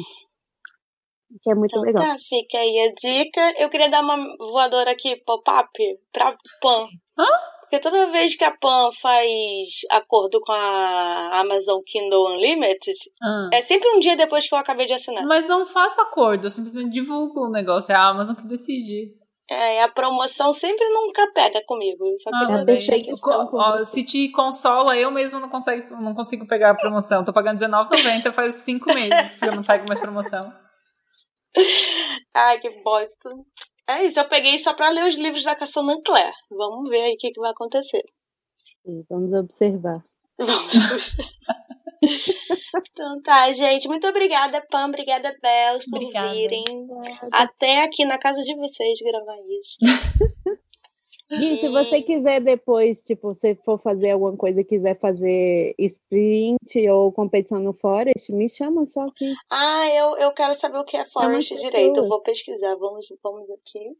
que 1.41 1.51
é 1.51 1.55
muito 1.55 1.71
então, 1.71 1.81
legal. 1.81 2.03
Tá, 2.03 2.17
fica 2.27 2.57
aí 2.57 2.79
a 2.79 2.93
dica. 2.93 3.53
Eu 3.57 3.69
queria 3.69 3.89
dar 3.89 4.01
uma 4.01 4.17
voadora 4.37 4.91
aqui, 4.91 5.15
pop-up, 5.25 5.71
pra 6.11 6.35
Pan. 6.61 6.87
Hã? 7.17 7.25
Porque 7.61 7.79
toda 7.79 8.11
vez 8.11 8.35
que 8.35 8.43
a 8.43 8.51
Pan 8.51 8.91
faz 9.01 9.27
acordo 9.89 10.39
com 10.39 10.51
a 10.51 11.39
Amazon 11.39 11.81
Kindle 11.85 12.35
Unlimited, 12.35 12.97
hum. 13.23 13.49
é 13.51 13.61
sempre 13.61 13.89
um 13.89 13.99
dia 13.99 14.15
depois 14.15 14.47
que 14.47 14.53
eu 14.53 14.59
acabei 14.59 14.85
de 14.85 14.93
assinar. 14.93 15.25
Mas 15.25 15.47
não 15.47 15.65
faço 15.65 15.99
acordo, 15.99 16.45
eu 16.45 16.51
simplesmente 16.51 16.91
divulgo 16.91 17.47
o 17.47 17.51
negócio, 17.51 17.91
é 17.91 17.95
a 17.95 18.07
Amazon 18.07 18.35
que 18.35 18.47
decide. 18.47 19.15
É, 19.49 19.83
a 19.83 19.87
promoção 19.87 20.53
sempre 20.53 20.87
nunca 20.89 21.31
pega 21.31 21.61
comigo. 21.65 22.03
Só 22.19 22.29
ah, 22.33 23.45
ó, 23.53 23.83
se 23.83 24.03
te 24.03 24.29
consola, 24.31 24.97
eu 24.97 25.11
mesmo 25.11 25.39
não, 25.39 25.49
consigo, 25.49 25.95
não 26.01 26.15
consigo 26.15 26.47
pegar 26.47 26.71
a 26.71 26.75
promoção. 26.75 27.23
Tô 27.23 27.31
pagando 27.31 27.59
R$19,90 27.59 28.33
faz 28.33 28.55
cinco 28.55 28.91
meses 28.91 29.35
que 29.35 29.47
eu 29.47 29.55
não 29.55 29.63
pego 29.63 29.85
mais 29.87 29.99
promoção. 29.99 30.51
Ai, 32.33 32.59
que 32.59 32.69
bosta. 32.81 33.29
É 33.87 34.03
isso, 34.03 34.19
eu 34.19 34.27
peguei 34.27 34.57
só 34.59 34.73
pra 34.73 34.89
ler 34.89 35.05
os 35.05 35.15
livros 35.15 35.43
da 35.43 35.55
Cassandra 35.55 35.95
Clare. 36.03 36.33
Vamos 36.49 36.89
ver 36.89 37.01
aí 37.01 37.13
o 37.13 37.17
que, 37.17 37.31
que 37.31 37.39
vai 37.39 37.51
acontecer. 37.51 38.01
vamos 39.09 39.31
observar. 39.33 40.03
Vamos 40.37 40.73
então 42.91 43.21
tá, 43.21 43.51
gente. 43.53 43.87
Muito 43.87 44.07
obrigada, 44.07 44.65
Pam. 44.69 44.87
Obrigada, 44.87 45.35
Bels, 45.41 45.85
por 45.85 45.97
obrigada. 45.97 46.31
virem 46.31 46.63
até 47.31 47.83
aqui 47.83 48.05
na 48.05 48.17
casa 48.17 48.41
de 48.41 48.55
vocês 48.55 48.99
gravar 48.99 49.37
isso. 49.47 49.77
Gui, 51.29 51.57
se 51.57 51.67
você 51.69 52.01
quiser 52.01 52.39
depois, 52.39 53.01
tipo, 53.01 53.33
se 53.33 53.55
for 53.55 53.79
fazer 53.79 54.11
alguma 54.11 54.37
coisa 54.37 54.63
quiser 54.63 54.99
fazer 54.99 55.73
sprint 55.79 56.87
ou 56.87 57.11
competição 57.11 57.59
no 57.59 57.73
Forest, 57.73 58.31
me 58.31 58.47
chama 58.47 58.85
só 58.85 59.01
aqui. 59.07 59.33
Ah, 59.49 59.87
eu, 59.89 60.17
eu 60.17 60.31
quero 60.33 60.53
saber 60.53 60.77
o 60.77 60.83
que 60.83 60.95
é 60.95 61.03
Forest 61.05 61.55
direito. 61.55 61.99
Eu 61.99 62.07
vou 62.07 62.21
pesquisar. 62.21 62.75
Vamos, 62.75 63.07
vamos 63.23 63.49
aqui. 63.49 63.97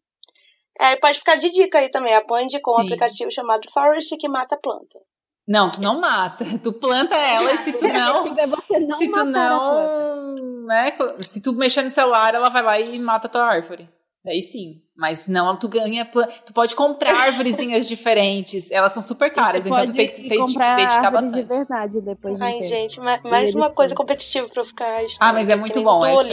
É, 0.79 0.95
pode 0.97 1.17
ficar 1.17 1.35
de 1.35 1.49
dica 1.49 1.79
aí 1.79 1.89
também. 1.89 2.13
A 2.13 2.21
Pan 2.21 2.45
com 2.61 2.71
um 2.77 2.81
aplicativo 2.81 3.31
chamado 3.31 3.67
Forest 3.71 4.15
que 4.17 4.29
mata 4.29 4.57
planta. 4.57 4.99
Não, 5.47 5.71
tu 5.71 5.81
não 5.81 5.99
mata. 5.99 6.43
Tu 6.63 6.73
planta 6.73 7.15
ela 7.15 7.53
e 7.53 7.57
se 7.57 7.73
tu 7.73 7.87
não. 7.89 8.25
não 8.25 8.97
se 8.97 9.11
tu 9.11 9.25
não. 9.25 10.35
Né, 10.65 10.97
se 11.21 11.41
tu 11.41 11.53
mexer 11.53 11.83
no 11.83 11.91
celular, 11.91 12.33
ela 12.33 12.49
vai 12.49 12.63
lá 12.63 12.79
e 12.79 12.97
mata 12.99 13.27
a 13.27 13.29
tua 13.29 13.45
árvore. 13.45 13.87
Daí 14.25 14.41
sim. 14.41 14.81
Mas 14.97 15.27
não, 15.27 15.55
tu 15.55 15.67
ganha. 15.69 16.03
Tu 16.45 16.51
pode 16.51 16.75
comprar 16.75 17.13
árvorezinhas 17.13 17.87
diferentes. 17.87 18.71
Elas 18.71 18.91
são 18.91 19.03
super 19.03 19.31
caras, 19.31 19.67
então 19.67 19.85
tu 19.85 19.93
tem 19.93 20.07
que 20.07 20.27
dedicar 20.27 21.11
bastante. 21.11 21.35
de 21.35 21.43
verdade 21.43 22.01
depois. 22.01 22.41
Ai, 22.41 22.59
de 22.59 22.67
gente, 22.67 22.99
mais 22.99 23.53
uma 23.53 23.69
coisa 23.69 23.93
competitiva 23.93 24.49
pra 24.49 24.61
eu 24.63 24.65
ficar. 24.65 25.01
Ah, 25.19 25.31
mas 25.31 25.47
é 25.49 25.55
muito 25.55 25.79
bom. 25.83 26.03
Essa. 26.03 26.23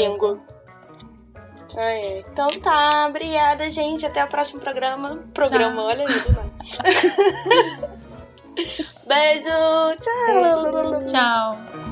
Ah, 1.76 1.90
é. 1.92 2.18
Então 2.20 2.48
tá, 2.60 3.06
obrigada, 3.08 3.68
gente. 3.68 4.06
Até 4.06 4.24
o 4.24 4.28
próximo 4.28 4.60
programa. 4.60 5.22
Programa, 5.34 5.76
Tchau. 5.76 5.86
olha 5.86 6.04
aí, 6.06 6.20
do 6.20 6.32
Beijo. 9.06 9.48
Tchau. 10.00 11.04
Tchau. 11.06 11.91